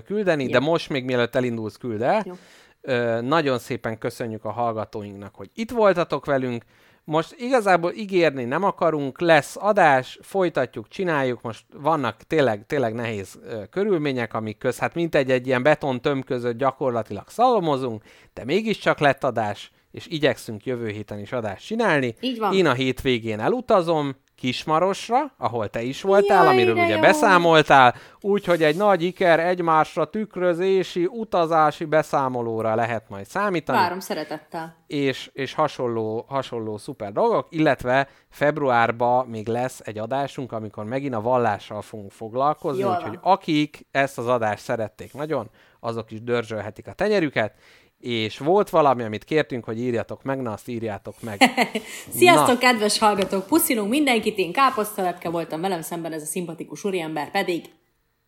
küldeni, 0.05 0.47
de 0.47 0.59
most 0.59 0.89
még 0.89 1.05
mielőtt 1.05 1.35
elindulsz, 1.35 1.77
küld 1.77 2.01
el. 2.01 2.23
Jó. 2.25 2.33
Ö, 2.81 3.21
nagyon 3.21 3.59
szépen 3.59 3.97
köszönjük 3.97 4.45
a 4.45 4.51
hallgatóinknak, 4.51 5.35
hogy 5.35 5.49
itt 5.53 5.71
voltatok 5.71 6.25
velünk. 6.25 6.63
Most 7.03 7.35
igazából 7.37 7.93
ígérni 7.93 8.43
nem 8.43 8.63
akarunk, 8.63 9.21
lesz 9.21 9.55
adás, 9.59 10.19
folytatjuk, 10.21 10.87
csináljuk. 10.87 11.41
Most 11.41 11.65
vannak 11.73 12.15
tényleg, 12.27 12.65
tényleg 12.65 12.93
nehéz 12.93 13.39
ö, 13.43 13.63
körülmények, 13.69 14.33
amik 14.33 14.57
köz, 14.57 14.77
hát 14.77 14.93
mint 14.93 15.15
egy, 15.15 15.31
egy 15.31 15.47
ilyen 15.47 15.63
beton 15.63 16.01
töm 16.01 16.23
között 16.23 16.57
gyakorlatilag 16.57 17.29
szalomozunk, 17.29 18.03
de 18.33 18.45
mégiscsak 18.45 18.99
lett 18.99 19.23
adás, 19.23 19.71
és 19.91 20.07
igyekszünk 20.07 20.65
jövő 20.65 20.87
héten 20.87 21.19
is 21.19 21.31
adást 21.31 21.65
csinálni. 21.65 22.15
Így 22.19 22.39
van. 22.39 22.53
Én 22.53 22.65
a 22.65 22.73
hétvégén 22.73 23.39
elutazom, 23.39 24.15
Kismarosra, 24.41 25.33
ahol 25.37 25.69
te 25.69 25.81
is 25.81 26.01
voltál, 26.01 26.43
Jaj, 26.43 26.53
amiről 26.53 26.75
ugye 26.75 26.95
jó. 26.95 26.99
beszámoltál, 26.99 27.95
úgyhogy 28.21 28.63
egy 28.63 28.75
nagy 28.75 29.03
iker 29.03 29.39
egymásra 29.39 30.05
tükrözési, 30.05 31.05
utazási 31.05 31.85
beszámolóra 31.85 32.75
lehet 32.75 33.09
majd 33.09 33.25
számítani 33.25 33.77
Várom 33.77 33.99
szeretettel. 33.99 34.75
és, 34.87 35.29
és 35.33 35.53
hasonló, 35.53 36.25
hasonló 36.27 36.77
szuper 36.77 37.11
dolgok, 37.11 37.47
illetve 37.49 38.07
februárban 38.29 39.27
még 39.27 39.47
lesz 39.47 39.79
egy 39.83 39.97
adásunk, 39.97 40.51
amikor 40.51 40.85
megint 40.85 41.13
a 41.13 41.21
vallással 41.21 41.81
fogunk 41.81 42.11
foglalkozni, 42.11 42.81
Jól 42.81 42.95
úgyhogy 42.95 43.19
akik 43.21 43.87
ezt 43.91 44.17
az 44.17 44.27
adást 44.27 44.63
szerették 44.63 45.13
nagyon, 45.13 45.49
azok 45.79 46.11
is 46.11 46.23
dörzsölhetik 46.23 46.87
a 46.87 46.93
tenyerüket, 46.93 47.53
és 48.01 48.37
volt 48.37 48.69
valami, 48.69 49.03
amit 49.03 49.23
kértünk, 49.23 49.63
hogy 49.63 49.79
írjatok 49.79 50.23
meg, 50.23 50.41
na 50.41 50.51
azt 50.51 50.67
írjátok 50.67 51.15
meg. 51.21 51.41
Sziasztok, 52.17 52.61
Na. 52.61 52.67
kedves 52.67 52.97
hallgatók! 52.99 53.45
Puszilunk 53.45 53.89
mindenkit, 53.89 54.37
én 54.37 54.51
káposztalepke 54.51 55.29
voltam 55.29 55.61
velem 55.61 55.81
szemben, 55.81 56.13
ez 56.13 56.21
a 56.21 56.25
szimpatikus 56.25 56.83
úriember 56.83 57.31
pedig. 57.31 57.65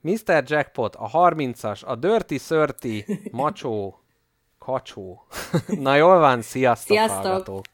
Mr. 0.01 0.43
Jackpot, 0.45 0.95
a 0.95 1.09
30-as, 1.09 1.85
a 1.85 1.95
Dirty 1.95 2.35
Thirty, 2.47 3.05
macsó, 3.31 3.99
kacsó. 4.59 5.25
Na 5.67 5.95
jól 5.95 6.19
van, 6.19 6.41
sziasztok, 6.41 6.97
Sziasztok. 6.97 7.23
hallgatók! 7.23 7.65